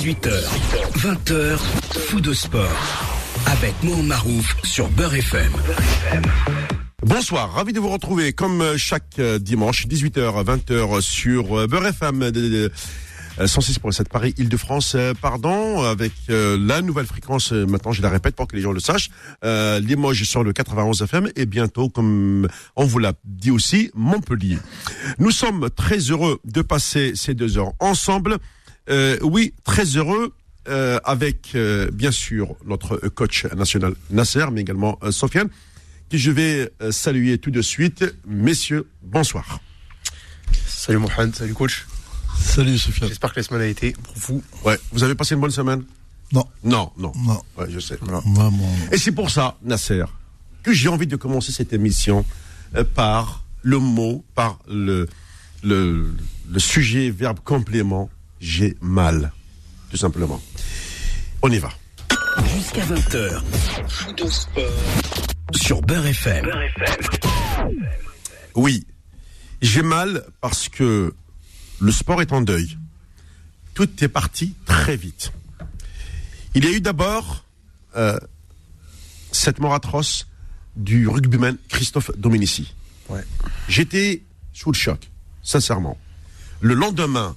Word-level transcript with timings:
18h, 0.00 0.32
20h, 0.96 1.58
fou 2.08 2.22
de 2.22 2.32
sport. 2.32 2.64
Avec 3.44 3.74
Mohamed 3.82 4.06
Marouf 4.06 4.56
sur 4.64 4.88
Beurre 4.88 5.16
FM. 5.16 5.52
Bonsoir, 7.02 7.52
ravi 7.52 7.74
de 7.74 7.80
vous 7.80 7.90
retrouver 7.90 8.32
comme 8.32 8.62
euh, 8.62 8.78
chaque 8.78 9.18
euh, 9.18 9.38
dimanche, 9.38 9.86
18h, 9.86 10.42
20h 10.42 11.02
sur 11.02 11.58
euh, 11.58 11.66
Beurre 11.66 11.88
FM. 11.88 12.30
106.7 13.38 14.04
Paris, 14.08 14.34
Île-de-France, 14.38 14.96
pardon, 15.22 15.82
avec 15.82 16.12
la 16.28 16.82
nouvelle 16.82 17.06
fréquence, 17.06 17.52
maintenant 17.52 17.92
je 17.92 18.02
la 18.02 18.10
répète 18.10 18.36
pour 18.36 18.46
que 18.46 18.56
les 18.56 18.60
gens 18.60 18.72
le 18.72 18.80
sachent, 18.80 19.10
euh, 19.44 19.80
Limoges 19.80 20.24
sur 20.24 20.44
le 20.44 20.52
91 20.52 21.00
FM 21.02 21.30
et 21.36 21.46
bientôt, 21.46 21.88
comme 21.88 22.48
on 22.76 22.84
vous 22.84 22.98
l'a 22.98 23.14
dit 23.24 23.50
aussi, 23.50 23.90
Montpellier. 23.94 24.58
Nous 25.18 25.30
sommes 25.30 25.70
très 25.74 25.98
heureux 25.98 26.38
de 26.44 26.60
passer 26.60 27.12
ces 27.14 27.34
deux 27.34 27.56
heures 27.56 27.72
ensemble. 27.78 28.38
Oui, 29.22 29.54
très 29.64 29.84
heureux 29.96 30.32
avec 31.04 31.56
bien 31.92 32.10
sûr 32.10 32.56
notre 32.66 32.98
coach 33.08 33.46
national 33.56 33.94
Nasser, 34.10 34.46
mais 34.52 34.60
également 34.60 34.98
Sofiane 35.10 35.48
que 36.10 36.18
je 36.18 36.30
vais 36.30 36.72
saluer 36.90 37.38
tout 37.38 37.50
de 37.50 37.62
suite. 37.62 38.04
Messieurs, 38.26 38.88
bonsoir. 39.02 39.60
Salut 40.66 40.98
Mohamed, 40.98 41.34
salut 41.34 41.54
coach. 41.54 41.86
Salut 42.38 42.78
Sofiane. 42.78 43.08
J'espère 43.08 43.32
que 43.32 43.38
la 43.38 43.42
semaine 43.44 43.62
a 43.62 43.66
été 43.66 43.92
pour 43.92 44.14
vous. 44.16 44.42
Ouais, 44.64 44.78
vous 44.92 45.02
avez 45.04 45.14
passé 45.14 45.34
une 45.34 45.40
bonne 45.40 45.50
semaine? 45.50 45.84
Non. 46.32 46.44
Non, 46.64 46.92
non. 46.96 47.12
Non. 47.16 47.42
Ouais, 47.58 47.66
je 47.68 47.78
sais. 47.80 47.98
Et 48.92 48.98
c'est 48.98 49.12
pour 49.12 49.30
ça, 49.30 49.56
Nasser, 49.62 50.04
que 50.62 50.72
j'ai 50.72 50.88
envie 50.88 51.06
de 51.06 51.16
commencer 51.16 51.52
cette 51.52 51.72
émission 51.72 52.24
euh, 52.76 52.84
par 52.84 53.44
le 53.62 53.78
mot, 53.78 54.24
par 54.34 54.58
le, 54.68 55.08
le, 55.62 56.14
le 56.48 56.58
sujet, 56.58 57.10
verbe 57.10 57.40
complément, 57.40 58.10
j'ai 58.40 58.76
mal. 58.80 59.32
Tout 59.90 59.96
simplement. 59.96 60.40
On 61.42 61.50
y 61.50 61.58
va. 61.58 61.70
Jusqu'à 62.54 62.84
20h. 62.84 63.42
Foot 63.88 64.28
sport. 64.28 64.64
Sur 65.54 65.82
Beurre 65.82 66.06
FM. 66.06 66.50
Oui, 68.54 68.86
j'ai 69.62 69.82
mal 69.82 70.24
parce 70.40 70.68
que 70.68 71.12
le 71.80 71.92
sport 71.92 72.22
est 72.22 72.32
en 72.32 72.40
deuil. 72.40 72.78
Tout 73.74 73.88
est 74.04 74.08
parti 74.08 74.54
très 74.64 74.96
vite. 74.96 75.32
Il 76.54 76.64
y 76.64 76.68
a 76.68 76.70
eu 76.70 76.80
d'abord 76.80 77.44
euh, 77.96 78.18
cette 79.32 79.60
mort 79.60 79.74
atroce 79.74 80.26
du 80.76 81.08
rugbyman 81.08 81.56
Christophe 81.68 82.10
Dominici. 82.16 82.74
Ouais. 83.08 83.24
J'étais 83.68 84.22
sous 84.52 84.70
le 84.70 84.76
choc, 84.76 85.10
sincèrement. 85.42 85.98
Le 86.60 86.74
lendemain, 86.74 87.36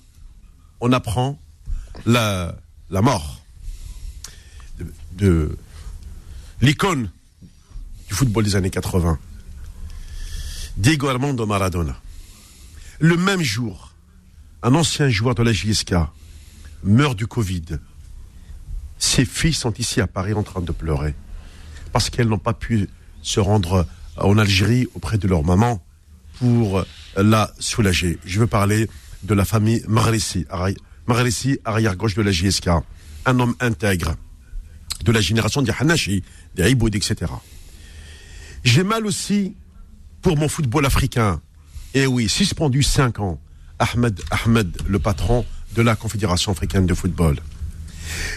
on 0.84 0.92
apprend 0.92 1.40
la, 2.06 2.58
mort 2.92 3.42
de, 4.78 4.94
de 5.14 5.58
l'icône 6.62 7.10
du 8.10 8.14
football 8.14 8.44
des 8.44 8.58
années 8.58 8.70
80, 8.70 9.18
Diego 10.76 11.08
Armando 11.08 11.46
Maradona. 11.46 11.96
Le 13.00 13.16
même 13.16 13.42
jour, 13.42 13.94
un 14.62 14.76
ancien 14.76 15.08
joueur 15.08 15.36
de 15.36 15.44
la 15.44 15.54
JSK 15.54 15.94
meurt 16.84 17.18
du 17.18 17.28
Covid. 17.28 17.80
Ses 19.00 19.24
filles 19.24 19.54
sont 19.54 19.74
ici 19.76 20.02
à 20.02 20.08
Paris 20.08 20.34
en 20.34 20.44
train 20.44 20.62
de 20.62 20.74
pleurer 20.74 21.16
parce 21.94 22.10
qu'elles 22.10 22.28
n'ont 22.28 22.40
pas 22.40 22.54
pu 22.54 22.90
se 23.22 23.40
rendre 23.40 23.88
en 24.18 24.38
Algérie 24.38 24.90
auprès 24.96 25.18
de 25.18 25.30
leur 25.30 25.46
maman 25.46 25.82
pour 26.40 26.84
la 27.16 27.54
soulager. 27.58 28.20
Je 28.26 28.42
veux 28.42 28.48
parler 28.48 28.90
de 29.24 29.34
la 29.34 29.46
famille 29.46 29.84
Marlissi, 29.88 30.46
Marlissi, 31.08 31.60
arrière-gauche 31.66 32.16
de 32.16 32.22
la 32.22 32.32
JSK, 32.32 32.70
un 33.26 33.40
homme 33.40 33.56
intègre 33.60 34.16
de 35.04 35.12
la 35.12 35.22
génération 35.22 35.62
des 35.62 35.72
Hanashi, 35.78 36.24
des 36.56 36.64
Aïboud, 36.64 36.96
etc. 36.96 37.32
J'ai 38.64 38.84
mal 38.84 39.06
aussi 39.06 39.56
pour 40.22 40.38
mon 40.38 40.48
football 40.48 40.86
africain. 40.86 41.42
Et 41.94 42.08
oui, 42.08 42.30
suspendu 42.30 42.84
5 42.84 43.20
ans. 43.20 43.40
Ahmed 43.80 44.20
Ahmed, 44.32 44.78
le 44.88 45.00
patron 45.00 45.46
de 45.76 45.82
la 45.82 45.96
Confédération 45.96 46.52
africaine 46.52 46.86
de 46.86 46.94
football. 46.94 47.38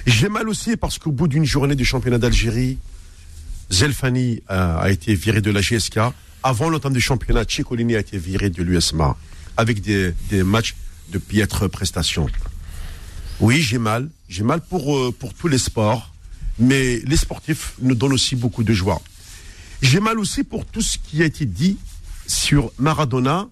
J'ai 0.07 0.29
mal 0.29 0.49
aussi 0.49 0.77
parce 0.77 0.99
qu'au 0.99 1.13
bout 1.13 1.29
d'une 1.29 1.45
journée 1.45 1.75
du 1.75 1.85
championnat 1.85 2.19
d'Algérie, 2.19 2.79
Zelfani 3.71 4.43
a, 4.49 4.79
a, 4.79 4.91
été 4.91 5.15
viré 5.15 5.41
de 5.41 5.51
la 5.51 5.61
GSK. 5.61 5.99
Avant 6.43 6.71
l'entame 6.71 6.93
du 6.93 7.01
championnat, 7.01 7.45
Ciccolini 7.47 7.97
a 7.97 8.01
été 8.01 8.19
viré 8.19 8.51
de 8.51 8.63
l'USMA 8.63 9.17
avec 9.56 9.81
des, 9.81 10.15
matchs 10.43 10.77
de 11.11 11.19
piètre 11.19 11.69
prestation. 11.69 12.27
Oui, 13.41 13.61
j'ai 13.61 13.78
mal. 13.78 14.09
J'ai 14.28 14.43
mal 14.43 14.61
pour, 14.61 14.97
euh, 14.97 15.12
pour 15.12 15.34
tous 15.34 15.49
les 15.49 15.59
sports, 15.59 16.12
mais 16.59 16.99
les 17.00 17.17
sportifs 17.17 17.75
nous 17.81 17.95
donnent 17.95 18.15
aussi 18.15 18.34
beaucoup 18.34 18.65
de 18.65 18.72
joie. 18.72 19.00
J'ai 19.83 20.00
mal 20.00 20.19
aussi 20.19 20.43
pour 20.43 20.65
tout 20.65 20.81
ce 20.81 20.99
qui 20.99 21.22
a 21.22 21.27
été 21.27 21.45
dit 21.45 21.77
sur 22.27 22.72
Maradona, 22.78 23.49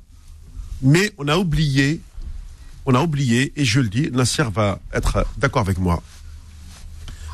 mais 0.83 1.13
on 1.19 1.29
a 1.29 1.37
oublié, 1.37 2.01
on 2.87 2.95
a 2.95 3.01
oublié, 3.01 3.53
et 3.57 3.65
je 3.65 3.81
le 3.81 3.89
dis, 3.89 4.11
Nasser 4.11 4.45
va 4.53 4.81
être 4.93 5.25
d'accord 5.39 5.63
avec 5.63 5.79
moi. 5.79 6.03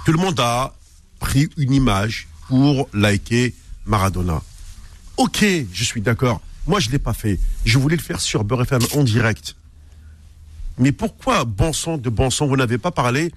Tout 0.04 0.12
le 0.12 0.18
monde 0.18 0.40
a 0.40 0.74
pris 1.18 1.48
une 1.56 1.72
image 1.72 2.28
pour 2.48 2.88
liker 2.92 3.54
Maradona. 3.86 4.42
Ok, 5.16 5.44
je 5.72 5.84
suis 5.84 6.00
d'accord. 6.00 6.40
Moi, 6.70 6.78
je 6.78 6.86
ne 6.86 6.92
l'ai 6.92 7.00
pas 7.00 7.14
fait. 7.14 7.40
Je 7.64 7.78
voulais 7.78 7.96
le 7.96 8.02
faire 8.02 8.20
sur 8.20 8.44
Beurre 8.44 8.62
FM 8.62 8.82
en 8.94 9.02
direct. 9.02 9.56
Mais 10.78 10.92
pourquoi, 10.92 11.44
bon 11.44 11.72
sang 11.72 11.98
de 11.98 12.08
bon 12.08 12.30
sang, 12.30 12.46
vous 12.46 12.56
n'avez 12.56 12.78
pas 12.78 12.92
parlé 12.92 13.32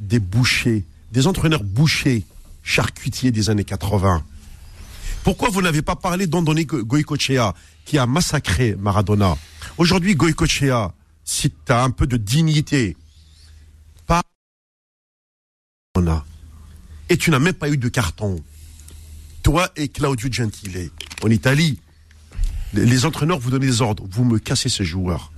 des 0.00 0.18
bouchers, 0.18 0.84
des 1.12 1.28
entraîneurs 1.28 1.62
bouchers, 1.62 2.24
charcutiers 2.64 3.30
des 3.30 3.48
années 3.48 3.62
80 3.62 4.24
pourquoi 5.22 5.48
vous 5.48 5.62
n'avez 5.62 5.80
pas 5.80 5.96
parlé 5.96 6.26
d'Andoni 6.26 6.66
Goïcochea, 6.66 7.54
qui 7.86 7.96
a 7.96 8.04
massacré 8.04 8.76
Maradona? 8.78 9.38
Aujourd'hui, 9.78 10.16
Goïcochea, 10.16 10.92
si 11.24 11.50
tu 11.50 11.72
as 11.72 11.82
un 11.82 11.90
peu 11.90 12.06
de 12.06 12.18
dignité, 12.18 12.94
pas 14.06 14.20
et 17.08 17.16
tu 17.16 17.30
n'as 17.30 17.38
même 17.38 17.54
pas 17.54 17.70
eu 17.70 17.78
de 17.78 17.88
carton. 17.88 18.36
Toi 19.42 19.70
et 19.76 19.88
Claudio 19.88 20.30
Gentile, 20.30 20.90
en 21.22 21.30
Italie, 21.30 21.78
les 22.74 23.04
entraîneurs 23.06 23.38
vous 23.38 23.50
donnent 23.50 23.60
des 23.60 23.82
ordres. 23.82 24.04
Vous 24.10 24.24
me 24.24 24.38
cassez 24.38 24.68
ce 24.68 24.82
joueur. 24.82 25.32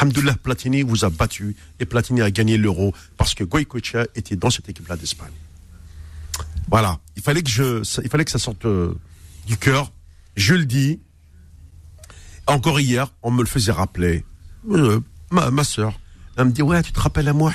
Hamdullah 0.00 0.34
Platini 0.34 0.82
vous 0.82 1.04
a 1.04 1.10
battu 1.10 1.56
et 1.80 1.84
Platini 1.84 2.20
a 2.22 2.30
gagné 2.30 2.56
l'euro 2.56 2.94
parce 3.16 3.34
que 3.34 3.44
Goïcochea 3.44 4.06
était 4.14 4.36
dans 4.36 4.50
cette 4.50 4.68
équipe-là 4.68 4.96
d'Espagne. 4.96 5.32
Voilà. 6.68 6.98
Il 7.16 7.22
fallait 7.22 7.42
que 7.42 8.30
ça 8.30 8.38
sorte 8.38 8.66
du 9.46 9.56
cœur. 9.56 9.92
Je 10.36 10.54
le 10.54 10.66
dis. 10.66 11.00
Encore 12.46 12.80
hier, 12.80 13.12
on 13.22 13.30
me 13.30 13.42
le 13.42 13.48
faisait 13.48 13.72
rappeler. 13.72 14.24
Euh, 14.70 15.00
ma, 15.30 15.64
soeur, 15.64 15.98
elle 16.36 16.46
me 16.46 16.50
dit, 16.50 16.62
ouais, 16.62 16.82
tu 16.82 16.92
te 16.92 17.00
rappelles 17.00 17.28
à 17.28 17.32
moi? 17.32 17.52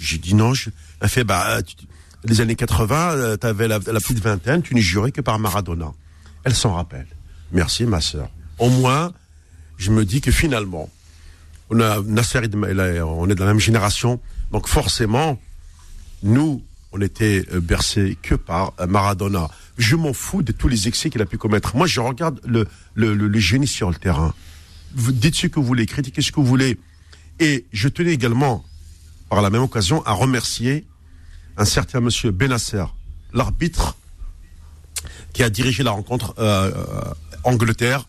J'ai 0.00 0.18
dit 0.18 0.34
non. 0.34 0.54
Je... 0.54 0.70
Elle 1.00 1.08
fait, 1.08 1.24
bah, 1.24 1.58
les 2.24 2.40
années 2.40 2.56
80, 2.56 3.36
tu 3.40 3.46
avais 3.46 3.68
la, 3.68 3.78
la, 3.78 4.00
petite 4.00 4.18
vingtaine, 4.18 4.62
tu 4.62 4.74
n'es 4.74 4.80
juré 4.80 5.12
que 5.12 5.20
par 5.20 5.38
Maradona. 5.38 5.92
Elle 6.44 6.54
s'en 6.54 6.74
rappelle. 6.74 7.06
Merci, 7.52 7.84
ma 7.84 8.00
soeur. 8.00 8.30
Au 8.62 8.68
moins, 8.68 9.12
je 9.76 9.90
me 9.90 10.04
dis 10.04 10.20
que 10.20 10.30
finalement, 10.30 10.88
on 11.68 11.80
est 11.80 13.34
de 13.34 13.40
la 13.40 13.46
même 13.46 13.58
génération, 13.58 14.20
donc 14.52 14.68
forcément, 14.68 15.36
nous, 16.22 16.62
on 16.92 17.00
était 17.00 17.44
bercés 17.60 18.16
que 18.22 18.36
par 18.36 18.72
Maradona. 18.86 19.50
Je 19.78 19.96
m'en 19.96 20.12
fous 20.12 20.42
de 20.42 20.52
tous 20.52 20.68
les 20.68 20.86
excès 20.86 21.10
qu'il 21.10 21.20
a 21.20 21.26
pu 21.26 21.38
commettre. 21.38 21.74
Moi, 21.74 21.88
je 21.88 21.98
regarde 21.98 22.40
le, 22.44 23.40
génie 23.40 23.66
sur 23.66 23.90
le 23.90 23.96
terrain. 23.96 24.32
Dites 24.94 25.34
ce 25.34 25.48
que 25.48 25.58
vous 25.58 25.66
voulez, 25.66 25.86
critiquez 25.86 26.22
ce 26.22 26.30
que 26.30 26.38
vous 26.38 26.46
voulez. 26.46 26.78
Et 27.40 27.66
je 27.72 27.88
tenais 27.88 28.12
également, 28.12 28.64
par 29.28 29.42
la 29.42 29.50
même 29.50 29.62
occasion, 29.62 30.06
à 30.06 30.12
remercier 30.12 30.86
un 31.56 31.64
certain 31.64 31.98
monsieur 31.98 32.30
Benasser, 32.30 32.84
l'arbitre 33.32 33.96
qui 35.32 35.42
a 35.42 35.50
dirigé 35.50 35.82
la 35.82 35.90
rencontre 35.90 36.36
euh, 36.38 36.70
Angleterre 37.42 38.06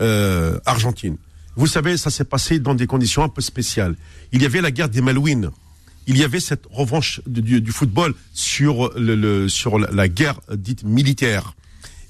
euh, 0.00 0.58
Argentine. 0.66 1.16
Vous 1.56 1.66
savez, 1.66 1.96
ça 1.96 2.10
s'est 2.10 2.24
passé 2.24 2.58
dans 2.58 2.74
des 2.74 2.86
conditions 2.86 3.22
un 3.22 3.28
peu 3.28 3.40
spéciales. 3.40 3.94
Il 4.32 4.42
y 4.42 4.46
avait 4.46 4.60
la 4.60 4.70
guerre 4.70 4.88
des 4.88 5.00
Malouines. 5.00 5.50
Il 6.06 6.18
y 6.18 6.24
avait 6.24 6.40
cette 6.40 6.64
revanche 6.70 7.20
du, 7.26 7.70
football 7.70 8.14
sur, 8.34 8.92
sur 9.48 9.78
la 9.78 10.08
guerre 10.08 10.40
dite 10.52 10.82
militaire. 10.84 11.54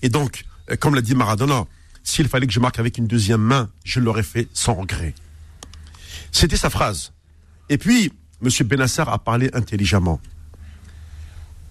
Et 0.03 0.09
donc, 0.09 0.45
comme 0.81 0.95
l'a 0.95 1.03
dit 1.03 1.15
Maradona, 1.15 1.67
s'il 2.03 2.29
fallait 2.29 2.47
que 2.47 2.53
je 2.53 2.61
marque 2.61 2.79
avec 2.79 2.99
une 2.99 3.07
deuxième 3.07 3.41
main, 3.41 3.69
je 3.85 4.01
l'aurais 4.01 4.23
fait 4.23 4.49
sans 4.53 4.75
regret. 4.75 5.15
C'était 6.33 6.57
sa 6.57 6.71
phrase. 6.71 7.13
Et 7.69 7.79
puis, 7.79 8.13
M. 8.43 8.51
Benasser 8.67 9.05
a 9.07 9.19
parlé 9.19 9.51
intelligemment. 9.55 10.21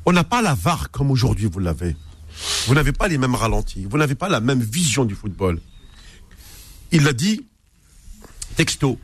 On 0.06 0.12
n'a 0.12 0.24
pas 0.24 0.42
la 0.42 0.54
VAR 0.54 0.90
comme 0.92 1.12
aujourd'hui 1.12 1.48
vous 1.52 1.60
l'avez. 1.60 1.96
Vous 2.68 2.74
n'avez 2.74 2.92
pas 2.92 3.08
les 3.08 3.18
mêmes 3.18 3.36
ralentis. 3.36 3.86
Vous 3.90 3.98
n'avez 3.98 4.16
pas 4.16 4.30
la 4.30 4.40
même 4.40 4.62
vision 4.62 5.06
du 5.06 5.16
football. 5.16 5.60
Il 6.96 7.08
a 7.08 7.14
dit, 7.14 7.42
texto, 8.56 9.00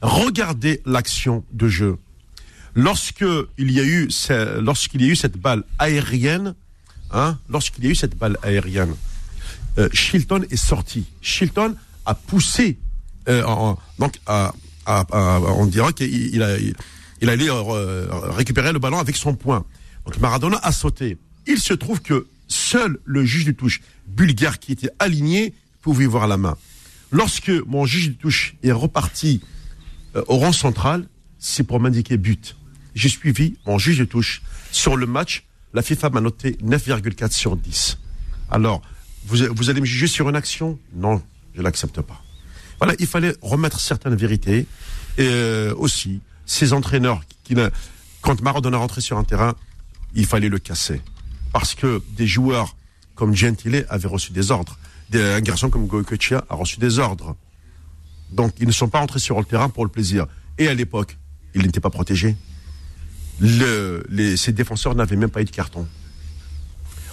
regardez 0.00 0.80
l'action 0.86 1.44
de 1.52 1.66
jeu. 1.66 1.98
Lorsque 2.76 3.20
lorsqu'il 3.20 3.72
y 3.72 3.80
a 3.80 5.08
eu 5.08 5.16
cette 5.16 5.36
balle 5.36 5.64
aérienne, 5.80 6.54
hein, 7.10 7.36
lorsqu'il 7.48 7.82
y 7.82 7.88
a 7.88 7.90
eu 7.90 7.96
cette 7.96 8.16
balle 8.16 8.38
aérienne, 8.44 8.94
euh, 9.76 9.88
Shilton 9.92 10.42
est 10.50 10.56
sorti. 10.56 11.04
Shilton 11.20 11.74
a 12.06 12.14
poussé, 12.14 12.78
euh, 13.28 13.42
donc 13.98 14.20
on 14.86 15.66
dira 15.66 15.92
qu'il 15.92 16.14
il 16.14 16.44
a, 16.44 16.56
il, 17.20 17.28
allait 17.28 17.50
euh, 17.50 18.06
récupérer 18.36 18.72
le 18.72 18.78
ballon 18.78 19.00
avec 19.00 19.16
son 19.16 19.34
poing. 19.34 19.64
Donc 20.06 20.16
Maradona 20.20 20.60
a 20.62 20.70
sauté. 20.70 21.18
Il 21.48 21.58
se 21.58 21.74
trouve 21.74 22.00
que 22.02 22.28
seul 22.46 23.00
le 23.04 23.24
juge 23.24 23.46
de 23.46 23.52
touche 23.52 23.80
bulgare 24.06 24.60
qui 24.60 24.70
était 24.70 24.90
aligné 25.00 25.54
pouvait 25.80 26.06
voir 26.06 26.28
la 26.28 26.36
main. 26.36 26.56
Lorsque 27.12 27.50
mon 27.66 27.84
juge 27.84 28.08
de 28.08 28.14
touche 28.14 28.56
est 28.62 28.72
reparti 28.72 29.42
euh, 30.16 30.24
au 30.28 30.38
rang 30.38 30.52
central, 30.52 31.06
c'est 31.38 31.62
pour 31.62 31.78
m'indiquer 31.78 32.16
but. 32.16 32.56
J'ai 32.94 33.08
suivi 33.10 33.56
mon 33.66 33.78
juge 33.78 33.98
de 33.98 34.04
touche. 34.04 34.42
Sur 34.70 34.96
le 34.96 35.06
match, 35.06 35.44
la 35.74 35.82
FIFA 35.82 36.10
m'a 36.10 36.20
noté 36.22 36.52
9,4 36.64 37.30
sur 37.32 37.56
10. 37.56 37.98
Alors, 38.50 38.80
vous, 39.26 39.70
allez 39.70 39.80
me 39.80 39.86
juger 39.86 40.06
sur 40.06 40.28
une 40.28 40.36
action? 40.36 40.78
Non, 40.94 41.22
je 41.54 41.62
l'accepte 41.62 42.00
pas. 42.00 42.22
Voilà, 42.78 42.94
il 42.98 43.06
fallait 43.06 43.36
remettre 43.42 43.78
certaines 43.78 44.14
vérités. 44.16 44.66
Et 45.18 45.20
euh, 45.20 45.74
aussi, 45.76 46.20
ces 46.46 46.72
entraîneurs, 46.72 47.20
qui, 47.44 47.54
ne- 47.54 47.68
quand 48.22 48.40
Maradona 48.40 48.78
rentrait 48.78 49.00
sur 49.02 49.18
un 49.18 49.24
terrain, 49.24 49.54
il 50.14 50.26
fallait 50.26 50.48
le 50.48 50.58
casser. 50.58 51.00
Parce 51.52 51.74
que 51.74 52.02
des 52.16 52.26
joueurs 52.26 52.74
comme 53.14 53.34
Gentile 53.36 53.86
avaient 53.90 54.08
reçu 54.08 54.32
des 54.32 54.50
ordres. 54.50 54.78
Un 55.14 55.40
garçon 55.40 55.70
comme 55.70 55.86
Goicoechea 55.86 56.44
a 56.48 56.54
reçu 56.54 56.78
des 56.78 56.98
ordres. 56.98 57.36
Donc, 58.30 58.54
ils 58.58 58.66
ne 58.66 58.72
sont 58.72 58.88
pas 58.88 59.00
rentrés 59.00 59.18
sur 59.18 59.38
le 59.38 59.44
terrain 59.44 59.68
pour 59.68 59.84
le 59.84 59.90
plaisir. 59.90 60.26
Et 60.58 60.68
à 60.68 60.74
l'époque, 60.74 61.18
ils 61.54 61.62
n'étaient 61.62 61.80
pas 61.80 61.90
protégés. 61.90 62.36
Ces 63.40 64.52
défenseurs 64.52 64.94
n'avaient 64.94 65.16
même 65.16 65.30
pas 65.30 65.42
eu 65.42 65.44
de 65.44 65.50
carton. 65.50 65.86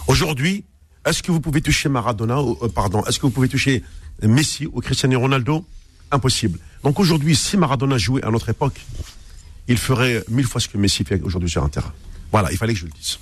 Aujourd'hui, 0.07 0.65
est-ce 1.05 1.23
que 1.23 1.31
vous 1.31 1.39
pouvez 1.39 1.61
toucher 1.61 1.89
Maradona, 1.89 2.39
euh, 2.39 2.67
pardon, 2.69 3.03
est-ce 3.05 3.19
que 3.19 3.25
vous 3.25 3.31
pouvez 3.31 3.49
toucher 3.49 3.83
Messi 4.21 4.65
ou 4.65 4.81
Cristiano 4.81 5.19
Ronaldo? 5.19 5.65
Impossible. 6.11 6.59
Donc 6.83 6.99
aujourd'hui, 6.99 7.35
si 7.35 7.57
Maradona 7.57 7.97
jouait 7.97 8.23
à 8.23 8.31
notre 8.31 8.49
époque, 8.49 8.79
il 9.67 9.77
ferait 9.77 10.23
mille 10.29 10.45
fois 10.45 10.61
ce 10.61 10.67
que 10.67 10.77
Messi 10.77 11.03
fait 11.03 11.21
aujourd'hui 11.21 11.49
sur 11.49 11.63
un 11.63 11.69
terrain. 11.69 11.93
Voilà, 12.31 12.51
il 12.51 12.57
fallait 12.57 12.73
que 12.73 12.79
je 12.79 12.85
le 12.85 12.91
dise. 12.91 13.19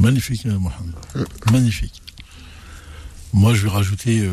Magnifique, 0.00 0.46
euh, 0.46 0.58
Mohamed. 0.58 0.94
Magnifique. 1.50 2.01
Moi, 3.32 3.54
je 3.54 3.62
vais 3.62 3.70
rajouter. 3.70 4.20
euh, 4.20 4.30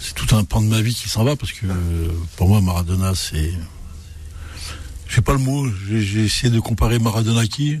c'est 0.00 0.14
tout 0.14 0.34
un 0.36 0.44
pan 0.44 0.60
de 0.60 0.66
ma 0.66 0.80
vie 0.82 0.94
qui 0.94 1.08
s'en 1.08 1.24
va 1.24 1.36
parce 1.36 1.52
que 1.52 1.66
euh, 1.66 2.08
pour 2.36 2.48
moi, 2.48 2.60
Maradona, 2.60 3.14
c'est. 3.14 3.52
Je 5.06 5.14
sais 5.14 5.22
pas 5.22 5.32
le 5.32 5.38
mot. 5.38 5.66
J'ai 5.88 6.24
essayé 6.24 6.50
de 6.52 6.60
comparer 6.60 6.98
Maradona 6.98 7.40
à 7.40 7.46
qui. 7.46 7.78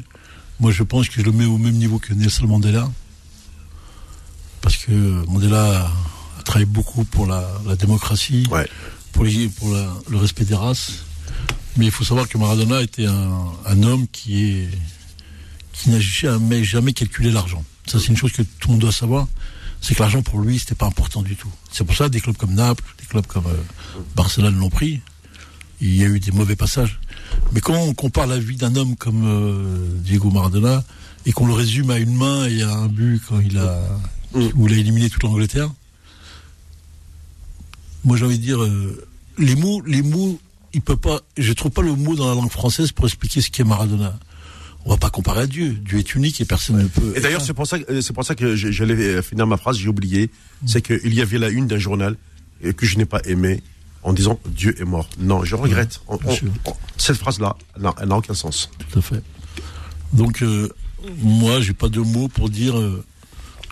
Moi, 0.60 0.70
je 0.72 0.82
pense 0.82 1.08
que 1.08 1.20
je 1.20 1.26
le 1.26 1.32
mets 1.32 1.46
au 1.46 1.58
même 1.58 1.74
niveau 1.74 1.98
que 1.98 2.12
Nelson 2.14 2.46
Mandela. 2.46 2.88
Parce 4.60 4.76
que 4.76 4.92
Mandela 4.92 5.80
a, 5.82 5.92
a 6.38 6.42
travaillé 6.44 6.66
beaucoup 6.66 7.04
pour 7.04 7.26
la, 7.26 7.46
la 7.66 7.76
démocratie, 7.76 8.46
Ouais. 8.50 8.68
pour, 9.12 9.24
les- 9.24 9.48
pour 9.48 9.70
la- 9.70 9.92
le 10.08 10.16
respect 10.16 10.44
des 10.44 10.54
races. 10.54 11.04
Mais 11.76 11.86
il 11.86 11.90
faut 11.90 12.04
savoir 12.04 12.28
que 12.28 12.38
Maradona 12.38 12.80
était 12.82 13.06
un, 13.06 13.42
un 13.66 13.82
homme 13.82 14.06
qui 14.08 14.44
est 14.44 14.68
qui 15.72 15.90
n'a 15.90 15.98
jamais, 15.98 16.62
jamais 16.62 16.92
calculé 16.92 17.32
l'argent. 17.32 17.64
Ça, 17.86 17.98
c'est 17.98 18.08
une 18.08 18.16
chose 18.16 18.32
que 18.32 18.42
tout 18.42 18.68
le 18.68 18.72
monde 18.72 18.80
doit 18.80 18.92
savoir. 18.92 19.28
C'est 19.80 19.94
que 19.94 20.00
l'argent, 20.00 20.22
pour 20.22 20.40
lui, 20.40 20.58
c'était 20.58 20.74
pas 20.74 20.86
important 20.86 21.22
du 21.22 21.36
tout. 21.36 21.50
C'est 21.70 21.84
pour 21.84 21.94
ça, 21.94 22.08
des 22.08 22.20
clubs 22.20 22.36
comme 22.36 22.54
Naples, 22.54 22.84
des 22.98 23.06
clubs 23.06 23.26
comme 23.26 23.46
euh, 23.46 23.62
Barcelone 24.16 24.58
l'ont 24.58 24.70
pris. 24.70 25.00
Il 25.80 25.94
y 25.94 26.02
a 26.02 26.06
eu 26.06 26.20
des 26.20 26.32
mauvais 26.32 26.56
passages. 26.56 27.00
Mais 27.52 27.60
quand 27.60 27.74
on 27.74 27.92
compare 27.92 28.26
la 28.26 28.38
vie 28.38 28.56
d'un 28.56 28.74
homme 28.76 28.96
comme 28.96 29.24
euh, 29.26 29.88
Diego 29.98 30.30
Maradona, 30.30 30.82
et 31.26 31.32
qu'on 31.32 31.46
le 31.46 31.54
résume 31.54 31.90
à 31.90 31.98
une 31.98 32.14
main 32.14 32.46
et 32.46 32.62
à 32.62 32.72
un 32.72 32.86
but 32.86 33.20
quand 33.28 33.40
il 33.40 33.58
a, 33.58 33.80
où 34.34 34.68
il 34.68 34.74
a 34.74 34.76
éliminé 34.76 35.10
toute 35.10 35.22
l'Angleterre, 35.22 35.70
moi, 38.04 38.16
j'ai 38.16 38.24
envie 38.24 38.38
de 38.38 38.44
dire, 38.44 38.62
euh, 38.62 39.06
les 39.38 39.56
mots, 39.56 39.80
les 39.86 40.02
mots, 40.02 40.38
il 40.74 40.82
peut 40.82 40.96
pas, 40.96 41.20
je 41.38 41.52
trouve 41.52 41.70
pas 41.70 41.82
le 41.82 41.94
mot 41.94 42.14
dans 42.14 42.28
la 42.28 42.34
langue 42.34 42.50
française 42.50 42.92
pour 42.92 43.06
expliquer 43.06 43.40
ce 43.40 43.50
qu'est 43.50 43.64
Maradona. 43.64 44.18
On 44.86 44.90
va 44.90 44.96
pas 44.98 45.10
comparer 45.10 45.40
à 45.42 45.46
Dieu. 45.46 45.70
Dieu 45.70 45.98
est 45.98 46.14
unique 46.14 46.40
et 46.40 46.44
personne 46.44 46.76
ne 46.82 46.86
peut. 46.88 47.14
Et 47.16 47.20
d'ailleurs, 47.20 47.40
c'est 47.40 47.54
pour 47.54 47.66
ça, 47.66 47.78
que- 47.78 48.00
c'est 48.02 48.12
pour 48.12 48.24
ça 48.24 48.34
que 48.34 48.54
je- 48.54 48.70
j'allais 48.70 48.94
euh, 48.94 49.22
finir 49.22 49.46
ma 49.46 49.56
phrase, 49.56 49.78
j'ai 49.78 49.88
oublié. 49.88 50.30
C'est 50.66 50.82
qu'il 50.82 51.14
y 51.14 51.20
avait 51.22 51.38
la 51.38 51.48
une 51.48 51.66
d'un 51.66 51.78
journal 51.78 52.16
euh, 52.64 52.72
que 52.72 52.84
je 52.84 52.98
n'ai 52.98 53.06
pas 53.06 53.20
aimé 53.24 53.62
en 54.02 54.12
disant 54.12 54.38
Dieu 54.46 54.74
est 54.78 54.84
mort. 54.84 55.08
Non, 55.18 55.42
je 55.44 55.54
regrette. 55.56 56.00
On- 56.06 56.16
bien 56.16 56.30
on- 56.30 56.34
sûr. 56.34 56.48
on- 56.66 56.74
cette 56.98 57.16
phrase-là, 57.16 57.56
elle 57.76 58.08
n'a 58.08 58.16
aucun 58.16 58.34
sens. 58.34 58.70
Tout 58.90 58.98
à 58.98 59.02
fait. 59.02 59.22
Donc, 60.12 60.42
euh, 60.42 60.68
moi, 61.22 61.60
j'ai 61.62 61.72
pas 61.72 61.88
de 61.88 62.00
mots 62.00 62.28
pour 62.28 62.50
dire 62.50 62.78
euh, 62.78 63.02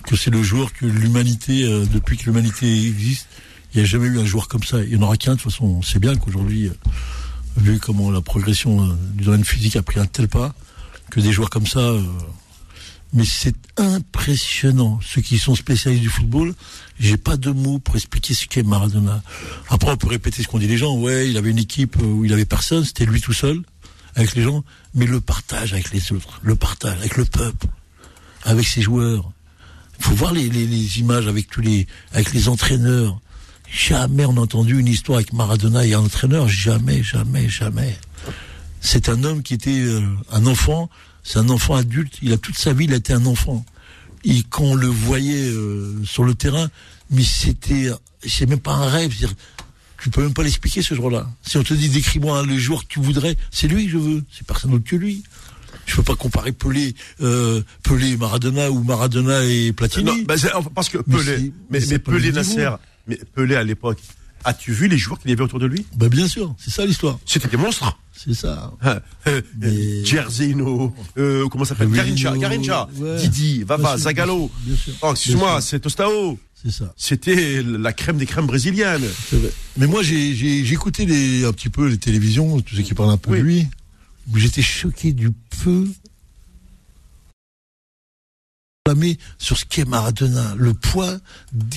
que 0.07 0.17
c'est 0.17 0.31
le 0.31 0.43
joueur 0.43 0.73
que 0.73 0.87
l'humanité, 0.87 1.65
euh, 1.65 1.85
depuis 1.85 2.17
que 2.17 2.25
l'humanité 2.25 2.67
existe, 2.87 3.29
il 3.75 3.79
n'y 3.79 3.83
a 3.85 3.87
jamais 3.87 4.07
eu 4.07 4.19
un 4.19 4.25
joueur 4.25 4.49
comme 4.49 4.63
ça. 4.65 4.83
Il 4.83 4.89
n'y 4.91 4.97
en 4.97 5.03
aura 5.03 5.17
qu'un, 5.19 5.33
de 5.35 5.41
toute 5.41 5.53
façon. 5.53 5.67
On 5.67 5.83
sait 5.83 5.99
bien 5.99 6.17
qu'aujourd'hui, 6.17 6.71
vu 7.59 7.79
comment 7.79 8.11
la 8.11 8.23
progression 8.23 8.97
du 9.15 9.25
domaine 9.25 9.45
physique 9.45 9.77
a 9.77 9.83
pris 9.83 10.01
un 10.01 10.07
tel 10.07 10.27
pas, 10.29 10.55
que 11.13 11.21
des 11.21 11.31
joueurs 11.33 11.51
comme 11.51 11.67
ça. 11.67 11.81
euh, 11.81 12.03
mais 13.13 13.25
c'est 13.27 13.55
impressionnant. 13.77 14.99
Ceux 15.05 15.21
qui 15.21 15.39
sont 15.39 15.55
spécialistes 15.55 16.03
du 16.03 16.09
football, 16.09 16.55
j'ai 16.99 17.19
pas 17.19 17.37
de 17.37 17.51
mots 17.51 17.79
pour 17.79 17.97
expliquer 17.97 18.33
ce 18.33 18.47
qu'est 18.47 18.63
Maradona. 18.63 19.23
Après, 19.69 19.91
on 19.91 19.97
peut 19.99 20.09
répéter 20.09 20.43
ce 20.43 20.49
qu'ont 20.49 20.59
dit 20.59 20.67
les 20.67 20.79
gens. 20.79 20.97
Ouais, 20.97 21.29
il 21.29 21.37
avait 21.37 21.51
une 21.51 21.59
équipe 21.59 21.97
où 22.03 22.25
il 22.25 22.33
avait 22.33 22.47
personne, 22.47 22.83
c'était 22.87 23.05
lui 23.05 23.21
tout 23.21 23.35
seul, 23.35 23.61
avec 24.15 24.35
les 24.35 24.43
gens. 24.43 24.65
Mais 24.95 25.05
le 25.05 25.21
partage 25.21 25.75
avec 25.75 25.93
les 25.93 26.13
autres, 26.13 26.41
le 26.43 26.57
partage 26.57 26.97
avec 26.97 27.19
le 27.19 27.27
peuple, 27.27 27.67
avec 28.45 28.67
ses 28.67 28.81
joueurs. 28.81 29.31
Il 29.99 30.05
faut 30.07 30.15
voir 30.15 30.33
les, 30.33 30.49
les, 30.49 30.67
les 30.67 30.99
images 30.99 31.27
avec 31.29 31.51
tous 31.51 31.61
les, 31.61 31.87
avec 32.15 32.33
les 32.33 32.49
entraîneurs. 32.49 33.21
Jamais 33.71 34.25
on 34.25 34.39
a 34.39 34.41
entendu 34.41 34.79
une 34.81 34.89
histoire 34.89 35.19
avec 35.19 35.35
Maradona 35.35 35.85
et 35.85 35.93
un 35.93 36.01
entraîneur. 36.01 36.49
Jamais, 36.49 37.03
jamais, 37.03 37.51
jamais. 37.51 37.99
C'est 38.83 39.09
un 39.09 39.25
homme 39.25 39.43
qui 39.43 39.55
était 39.55 39.81
euh, 39.81 40.03
un 40.31 40.45
enfant. 40.47 40.91
C'est 41.23 41.39
un 41.39 41.49
enfant 41.49 41.77
adulte. 41.77 42.19
Il 42.21 42.33
a 42.33 42.37
toute 42.37 42.59
sa 42.59 42.73
vie, 42.73 42.85
il 42.85 42.93
a 42.93 42.97
été 42.97 43.13
un 43.13 43.25
enfant. 43.27 43.65
Et 44.25 44.43
quand 44.51 44.65
on 44.65 44.75
le 44.75 44.89
voyait 44.89 45.49
euh, 45.49 45.95
sur 46.05 46.25
le 46.25 46.35
terrain, 46.35 46.69
mais 47.11 47.23
c'était, 47.23 47.91
c'est 48.27 48.47
même 48.47 48.61
pas 48.61 48.75
un 48.75 48.89
rêve. 48.89 49.15
Tu 50.03 50.11
peux 50.11 50.23
même 50.23 50.35
pas 50.35 50.43
l'expliquer 50.43 50.83
ce 50.83 50.95
jour-là. 50.95 51.31
Si 51.47 51.57
on 51.57 51.63
te 51.63 51.75
dit 51.75 51.89
décris-moi 51.89 52.45
le 52.45 52.59
joueur 52.59 52.83
que 52.83 52.89
tu 52.89 53.01
voudrais, 53.01 53.37
c'est 53.53 53.69
lui 53.69 53.87
que 53.87 53.93
je 53.93 53.99
veux. 53.99 54.25
C'est 54.33 54.47
personne 54.47 54.73
d'autre 54.73 54.85
que 54.85 54.97
lui. 54.97 55.23
Je 55.87 55.97
peux 55.97 56.03
pas 56.03 56.17
comparer 56.17 56.53
Pelé, 56.53 56.95
euh, 57.23 57.63
Pelé 57.83 58.11
et 58.11 58.17
Maradona 58.17 58.71
ou 58.71 58.83
Maradona 58.83 59.45
et 59.45 59.73
Platini. 59.73 60.05
Non, 60.05 60.17
bah, 60.27 60.35
parce 60.75 60.89
que 60.89 60.99
Pelé, 60.99 61.53
mais, 61.71 61.81
mais 61.89 61.99
Pelé. 61.99 62.33
Nasser, 62.33 62.71
mais 63.07 63.19
Pelé 63.35 63.57
à 63.57 63.65
l'époque, 63.65 64.01
as-tu 64.45 64.73
vu 64.73 64.89
les 64.89 64.99
joueurs 64.99 65.19
qu'il 65.19 65.31
y 65.31 65.33
avait 65.33 65.43
autour 65.43 65.59
de 65.59 65.67
lui? 65.67 65.85
Bah 65.97 66.09
bien 66.09 66.27
sûr, 66.29 66.55
c'est 66.59 66.71
ça 66.71 66.85
l'histoire. 66.87 67.19
C'était 67.27 67.49
des 67.49 67.57
monstres. 67.57 67.99
C'est 68.15 68.35
ça. 68.35 68.73
Euh, 68.85 69.01
euh, 69.27 69.43
Mais- 69.59 70.05
Jerzino, 70.05 70.95
euh, 71.19 71.49
comment 71.49 71.65
ça 71.65 71.71
s'appelle? 71.71 71.91
Garincha, 71.91 72.37
Garincha, 72.37 72.89
ouais. 72.97 73.17
Didi, 73.19 73.65
Vava, 73.65 73.99
sûr, 73.99 74.77
sûr, 74.77 74.95
Oh, 75.03 75.11
excuse-moi, 75.13 75.61
c'est 75.61 75.81
Tostao. 75.81 76.39
C'est 76.63 76.71
ça. 76.71 76.95
C'était 76.97 77.63
la 77.63 77.93
crème 77.93 78.19
des 78.19 78.27
crèmes 78.27 78.47
brésiliennes. 78.47 79.03
Vrai. 79.33 79.51
Mais 79.79 79.87
moi, 79.89 80.03
j'ai 80.05 80.61
écouté 80.73 81.07
les, 81.07 81.45
un 81.45 81.53
petit 81.53 81.69
peu 81.69 81.89
les 81.89 81.99
télévisions, 81.99 82.61
tous 82.61 82.77
ceux 82.77 82.83
qui 82.83 82.95
parlent 82.95 83.11
un 83.11 83.17
peu 83.17 83.33
Oui. 83.33 83.39
de 83.39 83.43
lui. 83.43 83.67
où 84.33 84.39
J'étais 84.39 84.63
choqué 84.63 85.13
du 85.13 85.31
peu 85.65 85.89
sur 89.39 89.57
ce 89.57 89.65
qu'est 89.65 89.85
Maradona, 89.85 90.55
le 90.57 90.75
poids 90.75 91.17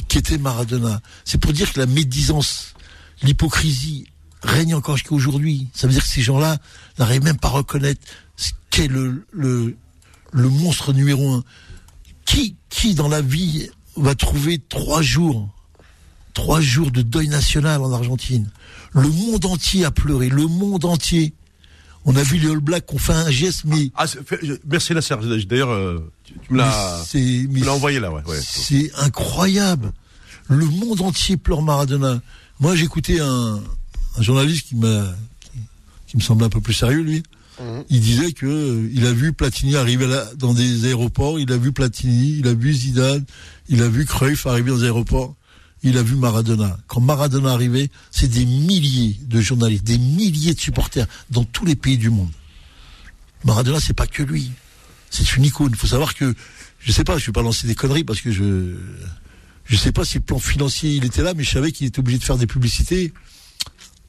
qu'était 0.08 0.40
Maradona. 0.40 1.02
C'est 1.24 1.38
pour 1.38 1.54
dire 1.54 1.72
que 1.72 1.80
la 1.80 1.86
médisance, 1.86 2.74
l'hypocrisie 3.22 4.08
règne 4.42 4.74
encore 4.74 4.98
jusqu'à 4.98 5.14
aujourd'hui. 5.14 5.68
Ça 5.76 5.86
veut 5.86 5.94
dire 5.94 6.02
que 6.02 6.10
ces 6.10 6.24
gens-là 6.24 6.58
n'arrivent 6.98 7.24
même 7.24 7.38
pas 7.38 7.50
à 7.50 7.52
reconnaître 7.52 8.02
ce 8.38 8.52
qu'est 8.72 8.88
le, 8.88 9.24
monstre 10.34 10.94
numéro 10.94 11.32
un. 11.32 11.44
Qui, 12.26 12.56
qui 12.70 12.96
dans 12.96 13.08
la 13.08 13.22
vie 13.22 13.70
va 13.96 14.16
trouver 14.16 14.58
trois 14.58 15.04
jours 15.04 15.50
trois 16.34 16.60
jours 16.60 16.92
de 16.92 17.04
deuil 17.04 17.28
national 17.28 17.84
en 17.84 17.94
Argentine? 17.94 18.50
Le 18.94 19.08
monde 19.08 19.46
entier 19.46 19.86
a 19.86 19.92
pleuré, 19.92 20.28
le 20.28 20.48
monde 20.48 20.86
entier. 20.86 21.36
On 22.06 22.16
a 22.16 22.22
vu 22.24 22.38
les 22.38 22.50
All 22.50 22.60
Blacks 22.60 22.86
qui 22.86 22.96
ont 22.96 23.00
fait 23.00 23.14
un 23.14 23.32
geste, 23.32 23.64
mais, 23.66 23.92
Ah, 23.96 24.06
je- 24.06 24.54
merci 24.70 24.94
Nasser. 24.94 25.16
D'ailleurs, 25.48 25.72
euh, 25.72 26.12
tu, 26.24 26.34
tu 26.34 26.54
me 26.54 26.60
l'as, 26.60 27.04
c'est 27.08 27.18
tu 27.20 27.48
mais 27.52 27.62
me 27.62 27.66
l'as 27.66 27.74
envoyé 27.74 28.00
là, 28.00 28.12
ouais. 28.12 28.22
ouais. 28.28 28.40
c'est 28.42 28.92
incroyable. 28.98 29.92
Le 30.48 30.66
monde 30.66 31.02
entier 31.02 31.36
pleure 31.38 31.64
Maradona. 31.64 32.22
Moi, 32.60 32.76
j'écoutais 32.76 33.20
un, 33.20 33.60
un 34.18 34.22
journaliste 34.22 34.68
qui 34.68 34.76
m'a, 34.76 35.16
qui, 35.40 35.50
qui 36.08 36.18
me 36.18 36.22
semblait 36.22 36.46
un 36.46 36.50
peu 36.50 36.62
plus 36.62 36.74
sérieux, 36.76 37.02
lui. 37.02 37.24
Il 37.90 38.02
disait 38.02 38.34
que 38.34 38.46
euh, 38.46 38.90
il 38.94 39.06
a 39.08 39.14
vu 39.14 39.32
Platini 39.32 39.78
arriver 39.78 40.06
là, 40.08 40.26
dans 40.38 40.54
des 40.54 40.86
aéroports, 40.86 41.40
il 41.40 41.50
a 41.54 41.58
vu 41.58 41.72
Platini, 41.72 42.36
il 42.40 42.48
a 42.50 42.54
vu 42.54 42.74
Zidane, 42.74 43.24
il 43.70 43.82
a 43.82 43.88
vu 43.88 44.06
Cruyff 44.06 44.46
arriver 44.46 44.72
dans 44.72 44.78
des 44.78 44.84
aéroports. 44.84 45.36
Il 45.86 45.98
a 46.00 46.04
vu 46.04 46.16
Maradona. 46.16 46.78
Quand 46.88 47.00
Maradona 47.00 47.52
arrivait, 47.52 47.90
c'est 48.10 48.28
des 48.28 48.46
milliers 48.46 49.18
de 49.22 49.40
journalistes, 49.40 49.84
des 49.84 50.00
milliers 50.00 50.56
de 50.56 50.60
supporters 50.60 51.06
dans 51.30 51.44
tous 51.44 51.64
les 51.64 51.76
pays 51.76 51.98
du 51.98 52.10
monde. 52.10 52.32
Maradona, 53.44 53.80
c'est 53.80 53.94
pas 53.94 54.08
que 54.08 54.24
lui. 54.24 54.52
C'est 55.12 55.36
une 55.36 55.46
icône. 55.46 55.70
Il 55.72 55.78
faut 55.78 55.88
savoir 55.88 56.16
que, 56.16 56.34
je 56.80 56.92
sais 56.92 57.04
pas, 57.04 57.20
je 57.20 57.28
vais 57.28 57.32
pas 57.32 57.44
lancer 57.44 57.68
des 57.68 57.76
conneries 57.76 58.04
parce 58.04 58.20
que 58.20 58.32
je, 58.32 58.76
je 59.66 59.76
sais 59.76 59.92
pas 59.92 60.04
si 60.04 60.16
le 60.16 60.24
plan 60.24 60.40
financier 60.40 60.96
il 60.96 61.06
était 61.06 61.22
là, 61.22 61.36
mais 61.36 61.44
je 61.44 61.52
savais 61.52 61.72
qu'il 61.72 61.86
était 61.86 62.00
obligé 62.00 62.18
de 62.18 62.24
faire 62.24 62.38
des 62.38 62.48
publicités 62.48 63.14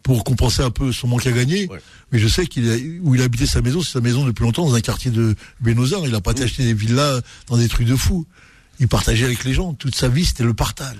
pour 0.02 0.24
compenser 0.24 0.62
un 0.62 0.70
peu 0.70 0.92
son 0.92 1.08
manque 1.08 1.26
à 1.26 1.32
gagner. 1.32 1.66
Ouais. 1.68 1.80
Mais 2.10 2.18
je 2.18 2.28
sais 2.28 2.46
qu'il 2.46 2.70
a, 2.70 2.76
où 3.02 3.14
il 3.14 3.20
habitait 3.20 3.46
sa 3.46 3.60
maison, 3.60 3.82
c'est 3.82 3.92
sa 3.92 4.00
maison 4.00 4.24
depuis 4.24 4.44
longtemps 4.44 4.64
dans 4.64 4.74
un 4.74 4.80
quartier 4.80 5.10
de 5.10 5.34
Bénozar. 5.60 6.06
Il 6.06 6.14
a 6.14 6.22
pas 6.22 6.40
acheté 6.40 6.64
des 6.64 6.74
villas 6.74 7.20
dans 7.48 7.58
des 7.58 7.68
trucs 7.68 7.86
de 7.86 7.96
fou. 7.96 8.26
Il 8.80 8.88
partageait 8.88 9.26
avec 9.26 9.44
les 9.44 9.52
gens. 9.52 9.74
Toute 9.74 9.94
sa 9.94 10.08
vie, 10.08 10.24
c'était 10.24 10.44
le 10.44 10.54
partage. 10.54 10.96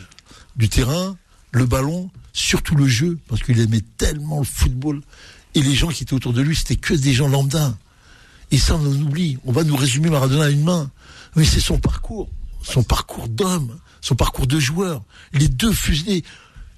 Du 0.57 0.69
terrain, 0.69 1.17
le 1.53 1.67
ballon, 1.67 2.11
surtout 2.33 2.77
le 2.77 2.87
jeu, 2.87 3.19
parce 3.29 3.43
qu'il 3.43 3.61
aimait 3.61 3.85
tellement 3.99 4.39
le 4.39 4.45
football. 4.45 5.03
Et 5.55 5.63
les 5.63 5.75
gens 5.75 5.89
qui 5.89 6.03
étaient 6.03 6.15
autour 6.15 6.33
de 6.33 6.43
lui, 6.43 6.57
c'était 6.57 6.77
que 6.77 6.95
des 6.95 7.13
gens 7.13 7.29
lambda. 7.29 7.77
Et 8.51 8.59
ça, 8.59 8.77
on 8.77 8.87
oublie. 8.87 9.39
On 9.45 9.53
va 9.53 9.65
nous 9.65 9.77
résumer 9.77 10.11
Maradona 10.11 10.45
à 10.45 10.51
une 10.51 10.65
main. 10.65 10.91
Mais 11.35 11.45
c'est 11.45 11.61
son 11.61 11.79
parcours. 11.79 12.29
Son 12.63 12.83
parcours 12.83 13.29
d'homme. 13.29 13.79
Son 14.01 14.15
parcours 14.15 14.47
de 14.47 14.59
joueur. 14.61 15.03
Les 15.33 15.49
deux 15.49 15.73
fuselés. 15.73 16.25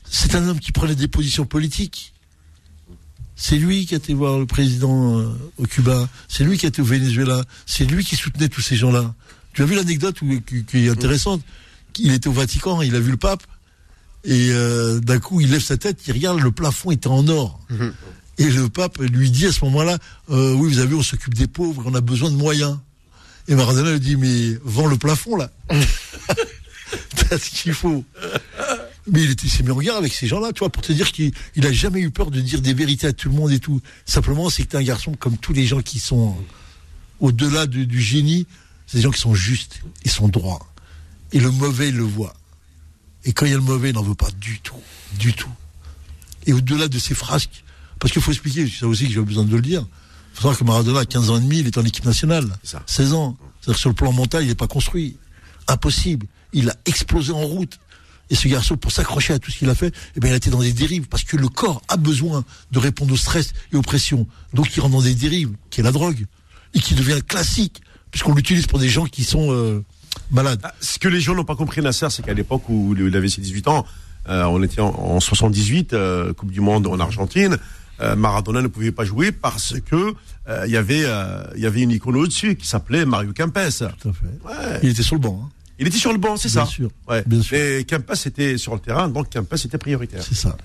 C'est 0.08 0.34
un 0.34 0.48
homme 0.48 0.60
qui 0.60 0.72
prenait 0.72 0.94
des 0.94 1.08
positions 1.08 1.44
politiques. 1.44 2.14
C'est 3.36 3.58
lui 3.58 3.86
qui 3.86 3.94
a 3.94 3.98
été 3.98 4.14
voir 4.14 4.38
le 4.38 4.46
président 4.46 5.18
euh, 5.18 5.28
au 5.58 5.66
Cuba. 5.66 6.08
C'est 6.28 6.42
lui 6.42 6.58
qui 6.58 6.66
a 6.66 6.70
été 6.70 6.82
au 6.82 6.84
Venezuela. 6.84 7.44
C'est 7.66 7.84
lui 7.84 8.04
qui 8.04 8.16
soutenait 8.16 8.48
tous 8.48 8.62
ces 8.62 8.76
gens-là. 8.76 9.14
Tu 9.52 9.62
as 9.62 9.66
vu 9.66 9.74
l'anecdote 9.76 10.18
qui, 10.46 10.64
qui 10.64 10.86
est 10.86 10.88
intéressante? 10.88 11.42
Il 11.98 12.12
était 12.12 12.28
au 12.28 12.32
Vatican, 12.32 12.80
il 12.80 12.94
a 12.94 13.00
vu 13.00 13.10
le 13.10 13.16
pape, 13.16 13.42
et 14.28 14.50
euh, 14.52 15.00
d'un 15.00 15.18
coup 15.18 15.40
il 15.40 15.50
lève 15.50 15.62
sa 15.62 15.78
tête, 15.78 16.06
il 16.06 16.12
regarde, 16.12 16.38
le 16.40 16.52
plafond 16.52 16.90
était 16.90 17.08
en 17.08 17.26
or. 17.28 17.58
Et 18.36 18.44
le 18.44 18.68
pape 18.68 18.98
lui 18.98 19.30
dit 19.30 19.46
à 19.46 19.52
ce 19.52 19.64
moment-là, 19.64 19.98
euh, 20.30 20.52
oui, 20.52 20.68
vous 20.68 20.78
avez, 20.78 20.94
on 20.94 21.02
s'occupe 21.02 21.34
des 21.34 21.46
pauvres, 21.48 21.82
on 21.86 21.94
a 21.94 22.02
besoin 22.02 22.30
de 22.30 22.36
moyens. 22.36 22.78
Et 23.48 23.54
Maradona 23.54 23.92
lui 23.92 24.00
dit, 24.00 24.16
mais 24.16 24.58
vends 24.62 24.86
le 24.86 24.98
plafond 24.98 25.34
là. 25.34 25.50
T'as 27.16 27.38
ce 27.38 27.50
qu'il 27.50 27.72
faut. 27.72 28.04
Mais 29.10 29.22
il 29.22 29.30
était, 29.30 29.48
s'est 29.48 29.62
mis 29.62 29.70
en 29.70 29.74
regard 29.74 29.96
avec 29.96 30.12
ces 30.12 30.26
gens-là, 30.26 30.52
tu 30.52 30.58
vois, 30.58 30.68
pour 30.68 30.82
te 30.82 30.92
dire 30.92 31.10
qu'il 31.10 31.32
il 31.56 31.66
a 31.66 31.72
jamais 31.72 32.00
eu 32.00 32.10
peur 32.10 32.30
de 32.30 32.40
dire 32.40 32.60
des 32.60 32.74
vérités 32.74 33.06
à 33.06 33.14
tout 33.14 33.30
le 33.30 33.34
monde 33.34 33.50
et 33.50 33.58
tout. 33.58 33.80
Simplement, 34.04 34.50
c'est 34.50 34.62
que 34.64 34.68
t'es 34.68 34.76
un 34.76 34.82
garçon 34.82 35.14
comme 35.18 35.38
tous 35.38 35.54
les 35.54 35.66
gens 35.66 35.80
qui 35.80 35.98
sont 35.98 36.36
au-delà 37.20 37.66
du, 37.66 37.86
du 37.86 38.00
génie. 38.00 38.46
C'est 38.86 38.98
des 38.98 39.02
gens 39.02 39.10
qui 39.10 39.20
sont 39.20 39.34
justes, 39.34 39.80
ils 40.04 40.10
sont 40.10 40.28
droits. 40.28 40.66
Et 41.32 41.40
le 41.40 41.50
mauvais, 41.50 41.88
il 41.88 41.96
le 41.96 42.04
voit. 42.04 42.34
Et 43.24 43.32
quand 43.32 43.46
il 43.46 43.50
y 43.50 43.54
a 43.54 43.58
le 43.58 43.62
mauvais, 43.62 43.90
il 43.90 43.94
n'en 43.94 44.02
veut 44.02 44.14
pas 44.14 44.30
du 44.40 44.60
tout, 44.60 44.80
du 45.18 45.32
tout. 45.32 45.50
Et 46.46 46.52
au-delà 46.52 46.88
de 46.88 46.98
ces 46.98 47.14
frasques, 47.14 47.64
parce 47.98 48.12
qu'il 48.12 48.22
faut 48.22 48.30
expliquer, 48.30 48.66
c'est 48.66 48.80
ça 48.80 48.86
aussi 48.86 49.06
que 49.06 49.12
j'ai 49.14 49.20
besoin 49.20 49.44
de 49.44 49.54
le 49.54 49.60
dire. 49.60 49.82
Il 49.82 50.36
faut 50.36 50.42
savoir 50.42 50.58
que 50.58 50.64
Maradona, 50.64 51.00
à 51.00 51.04
15 51.04 51.30
ans 51.30 51.38
et 51.38 51.40
demi, 51.40 51.58
il 51.58 51.66
est 51.66 51.78
en 51.78 51.84
équipe 51.84 52.04
nationale. 52.04 52.46
C'est 52.62 52.72
ça. 52.72 52.82
16 52.86 53.12
ans. 53.14 53.36
C'est-à-dire 53.60 53.74
que 53.74 53.80
sur 53.80 53.90
le 53.90 53.94
plan 53.94 54.12
mental, 54.12 54.44
il 54.44 54.48
n'est 54.48 54.54
pas 54.54 54.68
construit. 54.68 55.16
Impossible. 55.66 56.26
Il 56.52 56.70
a 56.70 56.76
explosé 56.86 57.32
en 57.32 57.44
route. 57.44 57.78
Et 58.30 58.34
ce 58.34 58.46
garçon, 58.46 58.76
pour 58.76 58.92
s'accrocher 58.92 59.32
à 59.32 59.38
tout 59.38 59.50
ce 59.50 59.58
qu'il 59.58 59.68
a 59.68 59.74
fait, 59.74 59.92
eh 60.16 60.20
bien, 60.20 60.30
il 60.30 60.34
a 60.34 60.36
été 60.36 60.50
dans 60.50 60.60
des 60.60 60.72
dérives. 60.72 61.08
Parce 61.08 61.24
que 61.24 61.36
le 61.36 61.48
corps 61.48 61.82
a 61.88 61.96
besoin 61.96 62.44
de 62.70 62.78
répondre 62.78 63.12
au 63.12 63.16
stress 63.16 63.52
et 63.72 63.76
aux 63.76 63.82
pressions. 63.82 64.26
Donc, 64.54 64.74
il 64.76 64.80
rentre 64.80 64.94
dans 64.94 65.02
des 65.02 65.14
dérives, 65.14 65.52
qui 65.70 65.80
est 65.80 65.84
la 65.84 65.92
drogue. 65.92 66.26
Et 66.74 66.80
qui 66.80 66.94
devient 66.94 67.20
classique. 67.26 67.82
Puisqu'on 68.10 68.34
l'utilise 68.34 68.66
pour 68.66 68.78
des 68.78 68.88
gens 68.88 69.06
qui 69.06 69.24
sont 69.24 69.52
euh, 69.52 69.84
malades. 70.30 70.60
Ah, 70.62 70.72
Ce 70.80 70.98
que 70.98 71.08
les 71.08 71.20
gens 71.20 71.34
n'ont 71.34 71.44
pas 71.44 71.56
compris, 71.56 71.80
Nasser, 71.82 72.08
c'est 72.10 72.24
qu'à 72.24 72.34
l'époque 72.34 72.68
où 72.68 72.94
il 72.96 73.16
avait 73.16 73.28
ses 73.28 73.40
18 73.40 73.68
ans, 73.68 73.86
euh, 74.28 74.44
on 74.44 74.62
était 74.62 74.80
en, 74.80 74.88
en 74.88 75.20
78, 75.20 75.92
euh, 75.92 76.32
Coupe 76.34 76.50
du 76.50 76.60
Monde 76.60 76.86
en 76.86 76.98
Argentine, 77.00 77.56
euh, 78.00 78.14
Maradona 78.14 78.60
ne 78.62 78.68
pouvait 78.68 78.92
pas 78.92 79.04
jouer 79.04 79.32
parce 79.32 79.74
que 79.80 80.14
il 80.66 80.70
y 80.72 80.76
avait 80.78 81.04
il 81.56 81.60
y 81.62 81.66
avait 81.66 81.82
une 81.82 81.90
icône 81.90 82.16
au-dessus 82.16 82.56
qui 82.56 82.66
s'appelait 82.66 83.04
Mario 83.04 83.32
Kempes. 83.34 83.52
Tout 84.00 84.08
à 84.08 84.12
fait. 84.12 84.46
Ouais. 84.46 84.80
Il 84.82 84.88
était 84.90 85.02
sur 85.02 85.14
le 85.16 85.20
banc. 85.20 85.42
hein. 85.44 85.50
Il 85.78 85.86
était 85.86 85.98
sur 85.98 86.10
le 86.10 86.18
banc, 86.18 86.36
c'est 86.38 86.48
ça. 86.48 86.64
sûr, 86.66 86.88
Ouais. 87.06 87.22
bien 87.26 87.42
sûr. 87.42 87.56
Mais 87.58 87.84
Kempes 87.84 88.12
était 88.26 88.56
sur 88.56 88.72
le 88.74 88.80
terrain, 88.80 89.08
donc 89.08 89.28
Kempes 89.30 89.52
était 89.52 89.76
prioritaire. 89.78 90.22
C'est 90.26 90.34
ça. 90.34 90.56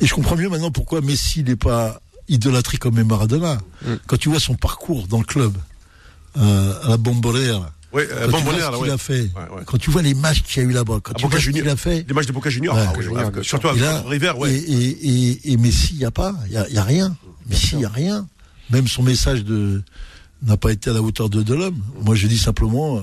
Et 0.00 0.06
je 0.06 0.14
comprends 0.14 0.36
mieux 0.36 0.48
maintenant 0.48 0.70
pourquoi 0.70 1.00
Messi 1.00 1.42
n'est 1.42 1.56
pas 1.56 2.00
idolâtré 2.28 2.78
comme 2.78 3.02
Maradona. 3.02 3.58
Quand 4.06 4.16
tu 4.16 4.28
vois 4.28 4.38
son 4.40 4.54
parcours 4.54 5.08
dans 5.08 5.18
le 5.18 5.24
club, 5.24 5.52
à 6.36 6.88
la 6.88 6.96
Bombolera, 6.96 7.70
Oui, 7.94 8.02
euh, 8.10 8.26
quand 8.30 8.30
bon 8.30 8.38
tu 8.38 8.44
vois 8.44 8.54
ce 8.54 8.76
qu'il 8.76 8.82
ouais. 8.84 8.90
a 8.90 8.98
fait, 8.98 9.20
Ouais, 9.22 9.56
ouais. 9.56 9.62
quand 9.66 9.76
tu 9.78 9.90
vois 9.90 10.02
les 10.02 10.14
matchs 10.14 10.42
qu'il 10.42 10.62
y 10.62 10.66
a 10.66 10.68
eu 10.68 10.72
là-bas, 10.72 11.00
quand 11.02 11.12
À 11.12 11.14
tu 11.14 11.22
Boca 11.24 11.36
vois 11.36 11.44
ce 11.44 11.50
qu'il 11.50 11.68
a 11.68 11.76
fait, 11.76 12.02
Des 12.04 12.14
matchs 12.14 12.26
de 12.26 12.32
Boca 12.32 12.48
Juniors, 12.50 12.74
Ouais, 12.74 12.82
ah 12.86 13.42
surtout 13.42 13.66
là, 13.76 13.96
contre 13.98 14.08
River, 14.08 14.32
et, 14.36 14.38
ouais. 14.40 14.54
et, 14.54 15.30
et, 15.30 15.52
et 15.52 15.56
Messi, 15.58 15.90
il 15.92 15.98
n'y 15.98 16.04
a 16.04 16.10
pas, 16.10 16.34
il 16.46 16.52
n'y 16.52 16.78
a, 16.78 16.80
a 16.80 16.84
rien. 16.84 17.16
Messi, 17.48 17.70
il 17.72 17.78
n'y 17.78 17.84
a 17.84 17.88
rien. 17.90 18.26
Même 18.70 18.88
son 18.88 19.02
message 19.02 19.44
de 19.44 19.82
n'a 20.42 20.56
pas 20.56 20.72
été 20.72 20.90
à 20.90 20.92
la 20.94 21.02
hauteur 21.02 21.28
de, 21.28 21.42
de 21.42 21.54
l'homme. 21.54 21.78
Moi, 22.02 22.14
je 22.14 22.26
dis 22.26 22.38
simplement, 22.38 22.96
euh, 22.98 23.00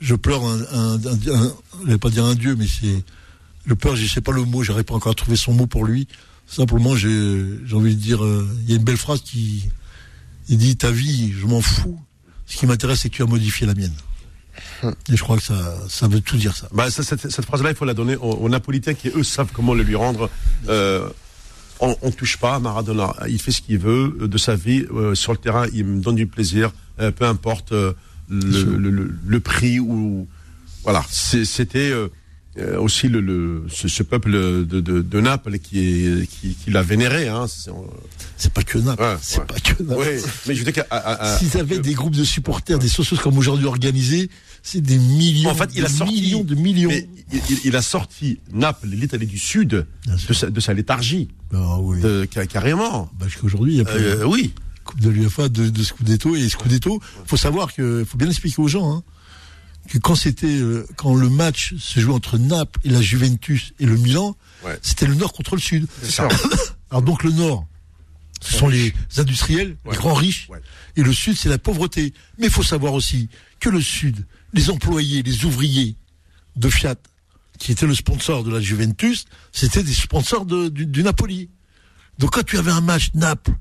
je 0.00 0.14
pleure 0.14 0.44
un, 0.44 0.60
un, 0.72 0.94
un- 1.06 1.34
un- 1.44 1.54
je 1.84 1.90
vais 1.90 1.98
pas 1.98 2.10
dire 2.10 2.24
un 2.24 2.34
dieu, 2.34 2.54
mais 2.56 2.66
c'est, 2.68 3.02
je 3.66 3.74
pleure, 3.74 3.96
je 3.96 4.06
sais 4.06 4.20
pas 4.20 4.32
le 4.32 4.44
mot, 4.44 4.62
j'arrive 4.62 4.84
pas 4.84 4.94
encore 4.94 5.12
à 5.12 5.14
trouver 5.14 5.36
son 5.36 5.54
mot 5.54 5.66
pour 5.66 5.84
lui. 5.86 6.06
Simplement, 6.46 6.94
j'ai, 6.96 7.44
j'ai 7.66 7.74
envie 7.74 7.94
de 7.96 8.00
dire, 8.00 8.22
euh, 8.24 8.46
il 8.64 8.70
y 8.70 8.72
a 8.74 8.76
une 8.76 8.84
belle 8.84 8.96
phrase 8.96 9.22
qui, 9.22 9.64
il 10.48 10.58
dit, 10.58 10.76
ta 10.76 10.90
vie, 10.90 11.32
je 11.32 11.46
m'en 11.46 11.60
fous. 11.60 11.98
Ce 12.46 12.56
qui 12.56 12.66
m'intéresse, 12.66 13.00
c'est 13.00 13.10
que 13.10 13.16
tu 13.16 13.22
as 13.22 13.26
modifié 13.26 13.66
la 13.66 13.74
mienne. 13.74 13.92
Et 14.84 15.16
je 15.16 15.22
crois 15.22 15.36
que 15.36 15.42
ça, 15.42 15.76
ça 15.88 16.08
veut 16.08 16.20
tout 16.20 16.36
dire, 16.36 16.54
ça. 16.56 16.68
Bah, 16.72 16.90
ça, 16.90 17.02
cette, 17.02 17.30
cette 17.30 17.44
phrase-là, 17.44 17.70
il 17.70 17.76
faut 17.76 17.84
la 17.84 17.94
donner 17.94 18.16
aux, 18.16 18.32
aux 18.32 18.48
Napolitains 18.48 18.94
qui, 18.94 19.08
eux, 19.08 19.22
savent 19.24 19.50
comment 19.52 19.74
le 19.74 19.82
lui 19.82 19.96
rendre. 19.96 20.30
Euh, 20.68 21.08
on, 21.80 21.96
on 22.02 22.10
touche 22.10 22.36
pas 22.38 22.54
à 22.56 22.58
Maradona. 22.58 23.14
Il 23.28 23.40
fait 23.40 23.52
ce 23.52 23.60
qu'il 23.62 23.78
veut 23.78 24.16
euh, 24.22 24.28
de 24.28 24.38
sa 24.38 24.54
vie. 24.56 24.84
Euh, 24.92 25.14
sur 25.14 25.32
le 25.32 25.38
terrain, 25.38 25.66
il 25.72 25.84
me 25.84 26.00
donne 26.00 26.16
du 26.16 26.26
plaisir. 26.26 26.72
euh, 27.00 27.10
peu 27.10 27.24
importe 27.24 27.72
le, 27.72 27.94
le, 28.28 28.90
le- 28.90 29.14
le 29.26 29.40
prix 29.40 29.78
ou 29.80 30.26
voilà. 30.82 31.02
C'était 31.10 31.92
aussi 32.78 33.08
le, 33.08 33.20
le 33.20 33.64
ce, 33.68 33.86
ce 33.86 34.02
peuple 34.02 34.32
de, 34.32 34.64
de, 34.80 35.00
de 35.00 35.20
Naples 35.20 35.58
qui 35.60 36.28
qui, 36.28 36.54
qui 36.56 36.70
l'a 36.70 36.82
vénéré. 36.82 37.28
Hein. 37.28 37.46
C'est- 38.36 38.52
pas 38.52 38.62
que 38.64 38.78
Naples. 38.78 39.02
Ouais, 39.02 39.16
c'est 39.22 39.38
ouais. 39.38 39.44
pas 39.46 39.60
que 39.60 39.80
Naples. 39.82 40.00
Ouais, 40.00 40.20
mais 40.46 40.54
je 40.54 40.58
veux 40.64 40.64
dire 40.64 40.72
qu'à- 40.84 40.86
à- 40.90 40.96
à- 40.96 41.22
à- 41.34 41.38
S'ils 41.38 41.56
avaient 41.58 41.78
des 41.78 41.94
groupes 41.94 42.16
de 42.16 42.24
supporters, 42.24 42.78
des 42.80 42.88
socios 42.88 43.16
comme 43.16 43.38
aujourd'hui 43.38 43.66
organisés, 43.66 44.28
c'est 44.62 44.80
des 44.80 44.98
millions, 44.98 45.50
En 45.50 45.54
fait, 45.54 45.70
il 45.74 45.84
a 45.84 45.88
de 45.88 45.92
sorti 45.92 46.14
millions 46.14 46.44
de 46.44 46.54
millions. 46.54 46.88
mais 46.90 47.08
il, 47.32 47.40
il- 47.50 47.60
il 47.64 47.76
a 47.76 47.82
sorti 47.82 48.38
Naples, 48.52 48.88
l'Italie 48.88 49.26
du 49.26 49.38
Sud, 49.38 49.86
de 50.28 50.32
sa, 50.34 50.50
de 50.50 50.60
sa 50.60 50.74
léthargie, 50.74 51.28
Ah 51.52 51.78
oui. 51.80 52.00
de, 52.00 52.26
ca- 52.32 52.46
carrément. 52.46 53.10
Bah, 53.18 53.26
jusqu'aujourd'hui, 53.26 53.74
il 53.74 53.76
y 53.78 53.80
a 53.80 53.84
plus 53.84 53.94
Euh, 54.04 54.24
oui. 54.26 54.52
Coupe 54.84 55.00
de 55.00 55.10
l'UEFA, 55.10 55.48
de, 55.48 55.68
de 55.68 55.82
Scudetto 55.82 56.34
et 56.36 56.48
Scudetto. 56.48 57.00
Faut 57.26 57.36
savoir 57.36 57.74
que, 57.74 58.04
faut 58.08 58.16
bien 58.16 58.28
expliquer 58.28 58.62
aux 58.62 58.68
gens, 58.68 58.90
hein, 58.90 59.02
que 59.88 59.98
quand 59.98 60.14
c'était, 60.14 60.46
euh, 60.46 60.86
quand 60.96 61.14
le 61.14 61.28
match 61.28 61.74
se 61.78 62.00
jouait 62.00 62.14
entre 62.14 62.38
Naples 62.38 62.80
et 62.84 62.88
la 62.90 63.00
Juventus 63.02 63.72
et 63.80 63.86
le 63.86 63.96
Milan, 63.96 64.36
Ouais. 64.64 64.78
c'était 64.82 65.06
le 65.06 65.14
Nord 65.14 65.32
contre 65.32 65.54
le 65.56 65.60
Sud. 65.60 65.86
C'est 66.02 66.10
ça. 66.10 66.28
Alors 66.90 67.02
donc 67.02 67.22
le 67.22 67.30
Nord, 67.32 67.66
ce 68.40 68.56
sont 68.56 68.68
les 68.68 68.92
industriels, 69.18 69.76
Ouais. 69.84 69.92
les 69.92 69.96
grands 69.98 70.14
riches, 70.14 70.48
Ouais. 70.50 70.60
et 70.96 71.02
le 71.02 71.12
Sud, 71.12 71.36
c'est 71.36 71.48
la 71.50 71.58
pauvreté. 71.58 72.12
Mais 72.38 72.46
il 72.46 72.52
faut 72.52 72.62
savoir 72.62 72.94
aussi 72.94 73.28
que 73.60 73.68
le 73.68 73.80
Sud, 73.82 74.24
les 74.52 74.70
employés, 74.70 75.22
les 75.22 75.44
ouvriers 75.44 75.96
de 76.56 76.68
Fiat, 76.68 76.96
qui 77.58 77.72
étaient 77.72 77.86
le 77.86 77.94
sponsor 77.94 78.44
de 78.44 78.50
la 78.52 78.60
Juventus, 78.60 79.24
c'était 79.52 79.82
des 79.82 79.92
sponsors 79.94 80.46
de- 80.46 80.68
du, 80.68 80.86
du 80.86 81.02
Napoli. 81.02 81.50
Donc 82.18 82.32
quand 82.32 82.44
tu 82.44 82.56
avais 82.58 82.70
un 82.70 82.80
match 82.80 83.10
Naples, 83.14 83.52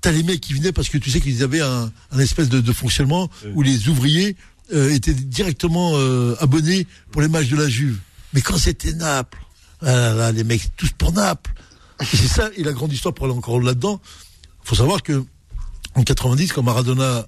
t'as 0.00 0.10
les 0.10 0.22
mecs 0.24 0.40
qui 0.40 0.54
venaient 0.54 0.72
parce 0.72 0.88
que 0.88 0.98
tu 0.98 1.10
sais 1.10 1.20
qu'ils 1.20 1.42
avaient 1.42 1.60
un, 1.60 1.90
un 2.10 2.18
espèce 2.18 2.48
de, 2.48 2.60
de 2.60 2.72
fonctionnement 2.72 3.28
où 3.54 3.62
les 3.62 3.88
ouvriers 3.88 4.36
euh, 4.72 4.90
étaient 4.92 5.14
directement 5.14 5.92
euh, 5.94 6.34
abonnés 6.40 6.86
pour 7.12 7.22
les 7.22 7.28
matchs 7.28 7.48
de 7.48 7.56
la 7.56 7.68
Juve. 7.68 7.98
Mais 8.34 8.40
quand 8.40 8.56
c'était 8.58 8.92
Naples, 8.92 9.38
ah 9.82 9.86
là 9.86 10.14
là, 10.14 10.32
les 10.32 10.44
mecs 10.44 10.76
tous 10.76 10.90
pour 10.90 11.12
Naples. 11.12 11.52
C'est 12.02 12.26
ça, 12.28 12.50
et 12.56 12.62
la 12.64 12.72
grande 12.72 12.92
histoire 12.92 13.14
pour 13.14 13.26
aller 13.26 13.34
encore 13.34 13.60
là-dedans, 13.60 14.00
faut 14.64 14.74
savoir 14.74 15.02
que 15.02 15.24
en 15.94 16.02
90, 16.02 16.52
quand 16.52 16.62
Maradona 16.62 17.26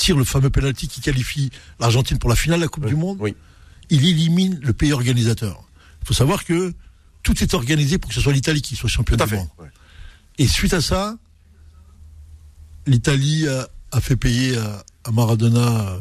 tire 0.00 0.16
le 0.16 0.24
fameux 0.24 0.48
penalty 0.50 0.88
qui 0.88 1.00
qualifie 1.02 1.50
l'Argentine 1.78 2.18
pour 2.18 2.30
la 2.30 2.36
finale 2.36 2.58
de 2.60 2.64
la 2.64 2.68
Coupe 2.68 2.86
du 2.86 2.96
Monde, 2.96 3.18
Oui. 3.20 3.34
il 3.90 4.06
élimine 4.06 4.58
le 4.62 4.72
pays 4.72 4.92
organisateur. 4.94 5.62
Il 6.02 6.06
faut 6.08 6.14
savoir 6.14 6.44
que 6.44 6.72
tout 7.22 7.42
est 7.42 7.52
organisé 7.52 7.98
pour 7.98 8.08
que 8.08 8.14
ce 8.14 8.22
soit 8.22 8.32
l'Italie 8.32 8.62
qui 8.62 8.76
soit 8.76 8.88
championne 8.88 9.18
du 9.20 9.26
fait. 9.26 9.36
monde. 9.36 9.48
Ouais. 9.58 9.68
Et 10.38 10.46
suite 10.48 10.72
à 10.72 10.80
ça, 10.80 11.18
l'Italie 12.86 13.46
a, 13.46 13.68
a 13.92 14.00
fait 14.00 14.16
payer 14.16 14.56
à, 14.56 14.84
à 15.04 15.10
Maradona 15.10 15.80
euh, 15.90 15.98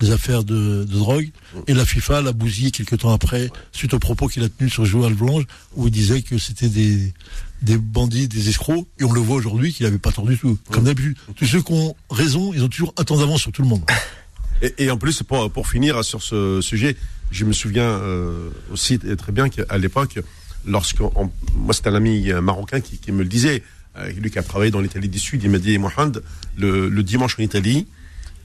des 0.00 0.10
affaires 0.10 0.44
de, 0.44 0.84
de 0.84 0.92
drogue. 0.98 1.30
Et 1.66 1.72
la 1.74 1.84
FIFA 1.86 2.20
l'a 2.22 2.32
bousillé 2.32 2.70
quelques 2.70 2.98
temps 2.98 3.12
après, 3.12 3.50
suite 3.72 3.94
aux 3.94 3.98
propos 3.98 4.28
qu'il 4.28 4.42
a 4.44 4.48
tenus 4.50 4.72
sur 4.72 4.84
Joël 4.84 5.14
Blanche, 5.14 5.44
où 5.76 5.86
il 5.86 5.90
disait 5.90 6.22
que 6.22 6.36
c'était 6.38 6.68
des, 6.68 7.14
des 7.62 7.76
bandits, 7.76 8.28
des 8.28 8.48
escrocs. 8.48 8.86
Et 8.98 9.04
on 9.04 9.12
le 9.12 9.20
voit 9.20 9.36
aujourd'hui 9.36 9.72
qu'il 9.72 9.84
n'avait 9.86 9.98
pas 9.98 10.12
tort 10.12 10.26
du 10.26 10.36
tout. 10.38 10.58
Comme 10.70 10.84
d'habitude, 10.84 11.16
tous 11.36 11.46
ceux 11.46 11.62
qui 11.62 11.72
ont 11.72 11.94
raison, 12.10 12.52
ils 12.54 12.62
ont 12.62 12.68
toujours 12.68 12.94
un 12.96 13.04
temps 13.04 13.18
d'avance 13.18 13.40
sur 13.42 13.52
tout 13.52 13.62
le 13.62 13.68
monde. 13.68 13.82
Et, 14.62 14.74
et 14.84 14.90
en 14.90 14.98
plus, 14.98 15.22
pour, 15.22 15.50
pour 15.50 15.66
finir 15.66 16.04
sur 16.04 16.22
ce 16.22 16.60
sujet, 16.60 16.94
je 17.30 17.46
me 17.46 17.52
souviens 17.54 17.82
euh, 17.82 18.50
aussi 18.70 18.98
très 18.98 19.32
bien 19.32 19.48
qu'à 19.48 19.78
l'époque, 19.78 20.18
lorsque 20.66 21.00
on- 21.00 21.30
moi 21.56 21.72
c'était 21.72 21.88
un 21.88 21.94
ami 21.94 22.30
euh, 22.30 22.42
marocain 22.42 22.80
qui, 22.82 22.98
qui 22.98 23.10
me 23.10 23.22
le 23.22 23.28
disait, 23.30 23.62
euh, 23.96 24.12
lui 24.12 24.30
qui 24.30 24.38
a 24.38 24.42
travaillé 24.42 24.70
dans 24.70 24.80
l'Italie 24.82 25.08
du 25.08 25.18
Sud, 25.18 25.42
il 25.42 25.48
m'a 25.48 25.58
dit 25.58 25.78
Mohamed, 25.78 26.22
le, 26.58 26.90
le 26.90 27.02
dimanche 27.02 27.38
en 27.38 27.42
Italie, 27.42 27.86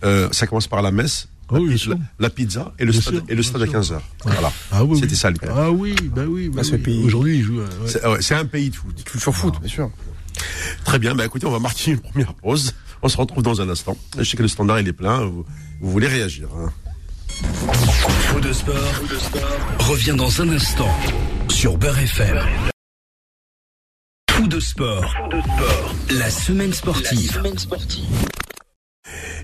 euh, 0.06 0.30
ça 0.32 0.48
commence 0.48 0.68
par 0.68 0.82
la 0.82 0.92
messe, 0.92 1.28
Ah 1.50 1.56
oui, 1.60 1.80
la, 2.20 2.30
pizza 2.32 2.74
et 2.80 2.86
le 2.86 2.92
Bien 2.92 3.02
stade, 3.02 3.14
sûr, 3.14 3.24
et 3.30 3.36
le 3.36 3.44
stade 3.44 3.62
à 3.62 3.66
sûr. 3.66 3.74
15 3.74 3.92
heures. 3.92 4.02
Voilà. 4.24 4.52
Ah 4.72 4.84
oui, 4.84 4.96
C'était 5.00 5.12
oui. 5.12 5.18
ça 5.18 5.30
l'Italie. 5.30 5.52
Ah 5.56 5.70
oui, 5.70 5.96
bah 6.16 6.24
oui, 6.28 6.50
bah 6.50 6.64
Ah, 6.66 6.76
oui. 6.86 7.04
Aujourd'hui, 7.06 7.44
euh, 7.44 7.60
ouais. 7.60 7.68
C'est 7.86 8.06
ouais, 8.08 8.22
c'est 8.22 8.34
un 8.36 8.46
pays 8.46 8.72
de 8.72 8.76
foot. 8.76 9.04
Culture 9.04 9.36
foot, 9.36 9.60
bien 9.60 9.70
sûr. 9.70 9.92
Très 10.84 10.98
bien, 11.00 11.14
bah 11.14 11.26
écoutez, 11.26 11.46
on 11.46 11.52
va 11.52 11.60
marquer 11.60 11.92
une 11.92 12.00
première 12.00 12.34
pause. 12.34 12.74
On 13.04 13.10
se 13.10 13.18
retrouve 13.18 13.44
dans 13.44 13.62
un 13.62 13.70
instant. 13.70 13.96
Je 14.18 14.24
sais 14.24 14.36
que 14.38 14.42
le 14.42 14.48
standard 14.48 14.80
il 14.80 14.88
est 14.88 14.94
plein. 14.94 15.24
Vous, 15.26 15.46
vous 15.82 15.92
voulez 15.92 16.08
réagir 16.08 16.48
hein. 16.58 16.72
Faux 17.34 18.40
de 18.40 18.52
sport, 18.52 19.02
revient 19.80 20.16
dans 20.18 20.42
un 20.42 20.50
instant 20.50 20.90
sur 21.50 21.78
Beurre 21.78 22.00
FM. 22.00 22.40
Fou 24.32 24.48
de 24.48 24.60
sport, 24.60 25.14
la 26.10 26.30
semaine 26.30 26.74
sportive. 26.74 27.42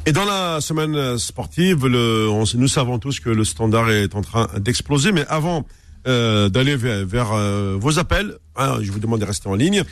Et 0.06 0.12
dans 0.12 0.25
la 0.25 0.60
semaine 0.62 1.18
sportive, 1.18 1.86
le, 1.88 2.27
on- 2.30 2.44
nous 2.56 2.68
savons 2.68 2.98
tous 3.00 3.20
que 3.20 3.30
le 3.30 3.44
standard 3.44 3.89
est 3.91 4.15
en 4.15 4.22
train 4.22 4.48
d'exploser. 4.60 5.12
Mais 5.12 5.25
avant 5.27 5.65
euh, 6.08 6.50
d'aller 6.50 6.75
vers, 6.75 7.06
vers, 7.06 7.32
euh, 7.34 7.77
vos 7.80 8.00
appels, 8.00 8.38
hein, 8.56 8.77
je 8.82 8.91
vous 8.91 9.00
demande 9.00 9.20
de 9.20 9.25
rester 9.25 9.48
en 9.48 9.56
ligne. 9.56 9.84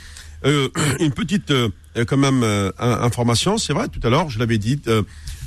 Euh, 0.44 0.68
une 1.00 1.12
petite, 1.12 1.50
euh, 1.52 1.68
quand 2.06 2.16
même, 2.16 2.42
euh, 2.42 2.72
in- 2.78 3.00
information. 3.02 3.58
C'est 3.58 3.72
vrai, 3.72 3.86
tout 3.88 4.00
à 4.02 4.10
l'heure, 4.10 4.28
je 4.28 4.38
l'avais 4.40 4.58
dit, 4.58 4.80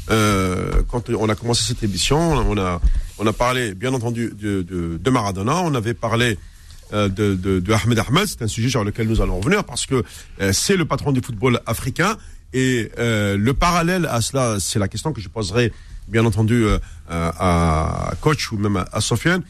euh, 0.09 0.71
quand 0.89 1.09
on 1.09 1.27
a 1.29 1.35
commencé 1.35 1.63
cette 1.65 1.83
émission, 1.83 2.17
on 2.17 2.57
a, 2.57 2.79
on 3.17 3.27
a 3.27 3.33
parlé, 3.33 3.73
bien 3.73 3.93
entendu, 3.93 4.31
de, 4.39 4.61
de, 4.61 4.97
de 5.03 5.09
Maradona. 5.09 5.61
On 5.63 5.75
avait 5.75 5.93
parlé 5.93 6.37
de, 6.93 7.07
de, 7.07 7.59
de 7.59 7.73
Ahmed 7.73 7.99
Ahmed. 7.99 8.27
C'est 8.27 8.41
un 8.43 8.47
sujet 8.47 8.69
sur 8.69 8.83
lequel 8.83 9.07
nous 9.07 9.19
allons 9.19 9.39
revenir 9.39 9.63
parce 9.63 9.85
que 9.87 10.03
c'est 10.51 10.75
le 10.77 10.85
patron 10.85 11.11
du 11.11 11.21
football 11.21 11.59
africain. 11.65 12.17
Et 12.53 12.91
euh, 12.99 13.35
le 13.37 13.53
parallèle 13.53 14.05
à 14.05 14.21
cela, 14.21 14.57
c'est 14.59 14.79
la 14.79 14.87
question 14.87 15.11
que 15.11 15.21
je 15.21 15.29
poserai, 15.29 15.71
bien 16.07 16.23
entendu, 16.25 16.65
euh, 16.65 16.77
à, 17.09 18.09
à 18.11 18.15
coach 18.15 18.51
ou 18.51 18.57
même 18.57 18.77
à, 18.77 18.87
à 18.91 19.01
Sofiane. 19.01 19.41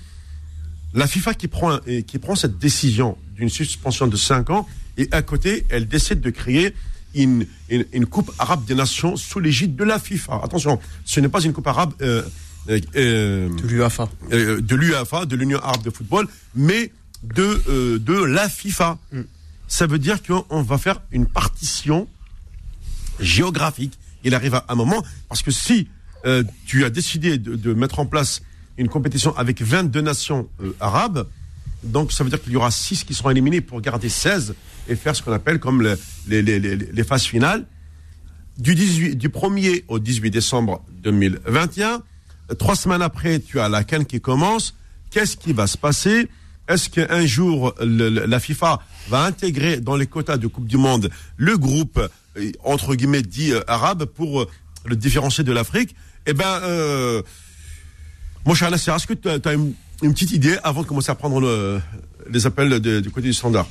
La 0.93 1.07
FIFA 1.07 1.33
qui 1.33 1.47
prend, 1.47 1.79
qui 2.07 2.19
prend 2.19 2.35
cette 2.35 2.57
décision 2.59 3.17
d'une 3.35 3.49
suspension 3.49 4.07
de 4.07 4.15
5 4.15 4.49
ans 4.51 4.67
et 4.97 5.07
à 5.11 5.21
côté, 5.23 5.65
elle 5.69 5.87
décide 5.87 6.21
de 6.21 6.29
créer 6.29 6.73
une, 7.15 7.45
une, 7.69 7.85
une 7.93 8.05
Coupe 8.05 8.31
arabe 8.37 8.63
des 8.65 8.75
nations 8.75 9.15
sous 9.17 9.39
l'égide 9.39 9.75
de 9.75 9.83
la 9.83 9.97
FIFA. 9.99 10.41
Attention, 10.43 10.79
ce 11.03 11.19
n'est 11.19 11.29
pas 11.29 11.41
une 11.41 11.51
Coupe 11.53 11.65
arabe 11.67 11.93
euh, 12.03 12.21
euh, 12.69 12.79
euh, 12.95 13.49
De 13.49 13.67
l'UAFA. 13.67 14.07
euh, 14.31 14.61
de 14.61 14.75
l'UEFA, 14.75 15.25
de 15.25 15.35
l'Union 15.35 15.59
arabe 15.59 15.83
de 15.83 15.89
football, 15.89 16.27
mais 16.55 16.91
de, 17.23 17.61
euh, 17.69 17.97
de 17.99 18.13
la 18.13 18.47
FIFA. 18.47 18.97
Ça 19.67 19.87
veut 19.87 19.97
dire 19.99 20.19
qu'on 20.21 20.61
va 20.61 20.77
faire 20.77 21.01
une 21.11 21.25
partition 21.25 22.07
géographique. 23.19 23.97
Il 24.23 24.33
arrive 24.35 24.55
à 24.55 24.65
un 24.69 24.75
moment, 24.75 25.03
parce 25.29 25.41
que 25.41 25.51
si 25.51 25.87
euh, 26.25 26.43
tu 26.65 26.85
as 26.85 26.89
décidé 26.89 27.37
de, 27.37 27.73
mettre 27.73 27.99
en 27.99 28.05
place 28.05 28.41
une 28.77 28.87
compétition 28.87 29.35
avec 29.37 29.61
22 29.61 30.01
nations 30.01 30.47
euh, 30.61 30.73
arabes, 30.79 31.27
donc 31.83 32.11
ça 32.13 32.23
veut 32.23 32.29
dire 32.29 32.41
qu'il 32.41 32.53
y 32.53 32.55
aura 32.55 32.71
6 32.71 33.03
qui 33.03 33.13
seront 33.13 33.29
éliminés 33.29 33.59
pour 33.61 33.81
garder 33.81 34.07
16 34.09 34.55
et 34.87 34.95
faire 34.95 35.15
ce 35.15 35.21
qu'on 35.21 35.33
appelle 35.33 35.59
comme 35.59 35.81
le- 35.81 35.99
les, 36.27 36.41
les, 36.41 36.59
les, 36.59 36.75
les 36.77 37.03
phases 37.03 37.23
finales. 37.23 37.65
Du, 38.57 38.75
18, 38.75 39.15
du 39.15 39.29
1er 39.29 39.83
au 39.87 39.99
18 39.99 40.29
décembre 40.31 40.81
2021, 41.03 42.01
euh, 42.51 42.53
trois 42.55 42.75
semaines 42.75 43.01
après, 43.01 43.39
tu 43.39 43.59
as 43.59 43.67
la 43.67 43.83
Cannes 43.83 44.05
qui 44.05 44.21
commence. 44.21 44.75
Qu'est-ce 45.11 45.35
qui 45.37 45.53
va 45.53 45.67
se 45.67 45.77
passer? 45.77 46.29
Est-ce 46.69 46.89
qu'un 46.89 47.25
jour, 47.25 47.75
la 47.81 48.39
FIFA 48.39 48.79
va 49.09 49.25
intégrer 49.25 49.81
dans 49.81 49.97
les 49.97 50.07
quotas 50.07 50.37
de 50.37 50.47
Coupe 50.47 50.65
du 50.67 50.77
Monde 50.77 51.09
le 51.35 51.57
groupe, 51.57 51.99
entre 52.63 52.95
guillemets, 52.95 53.21
dit 53.21 53.51
euh, 53.51 53.61
arabe 53.67 54.05
pour 54.05 54.41
euh, 54.41 54.49
le 54.85 54.95
différencier 54.95 55.43
de 55.43 55.51
l'Afrique 55.51 55.95
Eh 56.25 56.33
ben, 56.33 56.59
euh, 56.63 57.21
mon 58.45 58.53
cher 58.55 58.69
Nasser, 58.71 58.91
est-ce 58.91 59.07
que 59.07 59.13
tu 59.13 59.27
as, 59.29 59.53
une, 59.53 59.73
une 60.01 60.13
petite 60.13 60.31
idée 60.31 60.57
avant 60.63 60.81
de 60.81 60.87
commencer 60.87 61.11
à 61.11 61.15
prendre 61.15 61.39
le- 61.39 61.79
les 62.29 62.45
appels 62.45 62.79
du 62.79 63.09
côté 63.09 63.27
du 63.27 63.33
standard? 63.33 63.67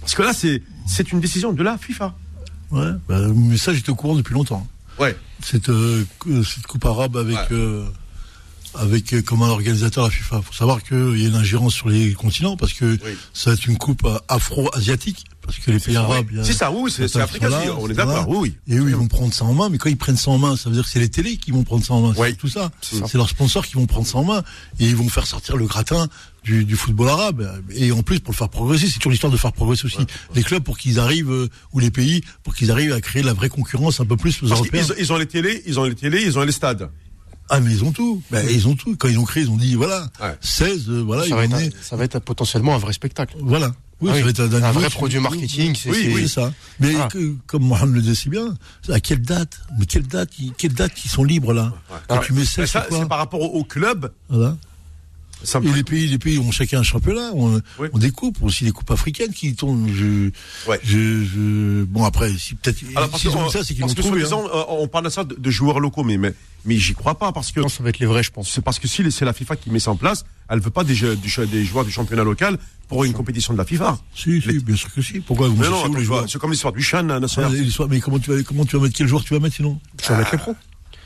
Parce 0.00 0.14
que 0.14 0.22
là, 0.22 0.32
c'est 0.32 1.12
une 1.12 1.20
décision 1.20 1.52
de 1.52 1.62
la 1.62 1.78
FIFA. 1.78 2.14
Ouais, 2.70 2.90
bah, 3.08 3.20
mais 3.34 3.56
ça, 3.56 3.72
j'étais 3.74 3.90
au 3.90 3.94
courant 3.94 4.14
depuis 4.16 4.34
longtemps. 4.34 4.66
Ouais. 4.98 5.16
Cette, 5.42 5.68
euh, 5.68 6.04
cette 6.44 6.66
coupe 6.66 6.84
arabe 6.84 7.16
avec, 7.16 7.36
Ouais. 7.36 7.46
euh, 7.52 7.86
avec 8.74 9.12
euh, 9.12 9.22
comme 9.22 9.42
un 9.42 9.48
organisateur 9.48 10.04
la 10.04 10.10
FIFA. 10.10 10.42
faut 10.42 10.52
savoir 10.52 10.82
qu'il 10.82 11.18
y 11.18 11.24
a 11.24 11.28
une 11.28 11.34
ingérence 11.34 11.74
sur 11.74 11.88
les 11.88 12.12
continents 12.14 12.56
parce 12.56 12.72
que 12.72 12.98
Oui. 13.04 13.16
ça 13.34 13.50
va 13.50 13.54
être 13.54 13.66
une 13.66 13.78
coupe 13.78 14.04
euh, 14.04 14.18
afro-asiatique. 14.28 15.24
Parce 15.44 15.58
que 15.58 15.70
les 15.72 15.80
pays 15.80 15.96
arabes. 15.96 16.26
il 16.30 16.36
y 16.38 16.40
a- 16.40 16.44
C'est 16.44 16.52
ça, 16.52 16.70
oui, 16.70 16.90
c'est 16.90 17.08
si, 17.08 17.16
on 17.18 17.88
est 17.90 17.94
d'accord, 17.94 18.28
oui, 18.28 18.36
oui. 18.40 18.54
Et 18.68 18.78
eux, 18.78 18.88
ils 18.88 18.94
vont 18.96 19.08
prendre 19.08 19.34
ça 19.34 19.44
en 19.44 19.52
main, 19.54 19.68
mais 19.68 19.78
quand 19.78 19.88
ils 19.90 19.96
prennent 19.96 20.16
ça 20.16 20.30
en 20.30 20.38
main, 20.38 20.56
ça 20.56 20.68
veut 20.70 20.74
dire 20.76 20.84
que 20.84 20.90
c'est 20.90 21.00
les 21.00 21.08
télés 21.08 21.36
qui 21.36 21.50
vont 21.50 21.64
prendre 21.64 21.84
ça 21.84 21.94
en 21.94 22.00
main. 22.00 22.14
Oui. 22.16 22.28
C'est 22.30 22.36
tout 22.36 22.48
ça. 22.48 22.70
C'est 22.80 23.14
leurs 23.14 23.28
sponsors 23.28 23.66
qui 23.66 23.74
vont 23.74 23.86
prendre 23.86 24.06
ça 24.06 24.18
en 24.18 24.24
main. 24.24 24.42
Et 24.78 24.86
ils 24.86 24.96
vont 24.96 25.08
faire 25.08 25.26
sortir 25.26 25.56
le 25.56 25.66
gratin 25.66 26.06
du, 26.44 26.64
du 26.64 26.76
football 26.76 27.08
arabe. 27.08 27.62
Et 27.74 27.90
en 27.92 28.02
plus, 28.02 28.20
pour 28.20 28.32
le 28.32 28.36
faire 28.36 28.48
progresser, 28.48 28.86
c'est 28.86 28.98
toujours 28.98 29.10
l'histoire 29.12 29.32
de 29.32 29.36
faire 29.36 29.52
progresser 29.52 29.86
aussi 29.86 29.98
les 30.34 30.42
clubs 30.44 30.62
pour 30.62 30.78
qu'ils 30.78 30.98
arrivent, 31.00 31.30
euh, 31.32 31.48
ou 31.72 31.80
les 31.80 31.90
pays, 31.90 32.22
pour 32.44 32.54
qu'ils 32.54 32.70
arrivent 32.70 32.92
à 32.92 33.00
créer 33.00 33.22
la 33.22 33.32
vraie 33.32 33.48
concurrence 33.48 34.00
un 34.00 34.04
peu 34.06 34.16
plus 34.16 34.42
aux 34.42 34.48
Parce 34.48 34.60
Européens. 34.60 34.86
ils 34.98 35.12
ont 35.12 35.16
les 35.16 35.26
télés, 35.26 35.62
ils 35.66 35.78
ont 35.80 35.84
les 35.84 35.94
télés, 35.96 36.22
ils 36.24 36.38
ont 36.38 36.42
les 36.42 36.52
stades. 36.52 36.88
Ah, 37.50 37.60
mais 37.60 37.72
ils 37.72 37.84
ont 37.84 37.92
tout. 37.92 38.22
Ben, 38.30 38.46
ils 38.48 38.66
ont 38.66 38.74
tout. 38.76 38.96
Quand 38.96 39.08
ils 39.08 39.18
ont 39.18 39.24
créé, 39.24 39.42
ils 39.42 39.50
ont 39.50 39.56
dit, 39.56 39.74
voilà, 39.74 40.08
Ouais. 40.22 40.36
16, 40.40 40.88
euh, 40.88 41.02
voilà, 41.02 41.22
Ça 41.22 41.28
ils 41.28 41.34
va, 41.34 41.44
être, 41.44 41.54
un- 41.54 41.82
ça 41.82 41.96
va 41.96 42.04
être 42.04 42.18
potentiellement 42.20 42.74
un 42.74 42.78
vrai 42.78 42.92
spectacle. 42.94 43.36
Voilà. 43.40 43.74
Oui, 44.02 44.10
Ah 44.10 44.14
ça 44.14 44.18
oui. 44.18 44.22
va 44.24 44.28
être 44.30 44.46
d'un 44.48 44.62
un 44.62 44.72
vrai 44.72 44.90
produit 44.90 45.20
marketing. 45.20 45.74
c'est- 45.74 45.88
Oui, 45.90 46.28
ça. 46.28 46.52
Mais 46.80 46.92
Ah. 47.00 47.08
que- 47.10 47.36
comme 47.46 47.62
Mohamed 47.64 47.94
le 47.94 48.00
disait 48.02 48.14
si 48.16 48.28
bien, 48.28 48.54
à 48.90 49.00
quelle 49.00 49.22
date 49.22 49.60
Mais 49.78 49.86
quelle 49.86 50.06
date 50.06 50.30
Quelle 50.58 50.74
date 50.74 50.92
ils 51.04 51.08
sont 51.08 51.24
libres 51.24 51.52
là? 51.54 51.72
Quand 52.08 52.18
tu 52.18 52.32
mets 52.32 52.40
mais 52.40 52.46
16, 52.46 52.70
ça, 52.70 52.86
c'est 52.90 53.08
par 53.08 53.18
rapport 53.18 53.40
au, 53.40 53.60
au 53.60 53.64
club. 53.64 54.12
Voilà. 54.28 54.56
Et 55.62 55.72
les 55.72 55.82
pays, 55.84 56.06
les 56.08 56.18
pays 56.18 56.38
ont 56.38 56.50
chacun 56.50 56.80
un 56.80 56.82
championnat, 56.82 57.30
on, 57.34 57.60
Oui. 57.78 57.88
on 57.92 57.98
découpe 57.98 58.42
aussi 58.42 58.64
des 58.64 58.70
coupes 58.72 58.90
africaines 58.90 59.32
qui 59.32 59.54
tournent. 59.54 59.88
Je, 59.94 60.30
Ouais. 60.70 60.80
je, 60.84 61.24
je- 61.24 61.84
bon 61.84 62.04
après, 62.04 62.32
si 62.38 62.54
peut-être 62.54 62.82
ont 62.96 63.38
on- 63.46 63.48
ça, 63.50 63.64
c'est 63.64 63.74
qu'ils 63.74 63.80
parce 63.80 63.94
que 63.94 64.02
soi-disant, 64.02 64.44
hein. 64.46 64.50
euh, 64.54 64.62
on 64.68 64.88
parle 64.88 65.04
de 65.06 65.10
ça 65.10 65.24
de, 65.24 65.34
de 65.34 65.50
joueurs 65.50 65.80
locaux, 65.80 66.04
mais, 66.04 66.16
mais, 66.16 66.34
mais 66.64 66.76
j'y 66.76 66.94
crois 66.94 67.18
pas 67.18 67.32
parce 67.32 67.50
que 67.52 67.60
Non, 67.60 67.68
ça 67.68 67.82
va 67.82 67.88
être 67.90 67.98
les 67.98 68.06
vrais, 68.06 68.22
je 68.22 68.30
pense. 68.30 68.50
c'est 68.50 68.62
parce 68.62 68.78
que 68.78 68.86
si 68.88 69.02
c'est 69.10 69.24
la 69.24 69.32
FIFA 69.32 69.56
qui 69.56 69.70
met 69.70 69.80
ça 69.80 69.90
en 69.90 69.96
place, 69.96 70.24
elle 70.48 70.60
veut 70.60 70.70
pas 70.70 70.84
des, 70.84 70.94
jeux- 70.94 71.16
des 71.16 71.64
joueurs 71.64 71.84
du 71.84 71.90
championnat 71.90 72.24
local 72.24 72.58
pour 72.88 73.04
une 73.04 73.12
compétition 73.12 73.52
de 73.54 73.58
la 73.58 73.64
FIFA. 73.64 73.98
Si, 74.14 74.40
si, 74.42 74.58
bien 74.60 74.76
sûr 74.76 74.92
que 74.92 75.00
si. 75.02 75.20
Pourquoi 75.20 75.48
vous 75.48 75.56
où, 75.62 76.28
c'est 76.28 76.38
comme 76.38 76.50
l'histoire 76.50 76.72
du 76.72 76.82
Chan 76.82 77.06
Ah, 77.10 77.18
national. 77.20 77.52
l'histoire- 77.54 77.88
Mais 77.88 78.00
comment 78.00 78.18
tu 78.18 78.30
vas, 78.30 78.42
comment 78.42 78.64
tu 78.64 78.76
vas 78.76 78.82
mettre 78.82 78.96
quel 78.96 79.06
joueur 79.08 79.24
tu 79.24 79.32
vas 79.34 79.40
mettre 79.40 79.56
sinon? 79.56 79.80
Tu 80.02 80.08
vas 80.10 80.18
mettre 80.18 80.32
les 80.32 80.38
pros. 80.38 80.54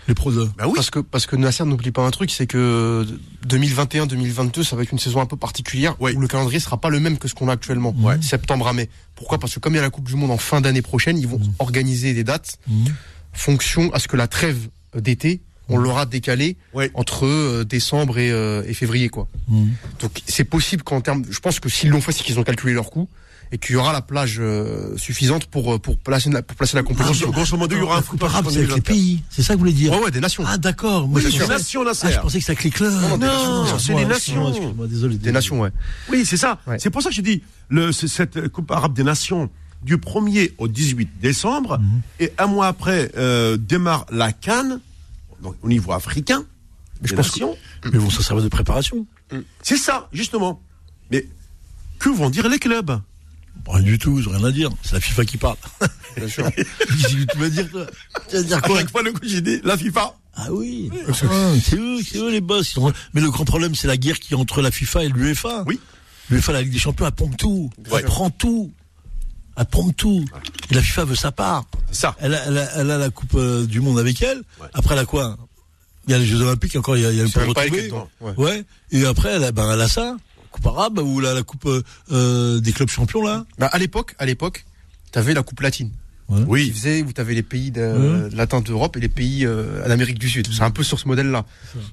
Les 0.09 0.15
pros 0.15 0.31
de. 0.33 0.45
Bah 0.57 0.65
oui. 0.67 0.73
Parce 0.75 0.91
que, 0.91 1.01
parce 1.01 1.27
que 1.27 1.35
Nasser 1.37 1.65
n'oublie 1.65 1.91
pas 1.91 2.03
un 2.07 2.11
truc, 2.11 2.31
c'est 2.31 2.47
que 2.47 3.07
2021-2022, 3.49 4.63
ça 4.63 4.77
va 4.77 4.83
être 4.83 4.93
une 4.93 4.99
saison 4.99 5.21
un 5.21 5.27
peu 5.27 5.37
particulière 5.37 5.97
Oui. 6.01 6.13
où 6.15 6.21
le 6.21 6.29
calendrier 6.29 6.61
sera 6.61 6.81
pas 6.81 6.89
le 6.91 7.01
même 7.01 7.19
que 7.19 7.29
ce 7.29 7.35
qu'on 7.35 7.49
a 7.49 7.53
actuellement. 7.53 7.95
Ouais. 7.99 8.17
Septembre 8.23 8.69
à 8.69 8.73
mai. 8.73 8.89
Pourquoi? 9.15 9.39
Parce 9.39 9.55
que 9.55 9.61
comme 9.61 9.73
il 9.75 9.77
y 9.77 9.81
a 9.81 9.83
la 9.83 9.91
Coupe 9.91 10.07
du 10.09 10.15
Monde 10.17 10.31
en 10.31 10.39
fin 10.39 10.61
d'année 10.61 10.83
prochaine, 10.83 11.19
ils 11.19 11.27
vont 11.27 11.41
organiser 11.59 12.15
des 12.15 12.25
dates 12.25 12.59
Mhm. 12.69 12.95
fonction 13.33 13.93
à 13.93 13.99
ce 13.99 14.09
que 14.09 14.17
la 14.17 14.29
trêve 14.29 14.69
d'été, 14.97 15.43
on 15.69 15.77
l'aura 15.79 16.07
décalée 16.07 16.57
Ouais. 16.75 16.91
entre 16.95 17.27
euh, 17.27 17.65
décembre 17.65 18.19
et, 18.19 18.31
euh, 18.31 18.63
et 18.67 18.75
février, 18.75 19.09
quoi. 19.09 19.29
Donc 20.01 20.23
c'est 20.27 20.45
possible 20.45 20.83
qu'en 20.85 21.01
termes, 21.01 21.25
je 21.29 21.39
pense 21.41 21.59
que 21.61 21.69
s'ils 21.69 21.91
l'ont 21.91 22.01
fait, 22.01 22.13
c'est 22.13 22.23
qu'ils 22.23 22.39
ont 22.39 22.45
calculé 22.45 22.73
leur 22.73 22.91
coût 22.91 23.09
et 23.53 23.59
qu'il 23.59 23.75
y 23.75 23.77
aura 23.77 23.93
la 23.93 24.03
plage 24.03 24.37
euh, 24.41 24.97
suffisante 24.97 25.47
pour 25.47 25.75
euh, 25.75 25.79
pour 25.79 25.99
placer 25.99 26.31
la, 26.31 26.43
pour 26.43 26.57
placer 26.57 26.77
la 26.77 26.83
compétition. 26.83 27.29
Grosso, 27.31 27.33
grosso 27.33 27.57
modo, 27.57 27.77
il 27.77 27.79
y 27.79 27.83
aura 27.83 27.99
un 27.99 28.27
arabe, 28.27 28.47
c'est 28.51 28.59
avec 28.59 28.75
les 28.75 28.81
pays. 28.81 29.23
C'est 29.31 29.43
ça 29.43 29.55
que 29.55 29.59
vous 29.59 29.61
voulez 29.61 29.73
dire 29.73 29.93
Ouais, 29.93 30.05
ouais, 30.05 30.11
des 30.11 30.21
nations. 30.21 30.43
Ah 30.47 30.59
d'accord. 30.59 31.07
Moi, 31.09 31.21
Oui, 31.25 31.31
pensais- 31.39 31.47
nations, 31.49 31.83
là, 31.85 31.93
Ah, 31.93 31.95
c'est. 31.95 32.13
je 32.13 32.21
pensais 32.21 32.39
que 32.39 32.45
c'était 32.45 32.53
avec 32.53 32.65
les 32.65 32.71
clubs. 32.71 32.93
Non, 32.93 33.17
excuse-moi, 33.17 33.79
c'est 33.79 33.95
les 33.95 34.05
nations. 34.05 34.49
excuse-moi, 34.51 34.87
désolé. 34.89 35.17
Des 35.19 35.33
nations, 35.33 35.61
ouais. 35.61 35.71
Oui, 36.11 36.25
c'est 36.27 36.37
ça. 36.37 36.59
Ouais. 36.67 36.79
C'est 36.81 36.91
pour 36.91 37.03
ça 37.03 37.11
que 37.11 37.15
je 37.15 37.21
dis, 37.21 37.43
le, 37.69 37.93
c'est 37.93 38.09
cette 38.09 38.49
Coupe 38.49 38.71
arabe 38.71 38.95
des 38.95 39.05
nations 39.05 39.49
du 39.83 39.97
1er 39.99 40.53
au 40.59 40.67
18 40.69 41.09
décembre, 41.21 41.79
Mhm. 41.79 42.01
et 42.21 42.33
un 42.39 42.47
mois 42.47 42.67
après 42.67 43.13
euh, 43.17 43.57
démarre 43.57 44.07
la 44.11 44.33
Cannes, 44.33 44.81
donc 45.43 45.55
au 45.63 45.69
niveau 45.69 45.93
africain. 45.93 46.45
Mais 47.03 47.09
je 47.09 47.15
pense 47.15 47.27
nations. 47.27 47.57
Mais 47.85 47.99
bon, 47.99 48.11
ça 48.11 48.23
servait 48.23 48.43
de 48.43 48.49
préparation. 48.49 49.07
C'est 49.63 49.77
ça, 49.77 50.09
justement. 50.13 50.61
Mais 51.11 51.27
que 51.99 52.09
vont 52.09 52.31
dire 52.31 52.49
les 52.49 52.59
clubs? 52.59 52.99
Rien 53.69 53.83
du 53.83 53.99
tout, 53.99 54.19
ont 54.27 54.31
rien 54.31 54.45
à 54.45 54.53
dire. 54.53 54.71
C'est 54.83 54.93
la 54.95 55.01
FIFA 55.01 55.25
qui 55.25 55.37
parle. 55.39 55.57
Bien 56.17 56.29
sûr. 56.29 56.51
Tu 56.53 57.39
vas 57.39 57.49
dire, 57.49 57.69
toi 57.71 57.87
Tu 58.29 58.37
vas 58.37 58.43
dire 58.43 58.57
À 58.59 58.61
quoi 58.61 58.79
chaque 58.79 58.91
fois, 58.91 59.03
le 59.03 59.13
coup, 59.13 59.21
j'ai 59.25 59.41
dit 59.41 59.61
la 59.65 59.77
FIFA. 59.77 60.15
Ah 60.37 60.49
oui. 60.53 60.91
Ah, 61.09 61.13
c'est 61.15 61.77
eux, 61.77 61.99
c'est 62.07 62.19
eux 62.19 62.31
les 62.31 62.41
boss. 62.41 62.79
Mais 63.15 63.21
le 63.21 63.31
grand 63.31 63.45
problème, 63.45 63.75
c'est 63.75 63.87
la 63.89 63.97
guerre 63.97 64.19
qui 64.21 64.35
est 64.35 64.37
entre 64.37 64.61
la 64.63 64.71
FIFA 64.71 65.05
et 65.05 65.09
l'UEFA. 65.09 65.65
Oui. 65.67 65.81
L'UEFA, 66.31 66.53
la 66.53 66.63
Ligue 66.63 66.73
des 66.73 66.79
Champions, 66.79 67.07
elle 67.07 67.13
pompe 67.13 67.37
tout. 67.37 67.71
Ouais. 67.91 68.01
Elle 68.01 68.05
prend 68.05 68.31
tout. 68.31 68.71
Elle 69.57 69.65
pompe 69.67 69.97
tout. 69.97 70.25
Et 70.71 70.75
la 70.75 70.83
FIFA 70.83 71.05
veut 71.07 71.15
sa 71.17 71.33
part. 71.33 71.65
Ça. 71.91 72.15
Elle 72.21 72.35
a, 72.35 72.45
elle 72.47 72.59
a- 72.59 72.71
elle 72.77 72.91
a 72.91 72.99
la 72.99 73.11
Coupe 73.11 73.35
euh, 73.35 73.65
du 73.67 73.81
Monde 73.81 73.99
avec 73.99 74.21
elle. 74.23 74.39
Ouais. 74.61 74.69
Après, 74.75 74.95
elle 74.95 75.01
a 75.01 75.05
quoi? 75.07 75.37
Il 76.07 76.13
y 76.13 76.15
a 76.15 76.19
les 76.19 76.27
Jeux 76.27 76.41
Olympiques, 76.43 76.77
encore, 76.77 76.97
il 76.97 77.03
y 77.03 77.07
a, 77.07 77.11
il 77.11 77.17
y 77.17 77.21
a 77.21 77.25
le 77.25 77.31
pour 77.31 77.43
retrouver. 77.43 77.91
ouais. 78.21 78.33
Ouais. 78.37 78.65
Et 78.93 79.05
après, 79.07 79.31
elle 79.31 79.45
a, 79.45 79.53
ben, 79.53 79.73
elle 79.73 79.81
a 79.81 79.89
ça. 79.89 80.17
Coupe 80.57 80.67
arabe, 80.67 80.99
ou 80.99 81.21
la, 81.21 81.35
la 81.35 81.43
coupe, 81.43 81.67
euh, 81.67 81.83
euh, 82.13 82.61
des 82.61 82.73
clubs 82.73 82.89
champions, 82.89 83.23
là? 83.23 83.45
Bah, 83.59 83.67
à 83.73 83.79
l'époque, 83.79 84.15
à 84.19 84.25
l'époque, 84.27 84.65
t'avais 85.13 85.35
la 85.35 85.43
coupe 85.43 85.61
latine. 85.61 85.91
Qui 86.29 86.43
Oui. 86.49 86.71
faisait 86.73 87.03
où 87.03 87.13
t'avais 87.13 87.35
les 87.35 87.43
pays 87.45 87.71
de, 87.71 87.83
Ouais. 88.29 88.35
latins 88.35 88.61
d'Europe 88.61 88.97
et 88.97 89.01
les 89.01 89.09
pays 89.09 89.45
euh, 89.47 89.87
d'Amérique 89.87 90.19
du 90.19 90.29
Sud. 90.29 90.49
C'est 90.53 90.63
un 90.63 90.71
peu 90.73 90.83
sur 90.83 90.99
ce 90.99 91.07
modèle-là. 91.07 91.45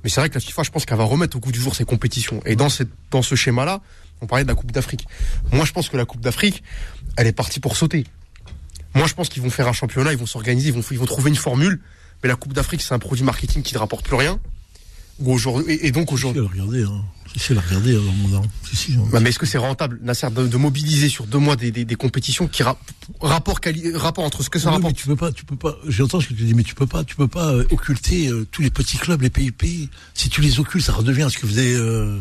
Mais 0.03 0.09
c'est 0.09 0.21
vrai 0.21 0.29
que 0.29 0.33
la 0.35 0.39
FIFA, 0.39 0.63
je 0.63 0.71
pense 0.71 0.85
qu'elle 0.85 0.97
va 0.97 1.03
remettre 1.03 1.37
au 1.37 1.39
goût 1.39 1.51
du 1.51 1.59
jour 1.59 1.75
ces 1.75 1.85
compétitions. 1.85 2.41
Et 2.45 2.55
dans 2.55 2.69
cette, 2.69 2.89
dans 3.11 3.21
ce 3.21 3.35
schéma-là, 3.35 3.81
on 4.21 4.25
parlait 4.25 4.43
de 4.43 4.49
la 4.49 4.55
Coupe 4.55 4.71
d'Afrique. 4.71 5.05
Moi, 5.51 5.65
je 5.65 5.71
pense 5.73 5.87
que 5.89 5.97
la 5.97 6.05
Coupe 6.05 6.21
d'Afrique, 6.21 6.63
elle 7.17 7.27
est 7.27 7.31
partie 7.33 7.59
pour 7.59 7.75
sauter. 7.77 8.05
Moi, 8.95 9.05
je 9.07 9.13
pense 9.13 9.29
qu'ils 9.29 9.43
vont 9.43 9.49
faire 9.51 9.67
un 9.67 9.73
championnat, 9.73 10.13
ils 10.13 10.17
vont 10.17 10.25
s'organiser, 10.25 10.69
ils 10.69 10.73
vont, 10.73 10.81
ils 10.89 10.97
vont 10.97 11.05
trouver 11.05 11.29
une 11.29 11.35
formule. 11.35 11.79
Mais 12.23 12.29
la 12.29 12.35
Coupe 12.35 12.53
d'Afrique, 12.53 12.81
c'est 12.81 12.93
un 12.95 12.99
produit 12.99 13.23
marketing 13.23 13.61
qui 13.61 13.73
ne 13.75 13.79
rapporte 13.79 14.05
plus 14.05 14.15
rien. 14.15 14.39
Ou 15.19 15.31
aujourd'hui, 15.31 15.73
et, 15.73 15.87
et 15.87 15.91
donc 15.91 16.11
aujourd'hui. 16.11 16.41
regardé, 16.41 16.83
hein. 16.83 17.03
A 17.35 17.59
regardé, 17.61 17.95
hein, 17.95 18.01
dans 18.05 18.11
mon 18.29 18.37
an. 18.37 18.41
Si, 18.69 18.75
si. 18.75 18.97
Bah, 19.11 19.19
mais 19.19 19.29
est-ce 19.29 19.39
que 19.39 19.45
c'est 19.45 19.57
rentable, 19.57 19.99
Nasser, 20.03 20.29
de, 20.31 20.47
de 20.47 20.57
mobiliser 20.57 21.09
sur 21.09 21.25
deux 21.25 21.39
mois 21.39 21.55
des, 21.55 21.71
des, 21.71 21.83
des 21.85 21.95
compétitions 21.95 22.47
qui 22.47 22.61
ra- 22.63 22.77
rapport, 23.21 23.59
rapport 23.95 24.23
entre 24.23 24.43
ce 24.43 24.49
que 24.49 24.59
ça 24.59 24.69
Oui, 24.69 24.77
mais 24.77 24.83
rapporte 24.83 24.95
tu 24.95 25.07
peux 25.07 25.15
pas, 25.15 25.31
tu 25.31 25.43
peux 25.45 25.55
pas. 25.55 25.75
J'entends 25.87 26.21
ce 26.21 26.27
que 26.27 26.33
tu 26.35 26.43
dis, 26.43 26.53
mais 26.53 26.63
tu 26.63 26.75
peux 26.75 26.85
pas, 26.87 27.03
tu 27.03 27.15
peux 27.15 27.27
pas 27.27 27.51
euh, 27.53 27.65
occulter 27.71 28.27
euh, 28.29 28.45
tous 28.51 28.61
les 28.61 28.69
petits 28.69 28.97
clubs, 28.97 29.21
les 29.21 29.29
pays 29.31 29.51
pays. 29.51 29.89
Si 30.13 30.29
tu 30.29 30.41
les 30.41 30.59
occultes, 30.59 30.85
ça 30.85 30.93
redevient 30.93 31.27
ce 31.31 31.37
que 31.39 31.47
faisait 31.47 31.73
euh, 31.75 32.19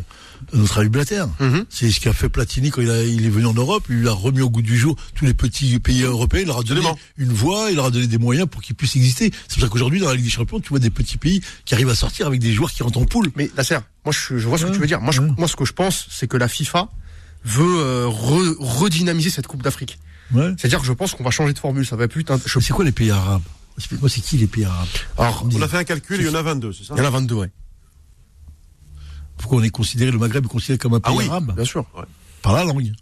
notre 0.53 0.79
ami 0.79 0.89
Blatter. 0.89 1.23
Mhm. 1.39 1.65
C'est 1.69 1.89
ce 1.91 1.99
qu'a 1.99 2.13
fait 2.13 2.29
Platini 2.29 2.69
quand 2.71 2.81
il, 2.81 2.89
a, 2.89 3.03
il 3.03 3.25
est 3.25 3.29
venu 3.29 3.45
en 3.45 3.53
Europe. 3.53 3.85
Il 3.89 4.07
a 4.07 4.11
remis 4.11 4.41
au 4.41 4.49
goût 4.49 4.61
du 4.61 4.77
jour 4.77 4.95
tous 5.15 5.25
les 5.25 5.33
petits 5.33 5.79
pays 5.79 6.03
européens. 6.03 6.41
Il 6.41 6.47
leur 6.47 6.59
a 6.59 6.63
donné 6.63 6.79
Absolument. 6.81 6.99
une 7.17 7.31
voix, 7.33 7.67
il 7.69 7.75
leur 7.77 7.85
a 7.85 7.91
donné 7.91 8.07
des 8.07 8.17
moyens 8.17 8.47
pour 8.49 8.61
qu'ils 8.61 8.75
puissent 8.75 8.95
exister. 8.95 9.31
C'est 9.47 9.55
pour 9.55 9.63
ça 9.63 9.69
qu'aujourd'hui, 9.69 9.99
dans 9.99 10.07
la 10.09 10.15
Ligue 10.15 10.25
des 10.25 10.29
Champions, 10.31 10.59
tu 10.59 10.69
vois 10.69 10.79
des 10.79 10.89
petits 10.89 11.17
pays 11.17 11.41
qui 11.65 11.73
arrivent 11.73 11.89
à 11.89 11.95
sortir 11.95 12.27
avec 12.27 12.39
des 12.39 12.51
joueurs 12.53 12.71
qui 12.71 12.83
rentrent 12.83 12.99
en 12.99 13.05
poule. 13.05 13.31
Mais 13.35 13.49
Nasser, 13.57 13.77
moi 14.05 14.13
je, 14.13 14.37
je 14.37 14.47
vois 14.47 14.57
ce 14.57 14.63
que 14.63 14.67
Ouais, 14.69 14.73
tu 14.75 14.79
veux 14.81 14.87
dire. 14.87 14.99
Moi, 15.01 15.11
je- 15.13 15.21
ouais. 15.21 15.29
moi 15.37 15.47
ce 15.47 15.55
que 15.55 15.65
je 15.65 15.73
pense, 15.73 16.07
c'est 16.09 16.27
que 16.27 16.37
la 16.37 16.47
FIFA 16.47 16.89
veut 17.45 17.63
euh, 17.79 18.07
re- 18.07 18.55
redynamiser 18.59 19.29
cette 19.29 19.47
Coupe 19.47 19.63
d'Afrique. 19.63 19.99
Ouais. 20.33 20.53
C'est-à-dire 20.57 20.79
que 20.79 20.85
je 20.85 20.93
pense 20.93 21.13
qu'on 21.13 21.23
va 21.23 21.31
changer 21.31 21.53
de 21.53 21.59
formule. 21.59 21.85
Ça 21.85 21.95
va 21.95 22.07
plus. 22.07 22.25
je- 22.45 22.59
C'est 22.59 22.73
quoi 22.73 22.85
les 22.85 22.91
pays 22.91 23.11
arabes? 23.11 23.41
Explique-moi, 23.77 24.07
c'est 24.09 24.21
qui 24.21 24.37
les 24.37 24.47
pays 24.47 24.65
arabes? 24.65 24.87
Alors, 25.17 25.47
On 25.51 25.61
a 25.61 25.67
fait 25.67 25.77
un 25.77 25.83
calcul, 25.83 26.19
il 26.21 26.27
y 26.27 26.29
en 26.29 26.35
a 26.35 26.41
22, 26.43 26.73
c'est 26.73 26.83
ça? 26.83 26.93
Il 26.95 26.99
y 26.99 27.01
en 27.01 27.05
a 27.05 27.09
22, 27.09 27.35
ouais. 27.35 27.49
Pourquoi 29.43 29.59
on 29.59 29.63
est 29.63 29.69
considéré, 29.69 30.09
le 30.09 30.17
Maghreb 30.17 30.45
est 30.45 30.47
considéré 30.47 30.77
comme 30.77 30.93
un 30.93 31.01
pays 31.01 31.13
Ah 31.13 31.17
oui, 31.19 31.27
arabe 31.27 31.53
Bien 31.53 31.65
sûr. 31.65 31.85
Par 32.41 32.53
la 32.53 32.63
langue. 32.63 32.93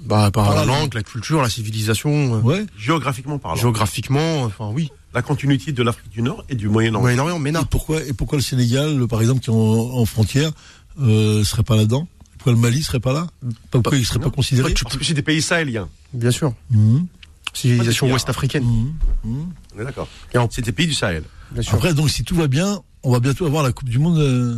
Bah, 0.00 0.30
par 0.30 0.44
Par 0.46 0.54
la 0.54 0.64
la 0.64 0.66
langue, 0.80 0.94
la 0.94 1.02
culture, 1.02 1.42
la 1.42 1.48
civilisation, 1.48 2.36
euh, 2.36 2.40
Ouais. 2.40 2.66
Géographiquement 2.78 3.38
parlant. 3.40 3.56
géographiquement, 3.60 4.44
enfin 4.44 4.70
oui. 4.72 4.90
la 5.12 5.22
continuité 5.22 5.72
de 5.72 5.82
l'Afrique 5.82 6.10
du 6.10 6.22
Nord 6.22 6.44
et 6.48 6.54
du 6.54 6.68
Moyen-Orient. 6.68 7.02
Moyen-Orient, 7.02 7.36
Et 7.38 7.40
MENA. 7.40 7.64
pourquoi, 7.64 8.00
et 8.04 8.12
pourquoi 8.12 8.38
le 8.38 8.42
Sénégal, 8.42 9.08
par 9.08 9.20
exemple, 9.20 9.40
qui 9.40 9.50
est 9.50 9.52
en, 9.52 9.56
en 9.58 10.04
frontière, 10.04 10.52
euh, 11.00 11.42
serait 11.42 11.64
pas 11.64 11.74
là-dedans? 11.74 12.06
Pourquoi 12.38 12.52
le 12.52 12.58
Mali 12.60 12.84
serait 12.84 13.00
pas 13.00 13.12
là? 13.12 13.26
Pourquoi 13.72 13.96
il 13.98 14.06
serait 14.06 14.20
pas 14.20 14.30
considéré 14.30 14.72
Parce 14.80 14.96
que 14.96 15.04
c'est 15.04 15.14
des 15.14 15.22
pays 15.22 15.42
sahéliens. 15.42 15.88
Bien 16.12 16.30
sûr. 16.30 16.54
Mhm. 16.70 17.06
Civilisation 17.52 18.12
ouest-africaine. 18.12 18.62
Mhm. 18.64 18.94
Mhm. 19.24 19.46
On 19.76 19.80
est 19.80 19.84
d'accord. 19.84 20.08
C'est 20.50 20.62
des 20.64 20.70
pays 20.72 20.86
du 20.86 20.94
Sahel. 20.94 21.24
Bien 21.50 21.62
sûr. 21.62 21.74
Après, 21.74 21.92
donc, 21.94 22.10
si 22.10 22.22
tout 22.22 22.36
va 22.36 22.46
bien, 22.46 22.80
on 23.02 23.10
va 23.10 23.18
bientôt 23.18 23.46
avoir 23.46 23.64
la 23.64 23.72
Coupe 23.72 23.88
du 23.88 23.98
Monde 23.98 24.18
euh, 24.18 24.56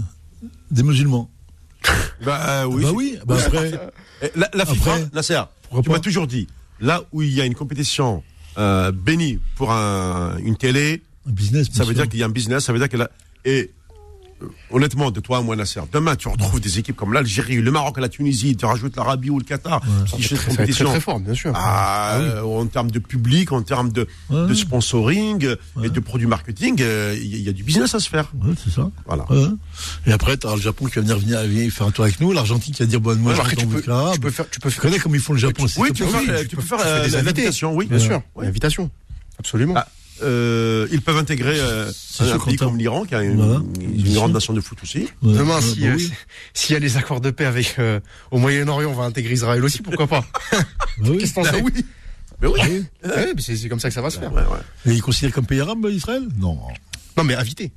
des 0.70 0.82
musulmans. 0.82 1.30
Bah 2.24 2.62
euh, 2.62 2.64
oui. 2.64 2.82
bah 2.82 2.90
oui. 2.94 3.18
Bah 3.26 3.36
après, 3.46 3.70
Eh, 4.22 4.30
La, 4.34 4.50
la 4.52 4.66
FIFA, 4.66 4.92
Après, 4.94 5.08
Nasser, 5.14 5.40
pourquoi 5.70 5.82
tu 5.84 5.90
m'as 5.90 5.98
toujours 6.00 6.26
dit, 6.26 6.48
là 6.80 7.02
où 7.12 7.22
il 7.22 7.32
y 7.32 7.40
a 7.40 7.44
une 7.44 7.54
compétition 7.54 8.24
euh, 8.58 8.90
bénie 8.90 9.38
pour 9.54 9.70
un, 9.70 10.36
une 10.38 10.56
télé, 10.56 11.02
un 11.28 11.30
business. 11.30 11.68
ça 11.72 11.84
veut 11.84 11.94
sûr. 11.94 12.02
dire 12.02 12.08
qu'il 12.08 12.18
y 12.18 12.22
a 12.24 12.26
un 12.26 12.30
business, 12.30 12.64
ça 12.64 12.72
veut 12.72 12.80
dire 12.80 12.88
que 12.88 12.96
là, 12.96 13.08
et 13.44 13.70
honnêtement, 14.70 15.10
de 15.10 15.20
toi 15.20 15.38
à 15.38 15.42
moi, 15.42 15.56
Nasser, 15.56 15.80
demain 15.92 16.16
tu 16.16 16.28
retrouves 16.28 16.60
des 16.60 16.78
équipes 16.78 16.96
comme 16.96 17.12
l'Algérie, 17.12 17.56
le 17.56 17.70
Maroc, 17.70 17.98
la 17.98 18.08
Tunisie, 18.08 18.56
tu 18.56 18.64
rajoutes 18.64 18.96
l'Arabie 18.96 19.30
ou 19.30 19.38
le 19.38 19.44
Qatar, 19.44 19.80
qui 20.06 20.22
cette 20.22 20.32
être 20.32 20.54
très, 20.54 20.66
très, 20.66 20.84
très 20.84 21.00
fort, 21.00 21.20
bien 21.20 21.34
sûr. 21.34 21.52
Ah, 21.54 22.16
euh, 22.18 22.42
en 22.42 22.66
termes 22.66 22.90
de 22.90 22.98
public, 22.98 23.52
en 23.52 23.62
termes 23.62 23.90
de, 23.92 24.06
Ouais. 24.30 24.46
de 24.46 24.54
sponsoring 24.54 25.44
euh, 25.44 25.56
Ouais. 25.76 25.86
et 25.86 25.90
de 25.90 26.00
produits 26.00 26.26
marketing, 26.26 26.80
euh, 26.80 27.14
il 27.20 27.26
y, 27.26 27.34
a- 27.34 27.38
il 27.38 27.42
y 27.44 27.48
a 27.48 27.52
du 27.52 27.62
business 27.62 27.94
à 27.94 28.00
se 28.00 28.08
faire. 28.08 28.30
Ouais, 28.42 28.54
c'est 28.62 28.70
ça. 28.72 28.90
Voilà. 29.06 29.30
Ouais. 29.30 29.46
Et 30.06 30.12
après, 30.12 30.36
t'as 30.36 30.54
le 30.54 30.60
Japon 30.60 30.86
qui 30.86 30.96
va 30.96 31.00
venir, 31.02 31.18
venir, 31.18 31.40
venir 31.42 31.72
faire 31.72 31.86
un 31.86 31.90
tour 31.90 32.04
avec 32.04 32.20
nous, 32.20 32.32
l'Argentine 32.32 32.74
qui 32.74 32.82
va 32.82 32.86
dire, 32.86 33.00
bon, 33.00 33.16
moi, 33.18 33.34
je 33.34 33.40
tu 33.56 33.66
peux, 33.66 33.80
tu 33.80 34.20
peux 34.20 34.30
faire, 34.30 34.50
tu 34.50 34.60
peux 34.60 34.68
Tu 34.68 34.74
faire, 34.74 34.82
connais 34.82 34.98
comment 34.98 35.14
ils 35.14 35.20
font 35.20 35.32
le 35.32 35.38
Japon 35.38 35.64
Oui, 35.78 35.88
comme 35.88 35.96
tu 35.96 36.04
peux 36.04 36.10
faire, 36.10 36.40
tu 36.42 36.48
tu 36.48 36.56
peux 36.56 36.62
faire 36.62 36.78
euh, 36.80 37.04
des 37.04 37.14
invités. 37.16 37.16
l'invitation, 37.42 37.74
oui. 37.74 37.86
bien 37.86 37.98
sûr. 37.98 38.22
Ouais. 38.34 38.46
Invitation. 38.46 38.90
Absolument. 39.38 39.74
Ah, 39.76 39.86
euh, 40.22 40.86
ils 40.92 41.00
peuvent 41.02 41.16
intégrer 41.16 41.58
euh, 41.60 41.90
un 42.20 42.38
pays 42.38 42.56
comme 42.56 42.76
l'Iran, 42.76 43.04
qui 43.04 43.14
a 43.14 43.22
une, 43.22 43.36
Voilà. 43.36 43.60
une 43.80 44.12
grande 44.14 44.32
nation 44.32 44.52
de 44.52 44.60
foot 44.60 44.78
aussi. 44.82 45.08
Ouais, 45.22 45.32
Demain, 45.34 45.58
bah 45.60 45.66
euh, 45.82 45.94
oui. 45.96 46.00
si- 46.04 46.12
s'il 46.54 46.72
y 46.74 46.76
a 46.76 46.78
les 46.80 46.96
accords 46.96 47.20
de 47.20 47.30
paix 47.30 47.44
avec 47.44 47.76
euh, 47.78 48.00
au 48.30 48.38
Moyen-Orient, 48.38 48.90
on 48.90 48.94
va 48.94 49.04
intégrer 49.04 49.34
Israël 49.34 49.62
aussi, 49.64 49.82
pourquoi 49.82 50.06
pas 50.06 50.24
Bah 50.52 50.58
oui. 51.10 51.18
Qu'est-ce 51.18 51.34
que 51.34 51.40
Ah 51.46 51.52
sais 51.52 51.62
oui. 51.62 51.72
Mais 52.40 52.48
oui. 52.48 52.60
Ouais, 53.04 53.32
mais 53.34 53.42
c'est 53.42 53.56
c'est 53.56 53.68
comme 53.68 53.80
ça 53.80 53.88
que 53.88 53.94
ça 53.94 54.02
va 54.02 54.10
se 54.10 54.18
faire. 54.18 54.32
Ouais, 54.32 54.42
ouais. 54.42 54.92
Et 54.92 54.94
ils 54.94 55.02
considèrent 55.02 55.32
comme 55.34 55.46
pays 55.46 55.60
arabe, 55.60 55.86
Israël? 55.90 56.22
Non. 56.38 56.58
Non, 57.16 57.24
mais 57.24 57.34
invité. 57.34 57.72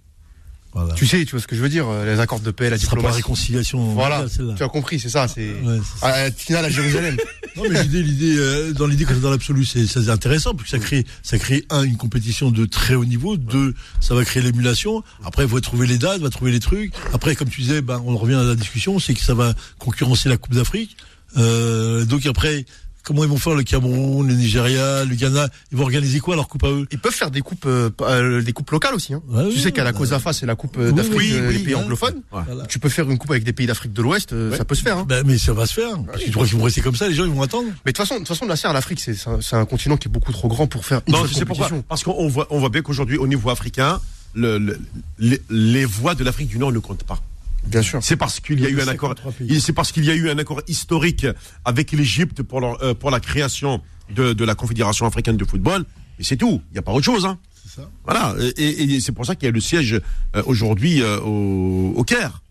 Voilà. 0.73 0.93
Tu 0.93 1.05
sais, 1.05 1.25
tu 1.25 1.31
vois 1.31 1.41
ce 1.41 1.47
que 1.47 1.55
je 1.55 1.61
veux 1.61 1.69
dire, 1.69 1.87
euh, 1.89 2.05
les 2.05 2.19
accords 2.21 2.39
de 2.39 2.51
paix, 2.51 2.65
la 2.65 2.69
pas 2.69 2.75
la 2.75 2.77
diplomatie. 2.77 3.15
réconciliation. 3.17 3.93
Voilà, 3.93 4.21
mondiale, 4.21 4.55
tu 4.57 4.63
as 4.63 4.69
compris, 4.69 4.99
c'est 4.99 5.09
ça. 5.09 5.27
C'est 5.27 5.51
Ouais, 5.63 5.79
à, 6.01 6.07
à 6.07 6.31
finale 6.31 6.65
à 6.65 6.69
Jérusalem. 6.69 7.17
Non, 7.57 7.63
mais 7.69 7.83
l'idée, 7.83 8.01
l'idée, 8.01 8.35
euh, 8.37 8.71
dans 8.71 8.87
l'idée, 8.87 9.03
quand 9.03 9.13
c'est 9.13 9.19
dans 9.19 9.29
l'absolu, 9.29 9.65
c'est, 9.65 9.85
c'est 9.85 10.07
intéressant, 10.07 10.51
parce 10.51 10.63
que 10.63 10.69
ça 10.69 10.79
crée, 10.79 11.05
ça 11.21 11.37
crée, 11.37 11.65
un, 11.69 11.83
une 11.83 11.97
compétition 11.97 12.49
de 12.49 12.65
très 12.65 12.95
haut 12.95 13.03
niveau, 13.03 13.35
deux, 13.35 13.75
ça 13.99 14.15
va 14.15 14.23
créer 14.23 14.41
l'émulation. 14.41 15.03
Après, 15.25 15.43
il 15.43 15.49
faut 15.49 15.59
trouver 15.59 15.85
les 15.85 15.97
dates, 15.97 16.21
va 16.21 16.29
trouver 16.29 16.51
les 16.51 16.61
trucs. 16.61 16.93
Après, 17.13 17.35
comme 17.35 17.49
tu 17.49 17.59
disais, 17.59 17.81
ben, 17.81 18.01
on 18.05 18.15
revient 18.15 18.35
à 18.35 18.43
la 18.43 18.55
discussion, 18.55 18.99
c'est 18.99 19.13
que 19.13 19.19
ça 19.19 19.33
va 19.33 19.53
concurrencer 19.79 20.29
la 20.29 20.37
Coupe 20.37 20.55
d'Afrique. 20.55 20.95
Euh, 21.35 22.05
donc 22.05 22.25
après, 22.25 22.65
comment 23.03 23.23
ils 23.23 23.29
vont 23.29 23.37
faire 23.37 23.53
le 23.55 23.63
Cameroun, 23.63 24.27
le 24.27 24.33
Nigeria, 24.33 25.05
le 25.05 25.15
Ghana? 25.15 25.47
Ils 25.71 25.77
vont 25.77 25.83
organiser 25.83 26.19
quoi 26.19 26.35
leur 26.35 26.47
coupe 26.47 26.63
à 26.63 26.69
eux? 26.69 26.87
Ils 26.91 26.99
peuvent 26.99 27.13
faire 27.13 27.31
des 27.31 27.41
coupes, 27.41 27.65
euh, 27.65 27.89
euh, 28.01 28.41
des 28.41 28.53
coupes 28.53 28.69
locales 28.71 28.93
aussi. 28.93 29.13
Hein. 29.13 29.21
Ouais, 29.27 29.49
tu 29.49 29.55
oui, 29.55 29.61
sais 29.61 29.71
qu'à 29.71 29.83
la 29.83 29.91
bah, 29.91 29.97
COSAFA, 29.99 30.33
c'est 30.33 30.45
la 30.45 30.55
coupe 30.55 30.77
euh, 30.77 30.89
oui, 30.89 30.95
d'Afrique, 30.95 31.17
oui, 31.17 31.29
les 31.29 31.47
oui, 31.47 31.59
pays 31.59 31.73
hein. 31.73 31.79
anglophones. 31.83 32.21
Voilà. 32.31 32.65
Tu 32.67 32.79
peux 32.79 32.89
faire 32.89 33.09
une 33.09 33.17
coupe 33.17 33.31
avec 33.31 33.43
des 33.43 33.53
pays 33.53 33.67
d'Afrique 33.67 33.93
de 33.93 34.01
l'Ouest, 34.01 34.33
ça 34.55 34.65
peut 34.65 34.75
se 34.75 34.81
faire. 34.83 34.97
Hein. 34.97 35.05
Ben, 35.07 35.23
mais 35.25 35.37
ça 35.37 35.53
va 35.53 35.65
se 35.65 35.73
faire. 35.73 36.01
Parce 36.05 36.19
que 36.19 36.25
tu 36.25 36.31
crois 36.31 36.45
qu'ils 36.45 36.57
vont 36.57 36.63
rester 36.63 36.81
comme 36.81 36.95
ça, 36.95 37.07
les 37.07 37.15
gens, 37.15 37.25
ils 37.25 37.31
vont 37.31 37.41
attendre 37.41 37.67
Mais 37.85 37.91
de 37.91 37.97
toute 37.97 37.97
façon, 37.97 38.15
de 38.15 38.19
toute 38.19 38.29
façon, 38.29 38.45
la 38.45 38.55
serre, 38.55 38.73
l'Afrique, 38.73 38.99
c'est 38.99 39.15
c'est 39.41 39.55
un, 39.55 39.65
continent 39.65 39.97
qui 39.97 40.07
est 40.07 40.11
beaucoup 40.11 40.31
trop 40.31 40.47
grand 40.47 40.67
pour 40.67 40.85
faire 40.85 41.01
une 41.07 41.13
Non, 41.13 41.25
tu 41.25 41.33
sais 41.33 41.45
pourquoi? 41.45 41.69
Parce 41.87 42.03
qu'on 42.03 42.27
voit, 42.27 42.47
on 42.49 42.59
voit 42.59 42.69
bien 42.69 42.81
qu'aujourd'hui, 42.81 43.17
au 43.17 43.27
niveau 43.27 43.49
africain, 43.49 43.99
le, 44.33 44.57
le- 44.57 44.79
les, 45.19 45.41
les 45.49 45.85
voix 45.85 46.15
de 46.15 46.23
l'Afrique 46.23 46.47
du 46.47 46.57
Nord 46.57 46.71
ne 46.71 46.79
comptent 46.79 47.03
pas. 47.03 47.19
Bien 47.65 47.81
sûr. 47.81 47.99
C'est 48.03 48.15
parce 48.17 48.39
qu'il 48.39 48.59
y 48.59 48.65
a 48.65 48.69
eu 48.69 48.81
un 48.81 48.87
accord. 48.87 49.09
53 49.09 49.31
pays. 49.33 49.47
il- 49.49 49.61
C'est 49.61 49.73
parce 49.73 49.91
qu'il 49.91 50.03
y 50.05 50.11
a 50.11 50.15
eu 50.15 50.29
un 50.29 50.37
accord 50.37 50.61
historique 50.67 51.27
avec 51.65 51.91
l'Égypte 51.91 52.41
pour, 52.43 52.59
leur- 52.61 52.81
euh, 52.83 52.93
pour 52.93 53.11
la 53.11 53.19
création 53.19 53.81
de, 54.13 54.33
de 54.33 54.45
la 54.45 54.55
Confédération 54.55 55.05
africaine 55.05 55.37
de 55.37 55.45
football. 55.45 55.85
Et 56.19 56.23
c'est 56.23 56.37
tout. 56.37 56.61
Il 56.71 56.73
n'y 56.73 56.79
a 56.79 56.81
pas 56.81 56.91
autre 56.91 57.05
chose. 57.05 57.25
Hein. 57.25 57.37
C'est 57.63 57.75
ça. 57.81 57.89
Voilà. 58.03 58.35
Et, 58.57 58.61
et- 58.69 58.95
et 58.95 58.99
c'est 58.99 59.11
pour 59.11 59.25
ça 59.25 59.35
qu'il 59.35 59.45
y 59.45 59.49
a 59.49 59.51
le 59.51 59.59
siège 59.61 59.93
euh, 60.35 60.43
aujourd'hui 60.45 61.01
euh, 61.01 61.19
au, 61.21 61.93
au 61.95 62.03
Caire. 62.03 62.41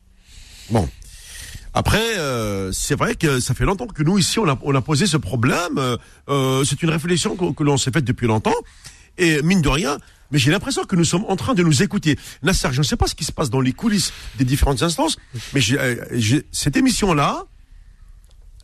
Bon. 0.71 0.89
Après, 1.73 2.19
euh, 2.19 2.73
c'est 2.73 2.97
vrai 2.97 3.15
que 3.15 3.39
ça 3.39 3.55
fait 3.55 3.65
longtemps 3.65 3.87
que 3.87 4.03
nous 4.03 4.19
ici 4.19 4.39
on 4.41 4.49
a, 4.49 4.59
on 4.63 4.75
a 4.75 4.81
posé 4.81 5.07
ce 5.07 5.17
problème. 5.17 5.79
Euh, 5.79 5.97
euh, 6.29 6.65
c'est 6.65 6.83
une 6.83 6.91
réflexion 6.91 7.37
que, 7.37 7.53
que 7.53 7.63
l'on 7.63 7.77
s'est 7.77 7.93
faite 7.93 8.05
depuis 8.05 8.27
longtemps. 8.27 8.55
Et 9.21 9.41
mine 9.43 9.61
de 9.63 9.69
rien, 9.69 9.99
mais 10.33 10.39
j'ai 10.39 10.51
l'impression 10.51 10.83
que 10.85 10.97
nous 10.97 11.05
sommes 11.05 11.25
en 11.29 11.37
train 11.37 11.55
de 11.55 11.63
nous 11.63 11.83
écouter. 11.83 12.19
Nasser, 12.43 12.69
je 12.73 12.79
ne 12.79 12.85
sais 12.85 12.97
pas 12.97 13.07
ce 13.07 13.15
qui 13.15 13.25
se 13.25 13.33
passe 13.33 13.51
dans 13.51 13.61
les 13.61 13.73
coulisses 13.73 14.13
des 14.39 14.45
différentes 14.45 14.83
instances, 14.83 15.17
mais 15.53 15.61
j'ai, 15.61 15.79
euh, 15.79 15.97
j'ai- 16.13 16.45
cette 16.53 16.77
émission-là, 16.77 17.45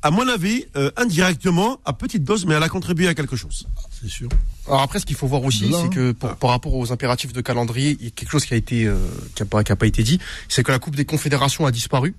à 0.03 0.11
mon 0.11 0.27
avis, 0.29 0.64
euh, 0.77 0.90
indirectement, 0.97 1.81
à 1.85 1.92
petite 1.92 2.23
dose, 2.25 2.47
mais 2.47 2.55
elle 2.55 2.62
a 2.62 2.69
contribué 2.69 3.09
à 3.09 3.14
quelque 3.14 3.37
chose. 3.37 3.66
C'est 4.01 4.09
sûr. 4.09 4.29
Alors 4.69 4.83
après, 4.83 4.99
ce 5.01 5.07
qu'il 5.07 5.16
faut 5.16 5.27
voir 5.27 5.42
aussi, 5.45 5.69
Là, 5.69 5.79
c'est 5.81 5.87
hein. 5.87 5.90
que 5.90 6.12
pour, 6.12 6.37
par 6.37 6.51
rapport 6.51 6.75
aux 6.75 6.92
impératifs 6.92 7.33
de 7.33 7.40
calendrier, 7.40 7.97
il 7.99 8.05
y 8.05 8.09
a 8.09 8.11
quelque 8.11 8.31
chose 8.31 8.45
qui 8.47 8.55
a 8.55 8.57
été, 8.57 8.87
euh, 8.87 8.97
qui 9.35 9.42
a 9.42 9.47
pas, 9.47 9.64
qui 9.64 9.73
a 9.73 9.77
pas 9.77 9.87
été 9.87 10.03
dit, 10.05 10.19
c'est 10.49 10.62
que 10.62 10.71
la 10.73 10.79
Coupe 10.79 10.97
des 10.97 11.05
Confédérations 11.05 11.66
a 11.66 11.71
disparu. 11.73 12.14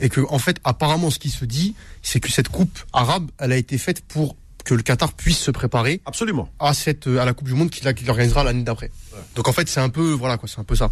Et 0.00 0.08
que, 0.08 0.20
en 0.28 0.38
fait, 0.38 0.58
apparemment, 0.64 1.10
ce 1.10 1.18
qui 1.18 1.30
se 1.30 1.44
dit, 1.44 1.74
c'est 2.02 2.20
que 2.20 2.30
cette 2.30 2.48
coupe 2.48 2.78
arabe, 2.92 3.30
elle 3.38 3.52
a 3.52 3.56
été 3.56 3.78
faite 3.78 4.00
pour 4.06 4.36
que 4.64 4.74
le 4.74 4.82
Qatar 4.82 5.12
puisse 5.12 5.38
se 5.38 5.50
préparer 5.50 6.00
Absolument. 6.06 6.50
à 6.58 6.72
cette, 6.74 7.06
à 7.06 7.24
la 7.24 7.32
Coupe 7.34 7.48
du 7.48 7.54
Monde 7.54 7.70
qu'il 7.70 7.86
organisera 8.10 8.42
l'année 8.44 8.62
d'après. 8.62 8.90
Donc 9.36 9.46
en 9.48 9.52
fait, 9.52 9.68
c'est 9.68 9.80
un 9.80 9.90
peu, 9.90 10.12
voilà 10.12 10.36
quoi, 10.38 10.48
c'est 10.48 10.58
un 10.60 10.64
peu 10.64 10.74
ça. 10.74 10.88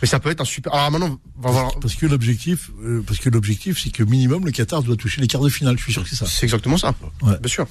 Mais 0.00 0.06
ça 0.06 0.20
peut 0.20 0.30
être 0.30 0.40
un 0.40 0.44
super. 0.44 0.72
Alors 0.72 0.90
maintenant, 0.92 1.18
va 1.40 1.50
voir. 1.50 1.78
Parce 1.80 1.96
que 1.96 2.06
l'objectif, 2.06 2.70
euh, 2.84 3.02
parce 3.04 3.18
que 3.18 3.28
l'objectif, 3.30 3.82
c'est 3.82 3.90
que 3.90 4.04
minimum 4.04 4.44
le 4.46 4.52
Qatar 4.52 4.82
doit 4.84 4.94
toucher 4.96 5.20
les 5.20 5.26
quarts 5.26 5.40
de 5.42 5.48
finale. 5.48 5.76
Je 5.76 5.82
suis 5.82 5.92
sûr 5.92 6.04
que 6.04 6.08
c'est 6.08 6.14
ça. 6.16 6.26
C'est 6.26 6.44
exactement 6.44 6.78
ça. 6.78 6.94
Ouais. 7.22 7.36
Bien 7.40 7.48
sûr. 7.50 7.66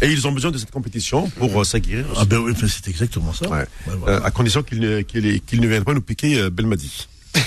Et 0.00 0.12
ils 0.12 0.28
ont 0.28 0.32
besoin 0.32 0.52
de 0.52 0.58
cette 0.58 0.70
compétition 0.70 1.28
pour 1.30 1.60
euh, 1.60 1.64
s'aguerrir. 1.64 2.06
Ah 2.16 2.24
ben 2.24 2.38
oui, 2.38 2.52
enfin, 2.54 2.68
c'est 2.68 2.86
exactement 2.86 3.32
ça. 3.32 3.48
Ouais. 3.48 3.58
Ouais, 3.88 3.94
voilà. 3.98 4.18
Euh, 4.18 4.22
à 4.24 4.30
condition 4.30 4.62
qu'ils 4.62 4.78
ne, 4.78 5.00
qu'ils 5.00 5.60
ne 5.60 5.66
viennent 5.66 5.82
pas 5.82 5.94
nous 5.94 6.00
piquer 6.00 6.38
euh, 6.38 6.50
Belmadi. 6.50 7.08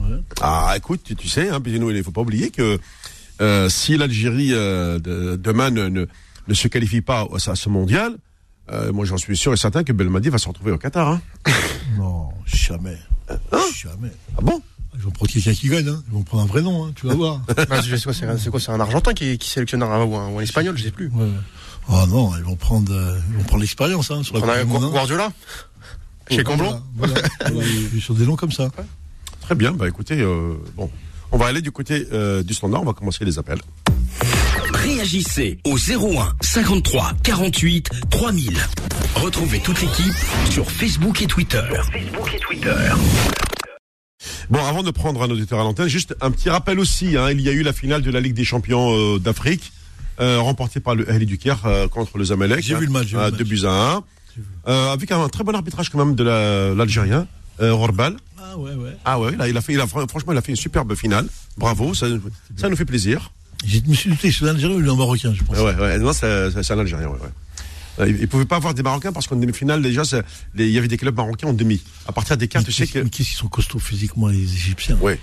Ouais. 0.00 0.16
Ah, 0.40 0.72
écoute, 0.76 1.02
tu, 1.04 1.14
tu 1.14 1.28
sais, 1.28 1.50
hein, 1.50 1.60
il 1.66 1.78
ne 1.78 2.02
faut 2.02 2.10
pas 2.12 2.22
oublier 2.22 2.50
que 2.50 2.78
euh, 3.42 3.68
si 3.68 3.96
l'Algérie 3.98 4.52
euh, 4.52 4.98
de- 4.98 5.36
demain 5.36 5.68
ne, 5.70 5.88
ne, 5.88 6.06
ne 6.48 6.54
se 6.54 6.68
qualifie 6.68 7.00
pas 7.00 7.26
à, 7.32 7.38
ce- 7.54 7.68
mondial, 7.68 8.16
euh, 8.70 8.92
moi 8.92 9.04
j'en 9.04 9.16
suis 9.16 9.36
sûr 9.36 9.52
et 9.52 9.56
certain 9.56 9.84
que 9.84 9.92
Belmadi 9.92 10.28
va 10.28 10.38
se 10.38 10.48
retrouver 10.48 10.72
au 10.72 10.78
Qatar. 10.78 11.08
Hein. 11.08 11.20
Non, 11.98 12.30
jamais. 12.46 12.96
Jamais. 13.76 14.12
Ah 14.38 14.40
bon? 14.42 14.62
Ils 14.94 15.00
vont 15.00 15.10
prendre 15.10 15.30
quelqu'un 15.30 15.52
qui 15.52 15.68
gagne, 15.68 15.88
hein. 15.88 16.02
Ils 16.08 16.14
vont 16.14 16.22
prendre 16.22 16.42
un 16.44 16.46
vrai 16.46 16.62
nom, 16.62 16.86
hein. 16.86 16.92
Tu 16.94 17.06
vas 17.06 17.14
voir. 17.14 17.40
C'est 18.38 18.50
quoi, 18.50 18.60
c'est 18.60 18.70
un 18.70 18.80
Argentin 18.80 19.12
qui, 19.12 19.36
qui 19.38 19.48
sélectionne 19.50 19.82
un, 19.82 20.02
ou 20.04 20.16
un, 20.16 20.28
ou 20.30 20.38
un 20.38 20.42
Espagnol, 20.42 20.76
je 20.76 20.84
sais 20.84 20.90
plus. 20.90 21.08
Ouais. 21.08 21.28
Oh 21.88 22.04
non, 22.08 22.34
ils 22.36 22.44
vont 22.44 22.56
prendre, 22.56 22.92
euh, 22.92 23.18
ils 23.30 23.36
vont 23.36 23.42
prendre 23.44 23.60
l'expérience, 23.62 24.10
hein, 24.10 24.22
sur 24.22 24.34
la 24.38 24.44
On 24.44 24.48
a 24.48 24.58
hein. 24.86 24.90
Guardiola? 24.90 25.32
Chez 26.30 26.44
Camblon 26.44 26.80
Voilà, 26.96 27.14
voilà. 27.14 27.28
Voilà, 27.52 27.66
je 27.68 27.88
suis 27.88 28.00
sur 28.00 28.14
des 28.14 28.24
noms 28.24 28.36
comme 28.36 28.52
ça. 28.52 28.70
Très 29.42 29.54
bien, 29.54 29.72
bah 29.72 29.88
écoutez, 29.88 30.20
euh, 30.20 30.54
bon. 30.76 30.90
On 31.32 31.36
va 31.38 31.46
aller 31.46 31.62
du 31.62 31.72
côté 31.72 32.06
euh, 32.12 32.42
du 32.42 32.54
standard, 32.54 32.82
on 32.82 32.86
va 32.86 32.92
commencer 32.92 33.24
les 33.24 33.38
appels. 33.38 33.60
Réagissez 34.74 35.58
au 35.64 35.76
01 35.76 36.32
53 36.40 37.12
48 37.22 37.90
3000. 38.10 38.58
Retrouvez 39.16 39.60
toute 39.60 39.80
l'équipe 39.80 40.12
sur 40.50 40.70
Facebook 40.70 41.22
et 41.22 41.26
Twitter. 41.26 41.62
Facebook 41.92 42.32
et 42.34 42.38
Twitter. 42.38 42.74
Bon, 44.50 44.64
avant 44.64 44.82
de 44.82 44.90
prendre 44.90 45.22
un 45.22 45.30
auditeur 45.30 45.60
à 45.60 45.62
l'antenne, 45.64 45.88
juste 45.88 46.14
un 46.20 46.30
petit 46.30 46.50
rappel 46.50 46.78
aussi. 46.78 47.16
Hein, 47.16 47.30
il 47.30 47.40
y 47.40 47.48
a 47.48 47.52
eu 47.52 47.62
la 47.62 47.72
finale 47.72 48.02
de 48.02 48.10
la 48.10 48.20
Ligue 48.20 48.34
des 48.34 48.44
Champions 48.44 48.94
euh, 48.96 49.18
d'Afrique, 49.18 49.72
euh, 50.20 50.40
remportée 50.40 50.80
par 50.80 50.94
le 50.94 51.10
Ahli 51.10 51.26
du 51.26 51.38
Caire 51.38 51.64
euh, 51.66 51.88
contre 51.88 52.18
le 52.18 52.24
Zamalek. 52.24 52.60
J'ai 52.62 52.74
vu 52.74 52.86
le 52.86 52.92
match, 52.92 53.08
j'ai 53.08 53.16
vu 53.16 53.22
euh, 53.22 53.26
le 53.26 53.32
deux 53.32 53.44
match. 53.44 53.48
buts 53.62 53.66
à 53.66 53.92
un. 53.94 54.04
Euh, 54.68 54.92
avec 54.92 55.10
un, 55.12 55.28
très 55.28 55.44
bon 55.44 55.54
arbitrage 55.54 55.90
quand 55.90 55.98
même 55.98 56.14
de 56.14 56.24
la- 56.24 56.74
l'Algérien, 56.74 57.26
euh, 57.60 57.74
Rorbal. 57.74 58.16
Ah 58.38 58.56
ouais, 58.56 58.74
ouais. 58.74 58.96
Ah 59.04 59.18
ouais, 59.20 59.36
là, 59.36 59.48
il 59.48 59.56
a 59.56 59.60
fait, 59.60 59.72
il 59.74 59.80
a, 59.80 59.86
franchement, 59.86 60.32
il 60.32 60.38
a 60.38 60.42
fait 60.42 60.52
une 60.52 60.56
superbe 60.56 60.94
finale. 60.94 61.26
Bravo, 61.58 61.94
ça, 61.94 62.06
ça 62.56 62.68
nous 62.68 62.76
fait 62.76 62.84
plaisir. 62.84 63.30
Je 63.64 63.80
me 63.86 63.94
suis 63.94 64.10
douté, 64.10 64.32
c'est 64.32 64.44
un 64.44 64.48
Algérien 64.48 64.76
ou 64.76 64.90
un 64.92 64.96
Marocain, 64.96 65.32
je 65.34 65.42
pense. 65.44 65.56
Ouais, 65.56 65.74
ouais, 65.74 65.98
non, 65.98 66.12
c'est 66.12 66.26
un 66.26 66.78
Algérien, 66.78 67.08
ouais, 67.08 67.18
ouais. 67.18 67.28
Euh, 68.00 68.08
Il 68.08 68.20
ne 68.20 68.26
pouvait 68.26 68.44
pas 68.46 68.56
avoir 68.56 68.74
des 68.74 68.82
Marocains 68.82 69.12
parce 69.12 69.26
qu'en 69.26 69.36
demi-finale, 69.36 69.82
déjà, 69.82 70.02
il 70.56 70.68
y 70.68 70.78
avait 70.78 70.88
des 70.88 70.96
clubs 70.96 71.16
marocains 71.16 71.48
en 71.48 71.52
demi. 71.52 71.82
À 72.06 72.12
partir 72.12 72.36
des 72.36 72.48
quarts, 72.48 72.64
tu 72.64 72.72
sais 72.72 72.86
que. 72.86 72.98
mais 73.00 73.10
qu'est-ce 73.10 73.28
qu'ils 73.28 73.38
sont 73.38 73.48
costauds 73.48 73.78
physiquement, 73.78 74.28
les 74.28 74.42
Égyptiens? 74.42 74.96
Ouais. 75.00 75.18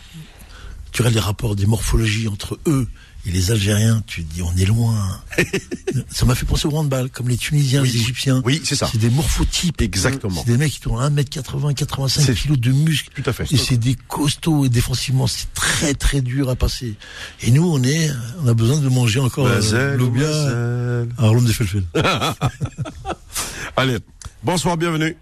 Tu 0.91 1.01
regardes 1.01 1.15
les 1.15 1.21
rapports 1.21 1.55
des 1.55 1.65
morphologies 1.65 2.27
entre 2.27 2.59
eux 2.67 2.87
et 3.25 3.31
les 3.31 3.51
Algériens, 3.51 4.01
tu 4.07 4.23
te 4.23 4.33
dis, 4.33 4.41
on 4.41 4.55
est 4.55 4.65
loin. 4.65 5.21
ça 6.09 6.25
m'a 6.25 6.35
fait 6.35 6.45
penser 6.45 6.67
au 6.67 6.75
handball, 6.75 7.09
comme 7.09 7.27
les 7.27 7.37
Tunisiens, 7.37 7.83
les 7.83 7.95
Égyptiens. 7.95 8.41
Oui, 8.45 8.61
c'est 8.63 8.75
ça. 8.75 8.87
C'est 8.91 8.97
des 8.97 9.09
morphotypes. 9.09 9.81
Exactement. 9.81 10.41
C'est 10.45 10.51
des 10.51 10.57
mecs 10.57 10.71
qui 10.71 10.87
ont 10.87 10.99
1m80, 10.99 11.73
85 11.73 12.21
C'est- 12.21 12.33
kilos 12.33 12.59
de 12.59 12.71
muscles. 12.71 13.09
Tout 13.21 13.29
à 13.29 13.33
fait. 13.33 13.51
Et 13.51 13.57
c'est 13.57 13.77
des 13.77 13.95
costauds 13.95 14.65
et 14.65 14.69
défensivement, 14.69 15.27
c'est 15.27 15.53
très 15.53 15.93
très 15.93 16.21
dur 16.21 16.49
à 16.49 16.55
passer. 16.55 16.95
Et 17.41 17.51
nous, 17.51 17.69
on 17.69 17.83
est, 17.83 18.09
on 18.43 18.47
a 18.47 18.53
besoin 18.53 18.79
de 18.79 18.87
manger 18.89 19.19
encore 19.19 19.47
euh, 19.47 19.55
mazel. 19.55 21.05
à 21.17 21.23
Harlem 21.23 21.45
des 21.45 21.53
Felfel. 21.53 21.83
Allez, 23.77 23.97
bonsoir, 24.43 24.77
bienvenue. 24.77 25.15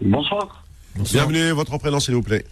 Bonsoir, 0.00 0.64
Bienvenue, 1.12 1.50
votre 1.52 1.78
prénom, 1.78 2.00
s'il 2.00 2.14
vous 2.14 2.22
plaît. 2.22 2.44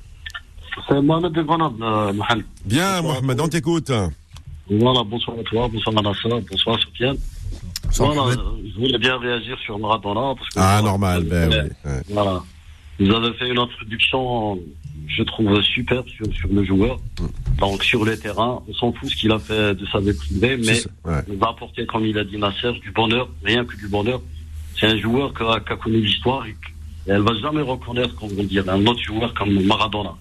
C'est 0.89 1.01
Mohamed 1.01 1.33
de 1.33 1.43
Grenade, 1.43 1.73
euh, 1.81 2.13
Mohamed. 2.13 2.45
Bien, 2.65 3.03
Mohamed, 3.03 3.41
on 3.41 3.49
t'écoute. 3.49 3.91
Voilà, 4.71 5.03
bonsoir 5.05 5.37
à 5.39 5.43
toi, 5.43 5.69
bonsoir 5.69 5.95
Manassar, 5.95 6.41
bonsoir 6.51 6.79
Sofiane. 6.81 7.17
Bonsoir, 7.85 8.13
Voilà, 8.15 8.41
euh, 8.41 8.45
je 8.73 8.81
voulais 8.81 8.99
bien 8.99 9.19
réagir 9.19 9.59
sur 9.65 9.79
Maradona. 9.79 10.35
Parce 10.37 10.49
que, 10.51 10.59
Ah, 10.59 10.79
voilà, 10.81 10.83
normal, 10.83 11.25
ben 11.25 11.53
avez- 11.53 11.63
oui. 11.63 11.91
ouais. 11.91 12.03
Voilà. 12.11 12.43
Vous 13.01 13.11
avez 13.11 13.33
fait 13.35 13.49
une 13.51 13.59
introduction, 13.59 14.59
je 15.09 15.23
trouve, 15.25 15.61
superbe 15.63 16.07
sur, 16.09 16.27
sur 16.35 16.49
le 16.53 16.63
joueur. 16.65 16.99
Donc, 17.59 17.83
sur 17.83 18.05
le 18.05 18.17
terrain, 18.19 18.63
on 18.69 18.75
s'en 18.75 18.93
fout 18.93 19.09
ce 19.11 19.17
qu'il 19.17 19.33
a 19.33 19.39
fait 19.39 19.75
de 19.75 19.87
sa 19.87 19.99
vie 20.01 20.13
privée, 20.13 20.57
mais 20.59 20.81
ouais. 21.11 21.23
il 21.29 21.37
va 21.39 21.49
apporter, 21.49 21.87
comme 21.87 22.05
il 22.05 22.17
a 22.19 22.25
dit 22.25 22.37
Nasser, 22.37 22.73
du 22.83 22.91
bonheur, 22.93 23.29
rien 23.43 23.65
que 23.65 23.75
du 23.77 23.89
bonheur. 23.89 24.21
C'est 24.79 24.87
un 24.87 24.99
joueur 24.99 25.33
qui 25.35 25.43
a, 25.43 25.61
qui 25.61 25.73
a 25.73 25.77
connu 25.77 26.01
l'histoire 26.01 26.47
et, 26.47 26.51
et 26.51 27.11
elle 27.11 27.23
va 27.23 27.35
jamais 27.41 27.63
reconnaître, 27.63 28.15
comme 28.17 28.31
on 28.39 28.45
dirait, 28.45 28.69
un 28.69 28.87
autre 28.87 29.03
joueur 29.03 29.33
comme 29.35 29.51
Maradona. 29.65 30.15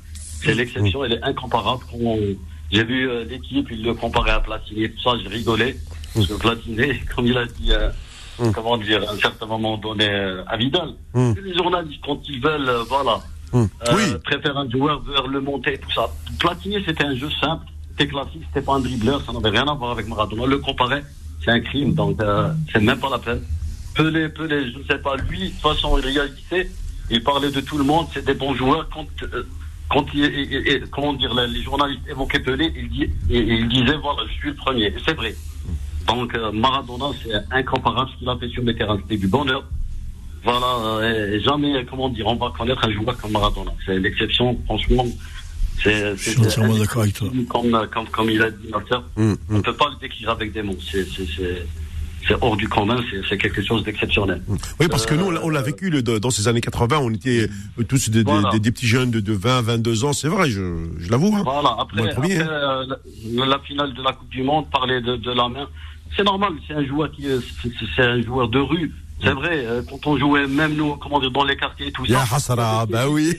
C'est 0.44 0.54
l'exception, 0.56 1.04
elle 1.04 1.14
est 1.14 1.24
incomparable. 1.24 1.84
On- 1.94 2.18
J'ai 2.72 2.84
vu 2.84 3.10
euh, 3.10 3.24
l'équipe, 3.26 3.68
il 3.72 3.84
le 3.84 3.96
comparait 3.96 4.30
à 4.32 4.40
Platini 4.42 4.88
tout 4.92 5.02
ça, 5.02 5.18
j'ai 5.22 5.28
rigolé. 5.28 5.76
Parce 6.14 6.28
que 6.28 6.34
Platini, 6.36 7.00
comme 7.16 7.26
il 7.26 7.38
a 7.38 7.46
dit, 7.46 7.72
euh, 7.72 7.90
Mm. 8.40 8.52
comment 8.54 8.78
dire, 8.78 9.02
à 9.10 9.12
un 9.14 9.18
certain 9.18 9.48
moment 9.48 9.76
donné, 9.78 10.08
euh, 10.08 10.44
à 10.48 10.56
Vidal, 10.56 10.92
Mm. 11.14 11.34
les 11.44 11.54
journalistes, 11.56 12.00
quand 12.06 12.22
ils 12.30 12.40
veulent, 12.40 12.70
euh, 12.70 12.84
voilà, 12.88 13.20
euh, 13.56 13.66
Oui, 13.94 14.04
préfèrent 14.24 14.58
un 14.58 14.70
joueur 14.70 15.02
vers 15.02 15.28
le 15.28 15.42
monter 15.42 15.78
tout 15.80 15.92
ça. 15.92 16.06
Platini, 16.40 16.78
c'était 16.86 17.04
un 17.06 17.16
jeu 17.16 17.30
simple, 17.42 17.66
c'était 17.90 18.08
classique, 18.08 18.44
c'était 18.48 18.66
pas 18.66 18.76
un 18.76 18.80
dribbleur, 18.80 19.22
ça 19.26 19.34
n'avait 19.34 19.50
rien 19.50 19.68
à 19.68 19.74
voir 19.74 19.92
avec 19.92 20.08
Maradona. 20.08 20.46
Le 20.46 20.60
comparer, 20.60 21.02
c'est 21.44 21.52
un 21.52 21.60
crime, 21.60 21.96
donc 21.96 22.22
euh, 22.22 22.50
c'est 22.72 22.82
même 22.82 23.00
pas 23.00 23.10
la 23.10 23.18
peine. 23.20 23.42
Pelé, 23.96 24.30
Pelé, 24.30 24.72
je 24.72 24.78
ne 24.78 24.84
sais 24.86 25.00
pas, 25.00 25.16
lui, 25.18 25.40
de 25.40 25.54
toute 25.54 25.60
façon, 25.62 25.98
il 25.98 26.06
réalisait, 26.06 26.70
il 27.10 27.22
parlait 27.24 27.52
de 27.52 27.60
tout 27.60 27.78
le 27.78 27.84
monde, 27.84 28.06
c'est 28.14 28.24
des 28.24 28.36
bons 28.36 28.54
joueurs. 28.54 28.88
Quand, 28.94 29.06
euh, 29.24 29.44
quand 29.90 30.06
il, 30.14 30.20
il- 30.26 30.52
il- 30.54 30.68
il- 30.68 30.88
comment 30.90 31.14
dire, 31.14 31.34
les, 31.34 31.48
les 31.48 31.62
journalistes 31.64 32.02
évoquaient 32.10 32.40
Pelé, 32.40 32.72
il, 32.76 32.90
dit, 32.90 33.10
il, 33.30 33.38
il 33.50 33.68
disait, 33.68 33.98
voilà, 33.98 34.22
je 34.28 34.34
suis 34.34 34.50
le 34.50 34.56
premier. 34.56 34.94
C'est 35.06 35.14
vrai. 35.16 35.36
Donc 36.08 36.34
euh, 36.36 36.52
Maradona, 36.52 37.06
c'est 37.24 37.34
incomparable 37.52 38.10
ce 38.14 38.18
qu'il 38.20 38.30
a 38.30 38.38
fait 38.38 38.50
sur 38.50 38.64
les 38.64 38.76
terrains, 38.76 38.98
c'était 39.02 39.18
du 39.18 39.28
bonheur. 39.28 39.64
Voilà, 40.44 40.68
euh, 41.02 41.34
et 41.36 41.42
jamais, 41.42 41.86
comment 41.90 42.10
dire, 42.10 42.26
on 42.28 42.36
va 42.36 42.52
connaître 42.58 42.84
un 42.88 42.92
joueur 42.92 43.18
comme 43.18 43.32
Maradona. 43.32 43.72
C'est 43.86 44.00
l'exception, 44.00 44.58
franchement. 44.66 45.06
C'est, 45.84 46.16
Je 46.18 46.30
suis 46.32 46.40
entièrement 46.42 46.78
d'accord 46.78 47.04
avec 47.04 47.14
toi. 47.16 47.30
Comme, 47.50 47.88
comme, 47.94 48.08
comme 48.10 48.30
il 48.30 48.42
a 48.42 48.50
dit 48.52 48.68
Hum, 49.18 49.38
on 49.50 49.54
ne 49.58 49.62
peut 49.62 49.74
pas 49.76 49.90
le 49.90 49.96
décrire 50.02 50.30
avec 50.32 50.52
des 50.52 50.62
mots. 50.62 50.78
C'est, 50.82 51.06
c'est, 51.06 51.26
c'est, 51.26 51.66
c'est 52.28 52.36
hors 52.42 52.58
du 52.58 52.68
commun, 52.68 52.98
c'est, 53.28 53.38
quelque 53.38 53.62
chose 53.64 53.84
d'exceptionnel. 53.84 54.42
Oui, 54.80 54.88
parce 54.90 55.06
que 55.06 55.14
Euh, 55.14 55.18
nous, 55.18 55.26
on 55.26 55.50
l'a- 55.50 55.60
l'a 55.60 55.62
vécu 55.62 55.90
le- 55.90 56.02
dans 56.02 56.30
ces 56.30 56.48
années 56.48 56.62
80, 56.62 57.00
on 57.02 57.12
était 57.12 57.48
euh, 57.80 57.84
tous 57.84 58.10
des, 58.10 58.24
des- 58.24 58.32
Voilà. 58.32 58.50
des- 58.52 58.60
des 58.60 58.72
petits 58.72 58.88
jeunes 58.88 59.12
de, 59.12 59.20
de 59.20 59.34
20, 59.34 59.62
22 59.62 60.04
ans, 60.06 60.14
c'est 60.14 60.28
vrai, 60.28 60.50
je, 60.50 60.62
je 61.00 61.10
l'avoue. 61.10 61.34
hein. 61.36 61.42
Voilà, 61.44 61.76
après, 61.80 61.98
Moi, 61.98 62.08
le 62.08 62.14
premier, 62.14 62.40
après, 62.40 62.54
euh, 62.54 62.84
la, 63.34 63.46
la 63.46 63.60
finale 63.60 63.94
de 63.94 64.02
la 64.04 64.14
Coupe 64.14 64.30
du 64.30 64.44
Monde, 64.44 64.70
parler 64.70 65.02
de, 65.02 65.16
de 65.16 65.32
la 65.32 65.48
main, 65.50 65.68
c'est 66.16 66.24
normal, 66.24 66.54
c'est 66.68 66.74
un 66.74 66.86
joueur 66.86 67.12
qui 67.12 67.26
c'est, 67.96 68.04
un 68.04 68.22
joueur 68.22 68.48
de 68.50 68.60
rue. 68.60 68.92
C'est 69.22 69.34
vrai, 69.34 69.66
euh, 69.66 69.82
quand 69.90 70.08
on 70.08 70.18
jouait, 70.18 70.48
même 70.48 70.76
nous, 70.76 70.96
comment 70.96 71.20
dire, 71.20 71.30
dans 71.32 71.44
les 71.44 71.58
quartiers 71.58 71.88
et 71.88 71.92
tout 71.92 72.06
ça. 72.06 72.22
Hassara, 72.32 72.86
bah 72.86 73.10
oui. 73.10 73.34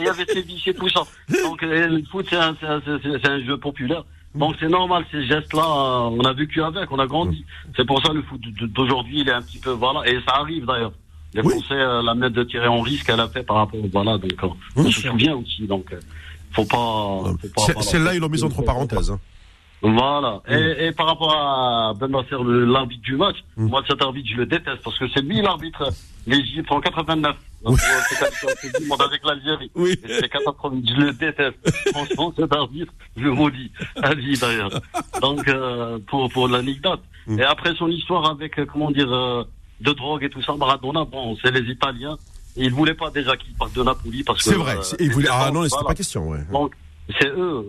Il 0.00 0.06
y 0.06 0.08
avait 0.08 0.24
ces 0.32 0.40
vices 0.40 0.66
et 0.66 0.72
tout 0.72 0.88
ça. 0.88 1.02
Donc, 1.44 1.62
euh, 1.62 1.88
le 1.88 2.02
foot, 2.10 2.26
c'est 2.30 2.36
un, 2.36 2.56
c'est 2.58 2.66
un- 2.66 2.80
c'est- 2.86 3.18
c'est 3.22 3.28
un 3.28 3.44
jeu 3.44 3.58
populaire. 3.58 4.02
Donc, 4.36 4.54
c'est 4.60 4.68
normal, 4.68 5.04
ces 5.10 5.24
gestes-là, 5.26 5.66
on 6.10 6.20
a 6.20 6.32
vécu 6.32 6.62
avec, 6.62 6.90
on 6.92 6.98
a 6.98 7.06
grandi. 7.06 7.44
C'est 7.76 7.86
pour 7.86 8.04
ça, 8.04 8.12
le 8.12 8.22
foot 8.22 8.40
d'aujourd'hui, 8.74 9.20
il 9.20 9.28
est 9.28 9.32
un 9.32 9.42
petit 9.42 9.58
peu, 9.58 9.70
voilà, 9.70 10.06
et 10.10 10.18
ça 10.26 10.36
arrive 10.36 10.66
d'ailleurs. 10.66 10.92
Les 11.34 11.42
Oui. 11.42 11.52
Français, 11.54 11.74
euh, 11.74 12.02
la 12.02 12.14
mettre 12.14 12.34
de 12.34 12.44
tirer 12.44 12.68
en 12.68 12.80
risque, 12.80 13.08
elle 13.08 13.20
a 13.20 13.28
fait 13.28 13.42
par 13.42 13.56
rapport, 13.56 13.80
voilà, 13.92 14.16
donc, 14.18 14.32
euh, 14.42 14.48
on 14.76 14.84
se 14.90 15.00
souvient 15.02 15.36
aussi, 15.36 15.66
donc, 15.66 15.92
euh, 15.92 16.00
faut 16.52 16.64
pas, 16.64 17.32
faut 17.56 17.72
pas. 17.74 17.82
Celle-là, 17.82 18.14
ils 18.14 18.20
l'ont 18.20 18.28
mise 18.28 18.44
entre 18.44 18.62
parenthèses. 18.62 19.10
hein. 19.10 19.20
Voilà. 19.82 20.40
Et, 20.48 20.86
et 20.86 20.92
par 20.92 21.06
rapport 21.06 21.32
à 21.34 21.92
Ben 21.98 22.08
Nasser, 22.08 22.36
l'arbitre 22.40 23.02
du 23.02 23.16
match, 23.16 23.36
Mm. 23.56 23.68
moi 23.68 23.82
cet 23.88 24.02
arbitre, 24.02 24.28
je 24.32 24.36
le 24.36 24.46
déteste 24.46 24.82
parce 24.82 24.98
que 24.98 25.04
c'est 25.14 25.20
lui 25.22 25.40
l'arbitre 25.42 25.88
l'Égypte 26.26 26.70
en 26.72 26.80
89. 26.80 27.36
Oui. 27.64 27.72
Donc, 27.72 27.78
euh, 27.82 28.48
C'est 28.60 28.86
monde 28.86 29.02
avec 29.02 29.24
l'Algérie. 29.24 29.70
Oui. 29.74 29.98
C'est 30.06 30.28
catastrophique. 30.28 30.88
Je 30.88 31.00
le 31.00 31.12
déteste. 31.12 31.56
Franchement, 31.92 32.32
cet 32.36 32.52
arbitre, 32.54 32.92
je 33.16 33.22
le 33.24 33.32
maudis. 33.32 33.70
À 34.02 34.14
vie 34.14 34.36
d'ailleurs. 34.38 34.70
Donc, 35.20 35.46
euh, 35.48 35.98
pour, 36.06 36.28
pour 36.30 36.48
l'anecdote. 36.48 37.00
Mm. 37.26 37.38
Et 37.40 37.44
après 37.44 37.74
son 37.76 37.88
histoire 37.88 38.30
avec, 38.30 38.58
euh, 38.58 38.66
comment 38.70 38.90
dire, 38.90 39.10
euh, 39.12 39.44
de 39.80 39.92
drogue 39.92 40.22
et 40.24 40.30
tout 40.30 40.42
ça, 40.42 40.54
Maradona, 40.54 41.04
bon, 41.04 41.36
c'est 41.42 41.50
les 41.50 41.70
Italiens. 41.70 42.16
Ils 42.56 42.72
voulaient 42.72 42.94
pas 42.94 43.10
déjà 43.10 43.36
qu'il 43.36 43.52
parte 43.54 43.74
de 43.74 43.82
Napoli 43.82 44.22
parce 44.24 44.42
que. 44.42 44.50
C'est 44.50 44.56
vrai. 44.56 44.76
ils 45.00 45.10
voulaient- 45.12 45.28
Ah 45.30 45.50
non, 45.52 45.62
c'était 45.64 45.74
voilà. 45.76 45.88
pas 45.88 45.94
question, 45.94 46.28
ouais. 46.28 46.40
Donc, 46.52 46.72
c'est 47.20 47.28
eux. 47.28 47.64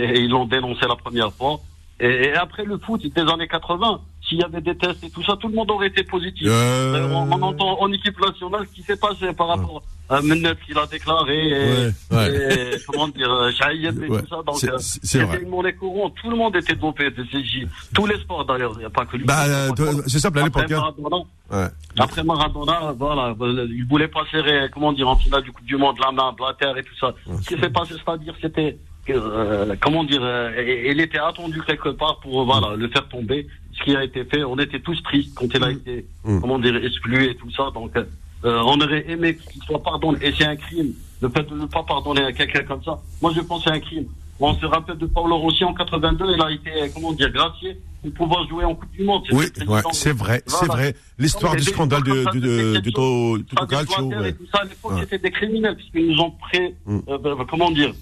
Euh, 0.00 0.12
Et 0.14 0.20
ils 0.20 0.30
l'ont 0.30 0.46
dénoncé 0.46 0.86
la 0.88 0.96
première 0.96 1.32
fois. 1.32 1.60
Et, 2.02 2.28
et 2.28 2.34
après 2.34 2.64
le 2.64 2.78
foot 2.78 3.02
des 3.02 3.20
années 3.20 3.46
80, 3.48 4.00
s'il 4.26 4.38
y 4.38 4.42
avait 4.42 4.62
des 4.62 4.74
tests 4.76 5.04
et 5.04 5.10
tout 5.10 5.22
ça, 5.22 5.36
tout 5.38 5.48
le 5.48 5.54
monde 5.54 5.70
aurait 5.70 5.88
été 5.88 6.02
positif. 6.02 6.46
Euh, 6.48 6.92
D'ailleurs, 6.94 7.10
On, 7.12 7.30
on 7.32 7.42
entend 7.42 7.78
en 7.80 7.92
équipe 7.92 8.18
nationale 8.18 8.66
ce 8.70 8.74
qui 8.74 8.82
s'est 8.82 8.96
passé 8.96 9.32
par 9.34 9.48
rapport 9.48 9.82
à 10.08 10.22
Mennet 10.22 10.54
qu'il 10.66 10.76
a 10.78 10.86
déclaré 10.86 11.48
et, 11.48 11.52
Ouais, 11.52 11.92
ouais. 12.16 12.74
et 12.74 12.78
comment 12.86 13.06
dire, 13.08 13.30
euh, 13.30 13.50
Chaïeb 13.52 14.02
et 14.02 14.08
Ouais, 14.08 14.22
tout 14.22 14.28
ça. 14.28 14.36
Donc, 14.46 14.56
c'est- 14.56 14.70
euh, 14.72 14.78
c'était 14.78 15.42
une 15.42 15.50
monnaie 15.50 15.74
courante. 15.74 16.14
Tout 16.22 16.30
le 16.30 16.36
monde 16.36 16.56
était 16.56 16.74
dopé 16.74 17.10
de 17.10 17.24
ces 17.30 17.44
J. 17.44 17.66
Tous 17.94 18.06
les 18.06 18.18
sports 18.18 18.46
d'ailleurs. 18.46 18.72
Il 18.76 18.78
n'y 18.78 18.84
a 18.86 18.90
pas 18.90 19.04
que 19.04 19.18
lui. 19.18 19.24
Bah, 19.26 19.44
euh, 19.46 19.68
c'est 20.06 20.18
simple 20.20 20.38
à 20.38 20.44
Après 20.46 20.62
l'époque. 20.62 20.72
hein. 20.72 20.94
Maradona, 20.98 21.70
après 21.98 22.24
Maradona, 22.24 22.94
voilà, 22.98 23.34
euh, 23.40 23.68
il 23.70 23.84
voulait 23.86 24.08
pas 24.08 24.22
serrer, 24.30 24.68
comment 24.72 24.92
dire, 24.94 25.08
en 25.08 25.16
finale 25.16 25.42
du 25.42 25.52
Coupe 25.52 25.66
du 25.66 25.76
Monde, 25.76 25.96
la 26.02 26.12
main, 26.12 26.32
Blatter 26.32 26.72
et 26.78 26.82
tout 26.82 26.96
ça. 26.98 27.12
Ce 27.42 27.48
qui 27.54 27.60
s'est 27.60 27.68
passé, 27.70 27.94
c'est-à-dire, 27.94 28.34
c'était, 28.40 28.78
euh, 29.08 29.74
comment 29.80 30.04
dire, 30.04 30.20
euh, 30.22 30.84
il 30.92 31.00
était 31.00 31.18
attendu 31.18 31.60
quelque 31.66 31.88
part 31.88 32.20
pour, 32.20 32.42
euh, 32.42 32.44
voilà, 32.44 32.76
le 32.76 32.88
faire 32.88 33.08
tomber. 33.08 33.46
Ce 33.72 33.82
qui 33.84 33.96
a 33.96 34.04
été 34.04 34.24
fait, 34.24 34.44
on 34.44 34.58
était 34.58 34.80
tous 34.80 35.00
tristes 35.02 35.34
quand 35.34 35.46
il 35.54 35.64
a 35.64 35.70
été, 35.70 36.04
Mm. 36.24 36.40
comment 36.40 36.58
dire, 36.58 36.76
exclu 36.76 37.24
et 37.30 37.34
tout 37.36 37.50
ça. 37.52 37.70
Donc, 37.72 37.92
euh, 37.96 38.04
on 38.44 38.80
aurait 38.80 39.04
aimé 39.10 39.36
qu'il 39.36 39.62
soit 39.62 39.82
pardonné. 39.82 40.18
Et 40.22 40.32
c'est 40.36 40.44
un 40.46 40.56
crime. 40.56 40.92
Le 41.22 41.28
fait 41.28 41.42
de 41.48 41.54
ne 41.54 41.66
pas 41.66 41.82
pardonner 41.82 42.22
à 42.24 42.32
quelqu'un 42.32 42.62
comme 42.64 42.82
ça, 42.82 42.98
moi 43.20 43.30
je 43.34 43.40
pense 43.40 43.64
que 43.64 43.70
c'est 43.70 43.76
un 43.76 43.80
crime. 43.80 44.06
On 44.42 44.54
se 44.54 44.64
rappelle 44.64 44.96
de 44.96 45.04
Paulo 45.04 45.36
Rossi 45.36 45.64
en 45.64 45.74
82, 45.74 46.24
il 46.34 46.42
a 46.42 46.50
été, 46.50 46.70
comment 46.94 47.12
dire, 47.12 47.30
gracié 47.30 47.76
pour 48.02 48.10
pouvoir 48.12 48.48
jouer 48.48 48.64
en 48.64 48.74
Coupe 48.74 48.90
du 48.92 49.04
Monde. 49.04 49.22
Oui, 49.32 49.44
ouais, 49.68 49.80
c'est 49.92 50.16
vrai, 50.16 50.42
c'est 50.46 50.64
vrai. 50.66 50.94
L'histoire 51.18 51.54
du 51.56 51.62
scandale 51.62 52.02
du, 52.02 52.80
du 52.80 52.92
Toto, 52.92 53.38
Calcio. 53.68 53.96
joueurs 54.08 54.20
ouais. 54.22 54.30
et 54.30 54.32
tout 54.34 54.46
ça, 54.50 54.60
à 54.60 54.64
l'époque, 54.64 54.92
Ouais. 54.92 55.00
c'était 55.02 55.18
des 55.18 55.30
criminels, 55.30 55.76
puisqu'ils 55.76 56.06
nous 56.10 56.20
ont 56.20 56.30
pris, 56.30 56.74
Mm. 56.86 57.00
bah, 57.06 57.18
bah, 57.22 57.46
comment 57.50 57.70
dire, 57.70 57.92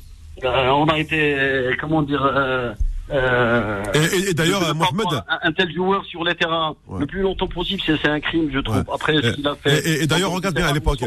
on 0.44 0.86
a 0.86 0.98
été, 0.98 1.34
euh, 1.38 1.72
comment 1.80 2.02
dire, 2.02 2.22
euh, 2.24 2.72
euh, 3.10 3.82
Et, 3.94 4.30
et- 4.30 4.34
d'ailleurs, 4.34 4.62
euh, 4.64 4.68
ne 4.74 4.78
Mohamed, 4.78 5.22
Un, 5.42 5.52
tel 5.52 5.72
joueur 5.74 6.04
sur 6.04 6.24
les 6.24 6.34
terrains 6.34 6.74
Ouais. 6.86 7.00
le 7.00 7.06
plus 7.06 7.22
longtemps 7.22 7.46
possible, 7.48 7.82
c'est 7.86 8.06
un 8.08 8.20
crime, 8.20 8.50
je 8.52 8.58
trouve. 8.60 8.76
Ouais. 8.76 8.82
Après, 8.92 9.14
Et- 9.16 9.22
ce 9.22 9.30
qu'il 9.34 9.46
a 9.46 9.54
fait. 9.56 9.78
et- 9.88 10.02
et 10.02 10.06
d'ailleurs, 10.06 10.30
regarde 10.32 10.54
bien 10.54 10.66
à 10.66 10.72
l'époque. 10.72 11.00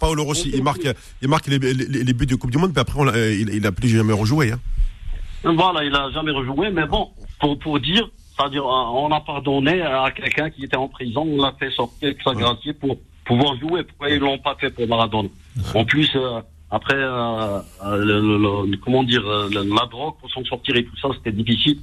Paolo 0.00 0.24
Rossi, 0.24 0.50
il 0.54 0.62
marque, 0.62 0.86
il 1.22 1.28
marque 1.28 1.46
les, 1.46 1.58
les- 1.58 1.72
les 2.04 2.12
buts 2.12 2.26
de 2.26 2.34
Coupe 2.34 2.50
du 2.50 2.58
Monde, 2.58 2.72
puis 2.72 2.80
après, 2.80 2.98
on 2.98 3.06
euh, 3.08 3.32
il, 3.32 3.54
il 3.54 3.66
a 3.66 3.72
plus 3.72 3.88
jamais 3.88 4.12
rejoué. 4.12 4.52
Hein. 4.52 4.60
Voilà, 5.44 5.84
il 5.84 5.94
a 5.94 6.10
jamais 6.10 6.32
rejoué, 6.32 6.70
mais 6.70 6.84
bon, 6.86 7.08
pour, 7.40 7.58
pour 7.58 7.78
dire, 7.80 8.08
c'est-à-dire, 8.36 8.64
euh, 8.64 8.84
on 8.92 9.10
a 9.12 9.20
pardonné 9.20 9.80
à 9.82 10.10
quelqu'un 10.10 10.50
qui 10.50 10.64
était 10.64 10.76
en 10.76 10.88
prison, 10.88 11.22
on 11.22 11.42
l'a 11.42 11.52
fait 11.58 11.70
sortir 11.70 12.08
avec 12.08 12.18
sa 12.22 12.32
gracier 12.34 12.72
pour 12.72 12.98
pouvoir 13.24 13.56
jouer. 13.58 13.82
Pourquoi 13.84 14.10
ils 14.10 14.18
l'ont 14.18 14.38
pas 14.38 14.56
fait 14.60 14.70
pour 14.70 14.86
Maradona? 14.88 15.28
En 15.74 15.84
plus, 15.84 16.10
euh, 16.16 16.40
après, 16.70 16.94
euh, 16.96 17.58
euh, 17.84 17.96
le, 17.96 18.20
le- 18.20 18.70
le- 18.70 18.76
comment 18.78 19.02
dire, 19.02 19.26
euh, 19.26 19.48
le- 19.50 19.62
la 19.74 19.86
drogue 19.86 20.14
pour 20.20 20.30
s'en 20.30 20.44
sortir 20.44 20.76
et 20.76 20.84
tout 20.84 20.96
ça, 21.00 21.08
c'était 21.16 21.32
difficile. 21.32 21.78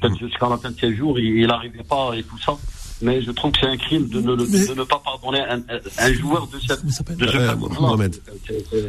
Peut-être 0.00 0.18
jusqu'à 0.18 0.48
la 0.48 0.56
fin 0.58 0.70
de 0.70 0.78
ses 0.78 0.94
jours, 0.96 1.18
il 1.20 1.46
n'arrivait 1.46 1.84
pas 1.84 2.12
et 2.16 2.22
tout 2.24 2.38
ça. 2.38 2.56
Mais 3.02 3.22
je 3.22 3.30
trouve 3.32 3.52
que 3.52 3.58
c'est 3.60 3.66
un 3.66 3.76
crime 3.76 4.08
de 4.08 4.20
ne, 4.20 4.34
Mais- 4.36 4.66
de 4.66 4.74
ne 4.74 4.84
pas 4.84 5.00
pardonner 5.04 5.40
un, 5.40 5.58
un- 5.58 5.80
un 5.98 6.12
joueur 6.14 6.46
de 6.46 6.58
cette. 6.60 6.80
Il 6.84 7.16
De 7.16 7.26
ce 7.26 7.36
Euh. 7.36 7.54
Mohamed. 7.80 8.14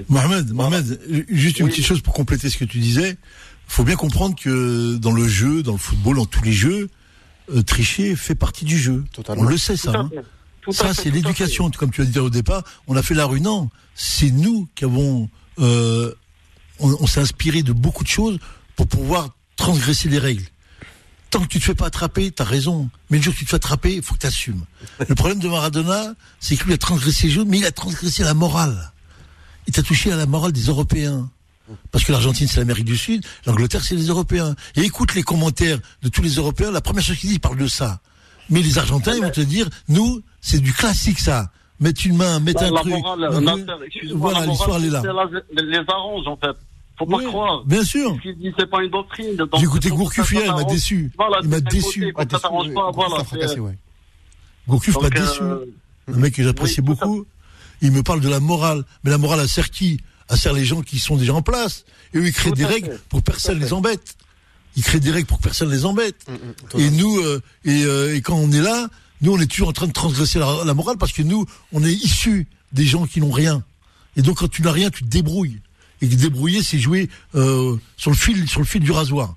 Mohamed, 0.10 0.52
Mohamed, 0.52 1.00
juste 1.30 1.60
une 1.60 1.66
Oui. 1.66 1.72
petite 1.72 1.86
chose 1.86 2.02
pour 2.02 2.14
compléter 2.14 2.50
ce 2.50 2.58
que 2.58 2.66
tu 2.66 2.80
disais. 2.80 3.18
faut 3.68 3.84
bien 3.84 3.96
comprendre 3.96 4.36
que 4.40 4.96
dans 4.98 5.12
le 5.12 5.28
jeu, 5.28 5.64
dans 5.64 5.72
le 5.72 5.80
football, 5.80 6.18
dans 6.18 6.26
tous 6.28 6.44
les 6.44 6.52
jeux, 6.54 6.88
euh, 7.52 7.64
tricher 7.64 8.16
fait 8.16 8.36
partie 8.36 8.64
du 8.64 8.78
jeu. 8.78 9.04
Totalement. 9.12 9.42
On 9.42 9.46
le 9.46 9.58
sait, 9.58 9.74
Tout 9.74 9.80
ça. 9.92 10.00
hein. 10.02 10.10
Tout 10.66 10.74
Ça, 10.74 10.94
c'est 10.94 11.10
l'éducation. 11.12 11.70
Comme 11.72 11.92
tu 11.92 12.02
as 12.02 12.06
dit 12.06 12.20
au 12.20 12.30
départ, 12.30 12.64
on 12.88 12.96
a 12.96 13.04
fait 13.04 13.14
la 13.14 13.26
rue. 13.26 13.40
Non, 13.40 13.70
c'est 13.94 14.32
nous 14.32 14.68
qui 14.76 14.84
avons... 14.84 15.30
euh, 15.60 16.14
on 16.80 16.96
on 17.00 17.08
s'est 17.08 17.22
inspiré 17.22 17.64
de 17.64 17.72
beaucoup 17.72 18.04
de 18.04 18.10
choses 18.10 18.38
pour 18.76 18.88
pouvoir 18.88 19.30
transgresser 19.56 20.10
les 20.10 20.20
règles. 20.20 20.44
Tant 21.30 21.40
que 21.42 21.48
tu 21.48 21.60
te 21.60 21.66
fais 21.66 21.76
pas 21.76 21.88
attraper, 21.88 22.32
t'as 22.32 22.44
raison. 22.44 22.90
Mais 23.10 23.18
le 23.18 23.24
jour 23.24 23.34
que 23.34 23.40
tu 23.40 23.46
te 23.46 23.50
fais 23.50 23.56
attraper, 23.56 23.96
il 23.96 24.02
faut 24.02 24.16
que 24.16 24.20
tu 24.20 24.28
assumes. 24.28 24.66
Le 25.08 25.16
problème 25.16 25.40
de 25.40 25.48
Maradona, 25.48 26.14
c'est 26.40 26.56
que 26.56 26.66
lui 26.66 26.74
a 26.74 26.78
transgressé 26.78 27.28
les 27.28 27.34
jeux, 27.34 27.46
mais 27.46 27.60
il 27.60 27.66
a 27.66 27.72
transgressé 27.72 28.24
la 28.24 28.34
morale. 28.34 28.92
Il 29.68 29.74
t'a 29.74 29.84
touché 29.84 30.12
à 30.12 30.16
la 30.16 30.26
morale 30.26 30.52
des 30.52 30.66
Européens. 30.66 31.30
Parce 31.92 32.06
que 32.06 32.12
l'Argentine, 32.12 32.48
c'est 32.48 32.60
l'Amérique 32.60 32.86
du 32.86 32.96
Sud, 32.96 33.26
l'Angleterre, 33.48 33.84
c'est 33.84 33.96
les 33.96 34.06
Européens. 34.08 34.56
Et 34.76 34.82
écoute 34.82 35.16
les 35.16 35.24
commentaires 35.24 35.80
de 36.04 36.10
tous 36.10 36.22
les 36.22 36.36
Européens, 36.36 36.72
la 36.72 36.82
première 36.82 37.04
chose 37.04 37.18
qu'ils 37.18 37.30
disent, 37.30 37.38
ils 37.38 37.40
parlent 37.40 37.58
de 37.58 37.68
ça. 37.68 38.02
Mais 38.50 38.62
les 38.62 38.78
Argentins, 38.78 39.14
ils 39.16 39.22
vont 39.24 39.30
te 39.32 39.42
dire, 39.42 39.68
nous, 39.88 40.22
c'est 40.42 40.60
du 40.60 40.74
classique, 40.74 41.20
ça. 41.20 41.52
Mettre 41.80 42.06
une 42.06 42.16
main, 42.16 42.40
mettre 42.40 42.62
La, 42.62 42.70
un 42.70 42.72
la 42.72 42.80
truc. 42.82 42.94
morale, 42.94 43.30
voilà, 44.14 44.46
l'histoire, 44.46 44.78
est 44.84 44.90
là. 44.90 45.02
c'est 45.02 45.08
la- 45.56 45.62
les 45.64 45.84
arrange, 45.88 46.26
en 46.28 46.38
fait. 46.38 46.56
Faut 46.98 47.06
pas 47.06 47.18
Oui, 47.18 47.26
croire. 47.26 47.66
Bien 47.66 47.84
sûr. 47.84 48.16
C'est 48.58 48.70
pas 48.70 48.82
une 48.82 48.92
doctrine. 48.92 49.36
Il 49.36 50.54
m'a 50.54 50.64
déçu. 50.64 51.12
Voilà, 51.18 51.38
Il 51.44 51.50
m'a 51.50 51.60
déçu. 51.60 52.00
côté, 52.00 52.14
quand 52.14 52.32
ça 52.32 52.40
t'arrange 52.40 52.74
pas, 52.74 52.92
voilà. 52.92 53.18
c'est- 53.20 53.26
fracassé, 53.26 53.60
ouais. 53.60 53.78
Gourcuff 54.70 55.02
m'a 55.02 55.10
déçu. 55.10 55.42
euh, 55.42 55.66
Un 56.08 56.18
mec 56.18 56.36
que 56.36 56.42
oui, 56.42 56.48
à 56.48 56.82
beaucoup. 56.82 57.26
Il 57.82 57.92
me 57.92 58.04
parle 58.04 58.22
de 58.22 58.30
la 58.30 58.40
morale. 58.40 58.84
Mais 59.04 59.12
la 59.12 59.18
morale, 59.18 59.40
elle 59.42 59.50
sert 59.50 59.70
qui 59.70 60.00
Elle 60.30 60.38
sert 60.38 60.54
les 60.54 60.66
gens 60.66 60.82
qui 60.82 60.98
sont 60.98 61.18
déjà 61.18 61.34
en 61.34 61.42
place. 61.44 61.86
Et 62.14 62.18
eux, 62.18 62.26
ils 62.28 62.34
créent 62.34 62.50
Tout 62.50 62.56
des 62.56 62.64
à 62.64 62.68
règles 62.68 63.00
pour 63.10 63.20
que 63.20 63.26
personne 63.26 63.58
à 63.58 63.60
les 63.60 63.74
embête. 63.74 64.16
Ils 64.76 64.84
créent 64.84 65.00
des 65.00 65.12
règles 65.12 65.28
pour 65.28 65.38
que 65.38 65.44
personne 65.44 65.72
les 65.72 65.86
embête. 65.86 66.18
Mm, 66.28 66.80
Et 66.80 66.90
nous, 66.92 67.18
euh, 67.20 67.42
et, 67.64 67.84
euh, 67.86 68.16
et 68.16 68.22
quand 68.22 68.36
on 68.36 68.52
est 68.52 68.62
là, 68.62 68.88
nous, 69.22 69.34
on 69.34 69.40
est 69.40 69.48
toujours 69.48 69.70
en 69.70 69.74
train 69.74 69.88
de 69.88 69.94
transgresser 69.94 70.40
la, 70.40 70.64
la 70.66 70.74
morale 70.74 70.98
parce 70.98 71.14
que 71.14 71.22
nous, 71.22 71.46
on 71.72 71.84
est 71.84 71.94
issus 71.94 72.48
des 72.74 72.86
gens 72.86 73.06
qui 73.06 73.22
n'ont 73.22 73.32
rien. 73.32 73.64
Et 74.18 74.22
donc, 74.22 74.38
quand 74.38 74.48
tu 74.50 74.62
n'as 74.62 74.72
rien, 74.72 74.90
tu 74.90 75.04
te 75.04 75.10
débrouilles. 75.10 75.62
Et 76.02 76.08
débrouiller, 76.08 76.62
c'est 76.62 76.78
jouer 76.80 77.10
euh, 77.36 77.78
sur 77.98 78.12
le 78.12 78.18
fil, 78.18 78.48
sur 78.50 78.60
le 78.60 78.66
fil 78.66 78.82
du 78.82 78.92
rasoir. 78.92 79.36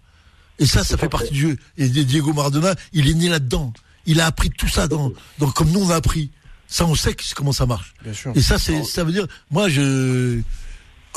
Et 0.59 0.66
ça, 0.66 0.83
ça 0.83 0.96
fait 0.96 1.09
partie 1.09 1.33
du 1.33 1.40
jeu. 1.40 1.57
Et 1.77 1.88
Diego 1.88 2.33
Maradona, 2.33 2.74
il 2.92 3.09
est 3.09 3.14
né 3.14 3.29
là-dedans. 3.29 3.72
Il 4.07 4.20
a 4.20 4.27
appris 4.27 4.51
tout 4.51 4.66
ça 4.68 4.88
dans, 4.88 5.12
dans 5.38 5.51
comme 5.51 5.70
nous 5.70 5.81
on 5.81 5.90
a 5.90 5.94
appris. 5.96 6.31
Ça, 6.66 6.85
on 6.85 6.94
sait 6.96 7.14
comment 7.35 7.53
ça 7.53 7.64
marche. 7.64 7.94
Bien 8.03 8.12
sûr. 8.12 8.33
Et 8.35 8.42
ça, 8.42 8.59
c'est, 8.59 8.83
ça 8.85 9.05
veut 9.05 9.12
dire, 9.12 9.27
moi, 9.51 9.68
je, 9.68 10.40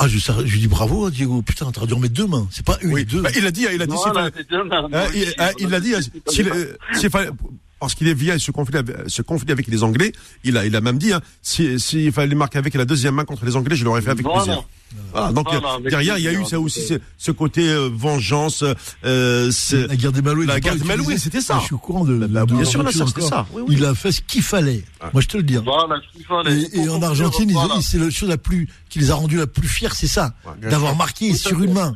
ah, 0.03 0.07
je, 0.07 0.17
ça- 0.19 0.35
je 0.43 0.57
dis 0.57 0.67
bravo, 0.67 1.05
hein, 1.05 1.09
Diego. 1.11 1.41
Putain, 1.41 1.71
t'aurais 1.71 1.87
dû 1.87 1.93
en 1.93 1.99
mettre 1.99 2.13
deux 2.13 2.27
mains. 2.27 2.47
C'est 2.51 2.65
pas 2.65 2.77
une, 2.81 2.91
Oui. 2.93 3.05
deux. 3.05 3.21
Bah, 3.21 3.29
il 3.37 3.45
a 3.45 3.51
dit, 3.51 3.65
il 3.73 3.81
a 3.81 3.85
dit, 3.85 3.93
s'il 3.95 4.11
voilà, 4.11 4.31
fallait- 4.31 4.45
c'est 4.49 4.49
demain. 4.57 4.87
Hein, 4.91 5.03
il, 5.13 5.33
hein, 5.37 5.49
il 5.59 5.73
a 5.73 5.79
dit, 5.79 5.93
fallait- 7.09 7.29
parce 7.79 7.95
qu'il 7.95 8.07
est 8.07 8.13
via 8.13 8.37
ce 8.39 8.51
conflit, 8.51 8.77
ce 9.07 9.21
conflit 9.21 9.51
avec 9.51 9.67
les 9.67 9.83
Anglais, 9.83 10.11
il 10.43 10.57
a, 10.57 10.65
il 10.65 10.75
a 10.75 10.81
même 10.81 10.97
dit, 10.97 11.13
hein, 11.13 11.21
si- 11.41 11.79
s'il 11.79 12.11
fallait 12.11 12.35
marquer 12.35 12.57
avec 12.59 12.73
la 12.75 12.85
deuxième 12.85 13.15
main 13.15 13.25
contre 13.25 13.45
les 13.45 13.55
Anglais, 13.55 13.75
je 13.75 13.85
l'aurais 13.85 14.01
fait 14.01 14.11
avec 14.11 14.23
Voilà. 14.25 14.43
plaisir. 14.43 14.63
Voilà, 15.11 15.31
donc 15.33 15.47
Voilà, 15.51 15.67
euh, 15.67 15.75
avec 15.77 15.89
derrière, 15.89 16.17
il 16.17 16.23
y 16.23 16.27
a 16.27 16.33
eu 16.33 16.45
ça 16.45 16.57
donc, 16.57 16.65
aussi, 16.65 16.81
ce, 16.85 16.95
ce 17.17 17.31
côté 17.31 17.67
euh, 17.69 17.89
vengeance. 17.93 18.63
Euh, 19.05 19.51
c'est- 19.51 19.87
La 19.87 19.95
guerre 19.95 20.11
des 20.11 20.21
Malouines. 20.21 20.47
La 20.47 20.59
guerre 20.59 20.75
des. 20.75 20.83
Malouines, 20.83 21.17
c'était 21.17 21.41
ça. 21.41 21.55
Ah, 21.55 21.59
Je 21.61 21.65
suis 21.65 21.75
au 21.75 21.79
courant 21.79 22.03
de. 22.05 22.15
Bah, 22.17 22.27
bah, 22.29 22.45
de 22.45 22.53
bien 22.55 22.65
sûr, 22.65 22.83
là, 22.83 22.91
c'était 22.91 23.03
encore. 23.03 23.23
ça. 23.23 23.45
Oui, 23.53 23.63
oui. 23.67 23.75
Il 23.77 23.85
a 23.85 23.93
fait 23.95 24.11
ce 24.11 24.21
qu'il 24.21 24.41
fallait. 24.43 24.83
Moi, 25.13 25.21
je 25.21 25.27
te 25.27 25.37
le 25.37 25.43
dis. 25.43 25.55
hein. 25.57 25.63
Voilà, 25.65 25.95
ce 26.01 26.17
qu'il 26.17 26.25
fallait. 26.25 26.61
Et, 26.61 26.79
et 26.81 26.89
en 26.89 27.01
Argentine, 27.01 27.53
c'est 27.81 27.97
la 27.97 28.09
chose 28.09 28.29
la 28.29 28.37
plus 28.37 28.67
qui 28.89 28.99
les 28.99 29.11
a 29.11 29.15
rendus 29.15 29.37
la 29.37 29.47
plus 29.47 29.67
fiers, 29.67 29.87
c'est 29.93 30.07
ça, 30.07 30.33
d'avoir 30.61 30.95
marqué 30.95 31.33
sur 31.33 31.61
une 31.63 31.73
main. 31.73 31.93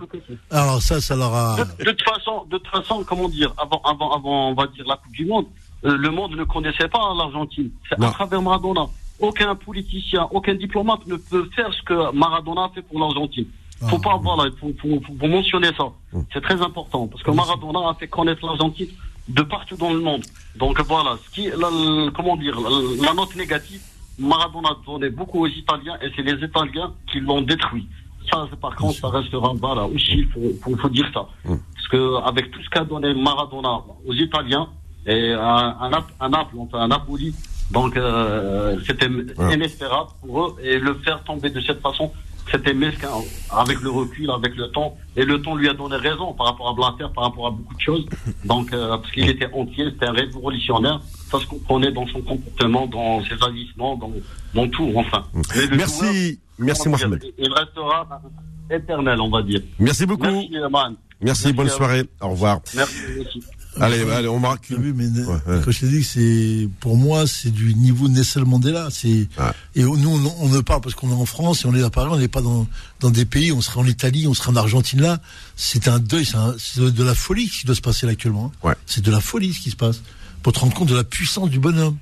Alors 0.51 0.81
ça, 0.81 1.01
ça 1.01 1.15
leur 1.15 1.33
a. 1.33 1.57
De, 1.57 1.83
de 1.85 1.91
toute 1.91 2.01
façon, 2.03 2.45
de 2.49 2.57
toute 2.57 2.67
façon, 2.67 3.03
comment 3.07 3.27
dire, 3.29 3.53
avant, 3.57 3.81
avant, 3.83 4.15
avant, 4.15 4.49
on 4.51 4.53
va 4.53 4.67
dire 4.67 4.85
la 4.87 4.95
Coupe 4.97 5.11
du 5.11 5.25
Monde, 5.25 5.45
euh, 5.83 5.97
le 5.97 6.09
monde 6.11 6.31
ne 6.35 6.43
connaissait 6.45 6.87
pas 6.87 6.99
l'Argentine. 7.17 7.69
C'est 7.89 8.01
à 8.03 8.09
travers 8.11 8.41
Maradona. 8.41 8.85
Aucun 9.19 9.55
politicien, 9.55 10.27
aucun 10.31 10.55
diplomate 10.55 11.05
ne 11.07 11.15
peut 11.15 11.49
faire 11.55 11.73
ce 11.73 11.81
que 11.83 12.11
Maradona 12.13 12.65
a 12.65 12.69
fait 12.69 12.81
pour 12.81 12.99
l'Argentine. 12.99 13.45
Faut 13.89 13.97
Ah. 13.99 14.03
pas, 14.03 14.17
voilà, 14.21 14.49
faut, 14.59 14.73
faut, 14.81 14.99
faut, 15.05 15.13
faut 15.19 15.27
mentionner 15.27 15.69
ça. 15.77 15.85
C'est 16.33 16.41
très 16.41 16.61
important 16.61 17.07
parce 17.07 17.23
que 17.23 17.31
Maradona 17.31 17.89
a 17.89 17.93
fait 17.93 18.07
connaître 18.07 18.45
l'Argentine 18.45 18.87
de 19.27 19.41
partout 19.41 19.75
dans 19.77 19.93
le 19.93 19.99
monde. 19.99 20.23
Donc 20.57 20.79
voilà, 20.81 21.17
ce 21.23 21.29
qui, 21.33 21.47
la- 21.47 21.69
la- 21.71 22.11
comment 22.11 22.35
dire, 22.37 22.59
la, 22.59 23.05
la 23.07 23.13
note 23.13 23.35
négative, 23.35 23.81
Maradona 24.19 24.69
a 24.69 24.77
donné 24.85 25.09
beaucoup 25.09 25.43
aux 25.45 25.47
Italiens 25.47 25.97
et 26.01 26.09
c'est 26.15 26.21
les 26.23 26.45
Italiens 26.45 26.93
qui 27.11 27.19
l'ont 27.19 27.41
détruit. 27.41 27.87
Ça, 28.31 28.47
par 28.59 28.75
contre, 28.75 28.95
ça 28.97 29.09
restera, 29.09 29.51
voilà, 29.55 29.85
aussi, 29.85 30.13
il 30.19 30.27
faut, 30.27 30.41
faut, 30.61 30.75
faut 30.77 30.89
dire 30.89 31.09
ça. 31.13 31.27
Parce 31.43 31.87
que 31.89 32.15
avec 32.23 32.51
tout 32.51 32.61
ce 32.63 32.69
qu'a 32.69 32.83
donné 32.83 33.13
Maradona 33.13 33.81
aux 34.07 34.13
Italiens 34.13 34.67
et 35.05 35.31
à, 35.33 35.77
à, 35.79 35.89
Nap- 35.89 36.11
à 36.19 36.27
Naples, 36.29 36.55
enfin 36.57 36.79
à 36.81 36.87
Napoli, 36.87 37.33
donc 37.71 37.97
euh, 37.97 38.77
c'était 38.85 39.09
inespérable 39.51 40.11
pour 40.21 40.41
eux 40.41 40.55
et 40.61 40.77
le 40.77 40.93
faire 40.95 41.23
tomber 41.23 41.49
de 41.49 41.59
cette 41.61 41.81
façon, 41.81 42.11
c'était 42.51 42.73
mesquin 42.73 43.09
avec 43.49 43.81
le 43.81 43.89
recul, 43.89 44.29
avec 44.29 44.55
le 44.55 44.67
temps. 44.69 44.97
Et 45.15 45.25
le 45.25 45.41
temps 45.41 45.55
lui 45.55 45.67
a 45.67 45.73
donné 45.73 45.95
raison 45.95 46.33
par 46.33 46.47
rapport 46.47 46.69
à 46.69 46.73
Blatter, 46.73 47.11
par 47.13 47.25
rapport 47.25 47.47
à 47.47 47.51
beaucoup 47.51 47.73
de 47.73 47.81
choses. 47.81 48.05
Donc, 48.45 48.71
euh, 48.71 48.97
parce 48.97 49.11
qu'il 49.11 49.27
était 49.27 49.51
entier, 49.51 49.85
c'était 49.91 50.05
un 50.05 50.11
révolutionnaire. 50.11 51.01
Ça 51.31 51.39
se 51.39 51.47
comprenait 51.47 51.91
dans 51.91 52.05
son 52.07 52.21
comportement, 52.21 52.85
dans 52.85 53.23
ses 53.23 53.43
agissements, 53.43 53.95
dans, 53.95 54.11
dans 54.53 54.67
tout, 54.67 54.91
enfin. 54.95 55.23
Mais 55.33 55.41
le 55.41 55.61
joueur, 55.61 55.77
Merci, 55.77 56.39
merci 56.59 56.89
Mohamed. 56.89 57.23
Il 57.37 57.51
restera 57.51 58.21
éternel, 58.69 59.19
on 59.21 59.29
va 59.29 59.41
dire. 59.41 59.61
Merci 59.79 60.05
beaucoup. 60.05 60.23
Merci, 60.25 60.51
man. 60.71 60.95
Merci, 61.21 61.53
bonne 61.53 61.69
soirée. 61.69 62.03
Au 62.21 62.29
revoir. 62.29 62.59
Merci 62.75 63.41
Allez, 63.79 64.01
allez, 64.11 64.27
on 64.27 64.39
marque. 64.39 64.71
Vu, 64.71 64.93
mais 64.93 65.05
Ouais, 65.07 65.33
ouais. 65.47 65.61
quand 65.63 65.71
je 65.71 65.79
t'ai 65.81 65.87
dit 65.87 65.99
que 66.01 66.05
c'est, 66.05 66.69
pour 66.79 66.97
moi, 66.97 67.27
c'est 67.27 67.51
du 67.51 67.73
niveau 67.75 68.07
Nelson 68.07 68.43
Mandela. 68.45 68.87
C'est, 68.91 69.27
Ouais. 69.37 69.51
et 69.75 69.83
nous, 69.83 70.09
on, 70.09 70.35
on 70.45 70.49
ne 70.49 70.59
parle 70.61 70.81
parce 70.81 70.95
qu'on 70.95 71.09
est 71.09 71.13
en 71.13 71.25
France 71.25 71.63
et 71.63 71.67
on 71.67 71.75
est 71.75 71.83
à 71.83 71.89
Paris, 71.89 72.09
on 72.11 72.17
n'est 72.17 72.27
pas 72.27 72.41
dans, 72.41 72.67
dans 73.01 73.11
des 73.11 73.25
pays, 73.25 73.51
on 73.51 73.61
serait 73.61 73.79
en 73.79 73.85
Italie, 73.87 74.27
on 74.27 74.33
serait 74.33 74.51
en 74.51 74.55
Argentine 74.55 75.01
là. 75.01 75.19
C'est 75.55 75.87
un 75.87 75.99
deuil, 75.99 76.25
c'est, 76.25 76.79
de, 76.79 76.89
de 76.89 77.03
la 77.03 77.15
folie 77.15 77.49
qui 77.49 77.65
doit 77.65 77.75
se 77.75 77.81
passer 77.81 78.05
là 78.05 78.13
actuellement. 78.13 78.51
hein. 78.63 78.67
Ouais. 78.69 78.75
C'est 78.85 79.03
de 79.03 79.11
la 79.11 79.19
folie 79.21 79.53
ce 79.53 79.59
qui 79.59 79.71
se 79.71 79.75
passe. 79.75 80.01
Pour 80.43 80.53
te 80.53 80.59
rendre 80.59 80.75
compte 80.75 80.89
de 80.89 80.95
la 80.95 81.03
puissance 81.03 81.49
du 81.49 81.57
bonhomme. 81.59 81.97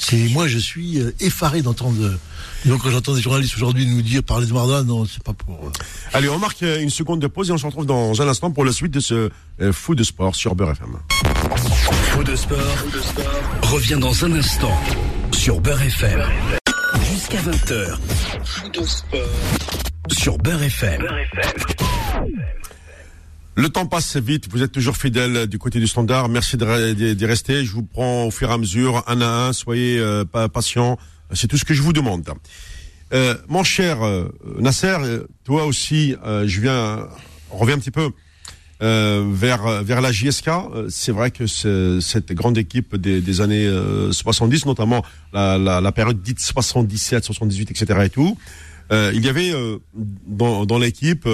C'est, 0.00 0.30
moi, 0.30 0.48
je 0.48 0.56
suis 0.56 0.98
euh, 0.98 1.14
effaré 1.20 1.60
d'entendre, 1.60 2.02
euh, 2.02 2.18
donc 2.64 2.80
quand 2.82 2.90
j'entends 2.90 3.14
des 3.14 3.20
journalistes 3.20 3.54
aujourd'hui 3.54 3.84
nous 3.86 4.00
dire, 4.00 4.22
parler 4.22 4.46
de 4.46 4.52
Maradona, 4.52 4.82
non, 4.82 5.04
c'est 5.04 5.22
pas 5.22 5.34
pour, 5.34 5.56
euh, 5.66 5.70
Allez, 6.14 6.30
on 6.30 6.38
marque 6.38 6.62
une 6.62 6.88
seconde 6.88 7.20
de 7.20 7.26
pause 7.26 7.50
et 7.50 7.52
on 7.52 7.58
se 7.58 7.66
retrouve 7.66 7.84
dans 7.84 8.20
un 8.22 8.26
instant 8.26 8.50
pour 8.50 8.64
la 8.64 8.72
suite 8.72 8.92
de 8.92 9.00
ce 9.00 9.28
euh, 9.60 9.72
fou 9.74 9.94
de 9.94 10.02
sport 10.02 10.34
sur 10.34 10.54
Beurre 10.54 10.70
FM. 10.70 10.96
Faux 12.14 12.24
de 12.24 12.34
sport, 12.34 12.58
revient 13.62 13.98
dans 14.00 14.24
un 14.24 14.32
instant 14.32 14.72
sur 15.32 15.60
Beurre 15.60 15.82
FM. 15.82 16.22
Jusqu'à 17.12 17.42
20h. 17.42 17.98
Sur 20.10 20.38
Beurre 20.38 20.62
FM. 20.62 21.06
Le 23.56 23.68
temps 23.68 23.86
passe 23.86 24.16
vite, 24.16 24.48
vous 24.50 24.62
êtes 24.62 24.72
toujours 24.72 24.96
fidèle 24.96 25.46
du 25.46 25.58
côté 25.58 25.80
du 25.80 25.86
standard. 25.86 26.28
Merci 26.28 26.56
d'y 26.56 27.26
rester. 27.26 27.64
Je 27.64 27.72
vous 27.72 27.82
prends 27.82 28.24
au 28.24 28.30
fur 28.30 28.48
et 28.50 28.52
à 28.52 28.58
mesure, 28.58 29.04
un 29.06 29.20
à 29.20 29.48
un. 29.48 29.52
Soyez 29.52 29.98
euh, 29.98 30.24
pas 30.24 30.48
patients. 30.48 30.98
C'est 31.32 31.46
tout 31.46 31.58
ce 31.58 31.64
que 31.64 31.74
je 31.74 31.82
vous 31.82 31.92
demande. 31.92 32.28
Euh, 33.12 33.34
mon 33.48 33.62
cher 33.64 34.02
euh, 34.02 34.28
Nasser, 34.60 34.96
euh, 35.00 35.26
toi 35.44 35.66
aussi, 35.66 36.14
euh, 36.24 36.46
je 36.46 36.60
viens, 36.60 37.06
on 37.50 37.58
revient 37.58 37.72
un 37.74 37.78
petit 37.78 37.90
peu. 37.90 38.10
euh, 38.82 39.26
vers 39.30 39.82
vers 39.82 40.00
la 40.00 40.10
JSK. 40.10 40.48
C'est 40.88 41.12
vrai 41.12 41.30
que 41.30 41.46
cette 41.46 42.32
grande 42.32 42.56
équipe 42.56 42.96
des, 42.96 43.20
des 43.20 43.40
années 43.42 43.66
euh, 43.66 44.10
70, 44.10 44.64
notamment 44.64 45.04
la, 45.34 45.58
la, 45.58 45.80
la 45.82 45.92
période 45.92 46.22
dite 46.22 46.40
77, 46.40 47.24
78, 47.24 47.70
etc. 47.72 48.00
et 48.04 48.10
tout, 48.10 48.38
il 48.90 49.22
y 49.24 49.28
avait 49.28 49.52
dans, 50.26 50.64
dans 50.64 50.78
l'équipe 50.78 51.28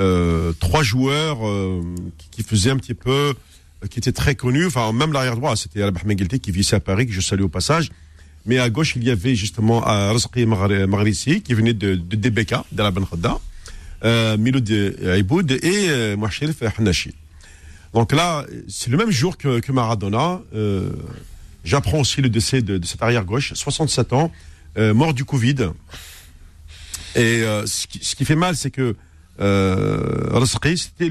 euh, 0.00 0.52
trois 0.58 0.82
joueurs 0.82 1.46
euh, 1.46 1.82
qui, 2.30 2.42
faisaient 2.42 2.70
un 2.70 2.78
petit 2.78 2.94
peu, 2.94 3.34
euh, 3.34 3.86
qui 3.88 3.98
étaient 3.98 4.12
très 4.12 4.34
connus. 4.34 4.66
Enfin, 4.66 4.92
même 4.92 5.12
l'arrière 5.12 5.36
droit, 5.36 5.54
c'était 5.56 5.82
Al 5.82 5.92
Mengelti 6.04 6.40
qui 6.40 6.50
vivait 6.50 6.74
à 6.74 6.80
Paris, 6.80 7.06
que 7.06 7.12
je 7.12 7.20
salue 7.20 7.42
au 7.42 7.48
passage. 7.48 7.90
Mais 8.46 8.58
à 8.58 8.70
gauche, 8.70 8.94
il 8.96 9.04
y 9.04 9.10
avait 9.10 9.34
justement 9.34 9.82
Maghr- 9.82 10.86
Maghrissi, 10.86 11.42
qui 11.42 11.52
venait 11.52 11.74
de, 11.74 11.94
de 11.94 12.16
DBK, 12.16 12.54
de 12.72 12.82
la 12.82 12.90
Ben 12.90 13.04
Khadda, 13.04 13.38
euh, 14.02 14.38
Miloud 14.38 14.70
Aiboud 14.70 15.50
et 15.50 15.90
euh, 15.90 16.16
Hanashi. 16.78 17.14
Donc 17.92 18.12
là, 18.12 18.46
c'est 18.68 18.88
le 18.88 18.96
même 18.96 19.10
jour 19.10 19.36
que, 19.36 19.70
Maradona. 19.70 20.40
J'apprends 21.62 22.00
aussi 22.00 22.22
le 22.22 22.30
décès 22.30 22.62
de, 22.62 22.82
cet 22.86 23.02
arrière-gauche, 23.02 23.52
67 23.52 24.14
ans, 24.14 24.32
mort 24.78 25.12
du 25.12 25.26
Covid. 25.26 25.72
Et 27.16 27.42
ce 27.66 28.14
qui 28.14 28.24
fait 28.24 28.36
mal, 28.36 28.56
c'est 28.56 28.70
que 28.70 28.96
euh, 29.40 30.44
c'était 30.76 31.10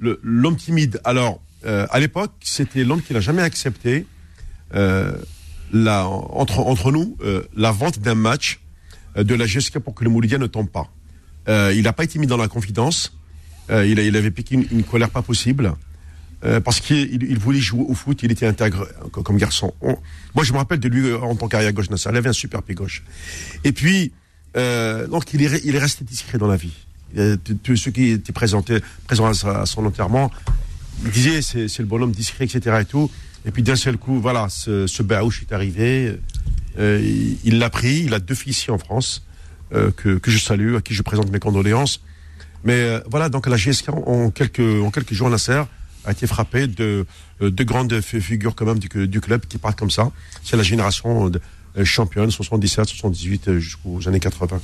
l'homme 0.00 0.56
timide. 0.56 1.00
Alors, 1.04 1.40
euh, 1.64 1.86
à 1.90 2.00
l'époque, 2.00 2.32
c'était 2.42 2.84
l'homme 2.84 3.02
qui 3.02 3.12
n'a 3.12 3.20
jamais 3.20 3.42
accepté 3.42 4.06
euh, 4.74 5.12
entre, 5.74 6.90
nous 6.90 7.16
la 7.54 7.70
vente 7.72 7.98
d'un 8.00 8.14
match 8.14 8.60
de 9.16 9.34
la 9.34 9.46
GSK 9.46 9.78
pour 9.78 9.94
que 9.94 10.04
le 10.04 10.10
Moulidia 10.10 10.38
ne 10.38 10.46
tombe 10.46 10.68
pas. 10.68 10.90
Il 11.72 11.82
n'a 11.82 11.92
pas 11.92 12.04
été 12.04 12.18
mis 12.18 12.26
dans 12.26 12.36
la 12.36 12.48
confidence. 12.48 13.16
Il, 13.70 14.16
avait 14.16 14.30
piqué 14.30 14.54
une, 14.70 14.82
colère 14.84 15.10
pas 15.10 15.22
possible. 15.22 15.74
Parce 16.64 16.80
qu'il 16.80 16.96
il- 17.14 17.22
il 17.30 17.38
voulait 17.38 17.60
jouer 17.60 17.84
au 17.88 17.94
foot, 17.94 18.20
il 18.24 18.32
était 18.32 18.46
intègre 18.46 18.88
co- 19.12 19.22
comme 19.22 19.36
garçon. 19.38 19.72
On- 19.80 19.96
moi, 20.34 20.42
je 20.44 20.52
me 20.52 20.58
rappelle 20.58 20.80
de 20.80 20.88
lui 20.88 21.12
en 21.14 21.36
tant 21.36 21.46
qu'arrière 21.46 21.72
gauche 21.72 21.88
Nasser. 21.88 22.08
Il 22.10 22.16
avait 22.16 22.28
un 22.30 22.32
super 22.32 22.62
pied 22.62 22.74
gauche. 22.74 23.04
Et 23.64 23.70
puis, 23.72 24.12
donc, 24.54 25.32
il 25.32 25.42
est, 25.42 25.62
il 25.64 25.76
est 25.76 25.78
resté 25.78 26.04
discret 26.04 26.38
dans 26.38 26.48
la 26.48 26.56
vie. 26.56 26.74
Euh, 27.18 27.36
Tous 27.62 27.76
ceux 27.76 27.90
qui 27.90 28.10
étaient 28.10 28.32
présentés, 28.32 28.78
présents 29.06 29.26
à, 29.44 29.66
son 29.66 29.84
enterrement, 29.86 30.30
ils 31.04 31.10
disaient 31.10 31.42
c'est 31.42 31.78
le 31.80 31.84
bonhomme 31.86 32.12
discret, 32.12 32.44
etc. 32.44 32.78
Et 32.80 32.84
tout. 32.84 33.10
Et 33.44 33.50
puis 33.50 33.62
d'un 33.62 33.76
seul 33.76 33.96
coup, 33.98 34.20
voilà, 34.20 34.48
ce, 34.48 34.86
ce 34.86 35.02
Baouch 35.02 35.42
est 35.42 35.52
arrivé. 35.52 36.16
Euh, 36.78 37.00
il- 37.44 37.58
l'a 37.58 37.70
pris. 37.70 38.04
Il 38.06 38.14
a 38.14 38.20
deux 38.20 38.34
filles 38.34 38.52
ici 38.52 38.70
en 38.70 38.78
France 38.78 39.24
euh, 39.74 39.90
que, 39.90 40.16
que 40.18 40.30
je 40.30 40.38
salue, 40.38 40.76
à 40.76 40.80
qui 40.80 40.94
je 40.94 41.02
présente 41.02 41.30
mes 41.30 41.40
condoléances. 41.40 42.00
Mais 42.64 43.00
voilà, 43.10 43.28
donc 43.28 43.48
la 43.48 43.56
GSK 43.56 43.88
en 43.90 44.30
quelques 44.30 44.60
en 44.60 44.90
quelques 44.92 45.12
jours, 45.14 45.28
Nasser 45.28 45.62
a 46.04 46.12
été 46.12 46.26
frappé 46.28 46.66
de 46.68 47.04
euh, 47.42 47.50
de 47.50 47.64
grandes 47.64 48.00
fi- 48.00 48.20
figures 48.20 48.54
quand 48.54 48.64
même 48.66 48.78
du, 48.78 48.88
club 49.20 49.44
qui 49.46 49.58
partent 49.58 49.78
comme 49.78 49.90
ça. 49.90 50.12
C'est 50.44 50.56
la 50.56 50.62
génération 50.62 51.30
championne 51.84 52.30
77, 52.30 52.86
78 52.88 53.48
euh, 53.48 53.58
jusqu'aux 53.58 54.06
années 54.06 54.20
80. 54.20 54.46
quoi. 54.46 54.60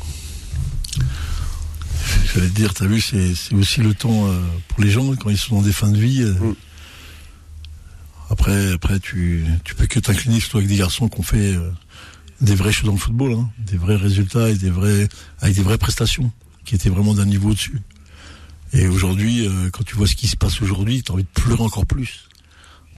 J'allais 2.35 2.49
te 2.49 2.55
dire, 2.55 2.75
t'as 2.75 2.87
vu, 2.87 3.01
c'est 3.01 3.33
aussi 3.55 3.81
le 3.81 3.95
temps 3.95 4.29
euh, 4.29 4.41
pour 4.69 4.83
les 4.83 4.91
gens 4.91 5.15
quand 5.17 5.31
ils 5.31 5.39
sont 5.39 5.57
dans 5.57 5.63
des 5.63 5.73
fins 5.73 5.91
de 5.91 5.99
vie. 5.99 6.23
euh, 6.23 6.35
Mm. 6.35 6.55
Après, 8.31 8.73
après, 8.73 9.01
tu, 9.01 9.45
tu 9.65 9.75
peux 9.75 9.87
que 9.87 9.99
t'incliner 10.01 10.39
surtout 10.41 10.59
avec 10.59 10.69
des 10.69 10.77
garçons 10.77 11.09
qui 11.09 11.19
ont 11.19 11.23
fait 11.23 11.55
euh, 11.55 11.71
des 12.43 12.55
vraies 12.55 12.73
choses 12.73 12.87
dans 12.87 12.93
le 12.93 12.99
football, 12.99 13.33
hein, 13.33 13.51
des 13.59 13.79
vrais 13.79 13.97
résultats 13.97 14.51
et 14.51 14.55
des 14.55 14.71
vrais, 14.71 15.09
avec 15.41 15.57
des 15.57 15.63
vraies 15.63 15.79
prestations, 15.79 16.31
qui 16.67 16.75
étaient 16.75 16.91
vraiment 16.91 17.15
d'un 17.15 17.25
niveau 17.25 17.51
au-dessus. 17.51 17.81
Et 18.75 18.87
aujourd'hui, 18.87 19.49
quand 19.73 19.83
tu 19.83 19.97
vois 19.97 20.07
ce 20.07 20.15
qui 20.15 20.29
se 20.29 20.37
passe 20.37 20.61
aujourd'hui, 20.61 21.03
t'as 21.03 21.15
envie 21.15 21.23
de 21.23 21.29
pleurer 21.43 21.63
encore 21.63 21.87
plus. 21.87 22.29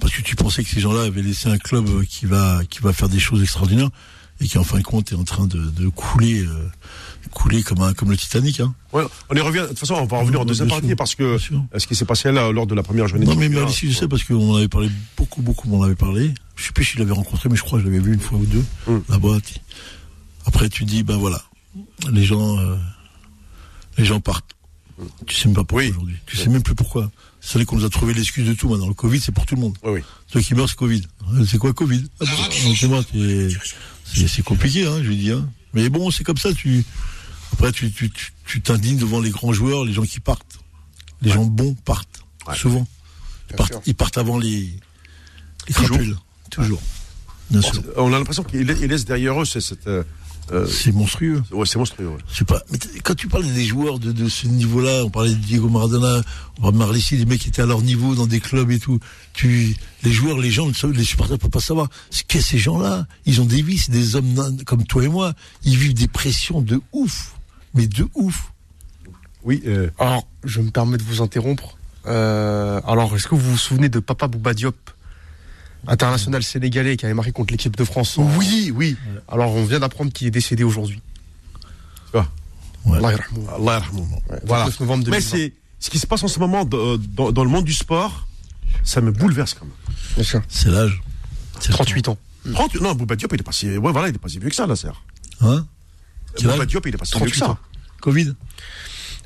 Parce 0.01 0.13
que 0.13 0.21
tu 0.23 0.35
pensais 0.35 0.65
que 0.65 0.71
ces 0.71 0.81
gens-là 0.81 1.03
avaient 1.03 1.23
laissé 1.23 1.49
un 1.49 1.59
club 1.59 2.05
qui 2.07 2.27
va, 2.27 2.63
qui 2.69 2.81
va 2.81 2.93
faire 2.93 3.09
des 3.09 3.21
choses 3.21 3.41
extraordinaires 3.41 3.91
et 4.41 4.49
qui 4.49 4.59
en 4.59 4.65
fin 4.65 4.79
de 4.79 4.83
compte 4.83 5.13
est 5.13 5.17
en 5.17 5.23
train 5.25 5.47
de, 5.47 5.59
de 5.71 5.89
couler, 5.89 6.41
euh, 6.45 6.69
couler 7.31 7.63
comme 7.63 7.81
un, 7.83 7.93
comme 7.95 8.11
le 8.11 8.17
Titanic. 8.17 8.61
Hein. 8.61 8.75
Ouais, 8.93 9.05
on 9.29 9.35
y 9.37 9.41
revient. 9.41 9.61
De 9.61 9.67
toute 9.69 9.79
façon, 9.79 9.95
on 9.95 10.05
va 10.07 10.19
revenir 10.19 10.41
en 10.41 10.45
deuxième 10.45 10.69
partie 10.69 10.87
sûr, 10.89 10.97
parce 10.97 11.15
que 11.15 11.37
bien 11.37 11.39
sûr. 11.39 11.63
ce 11.77 11.87
qui 11.87 11.95
s'est 11.95 12.05
passé 12.05 12.33
là 12.33 12.51
lors 12.53 12.67
de 12.67 12.75
la 12.75 12.83
première 12.83 13.07
journée. 13.09 13.25
Non, 13.27 13.35
mais 13.37 13.45
championnat, 13.47 13.65
Malici, 13.67 13.93
je 13.93 13.97
sais 13.99 14.09
parce 14.09 14.25
qu'on 14.25 14.53
en 14.53 14.57
avait 14.57 14.69
parlé 14.69 14.91
beaucoup, 15.17 15.43
beaucoup, 15.43 15.69
on 15.71 15.81
en 15.81 15.83
avait 15.85 15.95
parlé. 15.95 16.33
Je 16.57 16.65
sais 16.65 16.73
plus 16.73 16.85
si 16.85 16.95
je 16.95 16.99
l'avais 16.99 17.13
rencontré, 17.13 17.49
mais 17.49 17.57
je 17.57 17.63
crois 17.63 17.79
que 17.79 17.85
je 17.85 17.91
l'avais 17.91 18.03
vu 18.03 18.13
une 18.15 18.21
fois 18.21 18.39
ou 18.39 18.47
deux 18.47 18.65
Mm. 18.87 18.99
là-bas. 19.09 19.39
Après, 20.47 20.69
tu 20.69 20.85
dis, 20.85 21.03
ben 21.03 21.17
voilà, 21.17 21.43
les 22.11 22.25
gens, 22.25 22.59
euh, 22.59 22.77
les 23.99 24.05
gens 24.05 24.21
partent. 24.21 24.57
Tu 25.27 25.35
sais 25.35 25.47
même 25.49 25.55
pas 25.55 25.65
pourquoi 25.65 25.83
Oui. 25.85 25.91
aujourd'hui. 25.91 26.17
Tu 26.27 26.37
sais 26.37 26.49
même 26.49 26.63
plus 26.63 26.75
pourquoi. 26.75 27.11
C'est 27.41 27.55
vrai 27.55 27.65
qu'on 27.65 27.77
nous 27.77 27.87
a 27.87 27.89
trouvé 27.91 28.13
l'excuse 28.13 28.47
de 28.47 28.53
tout 28.53 28.69
maintenant. 28.69 28.89
Le 28.89 28.93
Covid, 28.95 29.19
c'est 29.19 29.33
pour 29.33 29.47
tout 29.47 29.55
le 29.55 29.63
monde. 29.63 29.75
Oui, 29.83 29.93
oui. 29.95 30.01
Ceux 30.27 30.41
qui 30.41 30.55
meurent, 30.55 30.69
c'est 30.69 30.77
Covid. 30.77 31.03
C'est 31.47 31.57
quoi 31.57 31.73
Covid? 31.73 32.05
Ah 32.21 32.25
bon, 32.27 33.03
euh, 33.17 33.51
C'est 34.05 34.43
compliqué, 34.43 34.85
hein, 34.87 34.99
je 35.03 35.09
lui 35.09 35.17
dis. 35.17 35.33
Mais 35.75 35.89
bon, 35.89 36.11
c'est 36.11 36.25
comme 36.25 36.37
ça. 36.39 36.53
Tu 36.53 36.85
après, 37.53 37.73
tu 37.73 37.91
tu 37.93 38.11
tu- 38.11 38.33
tu 38.47 38.61
t'indignes 38.61 38.99
devant 38.99 39.21
les 39.21 39.31
grands 39.31 39.53
joueurs, 39.53 39.85
les 39.85 39.93
gens 39.93 40.03
qui 40.05 40.21
partent. 40.21 40.59
Les 41.23 41.31
gens 41.31 41.45
bons 41.45 41.75
partent 41.75 42.23
Ouais. 42.49 42.57
souvent. 42.57 42.87
Ils 43.51 43.57
partent, 43.57 43.73
sûr. 43.73 43.83
ils 43.87 43.95
partent 43.95 44.19
avant 44.19 44.39
les 44.39 44.71
les 45.69 45.75
Toujours. 45.75 45.89
crapules. 45.97 46.17
Toujours. 46.51 46.83
Bien 47.51 47.61
Bon, 47.61 47.73
sûr. 47.73 47.83
on 47.97 48.13
a 48.13 48.19
l'impression 48.19 48.43
qu'ils 48.45 48.67
la- 48.67 48.75
ils 48.75 48.87
laissent 48.87 49.05
derrière 49.05 49.41
eux 49.41 49.45
cette. 49.45 49.87
Euh, 50.53 50.67
C'est 50.67 50.93
monstrueux. 50.93 51.43
ouais, 51.53 51.67
c'est 51.67 51.79
monstrueux. 51.79 52.09
ouais. 52.09 52.19
Je 52.33 52.39
sais 52.39 52.45
pas. 52.45 52.63
Mais 52.73 52.79
t- 52.79 53.01
quand 53.01 53.15
tu 53.15 53.29
parles 53.29 53.45
des 53.45 53.65
joueurs 53.65 53.99
de, 53.99 54.13
de 54.13 54.29
ce 54.29 54.47
niveau-là, 54.47 55.05
on 55.05 55.11
parlait 55.11 55.31
de 55.31 55.35
Diego 55.37 55.69
Maradona, 55.69 56.23
on 56.59 56.63
parlait 56.63 56.73
de 56.73 56.79
Marlissi, 56.79 57.17
des 57.17 57.25
mecs 57.25 57.41
qui 57.41 57.49
étaient 57.49 57.63
à 57.63 57.67
leur 57.67 57.83
niveau 57.83 58.15
dans 58.15 58.27
des 58.27 58.41
clubs 58.41 58.71
et 58.71 58.79
tout. 58.79 58.99
Tu, 59.33 59.77
les 60.03 60.13
joueurs, 60.13 60.39
les 60.39 60.51
gens, 60.51 60.67
les 60.93 61.05
supporters 61.05 61.35
ne 61.37 61.41
peuvent 61.41 61.51
pas 61.51 61.61
savoir. 61.61 61.89
Ce 62.11 62.23
qu'est 62.27 62.41
ces 62.41 62.59
gens-là? 62.59 63.07
Ils 63.27 63.41
ont 63.41 63.47
des 63.47 63.63
vies, 63.63 63.79
c'est 63.79 63.93
des 63.93 64.17
hommes 64.17 64.33
nains 64.35 64.57
comme 64.67 64.85
toi 64.85 65.05
et 65.05 65.09
moi. 65.09 65.35
Ils 65.65 65.77
vivent 65.77 65.95
des 65.95 66.09
pressions 66.09 66.61
de 66.63 66.81
ouf. 66.93 67.35
Mais 67.75 67.87
de 67.87 68.07
ouf. 68.15 68.53
Oui, 69.45 69.63
euh, 69.67 69.89
Alors, 69.99 70.27
je 70.45 70.61
me 70.61 70.71
permets 70.71 70.99
de 70.99 71.03
vous 71.05 71.23
interrompre. 71.23 71.77
Euh, 72.07 72.81
alors, 72.87 73.15
est-ce 73.15 73.29
que 73.29 73.35
vous 73.35 73.53
vous 73.53 73.57
souvenez 73.59 73.89
de 73.89 73.99
Papa 74.01 74.27
Bouba 74.27 74.53
Diop, 74.55 74.77
international 75.87 76.43
sénégalais 76.43 76.97
qui 76.97 77.05
avait 77.07 77.15
marqué 77.15 77.33
contre 77.33 77.53
l'équipe 77.53 77.77
de 77.77 77.85
France 77.85 78.19
en- 78.19 78.37
oui, 78.37 78.73
oui. 78.75 78.97
Alors, 79.29 79.51
on 79.53 79.65
vient 79.65 79.81
d'apprendre 79.81 80.13
qu'il 80.13 80.27
est 80.27 80.31
décédé 80.31 80.63
aujourd'hui. 80.65 81.01
Ah, 82.15 82.27
Ouais. 82.87 82.99
Allah. 82.99 83.09
Allah. 83.57 83.83
Ouais, 83.93 84.39
Voilà. 84.45 84.65
29 84.65 84.81
novembre 84.81 85.05
Mais 85.11 85.21
2020. 85.21 85.21
c'est 85.37 85.53
ce 85.79 85.91
qui 85.91 85.99
se 85.99 86.07
passe 86.07 86.23
en 86.23 86.29
ce 86.29 86.39
moment 86.39 86.65
dans, 86.65 86.97
dans, 86.99 87.33
dans 87.33 87.45
le 87.45 87.51
monde 87.51 87.65
du 87.65 87.75
sport, 87.75 88.27
ça 88.85 89.01
me 89.01 89.13
bouleverse 89.13 89.55
quand 89.55 89.65
même. 89.67 89.75
Bien 90.15 90.25
sûr. 90.25 90.43
C'est 90.49 90.71
l'âge. 90.71 91.01
C'est 91.61 91.69
le 91.69 91.75
38 91.75 92.09
ans. 92.09 92.19
30, 92.55 92.75
non, 92.81 92.95
Bouba 92.95 93.17
Diop, 93.17 93.33
il 93.35 93.41
est 93.41 93.43
pas 93.43 93.53
si, 93.53 93.69
ouais, 93.77 93.93
voilà, 93.93 94.09
il 94.09 94.15
est 94.15 94.19
pas 94.19 94.29
si 94.29 94.39
vieux 94.39 94.49
que 94.49 94.55
ça, 94.55 94.67
là, 94.67 94.75
serre. 94.77 95.03
Hein 95.43 95.67
Bouba 96.43 96.65
Diop, 96.65 96.87
il 96.87 96.95
est 96.95 96.99
pas 96.99 97.05
si 97.05 97.13
vieux 97.19 97.27
que 97.27 97.31
38 97.33 97.39
ça. 97.39 97.51
ans. 97.51 97.59
Covid 98.01 98.35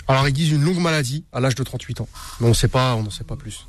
Alors, 0.09 0.27
ils 0.29 0.33
disent 0.33 0.51
une 0.51 0.65
longue 0.65 0.79
maladie 0.81 1.25
à 1.33 1.39
l'âge 1.39 1.55
de 1.55 1.63
38 1.63 2.01
ans. 2.01 2.09
Mais 2.41 2.49
on 2.49 2.55
sait 2.55 2.67
pas, 2.69 2.95
on 2.97 3.05
n'en 3.05 3.11
sait 3.11 3.23
pas 3.25 3.37
plus. 3.37 3.67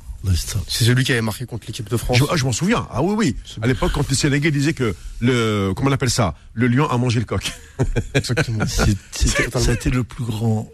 C'est 0.68 0.84
celui 0.84 1.04
qui 1.04 1.12
avait 1.12 1.20
marqué 1.22 1.46
contre 1.46 1.66
l'équipe 1.66 1.88
de 1.88 1.96
France. 1.96 2.18
Je, 2.18 2.24
ah, 2.30 2.36
je 2.36 2.44
m'en 2.44 2.52
souviens. 2.52 2.86
Ah 2.90 3.02
oui, 3.02 3.14
oui. 3.16 3.36
À 3.62 3.66
l'époque, 3.66 3.92
quand 3.94 4.08
les 4.08 4.14
Sénégalais 4.16 4.50
disaient 4.50 4.72
que 4.74 4.94
le, 5.20 5.72
comment 5.76 5.90
on 5.90 5.92
appelle 5.92 6.10
ça, 6.10 6.34
le 6.54 6.68
lion 6.68 6.88
a 6.88 6.96
mangé 6.98 7.18
le 7.20 7.26
coq. 7.26 7.52
Exactement. 8.14 8.64
Été 9.72 9.90
le 9.90 10.04
plus 10.04 10.24
grand 10.24 10.68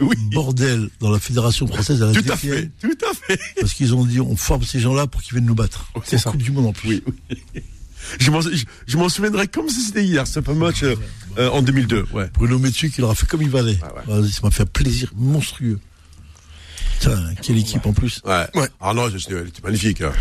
Oui. 0.00 0.16
bordel 0.32 0.88
dans 1.00 1.10
la 1.10 1.18
Fédération 1.18 1.66
française 1.66 2.02
à 2.02 2.06
la 2.06 2.12
Tout 2.12 2.32
à 2.32 2.36
fait, 2.36 2.70
tout 2.80 2.96
à 3.10 3.14
fait. 3.14 3.40
Parce 3.60 3.74
qu'ils 3.74 3.94
ont 3.94 4.04
dit, 4.04 4.20
on 4.20 4.36
forme 4.36 4.62
ces 4.64 4.80
gens-là 4.80 5.06
pour 5.06 5.22
qu'ils 5.22 5.34
viennent 5.34 5.46
nous 5.46 5.54
battre. 5.54 5.90
C'est 6.04 6.16
En 6.16 6.18
ça. 6.18 6.30
Coupe 6.30 6.42
du 6.42 6.50
Monde 6.50 6.66
en 6.66 6.72
plus. 6.72 7.02
Oui, 7.06 7.14
oui. 7.54 7.62
Je 8.20 8.30
m'en, 8.30 8.40
je, 8.40 8.64
je 8.86 8.96
m'en 8.96 9.08
souviendrai 9.08 9.48
comme 9.48 9.68
si 9.68 9.82
c'était 9.82 10.04
hier, 10.04 10.26
ce 10.26 10.38
match 10.52 10.82
euh, 10.84 10.94
euh, 11.36 11.50
en 11.50 11.62
2002. 11.62 12.06
Ouais. 12.12 12.30
Bruno 12.32 12.58
Metsu 12.58 12.90
qui 12.90 13.00
leur 13.00 13.10
a 13.10 13.14
fait 13.14 13.26
comme 13.26 13.42
il 13.42 13.50
valait. 13.50 13.76
Ah. 13.82 14.10
Ouais, 14.10 14.28
Ça 14.28 14.40
m'a 14.44 14.50
fait 14.50 14.62
un 14.62 14.66
plaisir 14.66 15.10
monstrueux. 15.16 15.78
Putain, 17.00 17.34
quelle 17.42 17.58
équipe 17.58 17.86
en 17.86 17.92
plus. 17.92 18.20
Ouais. 18.24 18.44
Ouais. 18.54 18.68
Ah 18.80 18.92
non, 18.94 19.08
je- 19.08 19.16
elle 19.34 19.48
était 19.48 19.62
magnifique. 19.62 20.00
hein. 20.02 20.12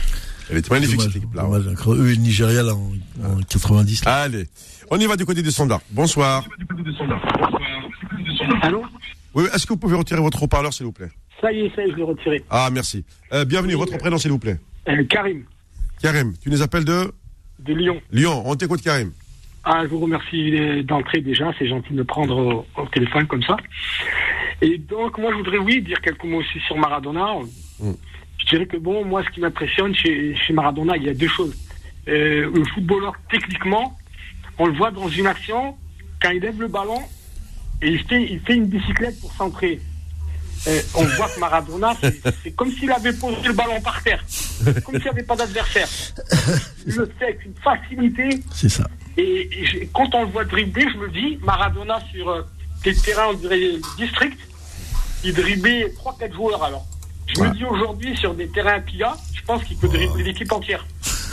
Elle 0.49 0.57
était 0.57 0.69
magnifique 0.69 0.97
Dommage, 0.97 1.13
cette 1.13 1.23
équipe-là. 1.23 1.41
dommage. 1.43 1.75
Quand 1.83 1.93
eux 1.93 2.07
et 2.09 2.15
le 2.15 2.21
Nigeria 2.21 2.63
là, 2.63 2.73
en, 2.73 2.91
en 3.25 3.41
90. 3.41 4.05
là. 4.05 4.15
Allez, 4.21 4.47
on 4.89 4.97
y 4.99 5.05
va 5.05 5.15
du 5.17 5.25
côté 5.25 5.41
des 5.41 5.51
standards. 5.51 5.81
Bonsoir. 5.91 6.45
Allô 8.61 8.83
Oui, 9.33 9.45
est-ce 9.53 9.65
que 9.65 9.73
vous 9.73 9.77
pouvez 9.79 9.95
retirer 9.95 10.21
votre 10.21 10.41
haut-parleur, 10.43 10.73
s'il 10.73 10.85
vous 10.85 10.91
plaît? 10.91 11.09
Ça 11.41 11.51
y 11.51 11.61
est, 11.65 11.75
ça 11.75 11.83
y 11.83 11.89
est, 11.89 11.91
je 11.91 11.95
l'ai 11.97 12.03
retiré. 12.03 12.43
Ah, 12.49 12.69
merci. 12.71 13.03
Euh, 13.33 13.45
bienvenue, 13.45 13.73
votre 13.73 13.97
prénom, 13.97 14.17
s'il 14.17 14.31
vous 14.31 14.39
plaît? 14.39 14.57
Euh, 14.87 15.03
Karim, 15.09 15.43
Karim, 16.01 16.33
tu 16.41 16.49
nous 16.49 16.61
appelles 16.61 16.85
de? 16.85 17.11
De 17.59 17.73
Lyon. 17.73 17.99
Lyon. 18.11 18.43
On 18.45 18.55
t'écoute, 18.55 18.81
Karim. 18.81 19.11
Ah, 19.63 19.81
je 19.83 19.89
vous 19.89 19.99
remercie 19.99 20.83
d'entrée 20.85 21.19
déjà, 21.19 21.51
c'est 21.59 21.67
gentil 21.67 21.89
de 21.89 21.95
me 21.97 22.03
prendre 22.05 22.37
au, 22.37 22.81
au 22.81 22.85
téléphone 22.87 23.27
comme 23.27 23.43
ça. 23.43 23.57
Et 24.61 24.77
donc, 24.77 25.17
moi, 25.17 25.31
je 25.31 25.37
voudrais, 25.37 25.57
oui, 25.57 25.81
dire 25.81 26.01
quelques 26.01 26.23
mots 26.23 26.39
aussi 26.39 26.59
sur 26.65 26.77
Maradona. 26.77 27.35
Mm. 27.79 27.91
Je 28.39 28.45
dirais 28.45 28.65
que, 28.65 28.77
bon, 28.77 29.05
moi, 29.05 29.23
ce 29.23 29.29
qui 29.29 29.39
m'impressionne 29.39 29.93
chez, 29.95 30.35
chez 30.35 30.53
Maradona, 30.53 30.97
il 30.97 31.03
y 31.03 31.09
a 31.09 31.13
deux 31.13 31.27
choses. 31.27 31.55
Euh, 32.07 32.49
le 32.53 32.63
footballeur, 32.73 33.13
techniquement, 33.29 33.97
on 34.57 34.65
le 34.67 34.73
voit 34.73 34.91
dans 34.91 35.09
une 35.09 35.27
action, 35.27 35.75
quand 36.21 36.29
il 36.31 36.41
lève 36.41 36.59
le 36.59 36.67
ballon, 36.67 36.99
et 37.81 37.89
il 37.89 38.03
fait, 38.03 38.23
il 38.23 38.39
fait 38.39 38.55
une 38.55 38.65
bicyclette 38.65 39.19
pour 39.19 39.31
centrer. 39.33 39.79
euh, 40.67 40.81
on 40.95 41.03
voit 41.03 41.29
que 41.29 41.39
Maradona, 41.39 41.93
c'est- 42.01 42.55
comme 42.55 42.71
s'il 42.71 42.89
avait 42.91 43.13
posé 43.13 43.37
le 43.45 43.53
ballon 43.53 43.79
par 43.81 44.01
terre. 44.01 44.23
Comme 44.83 44.95
s'il 44.95 45.03
n'y 45.03 45.09
avait 45.09 45.23
pas 45.23 45.35
d'adversaire. 45.35 45.87
Il 46.87 46.95
le 46.95 47.05
fait 47.19 47.25
avec 47.25 47.45
une 47.45 47.53
facilité. 47.63 48.29
C'est 48.53 48.69
ça. 48.69 48.87
Et, 49.17 49.49
et 49.81 49.89
quand 49.93 50.13
on 50.15 50.21
le 50.23 50.31
voit 50.31 50.45
dribbler, 50.45 50.87
je 50.91 50.97
me 50.97 51.09
dis, 51.09 51.37
Maradona 51.43 51.99
sur 52.11 52.43
des 52.93 52.95
terrains, 53.01 53.27
on 53.29 53.33
dirait 53.33 53.71
district, 53.97 54.37
il 55.23 55.33
driblait 55.33 55.87
3-4 55.89 56.33
joueurs 56.33 56.63
alors. 56.63 56.85
Je 57.27 57.41
me 57.41 57.49
dis 57.51 57.65
aujourd'hui, 57.65 58.15
sur 58.15 58.33
des 58.33 58.47
terrains 58.47 58.79
qu'il 58.81 59.03
a, 59.03 59.17
je 59.33 59.41
pense 59.41 59.63
qu'il 59.65 59.75
peut 59.77 59.89
dribbler 59.89 60.23
l'équipe 60.23 60.51
entière. 60.51 60.85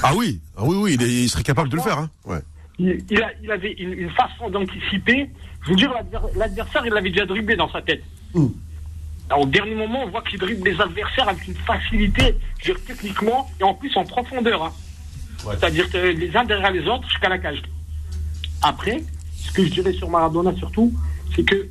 Ah 0.02 0.12
oui, 0.16 0.40
ah 0.56 0.62
oui, 0.64 0.76
oui, 0.76 0.94
il, 0.94 1.02
est- 1.02 1.22
il 1.24 1.28
serait 1.28 1.44
capable 1.44 1.68
de 1.68 1.76
le 1.76 1.82
faire. 1.82 1.98
Hein. 1.98 2.10
Ouais. 2.24 2.40
Il, 2.80 3.04
il 3.10 3.22
a- 3.22 3.30
il 3.42 3.50
avait 3.52 3.72
une, 3.74 3.92
une 3.92 4.10
façon 4.10 4.50
d'anticiper. 4.50 5.30
Je 5.62 5.70
veux 5.70 5.76
dire, 5.76 5.92
l'adver- 5.92 6.32
l'adversaire, 6.36 6.84
il 6.84 6.92
l'avait 6.92 7.10
déjà 7.10 7.24
dribblé 7.26 7.54
dans 7.56 7.70
sa 7.70 7.80
tête. 7.80 8.02
Alors, 9.30 9.42
au 9.44 9.46
dernier 9.46 9.74
moment, 9.76 10.02
on 10.04 10.08
voit 10.10 10.22
qu'il 10.22 10.38
dribble 10.40 10.68
les 10.68 10.80
adversaires 10.80 11.28
avec 11.28 11.46
une 11.46 11.54
facilité, 11.54 12.34
je 12.60 12.72
veux 12.72 12.74
dire, 12.74 12.84
techniquement, 12.86 13.48
et 13.60 13.62
en 13.64 13.74
plus 13.74 13.96
en 13.96 14.04
profondeur. 14.04 14.64
hein. 14.64 14.72
C'est-à-dire 15.38 15.88
que 15.90 15.98
les 15.98 16.36
uns 16.36 16.44
derrière 16.44 16.72
les 16.72 16.86
autres 16.88 17.08
jusqu'à 17.08 17.28
la 17.28 17.38
cage. 17.38 17.62
Après, 18.62 19.02
ce 19.36 19.52
que 19.52 19.64
je 19.64 19.70
dirais 19.70 19.92
sur 19.92 20.08
Maradona 20.10 20.54
surtout, 20.56 20.92
c'est 21.34 21.44
que 21.44 21.68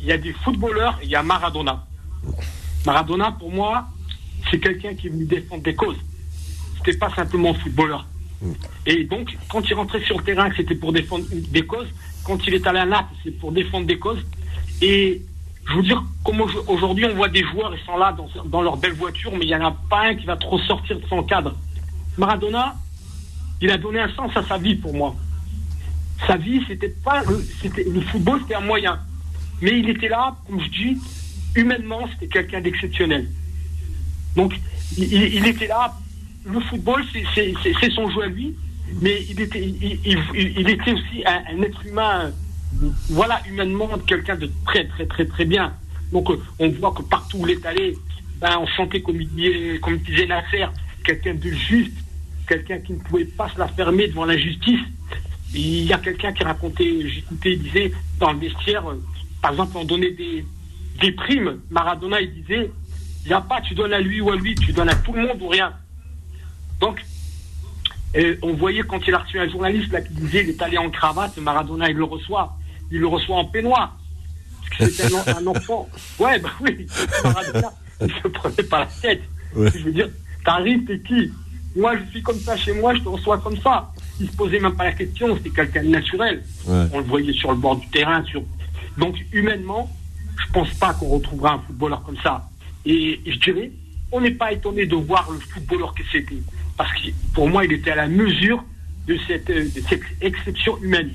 il 0.00 0.06
y 0.06 0.12
a 0.12 0.18
des 0.18 0.32
footballeurs 0.32 0.98
et 1.02 1.06
il 1.06 1.10
y 1.10 1.16
a 1.16 1.22
Maradona. 1.22 1.84
Maradona, 2.86 3.32
pour 3.32 3.50
moi, 3.50 3.86
c'est 4.50 4.58
quelqu'un 4.60 4.94
qui 4.94 5.08
est 5.08 5.10
venu 5.10 5.24
défendre 5.24 5.62
des 5.62 5.74
causes. 5.74 5.96
C'était 6.76 6.96
pas 6.98 7.10
simplement 7.14 7.52
footballeur. 7.54 8.06
Et 8.86 9.02
donc, 9.04 9.36
quand 9.50 9.68
il 9.68 9.74
rentrait 9.74 10.02
sur 10.04 10.16
le 10.18 10.24
terrain, 10.24 10.48
c'était 10.56 10.76
pour 10.76 10.92
défendre 10.92 11.24
des 11.32 11.66
causes. 11.66 11.88
Quand 12.24 12.38
il 12.46 12.54
est 12.54 12.66
allé 12.66 12.78
à 12.78 12.86
Naples, 12.86 13.12
c'est 13.24 13.32
pour 13.32 13.50
défendre 13.50 13.86
des 13.86 13.98
causes. 13.98 14.24
Et 14.80 15.20
je 15.68 15.74
veux 15.74 15.82
dire, 15.82 16.02
comme 16.24 16.40
au- 16.40 16.48
aujourd'hui, 16.68 17.04
on 17.06 17.14
voit 17.16 17.28
des 17.28 17.42
joueurs, 17.42 17.74
ils 17.74 17.84
sont 17.84 17.96
là 17.96 18.12
dans, 18.12 18.28
dans 18.44 18.62
leur 18.62 18.76
belle 18.76 18.92
voiture, 18.92 19.32
mais 19.32 19.40
il 19.44 19.48
n'y 19.48 19.54
en 19.56 19.66
a 19.66 19.76
pas 19.90 20.06
un 20.06 20.14
qui 20.14 20.24
va 20.26 20.36
trop 20.36 20.58
sortir 20.60 21.00
de 21.00 21.06
son 21.08 21.24
cadre. 21.24 21.56
Maradona, 22.16 22.76
il 23.60 23.70
a 23.70 23.76
donné 23.78 23.98
un 23.98 24.08
sens 24.14 24.30
à 24.36 24.44
sa 24.44 24.56
vie 24.56 24.76
pour 24.76 24.94
moi. 24.94 25.16
Sa 26.26 26.36
vie, 26.36 26.60
c'était 26.66 26.88
pas 26.88 27.22
le, 27.24 28.00
football, 28.02 28.40
c'était 28.42 28.56
un 28.56 28.60
moyen. 28.60 28.98
Mais 29.60 29.78
il 29.78 29.88
était 29.88 30.08
là, 30.08 30.36
comme 30.46 30.60
je 30.60 30.68
dis, 30.68 30.98
humainement, 31.54 32.08
c'était 32.12 32.26
quelqu'un 32.28 32.60
d'exceptionnel. 32.60 33.28
Donc, 34.36 34.54
il, 34.96 35.46
était 35.46 35.66
là. 35.66 35.94
Le 36.44 36.60
football, 36.60 37.02
c'est- 37.34 37.90
son 37.90 38.10
jeu 38.10 38.22
à 38.22 38.26
lui, 38.26 38.54
mais 39.00 39.22
il 39.28 39.40
était, 39.40 40.92
aussi 40.92 41.24
un, 41.26 41.62
être 41.62 41.86
humain, 41.86 42.30
voilà, 43.10 43.40
humainement, 43.48 43.88
quelqu'un 44.06 44.36
de 44.36 44.50
très, 44.66 44.86
très, 44.86 45.06
très, 45.06 45.24
très 45.26 45.44
bien. 45.44 45.72
Donc, 46.12 46.30
euh, 46.30 46.40
on 46.58 46.68
voit 46.70 46.92
que 46.92 47.02
partout 47.02 47.38
où 47.38 47.48
il 47.48 47.54
est 47.54 47.66
allé, 47.66 47.96
ben, 48.40 48.58
on 48.60 48.66
sentait, 48.68 49.00
comme, 49.02 49.18
comme 49.82 49.98
disait 49.98 50.26
Nasser, 50.26 50.66
quelqu'un 51.04 51.34
de 51.34 51.50
juste, 51.50 51.92
quelqu'un 52.46 52.78
qui 52.78 52.92
ne 52.92 52.98
pouvait 52.98 53.24
pas 53.24 53.48
se 53.48 53.58
la 53.58 53.68
fermer 53.68 54.08
devant 54.08 54.24
l'injustice. 54.24 54.80
Il 55.54 55.84
y 55.84 55.92
a 55.92 55.98
quelqu'un 55.98 56.32
qui 56.32 56.44
racontait, 56.44 57.08
j'écoutais, 57.08 57.54
il 57.54 57.62
disait, 57.62 57.92
dans 58.18 58.32
le 58.32 58.38
vestiaire, 58.38 58.88
euh, 58.88 59.02
par 59.40 59.52
exemple, 59.52 59.76
on 59.76 59.84
donnait 59.84 60.10
des, 60.10 60.44
des 61.00 61.12
primes. 61.12 61.60
Maradona, 61.70 62.20
il 62.20 62.42
disait, 62.42 62.70
il 63.24 63.28
n'y 63.28 63.34
a 63.34 63.40
pas, 63.40 63.60
tu 63.60 63.74
donnes 63.74 63.92
à 63.92 64.00
lui 64.00 64.20
ou 64.20 64.30
à 64.30 64.36
lui, 64.36 64.54
tu 64.54 64.72
donnes 64.72 64.88
à 64.90 64.94
tout 64.94 65.12
le 65.12 65.26
monde 65.26 65.40
ou 65.40 65.48
rien. 65.48 65.72
Donc, 66.80 67.04
euh, 68.16 68.36
on 68.42 68.54
voyait 68.54 68.82
quand 68.82 69.06
il 69.06 69.14
a 69.14 69.18
reçu 69.18 69.38
un 69.38 69.48
journaliste 69.48 69.92
là, 69.92 70.00
qui 70.00 70.14
disait 70.14 70.42
il 70.44 70.50
est 70.50 70.62
allé 70.62 70.78
en 70.78 70.90
cravate, 70.90 71.36
Maradona, 71.38 71.90
il 71.90 71.96
le 71.96 72.04
reçoit. 72.04 72.56
Il 72.90 73.00
le 73.00 73.06
reçoit 73.06 73.36
en 73.36 73.44
peignoir. 73.44 73.98
Parce 74.60 74.90
que 74.90 74.96
c'était 74.96 75.14
un, 75.14 75.36
un 75.36 75.46
enfant. 75.46 75.88
Ouais, 76.18 76.38
bah 76.38 76.50
oui. 76.60 76.86
Maradona, 77.22 77.72
il 78.00 78.10
se 78.10 78.28
prenait 78.28 78.62
pas 78.68 78.80
la 78.80 78.86
tête. 78.86 79.22
Ouais. 79.54 79.70
Je 79.74 79.84
veux 79.84 79.92
dire, 79.92 80.08
t'arrives, 80.44 80.84
t'es 80.84 81.00
qui? 81.00 81.32
Moi, 81.76 81.96
je 81.96 82.10
suis 82.10 82.22
comme 82.22 82.38
ça 82.38 82.56
chez 82.56 82.72
moi, 82.72 82.94
je 82.94 83.00
te 83.00 83.08
reçois 83.08 83.38
comme 83.38 83.58
ça. 83.60 83.92
Il 84.20 84.28
se 84.30 84.36
posait 84.36 84.58
même 84.60 84.74
pas 84.74 84.84
la 84.84 84.92
question, 84.92 85.36
c'était 85.36 85.50
quelqu'un 85.50 85.82
de 85.84 85.88
naturel. 85.88 86.42
Ouais. 86.66 86.86
On 86.92 86.98
le 86.98 87.04
voyait 87.04 87.32
sur 87.32 87.50
le 87.50 87.56
bord 87.56 87.76
du 87.76 87.86
terrain. 87.88 88.24
Sur... 88.24 88.42
Donc, 88.96 89.16
humainement, 89.32 89.88
je 90.46 90.52
pense 90.52 90.70
pas 90.74 90.92
qu'on 90.94 91.08
retrouvera 91.08 91.54
un 91.54 91.58
footballeur 91.60 92.02
comme 92.02 92.16
ça. 92.22 92.48
Et 92.84 93.20
je 93.26 93.38
dirais, 93.38 93.70
on 94.10 94.20
n'est 94.20 94.32
pas 94.32 94.52
étonné 94.52 94.86
de 94.86 94.96
voir 94.96 95.28
le 95.30 95.38
footballeur 95.38 95.94
que 95.94 96.02
c'était. 96.10 96.42
Parce 96.76 96.92
que 97.00 97.08
pour 97.34 97.48
moi, 97.48 97.64
il 97.64 97.72
était 97.72 97.90
à 97.92 97.96
la 97.96 98.08
mesure 98.08 98.64
de 99.06 99.16
cette, 99.26 99.48
de 99.48 99.80
cette 99.88 100.02
exception 100.20 100.78
humaine. 100.82 101.10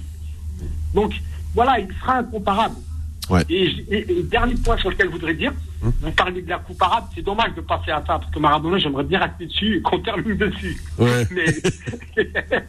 Donc, 0.94 1.14
voilà, 1.54 1.80
il 1.80 1.88
sera 2.00 2.20
incomparable. 2.20 2.76
Ouais. 3.30 3.42
Et, 3.50 3.64
et- 3.90 4.20
et 4.20 4.24
dernier 4.24 4.56
point 4.56 4.78
sur 4.78 4.90
lequel 4.90 5.08
je 5.08 5.12
voudrais 5.12 5.34
dire, 5.34 5.54
vous 5.84 6.12
parlez 6.12 6.42
de 6.42 6.50
la 6.50 6.60
coupe 6.60 6.82
arabe, 6.82 7.06
c'est 7.14 7.22
dommage 7.22 7.54
de 7.56 7.62
passer 7.62 7.92
à 7.92 7.98
ça, 8.06 8.20
parce 8.20 8.32
que 8.32 8.40
Maradona, 8.40 8.78
j'aimerais 8.78 9.04
bien 9.04 9.20
rester 9.20 9.46
dessus 9.46 9.78
et 9.78 9.82
qu'on 9.82 10.00
termine 10.00 10.38
dessus. 10.38 10.82
Ouais. 10.98 11.28
Mais 11.32 11.46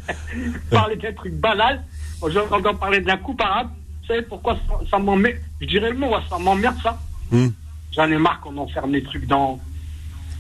parler 0.70 0.96
d'un 0.96 1.12
truc 1.12 1.34
banal, 1.34 1.84
j'entends 2.28 2.74
parler 2.74 3.00
de 3.00 3.06
la 3.06 3.16
coupe 3.16 3.40
arabe, 3.40 3.68
vous 4.02 4.08
savez 4.08 4.22
pourquoi 4.22 4.58
ça, 4.68 4.74
ça 4.90 4.98
m'emmerde? 4.98 5.38
Je 5.60 5.66
dirais 5.66 5.90
le 5.90 5.96
mot, 5.96 6.12
ça 6.28 6.38
m'emmerde 6.38 6.76
ça. 6.82 6.98
Hmm. 7.30 7.48
J'en 7.92 8.10
ai 8.10 8.18
marre 8.18 8.40
qu'on 8.40 8.56
enferme 8.58 8.92
les 8.92 9.02
trucs 9.02 9.26
dans 9.26 9.58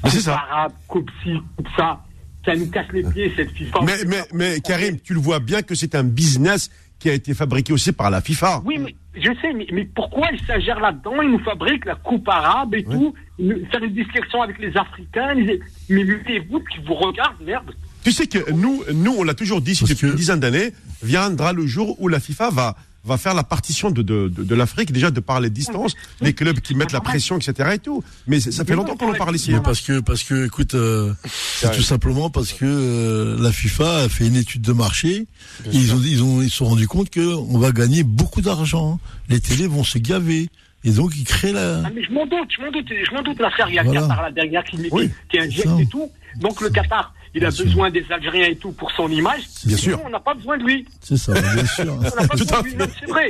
Mais 0.02 0.10
coupe 0.10 0.20
ça. 0.20 0.34
arabe, 0.34 0.72
coupe 0.86 1.10
ci, 1.22 1.34
coupe 1.56 1.68
ça. 1.76 2.00
Ça 2.44 2.54
nous 2.54 2.68
casse 2.68 2.88
les 2.92 3.02
pieds, 3.04 3.32
cette 3.34 3.52
FIFA. 3.52 3.78
Mais, 3.84 4.04
mais, 4.06 4.22
mais 4.34 4.60
Karim, 4.60 4.98
tu 5.00 5.14
le 5.14 5.20
vois 5.20 5.38
bien 5.38 5.62
que 5.62 5.74
c'est 5.74 5.94
un 5.94 6.04
business 6.04 6.70
qui 6.98 7.10
a 7.10 7.12
été 7.12 7.34
fabriqué 7.34 7.72
aussi 7.72 7.92
par 7.92 8.10
la 8.10 8.20
FIFA. 8.20 8.62
Oui, 8.64 8.78
mais 8.78 8.94
je 9.14 9.30
sais, 9.42 9.52
mais, 9.52 9.66
mais 9.72 9.84
pourquoi 9.84 10.28
ils 10.32 10.40
s'agèrent 10.46 10.80
là-dedans? 10.80 11.20
Ils 11.22 11.30
nous 11.30 11.38
fabriquent 11.44 11.84
la 11.84 11.94
coupe 11.96 12.26
arabe 12.28 12.74
et 12.74 12.84
tout, 12.84 13.14
ils 13.38 13.48
nous- 13.48 13.66
faire 13.70 13.82
une 13.82 13.92
discussion 13.94 14.42
avec 14.42 14.58
les 14.58 14.74
Africains. 14.76 15.34
les- 15.34 15.60
Mais 15.90 16.04
mettez-vous 16.04 16.60
qui 16.60 16.78
vous 16.86 16.94
regardent, 16.94 17.42
merde. 17.42 17.74
Tu 18.04 18.12
sais 18.12 18.26
que 18.26 18.50
nous, 18.52 18.82
nous, 18.94 19.14
on 19.18 19.22
l'a 19.24 19.34
toujours 19.34 19.60
dit 19.60 19.72
depuis 19.80 19.94
que- 19.96 20.06
une 20.06 20.14
dizaine 20.14 20.40
d'années, 20.40 20.72
viendra 21.02 21.52
le 21.52 21.66
jour 21.66 21.96
où 22.00 22.08
la 22.08 22.20
FIFA 22.20 22.50
va 22.50 22.76
va 23.04 23.18
faire 23.18 23.34
la 23.34 23.44
partition 23.44 23.90
de, 23.90 24.02
de, 24.02 24.28
de, 24.28 24.42
de 24.42 24.54
l'Afrique, 24.54 24.92
déjà 24.92 25.10
de 25.10 25.20
par 25.20 25.40
les 25.40 25.50
distances, 25.50 25.94
les 26.20 26.32
clubs 26.32 26.60
qui 26.60 26.74
mettent 26.74 26.92
la 26.92 27.00
pression, 27.00 27.36
etc. 27.36 27.70
et 27.74 27.78
tout. 27.78 28.02
Mais 28.26 28.40
ça 28.40 28.64
fait 28.64 28.74
longtemps 28.74 28.96
qu'on 28.96 29.10
en 29.10 29.14
parle 29.14 29.36
ici. 29.36 29.50
Mais 29.50 29.58
hein. 29.58 29.62
parce 29.64 29.80
que, 29.80 30.00
parce 30.00 30.22
que, 30.22 30.46
écoute, 30.46 30.74
euh, 30.74 31.12
c'est 31.26 31.70
tout 31.72 31.82
simplement 31.82 32.30
parce 32.30 32.52
que 32.52 32.64
euh, 32.64 33.36
la 33.40 33.52
FIFA 33.52 34.04
a 34.04 34.08
fait 34.08 34.26
une 34.26 34.36
étude 34.36 34.62
de 34.62 34.72
marché. 34.72 35.26
Ils 35.72 35.94
ont, 35.94 36.00
ils 36.04 36.22
ont, 36.22 36.42
ils 36.42 36.50
se 36.50 36.56
sont 36.58 36.66
rendus 36.66 36.88
compte 36.88 37.10
que 37.10 37.34
on 37.34 37.58
va 37.58 37.72
gagner 37.72 38.02
beaucoup 38.02 38.40
d'argent. 38.40 38.98
Les 39.28 39.40
télés 39.40 39.66
vont 39.66 39.84
se 39.84 39.98
gaver. 39.98 40.48
Et 40.84 40.90
donc 40.90 41.12
ils 41.16 41.24
créent 41.24 41.52
la. 41.52 41.82
Ah, 41.84 41.90
mais 41.94 42.04
je 42.04 42.12
m'en 42.12 42.26
doute, 42.26 42.48
je 42.54 42.62
m'en 42.62 42.70
doute, 42.70 42.86
je 42.88 43.14
m'en 43.14 43.22
doute 43.22 43.40
l'affaire. 43.40 43.68
Il 43.70 43.74
y 43.74 43.78
a 43.78 43.82
Voilà. 43.82 44.02
Qatar 44.02 44.22
là 44.22 44.30
derrière 44.30 44.62
qui, 44.64 44.76
Oui, 44.92 45.10
qui 45.30 45.38
injecte 45.38 45.80
et 45.80 45.86
tout. 45.86 46.10
Donc 46.40 46.60
le 46.60 46.68
Qatar, 46.68 47.14
il 47.34 47.44
a 47.44 47.48
Bien 47.48 47.56
sûr. 47.56 47.64
besoin 47.66 47.90
des 47.90 48.04
Algériens 48.10 48.46
et 48.46 48.56
tout 48.56 48.72
pour 48.72 48.90
son 48.92 49.08
image. 49.08 49.42
Bien 49.66 49.76
sûr. 49.76 49.98
nous, 49.98 50.04
on 50.06 50.10
n'a 50.10 50.20
pas 50.20 50.34
besoin 50.34 50.56
de 50.58 50.64
lui. 50.64 50.86
C'est 51.00 51.16
ça, 51.16 51.32
bien 51.32 51.66
sûr. 51.66 51.92
On 51.94 52.00
n'a 52.00 52.10
pas 52.10 52.26
besoin 52.36 52.62
de 52.62 52.68
lui. 52.68 52.74
C'est 53.00 53.06
vrai. 53.10 53.28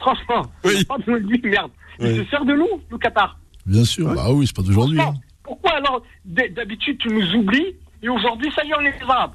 Franchement, 0.00 0.46
on 0.64 0.70
n'a 0.72 0.84
pas 0.84 0.98
besoin 0.98 1.20
de 1.20 1.26
lui, 1.26 1.40
merde. 1.44 1.70
Il 2.00 2.06
Oui. 2.06 2.18
se 2.24 2.30
sert 2.30 2.44
de 2.44 2.54
nous, 2.54 2.68
le 2.90 2.98
Qatar. 2.98 3.38
Bien 3.66 3.84
sûr. 3.84 4.12
Bah 4.14 4.30
oui, 4.30 4.46
c'est 4.46 4.56
pas 4.56 4.62
d'aujourd'hui. 4.62 4.96
Pourquoi, 4.98 5.20
pourquoi 5.42 5.70
alors, 5.76 6.02
d'habitude, 6.24 6.98
tu 6.98 7.08
nous 7.08 7.34
oublies 7.34 7.74
et 8.02 8.08
aujourd'hui, 8.08 8.50
ça 8.54 8.64
y 8.64 8.70
est, 8.70 8.74
on 8.76 8.80
est 8.82 8.92
des 8.98 9.04
Arabes 9.08 9.32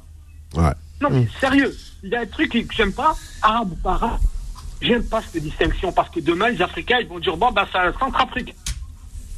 Ouais. 0.55 0.71
Non, 1.01 1.09
mais 1.11 1.27
sérieux, 1.39 1.75
il 2.03 2.09
y 2.09 2.15
a 2.15 2.21
un 2.21 2.25
truc 2.25 2.51
que 2.51 2.75
j'aime 2.75 2.91
pas, 2.93 3.15
arabe 3.41 3.71
ou 3.71 3.75
pas 3.75 3.93
arabe. 3.93 4.19
J'aime 4.81 5.03
pas 5.03 5.21
cette 5.21 5.41
distinction 5.41 5.91
parce 5.91 6.09
que 6.09 6.19
demain, 6.19 6.49
les 6.49 6.61
Africains, 6.61 6.99
ils 7.01 7.07
vont 7.07 7.19
dire 7.19 7.35
bon, 7.37 7.51
bah, 7.51 7.67
c'est 7.71 7.77
la 7.77 7.93
Centrafrique. 7.97 8.53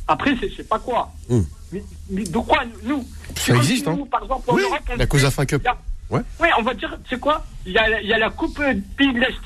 Après, 0.07 0.35
c'est 0.39 0.49
je 0.49 0.55
sais 0.57 0.63
pas 0.63 0.79
quoi. 0.79 1.11
Hum. 1.29 1.45
Mais, 1.71 1.83
mais 2.09 2.23
de 2.23 2.37
quoi, 2.37 2.63
nous 2.83 3.05
Ça 3.35 3.55
existe, 3.55 3.87
hein. 3.87 3.95
nous, 3.97 4.05
par 4.05 4.23
exemple, 4.23 4.49
en 4.49 4.55
Oui, 4.55 4.61
Europe, 4.63 4.79
la 4.97 5.05
COSAFA 5.05 5.45
Cup. 5.45 5.65
a- 5.67 5.77
Ouais. 6.09 6.21
Ouais, 6.41 6.49
on 6.59 6.63
va 6.63 6.73
dire, 6.73 6.97
c'est 7.09 7.17
quoi 7.19 7.45
il 7.65 7.71
y, 7.71 7.77
a, 7.77 8.01
il 8.01 8.07
y 8.07 8.13
a 8.13 8.17
la 8.17 8.29
Coupe 8.29 8.59
euh, 8.59 8.73
Pays 8.97 9.13
de 9.13 9.19
l'Est. 9.19 9.39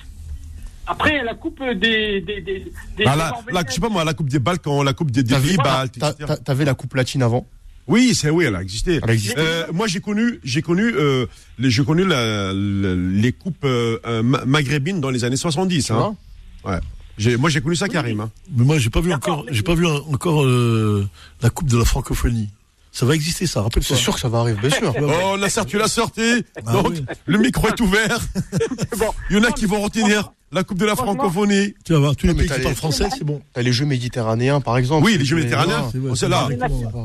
Après, 0.88 1.12
il 1.12 1.18
y 1.18 1.20
a 1.20 1.24
la 1.24 1.36
Coupe 1.36 1.62
euh, 1.62 1.76
des. 1.76 2.22
des, 2.22 2.42
des, 2.42 2.66
des 2.98 3.04
Ah, 3.06 3.16
la, 3.16 3.32
la, 3.52 3.64
je 3.68 3.74
sais 3.74 3.80
pas 3.82 3.90
moi, 3.90 4.04
la 4.04 4.16
Coupe 4.16 4.30
des 4.30 4.40
Balkans, 4.40 4.84
la 4.84 4.94
Coupe 4.94 5.12
des, 5.12 5.22
des 5.22 5.36
T'avais 6.44 6.66
la 6.66 6.74
coupe 6.74 6.96
latine 6.96 7.22
avant? 7.22 7.46
Oui, 7.88 8.16
c'est 8.16 8.32
oui, 8.32 8.46
elle 8.46 8.56
a 8.56 8.64
existé. 8.64 9.00
Elle 9.04 9.10
a 9.12 9.14
existé. 9.14 9.36
Euh, 9.38 9.66
moi, 9.72 9.86
j'ai 9.86 10.00
connu, 10.00 10.40
j'ai 10.44 10.64
connu, 10.64 10.92
euh, 10.96 11.28
les, 11.60 11.70
j'ai 11.70 11.84
connu 11.86 12.04
la, 12.04 12.52
la- 12.52 12.96
les 12.96 13.32
coupes 13.32 13.64
euh, 13.64 14.24
ma- 14.24 14.44
maghrébines 14.46 15.00
dans 15.02 15.12
les 15.12 15.24
années 15.24 15.38
70. 15.38 15.92
Hein. 15.92 16.16
Ouais. 16.64 16.80
J'ai, 17.18 17.38
moi, 17.38 17.50
j'ai 17.50 17.62
connu 17.62 17.76
ça, 17.76 17.88
Karim. 17.88 18.20
Hein. 18.22 18.32
Mais 18.56 18.66
moi, 18.66 18.78
j'ai 18.78 18.90
pas 18.90 19.02
vu 19.02 19.14
encore, 19.14 19.46
j'ai 19.50 19.62
pas 19.62 19.76
vu 19.76 19.86
encore 19.88 20.44
euh, 20.44 21.08
la 21.42 21.50
Coupe 21.50 21.68
de 21.68 21.78
la 21.78 21.86
francophonie. 21.86 22.50
Ça 22.92 23.06
va 23.06 23.14
exister, 23.14 23.46
ça. 23.46 23.62
Rappelle-toi. 23.62 23.96
C'est 23.96 24.02
sûr 24.02 24.14
que 24.14 24.22
ça 24.22 24.30
va 24.30 24.40
arriver, 24.40 24.58
bien 24.62 24.70
sûr. 24.70 24.94
Oh, 25.02 25.38
Nasser, 25.38 25.66
tu 25.66 25.78
l'as 25.78 25.90
sorti. 25.90 26.46
Ah 26.66 26.74
Donc, 26.74 26.92
oui. 26.92 27.06
le 27.26 27.38
micro 27.38 27.68
est 27.68 27.80
ouvert. 27.82 28.20
Bon. 28.98 29.08
Il 29.30 29.36
y 29.36 29.40
en 29.40 29.44
a 29.44 29.52
qui 29.52 29.66
vont 29.66 29.82
retenir 29.82 30.32
la 30.52 30.64
Coupe 30.64 30.78
de 30.78 30.86
la 30.86 30.96
francophonie. 30.96 31.74
Tu 31.84 31.92
vas 31.92 32.00
voir, 32.00 32.16
tous 32.16 32.28
les 32.28 32.34
pays 32.34 32.48
qui 32.48 32.62
parlent 32.62 32.76
français, 32.76 33.08
c'est 33.18 33.26
bon. 33.26 33.42
T'as 33.54 33.62
les 33.62 33.74
Jeux 33.74 33.86
médicranéens, 33.86 34.62
par 34.62 34.78
exemple. 34.78 35.06
Oui, 35.06 35.18
les 35.18 35.26
Jeux 35.26 35.36
méditerranéens. 35.36 35.90
C'est 35.92 36.00
on 36.00 36.16
sait 36.16 36.30
là. 36.30 36.48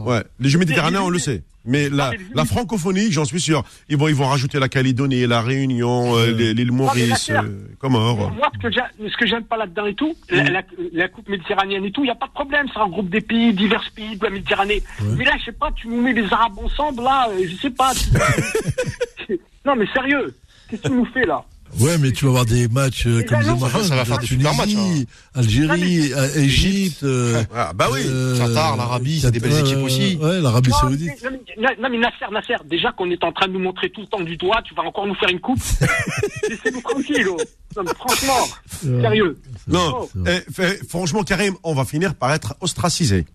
Ouais, 0.06 0.22
les 0.38 0.48
Jeux 0.48 0.58
méditerranéens, 0.60 1.02
on 1.02 1.10
le 1.10 1.18
sait. 1.18 1.42
Mais 1.66 1.88
la, 1.90 2.10
Ah, 2.14 2.16
la 2.34 2.44
francophonie, 2.46 3.12
j'en 3.12 3.24
suis 3.26 3.40
sûr, 3.40 3.62
ils 3.90 3.96
vont, 3.98 4.08
ils 4.08 4.14
vont 4.14 4.28
rajouter 4.28 4.58
la 4.58 4.68
Calédonie, 4.70 5.26
la 5.26 5.42
Réunion, 5.42 6.16
euh, 6.16 6.32
les- 6.32 6.54
l'île 6.54 6.72
Maurice, 6.72 7.28
euh, 7.30 7.66
Comores. 7.78 8.30
Moi, 8.32 8.50
ce 8.62 9.16
que 9.16 9.26
j'aime 9.26 9.44
pas 9.44 9.58
là-dedans 9.58 9.84
et 9.86 9.94
tout, 9.94 10.14
la, 10.30 10.44
la- 10.44 10.62
la 10.92 11.08
Coupe 11.08 11.28
méditerranéenne 11.28 11.84
et 11.84 11.92
tout, 11.92 12.00
il 12.02 12.06
n'y 12.06 12.10
a 12.10 12.14
pas 12.14 12.28
de 12.28 12.32
problème. 12.32 12.66
C'est 12.72 12.80
un 12.80 12.88
groupe 12.88 13.10
des 13.10 13.20
pays, 13.20 13.52
divers 13.52 13.84
pays 13.94 14.16
de 14.16 14.24
la 14.24 14.30
Méditerranée. 14.30 14.82
Mais 15.18 15.24
là, 15.24 15.32
je 15.38 15.44
sais 15.46 15.52
pas, 15.52 15.70
tu 15.72 15.88
nous 15.88 16.00
mets 16.00 16.14
les 16.14 16.32
Arabes 16.32 16.58
ensemble, 16.64 17.02
là, 17.02 17.28
euh, 17.30 17.46
je 17.46 17.56
sais 17.56 17.70
pas. 17.70 17.92
tu- 17.94 19.38
non, 19.66 19.76
mais 19.76 19.86
sérieux, 19.92 20.34
qu'est-ce 20.68 20.82
que 20.82 20.88
tu 20.88 20.94
nous 20.94 21.04
fais 21.06 21.26
là? 21.26 21.44
Ouais, 21.78 21.98
mais 21.98 22.10
tu 22.10 22.24
vas 22.24 22.30
avoir 22.30 22.46
des 22.46 22.66
matchs 22.68 23.06
euh, 23.06 23.22
comme 23.22 23.42
non, 23.42 23.56
Maroc, 23.56 23.84
ça 23.84 23.94
va 23.94 24.04
faire 24.04 24.18
des 24.18 24.26
super 24.26 24.54
matchs, 24.54 24.70
Tunisie, 24.70 25.06
Algérie, 25.34 26.12
euh, 26.12 26.34
Égypte. 26.36 27.02
euh, 27.04 27.42
Ah, 27.54 27.72
bah 27.74 27.88
oui. 27.92 28.00
euh, 28.06 28.36
Qatar, 28.36 28.76
l'Arabie, 28.76 29.20
c'est 29.20 29.30
des 29.30 29.38
belles 29.40 29.58
équipes 29.60 29.78
aussi. 29.78 30.16
Ouais, 30.20 30.40
l'Arabie 30.40 30.70
non, 30.70 30.76
Saoudite. 30.78 31.10
mais, 31.22 31.30
non, 31.30 31.36
mais- 31.58 31.76
non, 31.82 31.88
mais 31.90 31.98
Nasser, 31.98 32.24
Nasser, 32.32 32.54
déjà 32.68 32.90
qu'on 32.92 33.10
est 33.10 33.22
en 33.22 33.32
train 33.32 33.46
de 33.46 33.52
nous 33.52 33.60
montrer 33.60 33.88
tout 33.90 34.00
le 34.00 34.06
temps 34.08 34.20
du 34.20 34.36
doigt, 34.36 34.60
tu 34.64 34.74
vas 34.74 34.82
encore 34.82 35.06
nous 35.06 35.14
faire 35.14 35.28
une 35.28 35.40
coupe. 35.40 35.60
Laissez-nous 36.48 36.80
tranquille. 36.80 37.26
oh. 37.30 37.36
Non, 37.76 37.82
mais 37.84 37.94
franchement, 37.94 38.48
sérieux. 38.82 39.38
Non, 39.68 40.08
eh, 40.26 40.40
fait- 40.52 40.80
franchement, 40.88 41.22
Karim, 41.22 41.54
on 41.62 41.72
va 41.74 41.84
finir 41.84 42.14
par 42.16 42.32
être 42.32 42.56
ostracisé. 42.60 43.26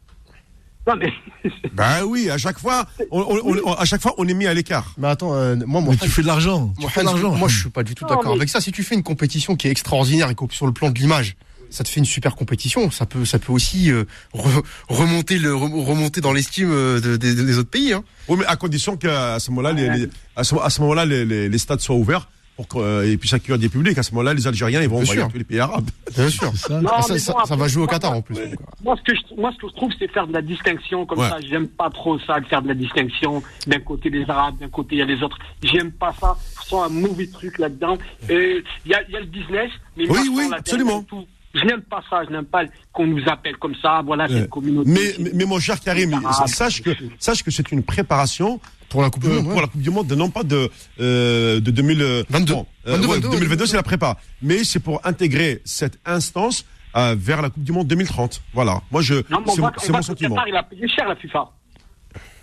Non, 0.87 0.95
mais 0.97 1.11
Bah 1.73 2.05
oui, 2.05 2.29
à 2.29 2.37
chaque 2.37 2.59
fois, 2.59 2.85
on, 3.11 3.21
on- 3.21 3.57
on- 3.65 3.73
à 3.73 3.85
chaque 3.85 4.01
fois, 4.01 4.13
on 4.17 4.27
est 4.27 4.33
mis 4.33 4.45
à 4.47 4.53
l'écart. 4.53 4.93
Mais 4.97 5.07
attends, 5.07 5.33
euh, 5.33 5.55
moi, 5.65 5.81
moi, 5.81 5.93
Mais 5.99 6.05
tu 6.05 6.09
fais 6.11 6.21
de 6.21 6.27
l'argent. 6.27 6.71
Tu 6.75 6.81
Moi, 6.81 6.89
fais 6.89 7.01
de 7.01 7.05
l'argent. 7.05 7.31
moi, 7.35 7.47
je 7.49 7.59
suis 7.59 7.69
pas 7.69 7.83
du 7.83 7.95
tout 7.95 8.05
d'accord 8.05 8.25
mais- 8.33 8.37
avec 8.37 8.49
ça. 8.49 8.61
Si 8.61 8.71
tu 8.71 8.83
fais 8.83 8.95
une 8.95 9.03
compétition 9.03 9.55
qui 9.55 9.67
est 9.67 9.71
extraordinaire 9.71 10.29
et 10.29 10.35
que 10.35 10.43
sur 10.51 10.65
le 10.67 10.71
plan 10.73 10.89
de 10.91 10.99
l'image, 10.99 11.35
ça 11.71 11.83
te 11.83 11.89
fait 11.89 11.99
une 11.99 12.05
super 12.05 12.35
compétition. 12.35 12.91
Ça 12.91 13.05
peut, 13.05 13.25
ça 13.25 13.39
peut 13.39 13.51
aussi 13.51 13.91
euh, 13.91 14.03
re- 14.33 14.63
remonter 14.87 15.39
le, 15.39 15.51
re- 15.53 15.83
remonter 15.85 16.21
dans 16.21 16.31
l'estime 16.31 16.69
euh, 16.71 17.01
de- 17.01 17.17
des- 17.17 17.33
des 17.35 17.57
autres 17.57 17.69
pays. 17.69 17.91
Hein. 17.91 18.03
Oui, 18.27 18.37
mais 18.39 18.45
à 18.45 18.55
condition 18.55 18.95
qu'à 18.95 19.39
ce 19.39 19.49
moment-là, 19.51 19.73
les, 19.73 19.89
les- 19.89 20.09
à 20.35 20.43
ce, 20.43 20.55
à 20.61 20.69
ce 20.69 20.79
moment-là, 20.81 21.05
les, 21.05 21.25
les- 21.25 21.49
les 21.49 21.57
stades 21.57 21.81
soient 21.81 21.95
ouverts 21.95 22.29
pour 22.55 22.67
qu'ils 22.67 23.17
puissent 23.19 23.33
accueillir 23.33 23.59
des 23.59 23.69
publics. 23.69 23.97
À 23.97 24.03
ce 24.03 24.11
moment-là, 24.11 24.33
les 24.33 24.47
Algériens, 24.47 24.81
ils 24.81 24.87
vont 24.89 25.03
sûr. 25.03 25.27
tous 25.29 25.37
les 25.37 25.43
pays 25.43 25.59
arabes. 25.59 25.89
Bien 26.15 26.29
sûr. 26.29 26.55
Ça. 26.55 26.79
Non, 26.81 26.89
Ah, 26.93 27.01
ça, 27.01 27.13
mais 27.13 27.19
ça- 27.19 27.33
bon, 27.33 27.45
ça 27.45 27.55
va 27.55 27.67
jouer 27.67 27.83
au 27.83 27.87
Qatar 27.87 28.11
en 28.13 28.21
plus. 28.21 28.35
Moi, 28.83 28.95
ce 28.97 29.01
que 29.11 29.15
je, 29.17 29.35
moi, 29.41 29.51
ce 29.53 29.57
que 29.61 29.67
je 29.69 29.75
trouve, 29.75 29.91
c'est 29.99 30.09
faire 30.11 30.25
de 30.27 30.33
la 30.33 30.41
distinction 30.41 31.05
comme 31.05 31.19
Ouais. 31.19 31.29
ça. 31.29 31.37
J'aime 31.41 31.67
pas 31.67 31.89
trop 31.89 32.17
ça, 32.19 32.39
de 32.39 32.45
faire 32.45 32.61
de 32.61 32.67
la 32.69 32.73
distinction. 32.75 33.43
D'un 33.67 33.79
côté 33.79 34.09
les 34.09 34.23
Arabes, 34.29 34.57
d'un 34.59 34.69
côté 34.69 34.95
il 34.95 34.99
y 34.99 35.01
a 35.01 35.05
les 35.05 35.21
autres. 35.21 35.37
J'aime 35.63 35.91
pas 35.91 36.13
ça. 36.19 36.37
Je 36.63 36.69
sens 36.69 36.85
un 36.85 36.89
mauvais 36.93 37.27
truc 37.27 37.57
là-dedans. 37.59 37.97
Et 38.29 38.63
Il 38.85 38.91
y 38.91 38.95
a, 38.95 39.01
il 39.07 39.13
y 39.13 39.17
a 39.17 39.19
le 39.19 39.25
business, 39.25 39.69
mais 39.97 40.09
Oui, 40.09 40.19
oui, 40.31 40.49
absolument. 40.55 41.05
et. 41.11 41.27
Je 41.57 41.63
n'aime 41.63 41.81
pas 41.83 42.03
ça. 42.09 42.21
Je 42.25 42.31
n'aime 42.33 42.45
pas 42.45 42.63
qu'on 42.91 43.07
nous 43.07 43.23
appelle 43.27 43.55
comme 43.57 43.75
ça. 43.81 44.01
Voilà, 44.05 44.27
c'est 44.27 44.33
Euh, 44.33 44.39
une 44.39 44.47
communauté. 44.47 44.89
Mais, 44.89 45.13
mais, 45.19 45.31
mais 45.33 45.45
mon 45.45 45.59
cher 45.59 45.79
Karim, 45.79 46.19
sache 46.47 46.81
que, 46.81 46.89
sache 47.17 47.43
que 47.43 47.51
c'est 47.51 47.71
une 47.71 47.81
préparation 47.83 48.59
Pour 48.95 49.01
la 49.03 49.09
Coupe 49.09 49.23
du 49.23 49.27
euh, 49.29 49.35
Monde. 49.35 49.43
pour 49.43 49.55
ouais. 49.55 49.61
la 49.61 49.67
Coupe 49.67 49.81
du 49.81 49.89
Monde, 49.89 50.11
non 50.13 50.29
pas 50.29 50.43
de, 50.43 50.69
euh, 51.01 51.59
de 51.59 51.69
2022. 51.71 52.25
22. 52.29 52.53
euh, 52.53 52.63
22, 52.87 53.07
ouais, 53.07 53.15
22, 53.19 53.29
2022, 53.31 53.65
c'est 53.65 53.75
la 53.75 53.83
prépa. 53.83 54.17
Mais 54.41 54.63
c'est 54.63 54.79
pour 54.79 55.05
intégrer 55.05 55.61
cette 55.65 55.99
instance 56.05 56.65
euh, 56.95 57.13
vers 57.17 57.41
la 57.41 57.49
Coupe 57.49 57.63
du 57.63 57.73
Monde 57.73 57.87
2030. 57.87 58.41
Voilà. 58.53 58.81
Moi, 58.91 59.01
je, 59.01 59.15
Non, 59.15 59.21
mais 59.31 59.37
on 59.47 59.51
c'est 59.55 59.59
voit, 59.61 59.73
mon- 59.91 59.97
on 59.99 60.01
sentiment. 60.01 60.35
Qatar, 60.35 60.47
il 60.47 60.55
a 60.55 60.63
payé 60.63 60.87
cher 60.87 61.07
la 61.09 61.15
FIFA. 61.17 61.49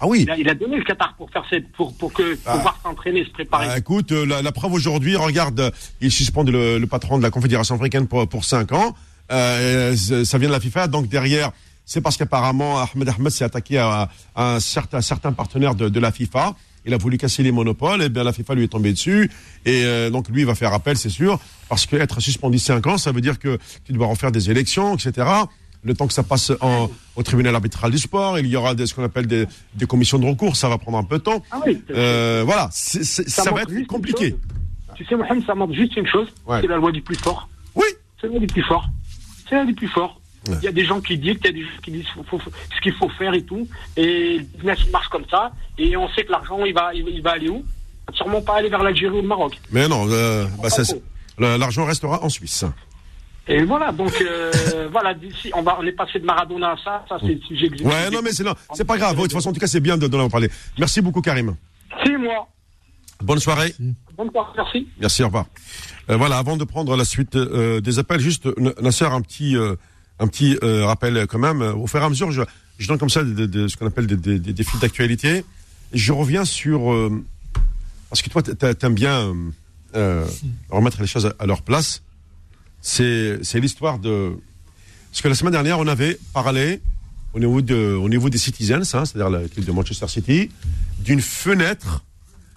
Ah 0.00 0.07
oui. 0.07 0.22
Il 0.24 0.30
a, 0.30 0.36
il 0.36 0.48
a 0.50 0.55
donné 0.55 0.76
le 0.76 0.84
Qatar 0.84 1.14
pour 1.16 1.30
faire 1.30 1.44
cette, 1.48 1.72
pour, 1.72 1.96
pour 1.96 2.12
que, 2.12 2.36
Ah. 2.44 2.57
pouvoir 2.57 2.78
s'entraîner, 2.82 3.24
se 3.24 3.30
préparer. 3.30 3.68
Ah, 3.70 3.78
écoute, 3.78 4.11
la, 4.12 4.42
la 4.42 4.53
preuve 4.53 4.74
aujourd'hui, 4.74 5.16
regarde, 5.16 5.72
il 6.03 6.12
suspend 6.12 6.42
le, 6.42 6.76
le 6.78 6.86
patron 6.86 7.16
de 7.16 7.22
la 7.22 7.30
Confédération 7.30 7.76
africaine 7.76 8.07
pour, 8.09 8.28
pour 8.28 8.44
5 8.44 8.72
ans. 8.72 8.94
Euh, 9.30 9.96
ça 9.96 10.36
vient 10.36 10.48
de 10.48 10.53
la 10.53 10.61
FIFA. 10.61 10.88
Donc 10.88 11.09
derrière, 11.09 11.53
c'est 11.85 12.01
parce 12.01 12.16
qu'apparemment 12.16 12.78
Ahmed 12.78 13.09
Ahmed 13.09 13.30
s'est 13.30 13.45
attaqué 13.45 13.78
à, 13.78 14.09
à 14.35 14.55
un 14.55 14.61
certain, 14.61 15.01
certain 15.01 15.33
partenaire 15.33 15.74
de, 15.74 15.89
de 15.89 16.01
la 16.01 16.12
FIFA. 16.12 16.55
Il 16.85 16.95
a 16.95 16.97
voulu 16.97 17.16
casser 17.16 17.43
les 17.43 17.53
monopoles, 17.53 18.03
et 18.03 18.09
bien 18.09 18.24
la 18.24 18.33
FIFA 18.33 18.55
lui 18.55 18.64
est 18.64 18.68
tombée 18.68 18.93
dessus. 18.93 19.30
Et 19.64 19.85
euh, 19.85 20.11
donc 20.11 20.28
lui, 20.28 20.41
il 20.41 20.47
va 20.47 20.55
faire 20.55 20.72
appel, 20.72 20.97
c'est 20.97 21.11
sûr, 21.11 21.39
parce 21.68 21.87
que 21.87 21.97
être 21.97 22.20
suspendu 22.20 22.59
5 22.59 22.87
ans, 22.87 22.99
ça 22.99 23.12
veut 23.12 23.20
dire 23.20 23.39
que 23.39 23.59
tu 23.85 23.93
dois 23.93 24.09
refaire 24.09 24.33
des 24.33 24.51
élections, 24.51 24.95
etc. 24.95 25.28
Le 25.85 25.95
temps 25.95 26.07
que 26.07 26.12
ça 26.12 26.22
passe 26.22 26.53
en, 26.61 26.91
au 27.16 27.22
tribunal 27.22 27.55
arbitral 27.55 27.91
du 27.91 27.99
sport, 27.99 28.39
il 28.39 28.47
y 28.47 28.57
aura 28.57 28.74
des, 28.74 28.87
ce 28.87 28.95
qu'on 28.95 29.05
appelle 29.05 29.26
des, 29.26 29.47
des 29.74 29.87
commissions 29.87 30.18
de 30.18 30.26
recours, 30.26 30.57
ça 30.57 30.68
va 30.68 30.78
prendre 30.78 30.99
un 30.99 31.05
peu 31.05 31.18
de 31.18 31.22
temps. 31.22 31.43
Ah 31.51 31.61
oui. 31.64 31.83
Euh, 31.91 32.43
voilà, 32.45 32.68
ça, 32.72 33.51
va 33.51 33.62
être 33.62 33.87
compliqué. 33.87 34.37
Tu 34.95 35.05
sais, 35.05 35.16
Mohamed, 35.16 35.45
ça 35.45 35.55
montre 35.55 35.74
juste 35.74 35.97
une 35.97 36.07
chose. 36.07 36.28
Ouais. 36.47 36.61
C'est 36.61 36.68
la 36.68 36.76
loi 36.76 36.93
du 36.93 37.03
plus 37.03 37.16
fort. 37.16 37.49
Oui, 37.74 37.87
C'est 38.20 38.26
la 38.26 38.33
loi 38.35 38.41
du 38.41 38.47
plus 38.47 38.62
fort. 38.62 38.89
C'est 39.49 39.55
la 39.55 39.62
loi 39.62 39.66
du 39.72 39.74
plus 39.74 39.89
fort. 39.89 40.20
Ouais. 40.49 40.57
Il 40.61 40.64
y 40.64 40.68
a 40.68 40.72
des 40.72 40.84
gens 40.84 41.01
qui 41.01 41.16
disent, 41.18 41.36
il 41.40 41.47
y 41.47 41.49
a 41.49 41.53
des 41.53 41.62
gens 41.62 41.68
qui 41.84 41.90
disent 41.93 42.07
faut- 42.14 42.24
faut- 42.24 42.38
faut- 42.38 42.51
ce 42.74 42.80
qu'il 42.80 42.93
faut 42.95 43.09
faire 43.11 43.32
et 43.34 43.43
tout. 43.43 43.66
Et 43.97 44.38
le 44.38 44.45
business 44.45 44.78
marche 44.90 45.09
comme 45.09 45.24
ça. 45.30 45.53
Et 45.78 45.97
on 45.97 46.09
sait 46.11 46.24
que 46.24 46.32
l'argent, 46.32 46.64
il 46.64 46.74
va, 46.74 46.93
il, 46.95 47.07
il 47.09 47.22
va 47.22 47.32
aller 47.32 47.49
où? 47.49 47.64
Sûrement 48.14 48.43
pas 48.43 48.57
aller 48.57 48.68
vers 48.68 48.82
l'Algérie 48.82 49.14
ou 49.16 49.22
le 49.22 49.28
Maroc. 49.28 49.57
mais 49.70 49.86
non, 49.88 50.07
euh, 50.11 50.47
bah, 51.38 51.57
l'argent 51.57 51.84
restera 51.84 52.22
en 52.22 52.28
Suisse. 52.28 52.64
Et 53.49 53.62
voilà, 53.64 53.90
donc 53.93 54.12
euh, 54.20 54.53
voilà, 54.93 55.14
d'ici, 55.14 55.51
on, 55.55 55.62
va, 55.62 55.76
on 55.80 55.84
est 55.86 55.93
passé 55.93 56.18
de 56.18 56.24
Maradona 56.24 56.72
à 56.72 56.76
ça. 56.76 57.05
Ça, 57.09 57.18
c'est 57.20 57.34
le 57.34 57.40
sujet 57.40 57.68
que 57.68 57.82
Ouais, 57.82 58.11
non, 58.11 58.20
mais 58.22 58.32
c'est 58.32 58.45
non, 58.45 58.55
c'est 58.74 58.84
pas 58.84 58.99
grave. 58.99 59.16
De 59.16 59.22
toute 59.22 59.32
façon, 59.32 59.51
en 59.51 59.53
tout 59.53 59.61
cas, 59.61 59.66
c'est 59.66 59.80
bien 59.80 59.97
de, 59.97 60.07
de 60.07 60.16
en 60.16 60.28
parler. 60.28 60.49
Merci 60.78 61.01
beaucoup, 61.01 61.20
Karim. 61.22 61.57
C'est 62.05 62.16
moi. 62.18 62.49
Bonne 63.22 63.38
soirée. 63.40 63.74
Bonne 64.16 64.30
soirée, 64.30 64.53
merci. 64.57 64.88
Merci, 65.01 65.22
au 65.22 65.26
revoir. 65.26 65.47
Euh, 66.11 66.16
voilà, 66.16 66.38
avant 66.38 66.57
de 66.57 66.64
prendre 66.64 66.97
la 66.97 67.05
suite 67.05 67.36
euh, 67.36 67.80
des 67.80 67.99
appels, 67.99 68.20
juste 68.20 68.49
Nasser, 68.80 69.05
un 69.07 69.20
petit, 69.22 69.57
euh, 69.57 69.76
un 70.19 70.27
petit 70.29 70.57
euh, 70.63 70.87
rappel 70.87 71.27
quand 71.27 71.39
même. 71.39 71.63
Au 71.63 71.87
fur 71.87 72.01
et 72.01 72.05
à 72.05 72.09
mesure, 72.09 72.31
je, 72.33 72.43
je 72.79 72.89
donne 72.89 72.99
comme 72.99 73.11
ça 73.11 73.23
de, 73.23 73.69
ce 73.69 73.77
qu'on 73.77 73.87
appelle 73.87 74.07
des, 74.07 74.17
des, 74.17 74.53
des, 74.53 74.65
fils 74.65 74.81
d'actualité. 74.81 75.45
Je 75.93 76.13
reviens 76.13 76.45
sur 76.45 76.93
euh, 76.93 77.25
parce 78.09 78.23
que 78.23 78.31
toi, 78.31 78.43
t'a- 78.43 78.75
t'aimes 78.75 78.95
bien 78.95 79.21
euh, 79.21 79.35
euh, 79.95 80.27
remettre 80.71 81.01
les 81.01 81.07
choses 81.07 81.33
à, 81.39 81.47
leur 81.47 81.63
place. 81.63 82.03
C'est 82.81 83.39
l'histoire 83.55 83.99
de 83.99 84.33
parce 85.11 85.23
que 85.23 85.29
la 85.29 85.35
semaine 85.35 85.53
dernière, 85.53 85.79
on 85.79 85.87
avait 85.87 86.19
parlé 86.33 86.81
au 87.35 87.39
niveau 87.39 87.61
de 87.61 87.95
au 87.95 88.09
niveau 88.09 88.31
des 88.31 88.39
Citizens, 88.39 88.95
hein, 88.95 89.05
c'est-à-dire 89.05 89.31
l'équipe 89.31 89.65
de 89.65 89.73
Manchester 89.73 90.09
City, 90.09 90.51
d'une 90.99 91.21
fenêtre 91.21 92.03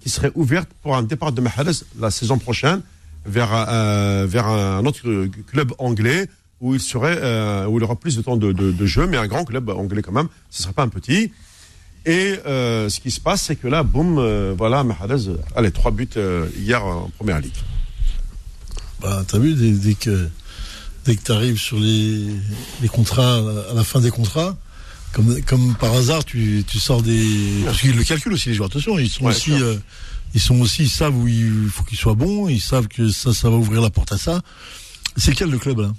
qui 0.01 0.09
serait 0.09 0.31
ouverte 0.35 0.69
pour 0.81 0.95
un 0.95 1.03
départ 1.03 1.31
de 1.31 1.41
Mahrez 1.41 1.71
la 1.99 2.11
saison 2.11 2.37
prochaine 2.37 2.81
vers, 3.25 3.49
euh, 3.51 4.25
vers 4.27 4.47
un 4.47 4.85
autre 4.85 5.01
club 5.47 5.73
anglais 5.79 6.27
où 6.61 6.73
il 6.73 6.79
serait 6.81 7.17
euh, 7.21 7.65
où 7.67 7.77
il 7.77 7.83
aura 7.83 7.95
plus 7.95 8.15
de 8.15 8.21
temps 8.21 8.37
de, 8.37 8.51
de, 8.51 8.71
de 8.71 8.85
jeu, 8.85 9.07
mais 9.07 9.17
un 9.17 9.27
grand 9.27 9.43
club 9.45 9.69
anglais 9.69 10.01
quand 10.01 10.11
même. 10.13 10.29
Ce 10.49 10.63
serait 10.63 10.73
pas 10.73 10.83
un 10.83 10.87
petit. 10.89 11.31
Et 12.05 12.35
euh, 12.45 12.87
ce 12.89 12.99
qui 12.99 13.09
se 13.11 13.19
passe, 13.19 13.41
c'est 13.41 13.55
que 13.55 13.67
là, 13.67 13.81
boum, 13.83 14.17
euh, 14.19 14.53
voilà, 14.57 14.83
Mahrez, 14.83 15.27
allez, 15.55 15.71
trois 15.71 15.91
buts 15.91 16.07
hier 16.57 16.85
en 16.85 17.09
première 17.17 17.39
ligue. 17.41 17.55
Bah, 19.01 19.23
t'as 19.27 19.39
vu, 19.39 19.53
dès, 19.55 19.71
dès 19.71 19.93
que 19.95 20.29
dès 21.05 21.15
que 21.15 21.21
t'arrives 21.21 21.57
sur 21.59 21.79
les, 21.79 22.25
les 22.81 22.87
contrats, 22.87 23.37
à 23.69 23.73
la 23.73 23.83
fin 23.83 23.99
des 23.99 24.09
contrats, 24.11 24.55
comme, 25.13 25.41
comme 25.43 25.75
par 25.75 25.93
hasard, 25.93 26.25
tu, 26.25 26.63
tu 26.67 26.79
sors 26.79 27.01
des. 27.01 27.27
Parce 27.65 27.81
qu'ils 27.81 27.95
le 27.95 28.03
calculent 28.03 28.33
aussi, 28.33 28.49
les 28.49 28.55
joueurs. 28.55 28.69
Attention, 28.69 28.97
ils 28.99 29.09
sont 29.09 29.25
Ouais, 29.25 29.31
aussi. 29.31 29.53
ils 30.33 30.41
sont 30.41 30.59
aussi, 30.61 30.83
ils 30.83 30.89
savent 30.89 31.15
où 31.15 31.27
il 31.27 31.69
faut 31.69 31.83
qu'ils 31.83 31.97
soient 31.97 32.15
bons, 32.15 32.47
ils 32.49 32.61
savent 32.61 32.87
que 32.87 33.09
ça, 33.09 33.33
ça 33.33 33.49
va 33.49 33.55
ouvrir 33.55 33.81
la 33.81 33.89
porte 33.89 34.11
à 34.11 34.17
ça. 34.17 34.41
C'est 35.17 35.33
quel 35.33 35.49
le 35.49 35.57
club 35.57 35.79
là? 35.79 35.91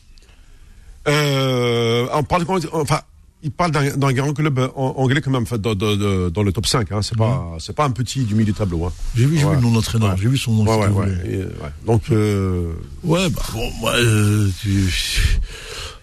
Euh, 1.09 2.07
on 2.13 2.23
parle, 2.23 2.45
enfin, 2.73 3.01
il 3.43 3.51
parle 3.51 3.71
d'un 3.71 4.13
grand 4.13 4.33
club 4.33 4.59
an- 4.75 4.95
anglais 4.97 5.21
quand 5.21 5.31
même, 5.31 5.45
dans, 5.45 5.75
dans- 5.75 5.97
dans- 5.97 6.31
dans 6.31 6.43
le 6.43 6.53
top 6.53 6.67
5. 6.67 6.91
Hein, 6.91 7.01
c'est 7.03 7.17
pas, 7.17 7.85
un 7.85 7.91
petit 7.91 8.25
du 8.25 8.35
milieu 8.35 8.47
du 8.47 8.55
tableau. 8.55 8.87
Hein. 8.87 8.93
J'ai 9.15 9.27
vu, 9.27 9.37
Ouais. 9.45 9.51
vu 9.51 9.57
le 9.57 9.61
nom 9.63 9.71
d'entraîneur, 9.73 10.11
Ouais. 10.11 10.17
j'ai 10.21 10.29
vu 10.29 10.39
son 10.39 10.53
nom. 10.65 10.65
Si. 10.67 11.31
Et. 11.31 11.45
Donc, 11.87 12.03
euh, 12.11 12.73
Ouais, 13.05 13.29
bah 13.31 13.43
bon, 13.53 13.71
moi, 13.81 13.93
euh, 13.97 14.51
tu- 14.61 15.39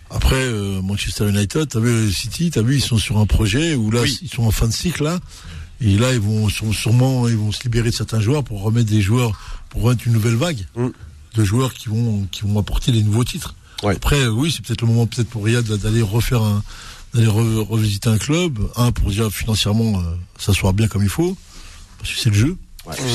après 0.10 0.36
euh, 0.36 0.82
Manchester 0.82 1.28
United, 1.30 1.68
t'as 1.70 1.80
vu 1.80 2.12
City, 2.12 2.50
t'as 2.52 2.62
vu, 2.62 2.76
ils 2.76 2.82
sont 2.82 2.98
sur 2.98 3.18
un 3.18 3.26
projet 3.26 3.76
où 3.76 3.92
là, 3.92 4.02
Oui. 4.04 4.20
ils 4.22 4.30
sont 4.30 4.44
en 4.44 4.52
fin 4.52 4.68
de 4.68 4.74
cycle 4.74 5.04
là, 5.04 5.20
et 5.82 5.98
là, 5.98 6.14
ils 6.14 6.20
vont 6.22 6.48
sû- 6.48 6.72
sûrement, 6.72 7.28
ils 7.28 7.36
vont 7.36 7.52
se 7.52 7.64
libérer 7.64 7.90
de 7.90 7.96
certains 7.96 8.22
joueurs 8.22 8.44
pour 8.44 8.62
remettre 8.62 8.90
des 8.90 9.02
joueurs, 9.02 9.38
pour 9.70 9.82
remettre 9.82 10.08
une 10.08 10.14
nouvelle 10.14 10.36
vague 10.36 10.66
Mm. 10.78 10.88
de 11.36 11.44
joueurs 11.44 11.74
qui 11.74 11.90
vont, 11.90 12.26
qui 12.32 12.44
vont 12.44 12.58
apporter 12.60 12.92
des 12.94 13.02
nouveaux 13.04 13.24
titres. 13.26 13.56
Ouais. 13.84 13.96
Après, 13.96 14.28
oui, 14.28 14.52
c'est 14.52 14.66
peut-être 14.66 14.82
le 14.82 14.88
moment, 14.88 15.06
peut-être 15.08 15.30
pour 15.30 15.46
Riyad 15.46 15.66
d'aller 15.66 16.02
refaire 16.02 16.42
un, 16.42 16.64
d'aller 17.14 17.28
re- 17.28 17.60
revisiter 17.68 18.10
un 18.10 18.18
club, 18.18 18.60
un 18.76 18.92
pour 18.92 19.10
dire 19.12 19.30
financièrement, 19.32 20.00
euh, 20.00 20.04
s'asseoir 20.40 20.74
bien 20.74 20.88
comme 20.88 21.04
il 21.04 21.10
faut, 21.10 21.36
parce 22.00 22.12
que 22.14 22.20
c'est 22.20 22.30
le 22.30 22.36
jeu, 22.36 22.58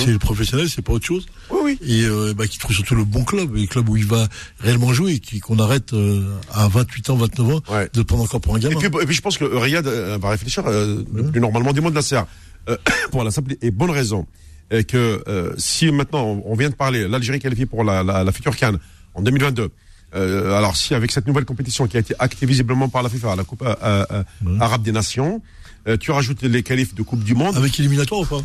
c'est 0.04 0.12
le 0.12 0.18
professionnel, 0.18 0.68
c'est 0.70 0.80
pas 0.80 0.94
autre 0.94 1.04
chose 1.04 1.26
oui, 1.50 1.58
oui. 1.62 1.78
et 1.82 2.04
euh, 2.04 2.32
bah, 2.34 2.46
qui 2.46 2.58
trouve 2.58 2.74
surtout 2.74 2.94
le 2.94 3.04
bon 3.04 3.22
club, 3.24 3.54
le 3.54 3.66
club 3.66 3.88
où 3.88 3.96
il 3.98 4.06
va 4.06 4.26
réellement 4.60 4.92
jouer, 4.94 5.20
et 5.32 5.40
qu'on 5.40 5.58
arrête 5.58 5.92
euh, 5.92 6.22
à 6.52 6.68
28 6.68 7.10
ans, 7.10 7.16
29 7.16 7.48
ans, 7.54 7.60
Ouais. 7.70 7.88
de 7.92 8.02
prendre 8.02 8.22
encore 8.24 8.40
pour 8.40 8.54
un 8.54 8.58
Et 8.58 8.62
gamin. 8.62 8.76
puis, 8.78 8.86
et 9.02 9.06
puis 9.06 9.14
je 9.14 9.20
pense 9.20 9.36
que 9.36 9.44
Riyad 9.44 9.86
euh, 9.86 10.16
va 10.20 10.30
réfléchir 10.30 10.64
euh, 10.66 11.02
le 11.12 11.30
plus 11.30 11.40
normalement 11.40 11.72
du 11.72 11.80
monde 11.82 11.92
de 11.94 12.00
la. 12.12 12.26
Euh, 12.70 12.76
pour 13.10 13.24
la 13.24 13.30
simple 13.30 13.56
et 13.62 13.70
bonne 13.70 13.90
raison. 13.90 14.26
Et 14.70 14.84
que 14.84 15.22
euh, 15.28 15.54
si 15.56 15.90
maintenant 15.90 16.24
on, 16.24 16.42
on 16.52 16.54
vient 16.54 16.68
de 16.70 16.74
parler, 16.74 17.08
l'Algérie 17.08 17.38
qualifiée 17.40 17.64
pour 17.66 17.84
la, 17.84 18.02
la, 18.02 18.22
la 18.24 18.32
future 18.32 18.54
Cannes 18.56 18.78
en 19.14 19.22
2022. 19.22 19.70
Euh, 20.14 20.56
alors 20.56 20.76
si 20.76 20.94
avec 20.94 21.10
cette 21.12 21.26
nouvelle 21.26 21.44
compétition 21.44 21.86
qui 21.86 21.96
a 21.96 22.00
été 22.00 22.14
actée 22.18 22.46
visiblement 22.46 22.88
par 22.88 23.02
la 23.02 23.08
FIFA, 23.08 23.36
la 23.36 23.44
Coupe 23.44 23.62
euh, 23.62 23.74
euh, 23.82 24.22
arabe 24.60 24.82
des 24.82 24.92
nations, 24.92 25.42
euh, 25.86 25.96
tu 25.96 26.10
rajoutes 26.10 26.42
les 26.42 26.62
qualifs 26.62 26.94
de 26.94 27.02
Coupe 27.02 27.22
du 27.24 27.34
Monde. 27.34 27.56
Avec 27.56 27.78
éliminatoire 27.78 28.20
ou 28.20 28.26
pas? 28.26 28.40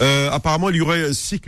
Euh, 0.00 0.30
apparemment, 0.30 0.70
il 0.70 0.76
y 0.76 0.80
aurait 0.80 1.12
six, 1.12 1.38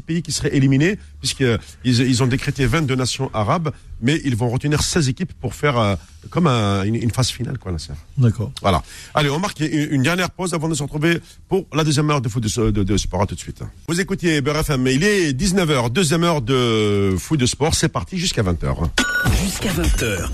pays 0.00 0.22
qui 0.22 0.30
seraient 0.32 0.54
éliminés, 0.54 0.98
puisqu'ils 1.20 1.58
ils 1.84 2.22
ont 2.22 2.26
décrété 2.26 2.66
22 2.66 2.94
nations 2.94 3.30
arabes, 3.34 3.70
mais 4.00 4.20
ils 4.24 4.36
vont 4.36 4.48
retenir 4.50 4.82
16 4.82 5.08
équipes 5.08 5.32
pour 5.40 5.54
faire 5.54 5.78
euh, 5.78 5.96
comme 6.30 6.46
un- 6.46 6.82
une, 6.84 6.94
une 6.96 7.10
phase 7.10 7.28
finale, 7.30 7.58
quoi, 7.58 7.72
Nasser. 7.72 7.92
D'accord. 8.18 8.52
Voilà. 8.60 8.82
Allez, 9.14 9.30
on 9.30 9.38
marque 9.38 9.60
une, 9.60 9.88
une 9.90 10.02
dernière 10.02 10.30
pause 10.30 10.52
avant 10.54 10.68
de 10.68 10.74
se 10.74 10.82
retrouver 10.82 11.20
pour 11.48 11.66
la 11.72 11.82
deuxième 11.84 12.10
heure 12.10 12.20
de 12.20 12.28
foot 12.28 12.42
de, 12.42 12.70
de, 12.70 12.82
de 12.82 12.96
sport. 12.96 13.22
À 13.22 13.26
tout 13.26 13.34
de 13.34 13.40
suite. 13.40 13.62
Vous 13.88 14.00
écoutez 14.00 14.40
Beurre 14.42 14.58
FM, 14.58 14.86
il 14.88 15.02
est 15.02 15.32
19h, 15.32 15.90
deuxième 15.90 16.22
heure 16.24 16.42
de 16.42 17.14
foot 17.18 17.40
de 17.40 17.46
sport. 17.46 17.74
C'est 17.74 17.88
parti 17.88 18.18
jusqu'à 18.18 18.42
20h. 18.42 18.88
Jusqu'à 19.42 19.70
20h. 19.72 20.28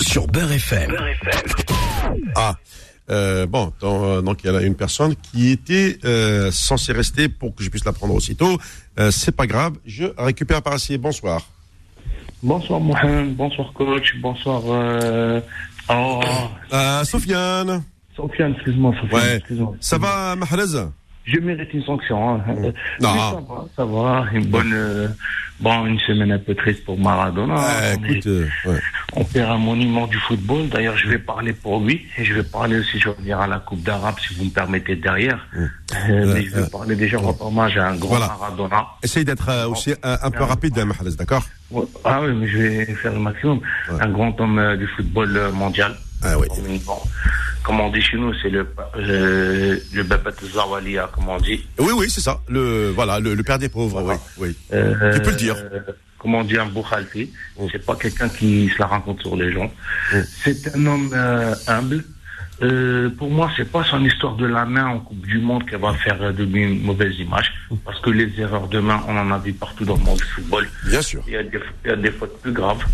Sur 0.00 0.26
Beurre 0.26 0.52
FM. 0.52 0.92
Ah, 2.34 2.56
euh, 3.10 3.46
bon, 3.46 3.72
donc, 3.80 4.02
euh, 4.02 4.22
donc 4.22 4.42
il 4.44 4.52
y 4.52 4.56
a 4.56 4.62
une 4.62 4.74
personne 4.74 5.14
qui 5.16 5.50
était 5.50 5.98
euh, 6.04 6.50
censée 6.50 6.92
rester 6.92 7.28
pour 7.28 7.54
que 7.54 7.62
je 7.62 7.68
puisse 7.70 7.84
la 7.84 7.92
prendre 7.92 8.14
aussitôt. 8.14 8.58
Euh, 8.98 9.10
c'est 9.10 9.34
pas 9.36 9.46
grave, 9.46 9.74
je 9.86 10.04
récupère 10.16 10.62
par 10.62 10.76
ici. 10.76 10.96
Bonsoir. 10.98 11.42
Bonsoir 12.42 12.80
Mohamed, 12.80 13.34
bonsoir 13.36 13.72
coach, 13.72 14.14
bonsoir. 14.20 14.62
Oh, 15.88 16.20
Sofiane, 17.04 17.82
Sofiane, 18.16 18.52
excuse-moi, 18.54 18.94
Sofiane, 19.00 19.20
Ouais. 19.20 19.36
excuse-moi. 19.36 19.74
ça 19.80 19.98
va, 19.98 20.36
Mahrez? 20.36 20.88
Je 21.24 21.38
mérite 21.40 21.72
une 21.72 21.82
sanction. 21.84 22.34
Hein. 22.36 22.40
Euh, 22.48 22.72
Non. 23.00 23.08
ça 23.08 23.40
va, 23.48 23.64
ça 23.76 23.84
va. 23.86 24.24
Une 24.32 24.44
bonne, 24.46 24.72
euh, 24.74 25.08
bon, 25.58 25.86
une 25.86 25.98
semaine 26.00 26.32
un 26.32 26.38
peu 26.38 26.54
triste 26.54 26.84
pour 26.84 26.98
Maradona. 26.98 27.54
Ah, 27.56 27.80
on, 27.98 28.04
Écoute, 28.04 28.26
est- 28.26 28.28
euh, 28.28 28.46
ouais. 28.66 28.78
on 29.16 29.24
perd 29.24 29.50
un 29.50 29.56
monument 29.58 30.06
du 30.06 30.18
football. 30.18 30.68
D'ailleurs, 30.68 30.98
je 30.98 31.08
vais 31.08 31.18
parler 31.18 31.54
pour 31.54 31.80
lui 31.80 32.04
et 32.18 32.24
je 32.24 32.34
vais 32.34 32.42
parler 32.42 32.78
aussi, 32.78 32.98
je 32.98 33.04
vais 33.08 33.14
revenir 33.16 33.40
à 33.40 33.46
la 33.46 33.58
Coupe 33.58 33.82
d'Arabe 33.82 34.16
si 34.20 34.34
vous 34.34 34.44
me 34.44 34.50
permettez 34.50 34.96
derrière. 34.96 35.46
Euh, 35.56 36.34
mais 36.34 36.44
je 36.44 36.56
vais 36.56 36.68
parler 36.68 36.94
déjà, 36.94 37.18
pas 37.18 37.34
hommage 37.40 37.78
à 37.78 37.88
un 37.88 37.96
grand 37.96 38.08
Voilà. 38.10 38.26
Maradona. 38.28 38.86
essaye 39.02 39.24
d'être 39.24 39.48
euh, 39.48 39.68
aussi 39.68 39.94
un, 40.02 40.18
un 40.22 40.30
peu 40.30 40.42
rapide, 40.44 40.76
Mahrez, 40.84 41.16
d'accord? 41.18 41.44
Ah 42.04 42.20
oui, 42.22 42.32
mais 42.34 42.48
je 42.48 42.58
vais 42.58 42.84
faire 42.96 43.12
le 43.14 43.20
maximum. 43.20 43.60
Ouais. 43.90 44.00
Un 44.02 44.10
grand 44.10 44.38
homme 44.40 44.76
du 44.76 44.86
football 44.88 45.50
mondial. 45.54 45.94
Ah 46.22 46.38
oui. 46.38 46.46
Bon, 46.86 46.98
comme 47.64 47.80
on 47.80 47.90
dit 47.90 48.02
chez 48.02 48.16
nous, 48.18 48.32
c'est 48.42 48.50
le, 48.50 48.66
euh, 48.96 49.78
le 49.92 50.02
Babat 50.02 50.32
Zawalia, 50.52 51.10
comme 51.14 51.28
on 51.28 51.38
dit. 51.38 51.64
Oui, 51.78 51.92
oui, 51.96 52.10
c'est 52.10 52.20
ça. 52.20 52.40
Le, 52.48 52.90
voilà, 52.94 53.18
le, 53.20 53.34
le 53.34 53.42
père 53.42 53.58
des 53.58 53.68
pauvres, 53.68 54.02
Voilà. 54.02 54.20
oui. 54.38 54.48
oui. 54.48 54.56
Euh, 54.72 55.14
Tu 55.14 55.20
peux 55.22 55.30
le 55.30 55.36
dire. 55.36 55.56
euh, 55.56 55.80
Comme 56.18 56.34
on 56.34 56.44
dit 56.44 56.56
un 56.58 56.66
Boukhalfi. 56.66 57.30
Mm. 57.58 57.66
C'est 57.72 57.84
pas 57.84 57.96
quelqu'un 57.96 58.28
qui 58.28 58.68
se 58.68 58.78
la 58.78 58.86
rencontre 58.86 59.22
sur 59.22 59.36
les 59.36 59.50
gens. 59.52 59.70
Mm. 60.12 60.18
C'est 60.44 60.74
un 60.76 60.86
homme 60.86 61.10
euh, 61.14 61.54
humble. 61.66 62.04
Euh, 62.62 63.10
pour 63.10 63.30
moi, 63.30 63.50
c'est 63.56 63.70
pas 63.70 63.82
son 63.84 64.04
histoire 64.04 64.36
de 64.36 64.46
la 64.46 64.64
main 64.64 64.86
en 64.86 65.00
Coupe 65.00 65.26
du 65.26 65.38
Monde 65.38 65.68
qui 65.68 65.74
va 65.74 65.92
faire 65.94 66.22
euh, 66.22 66.32
de 66.32 66.44
lui 66.44 66.62
une 66.62 66.82
mauvaise 66.82 67.18
image. 67.18 67.52
Parce 67.84 68.00
que 68.00 68.10
les 68.10 68.30
erreurs 68.40 68.68
de 68.68 68.78
main, 68.78 69.02
on 69.08 69.16
en 69.16 69.30
a 69.32 69.38
vu 69.38 69.52
partout 69.52 69.84
dans 69.84 69.96
le 69.96 70.02
monde 70.04 70.18
du 70.18 70.24
football. 70.24 70.68
Bien 70.88 71.02
sûr. 71.02 71.22
Il 71.26 71.32
y 71.32 71.36
a 71.36 71.42
des, 71.42 71.58
il 71.84 71.90
y 71.90 71.92
a 71.92 71.96
des 71.96 72.12
fautes 72.12 72.40
plus 72.40 72.52
graves. 72.52 72.84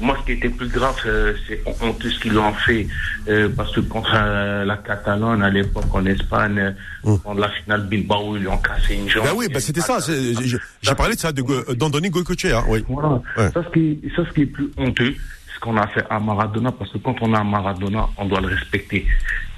Moi, 0.00 0.16
ce 0.20 0.26
qui 0.26 0.32
était 0.32 0.48
plus 0.48 0.68
grave, 0.68 0.96
euh, 1.06 1.34
c'est 1.46 1.62
honteux 1.82 2.08
ce 2.10 2.18
qu'ils 2.20 2.38
ont 2.38 2.54
fait. 2.54 2.86
euh, 3.28 3.48
parce 3.54 3.72
que 3.74 3.80
contre 3.80 4.12
la 4.12 4.76
Catalogne, 4.78 5.42
à 5.42 5.50
l'époque, 5.50 5.84
en 5.94 6.04
Espagne, 6.06 6.58
euh, 6.58 6.70
Mm. 7.04 7.16
dans 7.24 7.34
la 7.34 7.48
finale 7.50 7.86
Bilbao, 7.88 8.36
ils 8.36 8.40
lui 8.42 8.48
ont 8.48 8.58
cassé 8.58 8.94
une 8.94 9.08
jambe. 9.08 9.24
Ben 9.24 9.32
oui, 9.36 9.46
ben 9.52 9.60
c'était 9.60 9.80
ça. 9.80 9.98
j'ai- 10.00 10.94
parlé 10.94 11.14
de 11.16 11.20
ça, 11.20 11.32
d'Andoni 11.32 12.08
Goycochea, 12.10 12.62
oui. 12.68 12.84
Voilà. 12.88 13.20
Ouais. 13.36 13.50
Ça, 13.52 13.62
ce 13.64 13.68
qui, 13.72 14.00
ça, 14.16 14.22
ce 14.24 14.32
qui 14.32 14.42
est 14.42 14.46
plus 14.46 14.70
honteux, 14.76 15.14
qu'on 15.62 15.76
a 15.76 15.86
fait 15.86 16.04
à 16.10 16.18
Maradona, 16.18 16.72
parce 16.72 16.90
que 16.90 16.98
quand 16.98 17.16
on 17.22 17.32
a 17.34 17.38
un 17.38 17.44
Maradona, 17.44 18.08
on 18.18 18.26
doit 18.26 18.40
le 18.40 18.48
respecter 18.48 19.06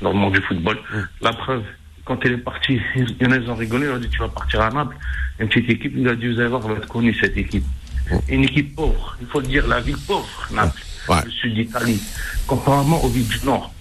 dans 0.03 0.13
le 0.13 0.19
monde 0.19 0.35
du 0.35 0.43
football. 0.43 0.77
Mm. 0.77 0.99
La 1.23 1.33
preuve, 1.33 1.65
quand 2.05 2.19
il 2.25 2.33
est 2.33 2.37
parti, 2.37 2.79
il 2.95 3.17
y 3.21 3.27
en 3.27 3.33
a, 3.33 3.37
ils 3.37 3.51
ont 3.51 3.55
rigolé, 3.55 3.87
ils 3.87 3.93
ont 3.93 3.99
dit, 3.99 4.11
tu 4.11 4.19
vas 4.19 4.29
partir 4.29 4.61
à 4.61 4.71
Naples. 4.71 4.97
Une 5.39 5.49
petite 5.49 5.71
équipe, 5.71 5.95
il 5.97 6.07
a 6.07 6.15
dit, 6.15 6.29
vous 6.29 6.39
allez 6.39 6.49
voir, 6.51 6.61
va 6.61 6.75
être 6.75 6.89
connue, 6.89 7.15
cette 7.15 7.37
équipe. 7.37 7.65
Une 8.29 8.45
équipe 8.45 8.77
pauvre, 8.77 9.17
il 9.21 9.27
faut 9.27 9.41
le 9.41 9.47
dire, 9.47 9.67
la 9.67 9.81
ville 9.81 9.97
pauvre, 10.07 10.29
Naples, 10.53 10.79
Mm. 11.07 11.13
Ouais. 11.13 11.21
le 11.25 11.31
sud 11.31 11.55
d'Italie, 11.55 12.03
comparément 12.47 13.03
aux 13.05 13.09
villes 13.09 13.29
du 13.29 13.45
nord. 13.45 13.73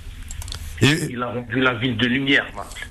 Et, 0.82 1.08
Il 1.12 1.24
a 1.24 1.28
rendu 1.28 1.60
la 1.62 1.74
ville 1.74 1.96
de 1.98 2.08
lumière, 2.08 2.46
Naples. 2.56 2.88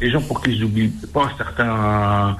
Les 0.00 0.10
gens, 0.10 0.22
pour 0.22 0.42
qu'ils 0.42 0.60
n'oublient 0.60 0.92
pas, 1.12 1.30
certains 1.36 2.36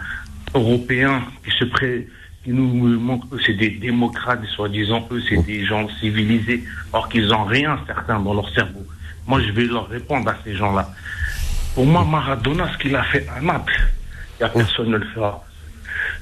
Européens 0.54 1.22
qui 1.44 1.50
se 1.58 1.64
pré... 1.64 2.08
qui 2.46 2.52
nous 2.52 3.00
montrent 3.00 3.28
que 3.28 3.42
c'est 3.44 3.54
des 3.54 3.70
démocrates, 3.70 4.38
soi-disant, 4.54 5.08
eux, 5.10 5.20
c'est 5.28 5.44
des 5.44 5.64
gens 5.66 5.88
civilisés, 5.98 6.62
alors 6.92 7.08
qu'ils 7.08 7.26
n'ont 7.26 7.44
rien, 7.44 7.76
certains, 7.88 8.20
dans 8.20 8.34
leur 8.34 8.48
cerveau. 8.54 8.84
Moi, 9.26 9.40
je 9.44 9.50
vais 9.50 9.64
leur 9.64 9.88
répondre 9.88 10.30
à 10.30 10.36
ces 10.44 10.54
gens-là. 10.54 10.88
Pour 11.74 11.84
moi, 11.86 12.04
Maradona, 12.04 12.70
ce 12.72 12.78
qu'il 12.78 12.94
a 12.94 13.02
fait 13.02 13.26
à 13.36 13.40
Naples, 13.40 13.74
il 14.38 14.44
n'y 14.44 14.46
a 14.46 14.48
personne 14.50 14.90
ne 14.90 14.96
le 14.98 15.06
fera. 15.12 15.44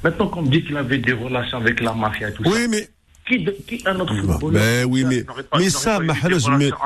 Maintenant 0.03 0.29
qu'on 0.29 0.41
me 0.43 0.49
dit 0.49 0.65
qu'il 0.65 0.79
avait 0.79 0.97
des 0.97 1.13
relations 1.13 1.59
avec 1.59 1.81
la 1.83 1.93
mafia 1.93 2.31
et 2.31 2.33
tout 2.33 2.43
ça, 2.43 2.51
oui, 2.51 2.69
mais 2.71 2.89
qui, 3.29 3.45
de- 3.45 3.55
qui 3.69 3.83
un 3.87 4.01
autre 4.01 4.15
footballeur 4.17 4.51
Mais 4.53 4.85
oui, 4.85 5.05
mais, 5.07 5.25
pas- 5.25 5.35
mais 5.59 5.69
ça, 5.69 5.99
mais 6.01 6.15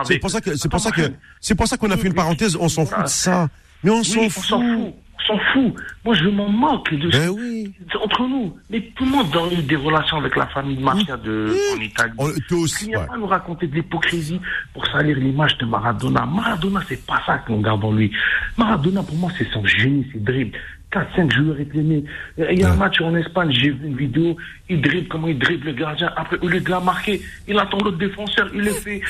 c'est 0.04 0.18
pour 0.18 0.30
ça 0.30 0.40
que, 0.40 0.56
c'est 0.56 0.68
pour 0.68 0.80
ça 0.80 0.90
que, 0.90 1.02
c'est 1.40 1.54
pour 1.54 1.68
ça 1.68 1.76
qu'on 1.76 1.90
a 1.92 1.96
fait 1.96 2.08
une 2.08 2.14
parenthèse, 2.14 2.56
on 2.56 2.68
s'en 2.68 2.84
fout 2.86 3.04
de 3.04 3.08
ça. 3.08 3.48
Mais 3.84 3.90
on 3.92 4.00
Oui, 4.00 4.04
s'en 4.04 4.28
fout. 4.28 4.94
S'en 5.26 5.38
fout. 5.52 5.74
Moi, 6.04 6.14
je 6.14 6.28
m'en 6.28 6.48
moque 6.48 6.92
de 6.94 7.08
Ben 7.10 7.28
oui. 7.30 7.74
Entre 8.02 8.26
nous. 8.26 8.56
Mais 8.70 8.80
tout 8.96 9.04
le 9.04 9.10
monde 9.10 9.26
a 9.34 9.52
eu 9.54 9.62
des 9.62 9.76
relations 9.76 10.16
avec 10.18 10.36
la 10.36 10.46
famille 10.46 10.76
de 10.76 10.82
mafia 10.82 11.16
de, 11.16 11.54
en 11.76 11.80
Italie? 11.80 12.12
On- 12.18 12.56
aussi, 12.56 12.84
Il 12.86 12.88
n'y 12.88 12.94
a 12.94 13.00
ouais. 13.00 13.06
pas 13.06 13.14
à 13.14 13.18
nous 13.18 13.26
raconter 13.26 13.66
de 13.66 13.74
l'hypocrisie 13.74 14.40
pour 14.72 14.86
salir 14.86 15.16
l'image 15.18 15.58
de 15.58 15.66
Maradona. 15.66 16.24
Maradona, 16.26 16.80
c'est 16.88 17.04
pas 17.06 17.20
ça 17.26 17.38
qu'on 17.38 17.60
garde 17.60 17.84
en 17.84 17.92
lui. 17.92 18.10
Maradona, 18.56 19.02
pour 19.02 19.16
moi, 19.16 19.30
c'est 19.36 19.48
son 19.52 19.64
génie, 19.66 20.06
c'est 20.12 20.22
dribble. 20.22 20.56
4-5 20.92 21.34
joueurs 21.34 21.60
éclairés. 21.60 22.04
Il 22.50 22.60
y 22.60 22.64
a 22.64 22.72
un 22.72 22.76
match 22.76 23.00
en 23.00 23.14
Espagne, 23.14 23.50
j'ai 23.52 23.70
vu 23.70 23.86
une 23.86 23.96
vidéo, 23.96 24.36
il 24.70 24.80
dribble, 24.80 25.08
comment 25.08 25.28
il 25.28 25.38
dribble 25.38 25.66
le 25.66 25.72
gardien. 25.72 26.10
Après, 26.16 26.38
au 26.40 26.48
lieu 26.48 26.60
de 26.60 26.70
la 26.70 26.80
marquer, 26.80 27.20
il 27.46 27.58
attend 27.58 27.78
l'autre 27.78 27.98
défenseur, 27.98 28.48
il 28.54 28.62
le 28.62 28.70
fait 28.72 29.02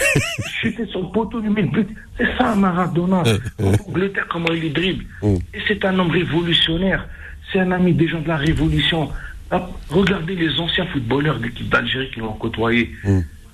chuter 0.61 0.87
sur 0.87 1.03
le 1.03 1.09
poteau, 1.13 1.41
il 1.43 1.51
met 1.51 1.63
le 1.63 1.69
but. 1.69 1.89
C'est 2.17 2.37
ça, 2.37 2.55
Maradona. 2.55 3.23
En 3.63 3.73
Angleterre, 3.89 4.27
comment 4.29 4.53
il 4.53 4.73
dribble. 4.73 5.05
Et 5.23 5.61
c'est 5.69 5.85
un 5.85 5.99
homme 5.99 6.11
révolutionnaire. 6.11 7.09
C'est 7.53 7.61
un 7.61 7.71
ami 7.71 7.95
des 7.95 8.09
gens 8.09 8.21
de 8.21 8.29
la 8.29 8.37
révolution. 8.37 9.09
Hop, 9.51 9.73
Regardez 9.89 10.35
les 10.35 10.59
anciens 10.61 10.87
footballeurs 10.87 11.39
de 11.39 11.45
l'équipe 11.45 11.69
d'Algérie 11.69 12.11
qui 12.13 12.21
l'ont 12.21 12.35
côtoyé, 12.35 12.91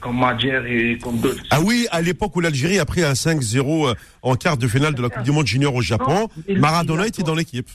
comme 0.00 0.18
Madjer 0.18 0.60
et 0.66 0.98
comme 0.98 1.18
d'autres. 1.18 1.42
Ah 1.50 1.60
oui, 1.60 1.86
à 1.90 2.02
l'époque 2.02 2.34
où 2.34 2.40
l'Algérie 2.40 2.78
a 2.78 2.84
pris 2.84 3.04
un 3.04 3.12
5-0 3.12 3.88
euh, 3.90 3.94
en 4.22 4.34
quart 4.34 4.56
de 4.56 4.66
finale 4.66 4.94
de 4.94 5.02
la 5.02 5.08
Coupe 5.08 5.22
du 5.22 5.30
Monde 5.30 5.46
junior 5.46 5.74
au 5.74 5.80
Japon, 5.80 6.28
lui, 6.48 6.56
Maradona 6.56 7.06
était 7.06 7.22
dans 7.22 7.34
l'équipe. 7.34 7.68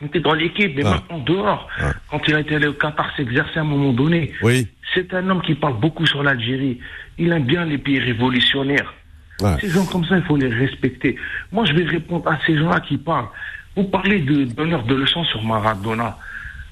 Il 0.00 0.08
était 0.08 0.20
dans 0.20 0.34
l'équipe, 0.34 0.74
mais 0.76 0.82
Ah. 0.84 0.90
même 0.90 1.00
en 1.10 1.18
dehors. 1.20 1.68
Ah. 1.78 1.92
Quand 2.10 2.20
il 2.26 2.34
a 2.34 2.40
été 2.40 2.56
allé 2.56 2.66
au 2.66 2.72
Qatar 2.72 3.14
s'exercer 3.16 3.58
à 3.58 3.62
un 3.62 3.64
moment 3.64 3.92
donné, 3.92 4.32
Oui. 4.42 4.66
c'est 4.92 5.12
un 5.14 5.28
homme 5.30 5.42
qui 5.42 5.54
parle 5.54 5.78
beaucoup 5.78 6.04
sur 6.06 6.22
l'Algérie. 6.22 6.80
Il 7.18 7.32
aime 7.32 7.44
bien 7.44 7.64
les 7.64 7.78
pays 7.78 8.00
révolutionnaires. 8.00 8.92
Ouais. 9.40 9.56
Ces 9.60 9.68
gens 9.70 9.86
comme 9.86 10.04
ça, 10.04 10.16
il 10.16 10.22
faut 10.24 10.36
les 10.36 10.48
respecter. 10.48 11.16
Moi, 11.52 11.64
je 11.64 11.72
vais 11.72 11.84
répondre 11.84 12.28
à 12.30 12.38
ces 12.46 12.56
gens-là 12.58 12.80
qui 12.80 12.98
parlent. 12.98 13.28
Vous 13.76 13.84
parlez 13.84 14.20
de 14.20 14.44
d'honneur 14.44 14.84
de 14.84 14.94
leçon 14.94 15.24
sur 15.24 15.42
Maradona. 15.42 16.16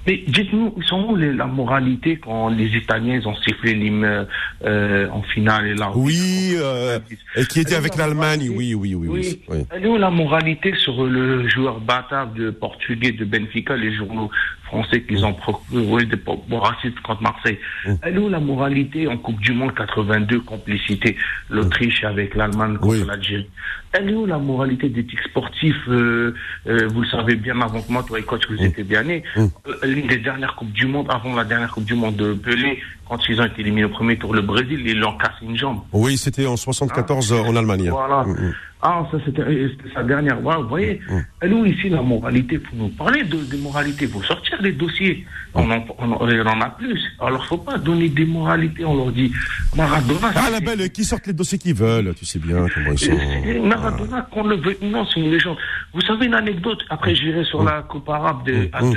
Mais 0.06 0.22
dites-nous, 0.26 0.74
ils 0.76 0.82
sont 0.84 1.04
où 1.10 1.16
les- 1.16 1.32
la 1.32 1.46
moralité 1.46 2.16
quand 2.16 2.48
les 2.48 2.66
Italiens 2.76 3.14
ils 3.22 3.28
ont 3.28 3.36
sifflé 3.36 3.74
l'hymne 3.74 4.26
euh, 4.64 5.08
en 5.10 5.22
finale 5.22 5.68
et 5.68 5.74
là 5.74 5.92
Oui, 5.94 6.54
euh, 6.56 6.98
et 7.36 7.44
qui 7.44 7.60
était 7.60 7.76
avec 7.76 7.96
l'Allemagne, 7.96 8.48
oui, 8.52 8.74
oui, 8.74 8.94
oui, 8.96 9.06
oui. 9.08 9.40
oui. 9.48 9.58
Elle 9.70 9.84
est 9.84 9.88
où 9.88 9.96
la 9.96 10.10
moralité 10.10 10.74
sur 10.76 11.04
le 11.06 11.48
joueur 11.48 11.78
bâtard 11.80 12.32
de 12.32 12.50
portugais 12.50 13.12
de 13.12 13.24
Benfica, 13.24 13.76
les 13.76 13.94
journaux 13.94 14.28
français 14.72 15.02
qu'ils 15.02 15.22
ont 15.24 15.34
procuré 15.34 16.06
des 16.06 16.18
racistes 16.56 17.00
contre 17.02 17.22
Marseille 17.22 17.58
Mm. 17.86 17.94
Elle 18.02 18.14
est 18.14 18.18
où 18.18 18.28
la 18.28 18.40
moralité 18.40 19.08
en 19.08 19.16
Coupe 19.18 19.40
du 19.40 19.52
Monde 19.52 19.74
82, 19.74 20.40
complicité, 20.40 21.16
l'Autriche 21.50 22.04
avec 22.04 22.34
l'Allemagne 22.34 22.76
contre 22.76 23.00
Oui. 23.00 23.04
l'Algérie 23.06 23.48
Elle 23.92 24.10
est 24.10 24.14
où 24.14 24.26
la 24.26 24.38
moralité 24.38 24.88
d'éthique 24.88 25.20
sportive 25.30 25.76
euh, 25.88 26.34
euh, 26.68 26.86
Vous 26.92 27.02
le 27.02 27.08
savez 27.08 27.34
bien 27.36 27.60
avant 27.60 27.82
que 27.82 27.90
moi, 27.92 28.02
toi 28.06 28.18
et 28.18 28.22
coach, 28.22 28.42
vous 28.48 28.62
étiez 28.62 28.84
bien 28.84 29.02
nés. 29.02 29.22
Euh, 29.36 29.48
L'une 29.84 30.06
des 30.06 30.18
dernières 30.18 30.54
Coupes 30.54 30.72
du 30.72 30.86
Monde, 30.86 31.08
avant 31.10 31.34
la 31.34 31.44
dernière 31.44 31.72
Coupe 31.72 31.84
du 31.84 31.94
Monde 31.94 32.16
de 32.16 32.34
Pelé, 32.34 32.80
quand 33.12 33.28
ils 33.28 33.38
ont 33.40 33.44
été 33.44 33.60
éliminés 33.60 33.84
au 33.84 33.90
premier 33.90 34.16
tour, 34.16 34.32
le 34.32 34.40
Brésil, 34.40 34.80
ils 34.86 34.96
lui 34.96 35.04
ont 35.04 35.18
cassé 35.18 35.42
une 35.42 35.56
jambe. 35.56 35.80
Oui, 35.92 36.16
c'était 36.16 36.46
en 36.46 36.56
74 36.56 37.32
euh, 37.32 37.40
en 37.42 37.56
Allemagne. 37.56 37.90
Voilà. 37.90 38.24
Mm, 38.24 38.30
mm. 38.30 38.54
Ah, 38.84 39.06
ça 39.12 39.18
c'était 39.24 39.42
euh, 39.42 39.70
c'était 39.70 39.94
sa 39.94 40.02
dernière. 40.02 40.40
Voilà, 40.40 40.60
vous 40.60 40.68
voyez, 40.68 41.00
elle 41.40 41.52
est 41.52 41.54
où 41.54 41.64
ici 41.66 41.88
la 41.88 42.02
moralité 42.02 42.58
Pour 42.58 42.74
nous 42.76 42.88
parler 42.88 43.22
de, 43.22 43.36
de 43.36 43.56
moralité, 43.58 44.08
faut 44.08 44.22
sortir 44.22 44.60
des 44.62 44.72
dossiers. 44.72 45.24
On 45.54 45.70
en, 45.70 45.84
on, 45.98 46.10
en- 46.12 46.18
on 46.20 46.46
en 46.46 46.60
a 46.60 46.70
plus. 46.70 47.00
Alors, 47.20 47.44
faut 47.46 47.58
pas 47.58 47.78
donner 47.78 48.08
des 48.08 48.24
moralités. 48.24 48.84
On 48.84 48.96
leur 48.96 49.12
dit 49.12 49.30
Maradona. 49.76 50.32
Ah, 50.34 50.48
la 50.50 50.60
belle, 50.60 50.90
qui 50.90 51.04
sortent 51.04 51.26
les 51.28 51.32
dossiers 51.34 51.58
qu'ils 51.58 51.74
veulent, 51.74 52.12
tu 52.16 52.24
sais 52.24 52.38
bien 52.40 52.66
comment 52.74 52.92
ils 52.92 52.98
sont. 52.98 53.62
Maradona, 53.62 54.26
qu'on 54.32 54.44
le 54.48 54.56
veut 54.56 54.76
non, 54.82 55.04
c'est 55.06 55.20
une 55.20 55.30
légende. 55.30 55.58
Vous 55.94 56.00
savez 56.00 56.26
une 56.26 56.34
anecdote? 56.34 56.80
Après, 56.90 57.14
j'irai 57.14 57.44
sur 57.44 57.62
la 57.62 57.82
Coupe 57.82 58.08
arabe 58.08 58.44
de, 58.46 58.68
à 58.72 58.82
Mm. 58.82 58.94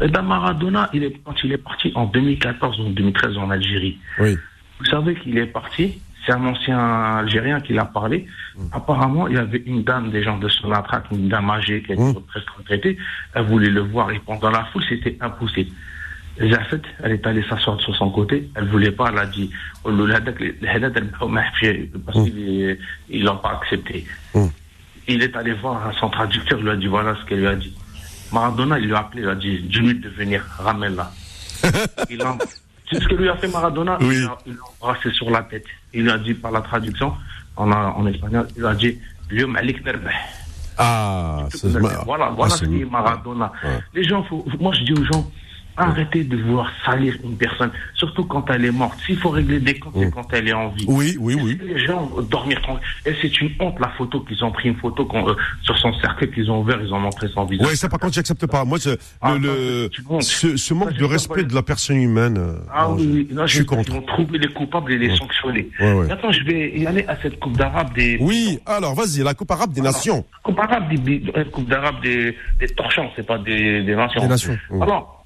Eh 0.00 0.08
ben, 0.08 0.22
Maradona, 0.22 0.88
il 0.92 1.04
est, 1.04 1.16
quand 1.24 1.34
il 1.44 1.52
est 1.52 1.58
parti 1.58 1.92
en 1.94 2.06
2014 2.06 2.80
ou 2.80 2.88
2013 2.90 3.36
en 3.38 3.50
Algérie, 3.50 3.98
Oui. 4.18 4.36
vous 4.78 4.84
savez 4.86 5.14
qu'il 5.16 5.36
est 5.38 5.46
parti, 5.46 6.00
c'est 6.24 6.32
un 6.32 6.44
ancien 6.46 6.78
Algérien 6.78 7.60
qui 7.60 7.72
l'a 7.72 7.84
parlé. 7.84 8.26
Apparemment, 8.72 9.26
il 9.28 9.34
y 9.34 9.38
avait 9.38 9.62
une 9.66 9.82
dame 9.82 10.10
des 10.10 10.22
gens 10.22 10.38
de 10.38 10.48
Sonatrach, 10.48 11.02
une 11.10 11.28
dame 11.28 11.50
âgée 11.50 11.82
qui 11.82 11.92
était 11.92 12.02
Mmh. 12.02 12.22
presque 12.28 12.48
retraitée. 12.50 12.96
Elle 13.34 13.44
voulait 13.46 13.70
le 13.70 13.80
voir 13.80 14.10
et 14.12 14.20
pendant 14.20 14.50
la 14.50 14.64
foule, 14.66 14.84
c'était 14.88 15.16
impossible. 15.20 15.72
Zafet, 16.40 16.80
elle 17.02 17.12
est 17.12 17.26
allée 17.26 17.42
s'asseoir 17.48 17.78
sur 17.80 17.94
son 17.96 18.10
côté. 18.10 18.48
Elle 18.54 18.68
voulait 18.68 18.92
pas, 18.92 19.08
elle 19.12 19.18
a 19.18 19.26
dit, 19.26 19.50
Oh, 19.84 19.90
parce 22.06 22.18
Mmh. 22.18 22.24
qu'il 22.24 22.78
il 23.10 23.24
l'a 23.24 23.32
pas 23.34 23.58
accepté. 23.60 24.06
Mmh. 24.34 24.46
Il 25.08 25.22
est 25.22 25.36
allé 25.36 25.52
voir 25.54 25.92
son 25.98 26.08
traducteur, 26.08 26.58
il 26.60 26.64
lui 26.64 26.70
a 26.70 26.76
dit, 26.76 26.86
voilà 26.86 27.16
ce 27.16 27.24
qu'elle 27.26 27.40
lui 27.40 27.48
a 27.48 27.56
dit. 27.56 27.76
Maradona, 28.32 28.78
il 28.78 28.86
lui 28.86 28.94
a 28.94 29.00
appelé, 29.00 29.22
il 29.22 29.28
a 29.28 29.34
dit, 29.34 29.58
dis-lui 29.60 29.94
de 29.98 30.08
venir, 30.08 30.44
ramène-la. 30.58 31.10
sais 31.62 31.68
ce 33.00 33.08
que 33.08 33.14
lui 33.14 33.28
a 33.28 33.36
fait 33.36 33.48
Maradona 33.48 33.98
Oui. 34.00 34.16
Il 34.46 34.52
l'a 34.54 34.60
embrassé 34.80 35.10
sur 35.12 35.30
la 35.30 35.42
tête. 35.42 35.64
Il 35.92 36.02
lui 36.04 36.10
a 36.10 36.18
dit 36.18 36.34
par 36.34 36.50
la 36.50 36.60
traduction, 36.60 37.14
en, 37.56 37.70
en 37.70 38.06
espagnol, 38.06 38.46
il 38.56 38.60
lui 38.62 38.68
a 38.68 38.74
dit, 38.74 38.98
Lieu 39.30 39.46
Malik 39.46 39.84
Nerbeh. 39.84 40.10
Ah, 40.78 41.46
c'est 41.50 41.68
Voilà, 42.04 42.30
voilà 42.30 42.54
ah, 42.54 42.56
ce 42.56 42.64
c'est- 42.64 42.70
qui 42.70 42.82
est 42.82 42.84
Maradona. 42.90 43.52
Ouais. 43.62 43.78
Les 43.94 44.04
gens, 44.04 44.22
faut, 44.24 44.44
moi 44.58 44.72
je 44.74 44.82
dis 44.84 44.92
aux 44.94 45.04
gens, 45.04 45.30
arrêtez 45.76 46.24
de 46.24 46.36
vouloir 46.36 46.70
salir 46.84 47.16
une 47.24 47.36
personne, 47.36 47.70
surtout 47.94 48.24
quand 48.24 48.48
elle 48.50 48.64
est 48.64 48.70
morte. 48.70 48.98
S'il 49.06 49.16
faut 49.18 49.30
régler 49.30 49.60
des 49.60 49.78
comptes, 49.78 49.94
c'est 49.98 50.10
quand 50.10 50.26
elle 50.32 50.48
est 50.48 50.52
en 50.52 50.68
vie. 50.68 50.84
Oui, 50.88 51.16
oui, 51.20 51.34
oui. 51.42 51.58
Les 51.64 51.78
gens 51.86 52.10
dormir 52.30 52.60
tranquille. 52.62 52.84
Et 53.06 53.14
c'est 53.20 53.40
une 53.40 53.50
honte 53.60 53.78
la 53.80 53.88
photo 53.90 54.20
qu'ils 54.20 54.42
ont 54.44 54.50
pris, 54.52 54.68
une 54.68 54.76
photo 54.76 55.08
euh, 55.14 55.34
sur 55.62 55.76
son 55.78 55.92
cercueil 56.00 56.30
qu'ils 56.30 56.50
ont 56.50 56.60
ouvert, 56.60 56.78
ils 56.82 56.92
ont 56.92 57.00
montré 57.00 57.28
son 57.28 57.44
visage. 57.44 57.66
Ouais, 57.66 57.76
ça 57.76 57.88
par 57.88 57.98
contre, 57.98 58.14
j'accepte 58.14 58.46
pas. 58.46 58.64
Moi, 58.64 58.78
Ah, 59.20 59.34
le, 59.40 59.88
honte. 60.08 60.22
ce, 60.22 60.56
ce 60.56 60.74
manque 60.74 60.92
Ça, 60.92 60.98
de 60.98 61.04
respect 61.04 61.44
de 61.44 61.54
la 61.54 61.62
personne 61.62 61.96
humaine. 61.96 62.36
euh, 62.38 62.58
Ah 62.72 62.86
non, 62.88 62.96
oui, 62.96 63.28
oui. 63.30 63.36
je, 63.46 63.54
suis 63.56 63.64
contre. 63.66 63.88
Ils 63.88 63.94
vont 63.94 64.02
trouver 64.02 64.38
les 64.38 64.48
coupables 64.48 64.92
et 64.92 64.98
les 64.98 65.16
sanctionner. 65.16 65.68
Ouais, 65.80 65.92
ouais. 65.92 66.06
Maintenant, 66.08 66.32
je 66.32 66.42
vais 66.44 66.78
y 66.78 66.86
aller 66.86 67.04
à 67.08 67.16
cette 67.20 67.38
Coupe 67.40 67.56
d'Arabe 67.56 67.92
des. 67.94 68.18
Oui, 68.20 68.58
alors 68.66 68.94
vas-y, 68.94 69.22
la 69.22 69.34
Coupe 69.34 69.50
arabe 69.50 69.72
des 69.72 69.80
nations. 69.80 70.24
Coupe 70.42 70.58
arabe 70.58 70.88
des, 70.94 71.22
Coupe 71.52 71.68
d'Arabe 71.68 72.00
des, 72.02 72.36
des 72.60 72.68
torchons, 72.68 73.08
c'est 73.16 73.26
pas 73.26 73.38
des, 73.38 73.82
des 73.82 73.94
nations. 73.96 74.20
Des 74.20 74.28
nations. 74.28 74.58
Alors, 74.80 75.21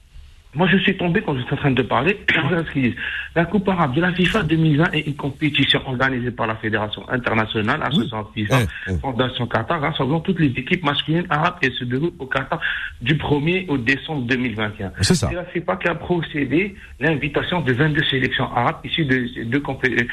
moi 0.56 0.66
je 0.72 0.78
suis 0.78 0.96
tombé 0.96 1.20
quand 1.22 1.36
j'étais 1.36 1.52
en 1.52 1.56
train 1.56 1.70
de 1.70 1.82
parler. 1.82 2.18
La 3.34 3.44
Coupe 3.44 3.68
arabe 3.68 3.94
de 3.94 4.00
la 4.00 4.12
FIFA 4.12 4.44
2020 4.44 4.92
est 4.92 5.06
une 5.06 5.14
compétition 5.14 5.80
organisée 5.86 6.30
par 6.30 6.46
la 6.46 6.56
Fédération 6.56 7.02
internationale, 7.10 7.82
association 7.82 8.26
FIFA, 8.34 8.60
Eh, 8.62 8.90
eh. 8.92 8.98
Fondation 8.98 9.46
Qatar, 9.46 9.80
rassemblant 9.80 10.20
toutes 10.20 10.40
les 10.40 10.46
équipes 10.48 10.82
masculines 10.82 11.26
arabes 11.28 11.56
et 11.60 11.70
se 11.70 11.84
déroule 11.84 12.12
au 12.18 12.26
Qatar 12.26 12.58
du 13.02 13.14
1er 13.16 13.68
au 13.68 13.76
décembre 13.76 14.22
2021. 14.26 14.92
C'est 15.02 15.14
ça. 15.14 15.30
la 15.30 15.44
FIFA 15.44 15.76
qui 15.76 15.88
a 15.88 15.94
procédé 15.94 16.74
l'invitation 16.98 17.60
de 17.60 17.72
22 17.74 18.04
sélections 18.04 18.50
arabes 18.56 18.76
issues 18.84 19.04
de 19.04 19.28
ces 19.34 19.44
deux 19.44 19.60
compétitions 19.60 20.08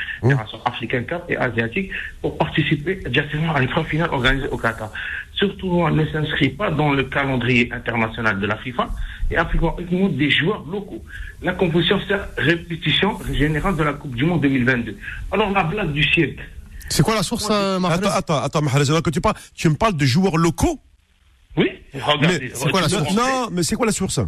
africaines 0.65 1.05
Cup 1.05 1.21
et 1.29 1.37
asiatiques 1.37 1.91
pour 2.21 2.37
participer 2.37 2.95
directement 3.09 3.53
à 3.55 3.61
l'épreuve 3.61 3.85
finale 3.87 4.09
organisée 4.11 4.49
au 4.49 4.57
Qatar. 4.57 4.89
Surtout, 5.33 5.69
on 5.71 5.89
ne 5.89 6.05
s'inscrit 6.07 6.49
pas 6.49 6.69
dans 6.71 6.91
le 6.93 7.03
calendrier 7.03 7.69
international 7.71 8.39
de 8.39 8.47
la 8.47 8.57
FIFA 8.57 8.87
et 9.31 9.37
impliquant 9.37 9.75
uniquement 9.79 10.09
des 10.09 10.29
joueurs 10.29 10.63
locaux. 10.69 11.03
La 11.41 11.53
composition 11.53 11.99
sert 12.07 12.27
répétition 12.37 13.17
générale 13.33 13.75
de 13.75 13.83
la 13.83 13.93
Coupe 13.93 14.15
du 14.15 14.25
Monde 14.25 14.41
2022. 14.41 14.95
Alors, 15.31 15.51
la 15.51 15.63
blague 15.63 15.91
du 15.91 16.03
siècle. 16.03 16.43
C'est 16.89 17.03
quoi 17.03 17.15
la 17.15 17.23
source, 17.23 17.47
euh, 17.49 17.79
Mahrez 17.79 17.95
Attends, 17.95 18.09
attends, 18.11 18.37
attends, 18.43 18.61
Mahrez, 18.61 18.89
alors 18.89 19.01
que 19.01 19.09
tu 19.09 19.21
parles, 19.21 19.35
tu 19.55 19.67
me 19.69 19.75
parles 19.75 19.95
de 19.97 20.05
joueurs 20.05 20.37
locaux 20.37 20.79
Oui, 21.57 21.69
regardez. 21.93 22.39
Mais 22.39 22.51
c'est 22.53 22.69
quoi 22.69 22.81
la 22.81 22.89
source 22.89 23.13
Non, 23.15 23.47
mais 23.51 23.63
c'est 23.63 23.75
quoi 23.75 23.85
la 23.85 23.91
source 23.91 24.19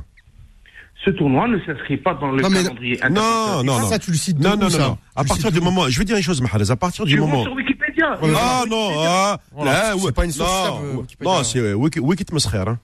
Ce 1.04 1.10
tournoi 1.12 1.48
ne 1.48 1.60
s'inscrit 1.60 1.98
pas 1.98 2.14
dans 2.16 2.32
le 2.32 2.42
Non, 2.42 2.50
mais- 2.50 2.64
calendrier 2.64 2.96
Non, 2.98 3.06
international. 3.06 3.66
non, 3.66 3.74
Ah, 3.78 3.82
non. 3.82 3.88
ça, 3.90 4.00
tu 4.00 4.12
le 4.12 4.18
cites 4.18 4.40
Non, 4.40 4.52
non, 4.52 4.58
non, 4.58 4.70
ça 4.70 4.78
non. 4.80 4.98
À 5.16 5.22
Tu 5.24 5.28
partir 5.28 5.52
du 5.52 5.62
moment, 5.62 5.88
je 5.90 6.00
vais 6.00 6.06
dire 6.06 6.18
une 6.18 6.24
chose, 6.24 6.42
Mahrez, 6.42 6.72
à 6.72 6.76
partir 6.76 7.06
du 7.06 7.14
Tu 7.14 7.20
moment. 7.20 7.44
sur 7.44 7.54
Wikipédia. 7.54 8.18
Ah 8.36 8.64
non, 8.68 8.90
ah, 9.06 9.40
Voilà, 9.52 9.72
là, 9.72 9.94
c'est 9.96 10.02
ouais, 10.04 10.12
pas 10.12 10.26
une 10.26 10.32
source 10.32 10.70
non. 10.70 11.06
Non, 11.22 11.44
c'est 11.44 11.60
euh, 11.60 11.74
Wiki, 11.74 12.00
Wiki 12.00 12.26
Mesrer, 12.34 12.58
hein. 12.68 12.80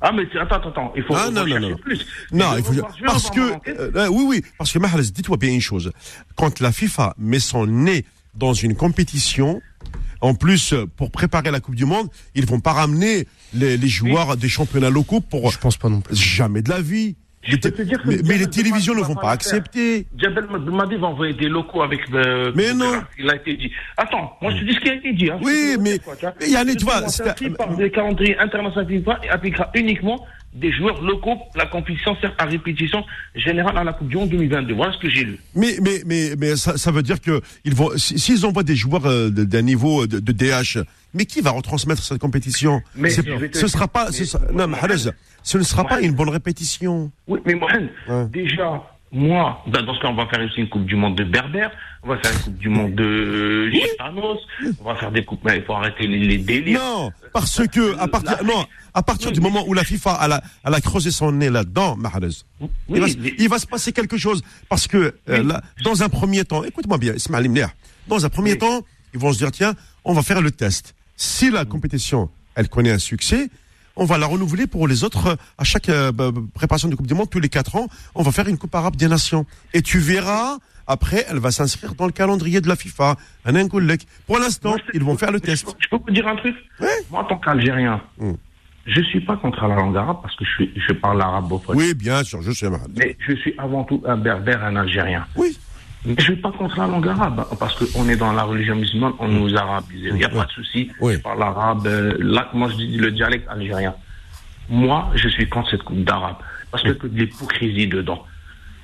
Ah, 0.00 0.12
mais 0.12 0.24
attends, 0.38 0.56
attends, 0.56 0.68
attends, 0.70 0.92
il 0.96 1.02
faut 1.04 1.14
Ah, 1.16 1.30
non, 1.30 1.46
non, 1.46 1.58
non. 1.58 1.76
plus. 1.76 2.06
Non, 2.32 2.56
il 2.58 2.62
faut 2.64 2.72
parce 3.04 3.30
que 3.30 3.40
euh, 3.40 3.90
euh, 3.96 4.08
oui 4.08 4.24
oui 4.28 4.42
parce 4.58 4.70
que 4.72 4.78
Mahrez, 4.78 5.02
dis-toi 5.04 5.36
bien 5.38 5.50
une 5.52 5.60
chose. 5.60 5.90
Quand 6.36 6.60
la 6.60 6.70
FIFA 6.72 7.14
met 7.18 7.40
son 7.40 7.66
nez 7.66 8.04
dans 8.34 8.52
une 8.52 8.76
compétition, 8.76 9.62
en 10.20 10.34
plus 10.34 10.74
euh, 10.74 10.86
pour 10.96 11.10
préparer 11.10 11.50
la 11.50 11.60
Coupe 11.60 11.74
du 11.76 11.86
Monde, 11.86 12.08
ils 12.34 12.44
vont 12.44 12.60
pas 12.60 12.72
ramener 12.74 13.26
les, 13.54 13.78
les 13.78 13.88
joueurs 13.88 14.36
des 14.36 14.48
championnats 14.50 14.90
locaux 14.90 15.20
pour 15.20 15.50
Je 15.50 15.58
pense 15.58 15.78
pas 15.78 15.88
non 15.88 16.02
plus. 16.02 16.14
jamais 16.14 16.60
de 16.60 16.68
la 16.68 16.82
vie. 16.82 17.16
Les 17.48 17.58
te 17.58 17.82
dire 17.82 18.00
mais, 18.04 18.18
mais 18.24 18.38
les 18.38 18.46
télévisions 18.48 18.94
ne 18.94 19.00
vont 19.02 19.14
pas 19.14 19.30
accepter. 19.32 20.06
Djabel 20.16 20.46
Belmadi 20.46 20.96
va 20.96 21.06
envoyer 21.08 21.34
des 21.34 21.48
locaux 21.48 21.82
avec 21.82 22.08
le. 22.10 22.52
Mais 22.54 22.72
non. 22.74 23.02
Il 23.18 23.28
a 23.30 23.36
été 23.36 23.54
dit. 23.56 23.70
Attends, 23.96 24.36
moi 24.40 24.52
je 24.52 24.60
te 24.60 24.64
dis 24.64 24.74
ce 24.74 24.80
qui 24.80 24.90
a 24.90 24.94
été 24.94 25.12
dit. 25.12 25.30
Hein. 25.30 25.38
Oui, 25.42 25.76
mais- 25.80 25.98
mais 26.40 26.48
Yannick, 26.50 26.80
Ce 26.80 27.24
tu 27.34 27.48
vois, 27.48 27.56
par 27.56 27.76
des 27.76 27.90
calendriers 27.90 28.38
internationaux 28.38 28.88
FIFA 28.88 29.18
et 29.24 29.28
appliquera 29.28 29.70
uniquement 29.74 30.24
des 30.54 30.72
joueurs 30.72 31.02
locaux. 31.02 31.36
La 31.54 31.66
compétition 31.66 32.16
sert 32.20 32.34
à 32.38 32.46
répétition 32.46 33.04
générale 33.34 33.76
à 33.76 33.84
la 33.84 33.92
Coupe 33.92 34.08
du 34.08 34.16
Monde 34.16 34.30
2022. 34.30 34.74
Voilà 34.74 34.92
ce 34.94 34.98
que 34.98 35.10
j'ai 35.10 35.24
lu. 35.24 35.38
Mais 35.54 35.76
mais 35.82 36.02
mais 36.06 36.30
mais 36.38 36.56
ça, 36.56 36.76
ça 36.78 36.90
veut 36.90 37.02
dire 37.02 37.20
que 37.20 37.40
ils 37.64 37.74
vont 37.74 37.90
si- 37.96 38.18
s'ils 38.18 38.46
envoient 38.46 38.62
des 38.62 38.76
joueurs 38.76 39.06
euh, 39.06 39.28
d'un 39.30 39.62
niveau 39.62 40.06
de, 40.06 40.18
de 40.18 40.32
DH, 40.32 40.78
mais 41.12 41.26
qui 41.26 41.42
va 41.42 41.50
retransmettre 41.50 42.02
cette 42.02 42.18
compétition? 42.18 42.80
Mais 42.94 43.10
Ce 43.10 43.20
dire- 43.20 43.38
sera 43.68 43.86
pas 43.88 44.06
mais- 44.06 44.24
sera- 44.24 44.44
non 44.52 44.66
Mahrez, 44.66 45.10
ce 45.46 45.58
ne 45.58 45.62
sera 45.62 45.84
pas 45.84 46.00
une 46.00 46.12
bonne 46.12 46.28
répétition. 46.30 47.10
Oui, 47.28 47.38
mais 47.46 47.54
Mohamed, 47.54 47.88
Ouais. 48.08 48.26
déjà, 48.26 48.82
moi, 49.12 49.62
dans 49.68 49.94
ce 49.94 50.00
cas, 50.00 50.08
on 50.08 50.14
va 50.14 50.26
faire 50.26 50.40
aussi 50.44 50.60
une 50.60 50.68
Coupe 50.68 50.84
du 50.84 50.96
Monde 50.96 51.16
de 51.16 51.22
Berbère, 51.22 51.70
on 52.02 52.08
va 52.08 52.18
faire 52.18 52.32
une 52.32 52.38
Coupe 52.42 52.58
du 52.58 52.68
Monde 52.68 52.94
de 52.96 53.70
Gitanos, 53.70 54.38
on 54.80 54.84
va 54.84 54.96
faire 54.96 55.12
des 55.12 55.24
coupes, 55.24 55.40
mais 55.44 55.58
il 55.58 55.62
faut 55.64 55.74
arrêter 55.74 56.06
les, 56.08 56.18
les 56.18 56.38
délires. 56.38 56.80
Non, 56.80 57.12
parce 57.32 57.62
que 57.68 57.96
à 57.98 58.08
partir 58.08 58.42
non, 58.44 58.64
à 58.92 59.02
partir 59.02 59.30
du 59.30 59.40
moment 59.40 59.64
où 59.68 59.72
la 59.74 59.84
FIFA 59.84 60.18
elle 60.24 60.32
a, 60.32 60.42
elle 60.64 60.74
a 60.74 60.80
creusé 60.80 61.10
son 61.12 61.30
nez 61.32 61.48
là-dedans, 61.50 61.96
Mahrez, 61.96 62.28
il, 62.88 63.00
va, 63.00 63.06
se- 63.08 63.16
mais- 63.18 63.34
il 63.38 63.48
va 63.48 63.58
se 63.60 63.66
passer 63.68 63.92
quelque 63.92 64.16
chose 64.16 64.42
parce 64.68 64.86
que 64.88 65.14
euh, 65.28 65.42
là, 65.44 65.62
dans 65.84 66.02
un 66.02 66.08
premier 66.08 66.44
temps, 66.44 66.64
écoute-moi 66.64 66.98
bien, 66.98 67.14
Ismaël 67.14 67.48
Mner, 67.48 67.66
dans 68.08 68.24
un 68.26 68.28
premier 68.28 68.58
temps, 68.58 68.80
ils 69.14 69.20
vont 69.20 69.32
se 69.32 69.38
dire 69.38 69.52
tiens, 69.52 69.74
on 70.04 70.12
va 70.12 70.22
faire 70.22 70.40
le 70.42 70.50
test. 70.50 70.94
Si 71.16 71.50
la 71.52 71.64
compétition 71.64 72.30
elle 72.56 72.68
connaît 72.68 72.90
un 72.92 72.98
succès, 72.98 73.48
on 73.96 74.04
va 74.04 74.18
la 74.18 74.26
renouveler 74.26 74.66
pour 74.66 74.86
les 74.86 75.04
autres 75.04 75.26
euh, 75.28 75.34
à 75.58 75.64
chaque 75.64 75.88
euh, 75.88 76.12
bah, 76.12 76.30
bah, 76.30 76.40
préparation 76.54 76.88
de 76.88 76.94
Coupe 76.94 77.06
du 77.06 77.14
Monde 77.14 77.30
tous 77.30 77.40
les 77.40 77.48
quatre 77.48 77.76
ans. 77.76 77.88
On 78.14 78.22
va 78.22 78.30
faire 78.32 78.46
une 78.48 78.58
Coupe 78.58 78.74
arabe 78.74 78.96
des 78.96 79.08
nations 79.08 79.46
et 79.74 79.82
tu 79.82 79.98
verras. 79.98 80.58
Après, 80.86 81.26
elle 81.28 81.38
va 81.38 81.50
s'inscrire 81.50 81.94
dans 81.96 82.06
le 82.06 82.12
calendrier 82.12 82.60
de 82.60 82.68
la 82.68 82.76
FIFA. 82.76 83.16
Pour 84.26 84.38
l'instant, 84.38 84.76
ils 84.94 85.02
vont 85.02 85.16
faire 85.16 85.32
le 85.32 85.40
test. 85.40 85.74
Je 85.80 85.88
peux 85.88 85.96
vous 85.96 86.12
dire 86.12 86.28
un 86.28 86.36
truc? 86.36 86.54
Ouais. 86.78 86.86
Moi, 87.10 87.22
en 87.22 87.24
tant 87.24 87.38
qu'Algérien, 87.38 88.00
Mm. 88.18 88.32
je 88.86 89.00
suis 89.02 89.20
pas 89.20 89.36
contre 89.36 89.66
la 89.66 89.74
langue 89.74 89.96
arabe 89.96 90.18
parce 90.22 90.36
que 90.36 90.44
je, 90.44 90.50
suis, 90.50 90.72
je 90.88 90.92
parle 90.92 91.20
arabe 91.20 91.50
au 91.50 91.60
Oui, 91.70 91.92
bien 91.94 92.22
sûr, 92.22 92.40
je 92.42 92.52
sais, 92.52 92.70
Mahrez. 92.70 92.84
Mais 92.96 93.16
je 93.26 93.34
suis 93.34 93.54
avant 93.58 93.82
tout 93.82 94.00
un 94.06 94.16
berbère, 94.16 94.64
un 94.64 94.76
Algérien. 94.76 95.26
Oui. 95.34 95.58
Mais 96.06 96.14
je 96.18 96.22
suis 96.22 96.36
pas 96.36 96.52
contre 96.52 96.78
la 96.78 96.86
langue 96.86 97.08
arabe, 97.08 97.44
parce 97.58 97.74
qu'on 97.92 98.08
est 98.08 98.16
dans 98.16 98.32
la 98.32 98.44
religion 98.44 98.76
musulmane, 98.76 99.12
on 99.18 99.28
nous 99.28 99.56
arabise. 99.56 100.02
Il 100.04 100.14
n'y 100.14 100.24
a 100.24 100.28
pas 100.28 100.44
de 100.44 100.50
souci. 100.52 100.88
Oui. 101.00 101.14
Je 101.14 101.18
parle 101.18 101.42
arabe. 101.42 101.86
euh, 101.86 102.14
là, 102.20 102.48
moi, 102.54 102.68
je 102.70 102.76
dis 102.76 102.96
le 102.96 103.10
dialecte 103.10 103.48
algérien. 103.48 103.94
Moi, 104.68 105.10
je 105.14 105.28
suis 105.28 105.48
contre 105.48 105.70
cette 105.70 105.82
coupe 105.82 106.02
d'arabe, 106.04 106.36
parce 106.70 106.82
qu'il 106.82 106.92
y 106.92 106.94
a 106.94 106.98
que 106.98 107.06
de 107.08 107.18
l'hypocrisie 107.18 107.86
dedans. 107.88 108.24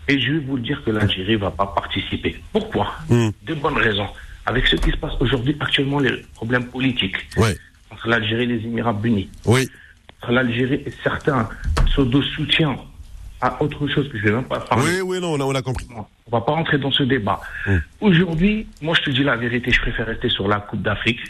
Et 0.08 0.18
je 0.20 0.32
vais 0.32 0.38
vous 0.40 0.58
dire 0.58 0.82
que 0.84 0.90
l'Algérie 0.90 1.36
va 1.36 1.52
pas 1.52 1.66
participer. 1.66 2.42
Pourquoi? 2.52 2.92
Mm. 3.08 3.28
De 3.44 3.54
bonnes 3.54 3.78
raisons. 3.78 4.08
Avec 4.46 4.66
ce 4.66 4.74
qui 4.74 4.90
se 4.90 4.96
passe 4.96 5.12
aujourd'hui, 5.20 5.56
actuellement, 5.60 6.00
les 6.00 6.10
problèmes 6.34 6.66
politiques 6.66 7.16
Oui, 7.36 7.50
entre 7.90 8.08
l'Algérie 8.08 8.42
et 8.42 8.46
les 8.46 8.64
Émirats 8.64 8.96
unis, 9.04 9.30
oui. 9.46 9.68
entre 10.20 10.32
l'Algérie 10.32 10.82
et 10.84 10.92
certains 11.04 11.48
pseudo-soutiens 11.86 12.76
à 13.40 13.62
autre 13.62 13.86
chose 13.88 14.08
que 14.10 14.18
je 14.18 14.24
vais 14.24 14.32
même 14.32 14.44
pas 14.44 14.58
parler. 14.60 14.84
Oui, 14.84 15.00
oui, 15.02 15.20
non, 15.20 15.34
on 15.34 15.40
a, 15.40 15.44
on 15.44 15.54
a 15.54 15.62
compris. 15.62 15.86
On 16.32 16.38
va 16.38 16.44
pas 16.44 16.52
rentrer 16.52 16.78
dans 16.78 16.90
ce 16.90 17.02
débat. 17.02 17.40
Mm. 17.66 17.76
Aujourd'hui, 18.00 18.66
moi, 18.80 18.94
je 18.98 19.02
te 19.02 19.10
dis 19.10 19.22
la 19.22 19.36
vérité, 19.36 19.70
je 19.70 19.80
préfère 19.80 20.06
rester 20.06 20.30
sur 20.30 20.48
la 20.48 20.60
Coupe 20.60 20.80
d'Afrique 20.80 21.20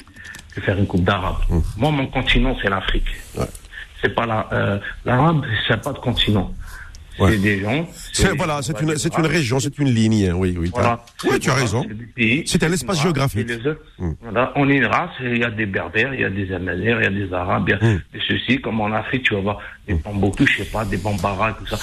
que 0.55 0.61
faire 0.61 0.79
une 0.79 0.87
Coupe 0.87 1.03
d'Arabe. 1.03 1.39
Moi, 1.77 1.91
mon 1.91 2.07
continent, 2.07 2.57
c'est 2.63 2.71
l'Afrique. 2.71 3.09
Ouais. 3.37 3.45
C'est 4.01 4.15
pas 4.15 4.27
la, 4.27 4.49
euh, 4.53 4.79
l'Arabe, 5.05 5.45
c'est 5.67 5.83
pas 5.83 5.93
de 5.93 5.99
continent. 5.99 6.55
Ouais. 7.19 7.33
C'est 7.33 7.39
des 7.39 7.61
gens. 7.61 7.87
C'est, 8.13 8.37
voilà, 8.37 8.63
c'est 8.63 8.81
une, 8.81 8.97
c'est 8.97 9.17
une 9.19 9.27
région, 9.27 9.59
c'est 9.59 9.77
une 9.79 9.91
ligne, 9.91 10.31
hein, 10.31 10.35
oui, 10.35 10.57
oui. 10.59 10.71
Voilà. 10.73 11.05
Oui, 11.25 11.39
tu 11.41 11.51
as 11.51 11.55
raison. 11.55 11.85
c'est 12.47 12.63
un 12.63 12.73
espace 12.73 13.03
géographique. 13.03 13.51
Mm. 13.99 14.13
Voilà, 14.23 14.53
on 14.55 14.69
est 14.71 14.77
une 14.77 14.87
race, 14.87 15.11
il 15.21 15.39
y 15.39 15.45
a 15.45 15.51
des 15.51 15.67
Berbères, 15.67 16.15
il 16.15 16.21
y 16.21 16.25
a 16.25 16.31
des 16.31 16.53
Amazères, 16.53 17.01
il 17.01 17.05
y 17.05 17.07
a 17.07 17.27
des 17.27 17.33
Arabes, 17.35 17.65
il 17.67 17.73
y 17.73 17.75
a 17.75 17.79
des 17.79 18.21
ceci, 18.29 18.61
comme 18.61 18.81
en 18.81 18.93
Afrique, 18.93 19.25
tu 19.25 19.35
vas 19.35 19.41
voir 19.41 19.59
des 19.87 19.95
Bamboutou, 19.95 20.47
je 20.47 20.59
sais 20.59 20.71
pas, 20.71 20.85
des 20.85 20.97
Bambara, 20.97 21.53
tout 21.55 21.67
ça. 21.67 21.77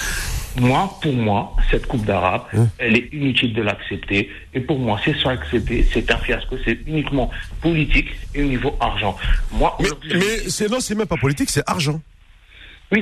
Moi, 0.58 0.90
pour 1.00 1.12
moi, 1.12 1.54
cette 1.70 1.86
Coupe 1.86 2.04
d'Arabe, 2.04 2.42
Mm. 2.52 2.64
elle 2.78 2.96
est 2.96 3.08
inutile 3.12 3.52
de 3.54 3.62
l'accepter. 3.62 4.30
Et 4.52 4.60
pour 4.60 4.78
moi, 4.78 5.00
c'est 5.04 5.14
soit 5.16 5.32
accepté, 5.32 5.86
c'est 5.92 6.10
un 6.10 6.16
fiasco, 6.18 6.56
c'est 6.64 6.78
uniquement 6.86 7.30
politique 7.60 8.08
et 8.34 8.42
au 8.42 8.46
niveau 8.46 8.76
argent. 8.80 9.16
Moi, 9.52 9.76
Mais, 9.80 9.88
mais 10.14 10.38
c'est, 10.48 10.68
non, 10.70 10.80
c'est 10.80 10.94
même 10.94 11.06
pas 11.06 11.16
politique, 11.16 11.50
c'est 11.50 11.62
argent. 11.68 12.00
oui, 12.90 13.00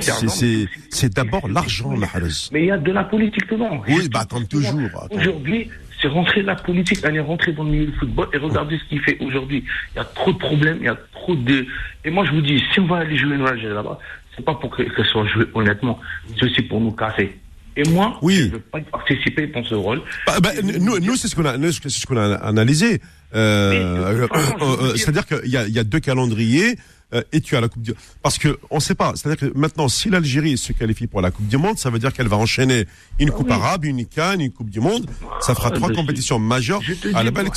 C'est, 0.91 1.15
d'abord 1.15 1.49
l'argent, 1.49 1.97
Mahrez. 1.97 2.51
Mais 2.53 2.63
il 2.65 2.67
y 2.67 2.71
a 2.71 2.77
de 2.79 2.93
la 2.93 3.05
politique 3.05 3.49
dedans. 3.51 3.83
Oui, 3.89 4.09
bah, 4.11 4.27
comme 4.29 4.47
toujours. 4.47 4.79
Attends. 5.03 5.17
Aujourd'hui, 5.17 5.71
C'est 6.01 6.07
rentrer 6.07 6.43
la 6.43 6.55
politique, 6.55 7.01
elle 7.03 7.17
est 7.17 7.21
rentrée 7.21 7.51
dans 7.53 7.65
le 7.65 7.71
milieu 7.71 7.87
du 7.87 7.93
football 7.99 8.29
et 8.33 8.37
regardez 8.39 8.79
ce 8.79 8.85
qu'il 8.89 9.01
fait 9.01 9.19
aujourd'hui. 9.21 9.65
Il 9.95 9.97
y 9.97 10.01
a 10.01 10.05
trop 10.05 10.33
de 10.33 10.39
problèmes, 10.39 10.77
il 10.81 10.85
y 10.85 10.89
a 10.89 10.97
trop 11.13 11.35
de. 11.35 11.67
Et 12.05 12.11
moi, 12.11 12.25
je 12.25 12.31
vous 12.31 12.41
dis, 12.41 12.63
si 12.73 12.79
on 12.79 12.87
va 12.87 12.99
aller 12.99 13.17
jouer 13.17 13.35
une 13.35 13.43
là-bas, 13.45 13.99
c'est 14.39 14.45
pas 14.45 14.55
pour 14.55 14.71
que- 14.71 14.83
qu'elle 14.83 15.05
soit 15.07 15.27
jouée 15.27 15.45
honnêtement, 15.55 15.99
c'est 16.39 16.47
aussi 16.47 16.63
pour 16.63 16.81
nous 16.81 16.93
casser. 16.93 17.37
Et 17.77 17.85
moi, 17.91 18.19
Oui. 18.23 18.37
je 18.37 18.45
ne 18.45 18.51
veux 18.53 18.59
pas 18.61 18.81
participer 18.81 19.47
dans 19.49 19.63
ce 19.63 19.75
rôle. 19.75 20.01
Bah, 20.27 20.41
bah, 20.43 20.51
nous, 20.63 20.99
nous 20.99 21.17
c'est 21.17 21.29
ce 21.29 21.37
qu'on 21.37 21.45
a, 21.45 21.57
ce 21.73 22.15
a 22.17 22.35
analysé. 22.37 23.01
Euh, 23.35 24.17
je 24.17 24.23
euh, 24.23 24.27
euh, 24.63 24.93
dire- 24.95 24.97
C'est-à-dire 24.97 25.27
qu'il 25.27 25.51
y 25.51 25.57
a, 25.57 25.67
il 25.69 25.75
y 25.75 25.79
a 25.79 25.85
deux 25.85 26.01
calendriers. 26.01 26.77
euh, 27.15 27.23
et 27.33 27.41
tu 27.41 27.57
as 27.57 27.61
la 27.63 27.69
Coupe 27.69 27.81
du 27.83 27.95
parce 28.23 28.37
que 28.37 28.59
on 28.71 28.81
sait 28.81 28.95
pas. 28.95 29.13
C'est-à-dire 29.15 29.49
que 29.49 29.59
maintenant, 29.59 29.89
si 29.89 30.11
l'Algérie 30.11 30.59
se 30.59 30.75
qualifie 30.75 31.07
pour 31.07 31.23
la 31.23 31.31
Coupe 31.31 31.47
du 31.49 31.57
Monde, 31.57 31.79
ça 31.79 31.89
veut 31.89 31.99
dire 31.99 32.13
qu'elle 32.13 32.29
va 32.29 32.37
enchaîner 32.37 32.85
une 33.19 33.31
Coupe 33.31 33.47
oui. 33.47 33.53
arabe, 33.55 33.87
une 33.87 34.05
CAN, 34.05 34.39
une 34.41 34.51
Coupe 34.53 34.69
du 34.69 34.81
Monde. 34.81 35.07
Ça 35.41 35.55
fera 35.55 35.71
Ah, 35.73 35.77
trois 35.77 35.89
je- 35.89 35.95
compétitions 35.95 36.39
majeures. 36.39 36.83
Je 36.83 36.93
À 37.15 37.23
la 37.23 37.31
belle 37.31 37.49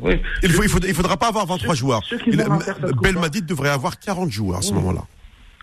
oui. 0.00 0.20
Il 0.42 0.50
il 0.88 0.94
faudra 0.94 1.16
pas 1.16 1.28
avoir 1.28 1.46
23 1.46 1.74
Ceux- 1.74 1.80
joueurs. 1.80 2.02
ceux 2.08 2.18
qui 2.18 2.30
Il- 2.30 2.42
vont 2.42 2.52
la 2.54 2.60
faire, 2.60 2.76
cette 2.82 2.92
Coupe, 2.92 3.02
Belmadi 3.02 3.40
devrait 3.42 3.70
avoir 3.70 3.98
40 3.98 4.30
joueurs 4.30 4.58
à 4.58 4.62
ce 4.62 4.68
Oui. 4.68 4.74
moment-là. 4.74 5.04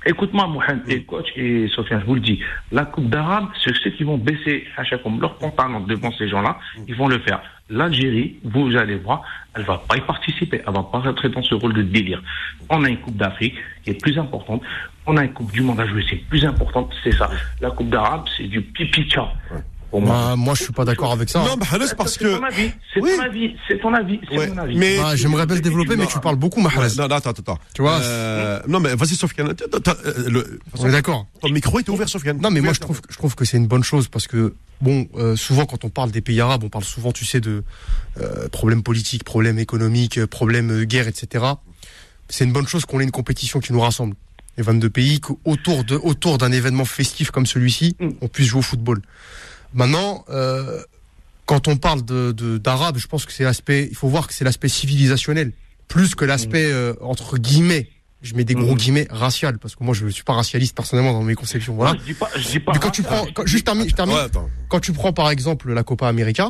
Écoute-moi, 0.06 0.48
Mohamed, 0.48 0.88
et 0.90 1.04
coach 1.04 1.28
et 1.36 1.68
Sofiane, 1.70 2.02
je 2.02 2.06
vous 2.06 2.16
le 2.16 2.22
dis, 2.22 2.40
la 2.72 2.86
Coupe 2.86 3.10
d'Arabe, 3.10 3.48
c'est 3.64 3.76
ceux 3.76 3.90
qui 3.90 4.04
vont 4.04 4.18
baisser 4.18 4.66
à 4.78 4.84
chaque 4.84 5.02
fois 5.02 5.12
leur 5.20 5.38
pantalon 5.38 5.82
devant 5.82 6.12
ces 6.14 6.30
gens-là, 6.30 6.60
ils 6.88 6.96
vont 6.96 7.08
le 7.08 7.20
faire. 7.20 7.42
L'Algérie, 7.70 8.38
vous 8.44 8.78
allez 8.78 8.96
voir, 8.96 9.24
elle 9.56 9.64
va 9.64 9.80
pas 9.90 9.98
y 9.98 10.02
participer, 10.02 10.62
elle 10.66 10.74
va 10.74 10.84
pas 10.84 11.00
rentrer 11.00 11.30
dans 11.30 11.42
ce 11.44 11.56
rôle 11.56 11.74
de 11.74 11.82
délire. 11.82 12.22
On 12.70 12.84
a 12.84 12.90
une 12.90 13.00
Coupe 13.00 13.18
d'Afrique 13.18 13.56
qui 13.84 13.90
est 13.90 14.02
plus 14.02 14.18
importante, 14.18 14.62
on 15.08 15.18
a 15.18 15.24
une 15.24 15.34
Coupe 15.34 15.52
du 15.52 15.62
Monde 15.62 15.80
à 15.80 15.88
jouer, 15.88 16.06
c'est 16.10 16.24
plus 16.30 16.46
important, 16.46 16.88
c'est 17.04 17.14
ça. 17.14 17.30
La 17.60 17.72
Coupe 17.72 17.90
d'Arabe, 17.90 18.26
c'est 18.38 18.48
du 18.48 18.62
pipi-tcha. 18.62 19.34
Pour 19.90 20.02
moi. 20.02 20.12
Bah, 20.32 20.36
moi, 20.36 20.54
je 20.54 20.64
suis 20.64 20.74
pas 20.74 20.84
d'accord 20.86 21.12
avec 21.14 21.30
ça. 21.30 21.40
Non, 21.40 21.56
bah, 21.58 21.66
parce 21.98 22.14
C'est 22.14 22.20
ton 22.20 22.40
que. 22.40 22.46
avis, 22.46 22.72
c'est 22.94 23.02
Oui. 23.02 23.12
ton 23.16 23.24
avis, 23.24 23.56
c'est 23.68 23.80
ton 23.80 23.94
avis, 23.94 24.20
c'est 24.30 24.38
Ouais, 24.38 24.48
mon 24.48 24.58
avis. 24.58 24.76
mais. 24.78 24.98
Ah, 25.04 25.16
J'aimerais 25.16 25.46
bien 25.46 25.56
se 25.56 25.62
développer, 25.62 25.96
mais 25.96 26.08
tu 26.08 26.20
parles 26.20 26.36
beaucoup, 26.36 26.60
Mahrez. 26.60 26.90
Non, 26.98 27.08
non, 27.08 27.16
attends, 27.16 27.30
attends. 27.32 27.58
Tu 27.74 27.82
vois, 27.82 28.00
Euh, 28.02 28.60
non, 28.68 28.80
mais 28.82 28.96
vas-y, 28.96 29.16
Sofiane. 29.16 29.48
Euh, 29.50 30.14
le- 30.30 30.60
On 30.78 30.88
est 30.88 30.92
d'accord. 30.92 31.28
Ton 31.42 31.50
micro 31.50 31.80
est 31.80 31.88
ouvert, 31.90 32.10
Sofiane. 32.10 32.40
Non, 32.42 32.52
mais 32.52 32.60
moi 32.62 32.74
je 32.74 32.80
trouve, 32.80 33.02
je 33.10 33.18
trouve 33.18 33.36
que 33.36 33.46
c'est 33.46 33.58
une 33.58 33.68
bonne 33.68 33.84
chose 33.84 34.08
parce 34.10 34.28
que 34.28 34.54
bon, 34.82 35.08
euh, 35.16 35.36
souvent 35.36 35.66
quand 35.66 35.86
on 35.86 35.90
parle 35.90 36.12
des 36.12 36.22
pays 36.22 36.42
arabes, 36.42 36.64
on 36.64 36.70
parle 36.70 36.84
souvent, 36.86 37.12
tu 37.12 37.24
sais, 37.26 37.40
de 37.40 37.64
euh, 38.20 38.50
problèmes 38.50 38.84
politiques, 38.84 39.24
problèmes 39.24 39.58
économiques, 39.60 40.24
problèmes 40.26 40.68
de 40.80 40.84
guerre, 40.84 41.08
etc. 41.08 41.46
C'est 42.30 42.44
une 42.44 42.52
bonne 42.52 42.68
chose 42.68 42.86
qu'on 42.86 43.00
ait 43.00 43.04
une 43.06 43.12
compétition 43.12 43.60
qui 43.62 43.72
nous 43.72 43.80
rassemble. 43.80 44.16
Les 44.58 44.64
22 44.64 44.90
pays, 44.90 45.20
qu'autour 45.22 45.84
de, 45.84 45.96
autour 45.96 46.38
d'un 46.40 46.52
événement 46.52 46.84
festif 46.86 47.30
comme 47.32 47.46
celui-ci, 47.46 47.96
Mm. 48.00 48.10
on 48.22 48.28
puisse 48.28 48.48
jouer 48.48 48.60
au 48.60 48.64
football. 48.64 49.02
Maintenant, 49.74 50.26
euh, 50.30 50.82
quand 51.46 51.68
on 51.68 51.78
parle 51.78 52.04
de 52.04 52.32
de- 52.32 52.58
d'arabe, 52.58 52.98
je 52.98 53.08
pense 53.08 53.26
que 53.26 53.32
c'est 53.32 53.44
l'aspect, 53.44 53.88
il 53.90 53.96
faut 53.96 54.08
voir 54.08 54.28
que 54.28 54.34
c'est 54.34 54.44
l'aspect 54.46 54.70
civilisationnel, 54.70 55.52
plus 55.88 56.16
que 56.16 56.26
l'aspect 56.26 56.66
euh, 56.72 56.94
entre 57.02 57.38
guillemets. 57.38 57.90
Je 58.24 58.34
mets 58.34 58.44
des 58.44 58.56
gros 58.56 58.74
Mm. 58.74 58.78
guillemets 58.78 59.08
racial 59.12 59.60
parce 59.60 59.76
que 59.76 59.84
moi 59.84 59.94
je 59.94 60.08
suis 60.08 60.24
pas 60.24 60.34
racialiste 60.34 60.76
personnellement 60.76 61.14
dans 61.14 61.22
mes 61.22 61.36
conceptions. 61.36 61.76
Voilà. 61.76 61.96
Je 62.00 62.06
dis 62.06 62.14
pas, 62.16 62.30
je 62.36 62.48
dis 62.50 62.60
pas. 62.60 62.72
Mais 62.74 62.80
quand 62.80 62.90
tu 62.90 63.04
prends, 63.04 63.28
quand- 63.34 63.46
juste 63.46 63.66
termine, 63.66 63.88
je 63.88 63.94
termine. 63.94 64.16
Ouais, 64.16 64.22
attends. 64.22 64.50
Quand 64.70 64.80
tu 64.80 64.92
prends 64.92 65.14
par 65.14 65.30
exemple 65.30 65.72
la 65.72 65.84
Copa 65.84 66.08
América, 66.08 66.50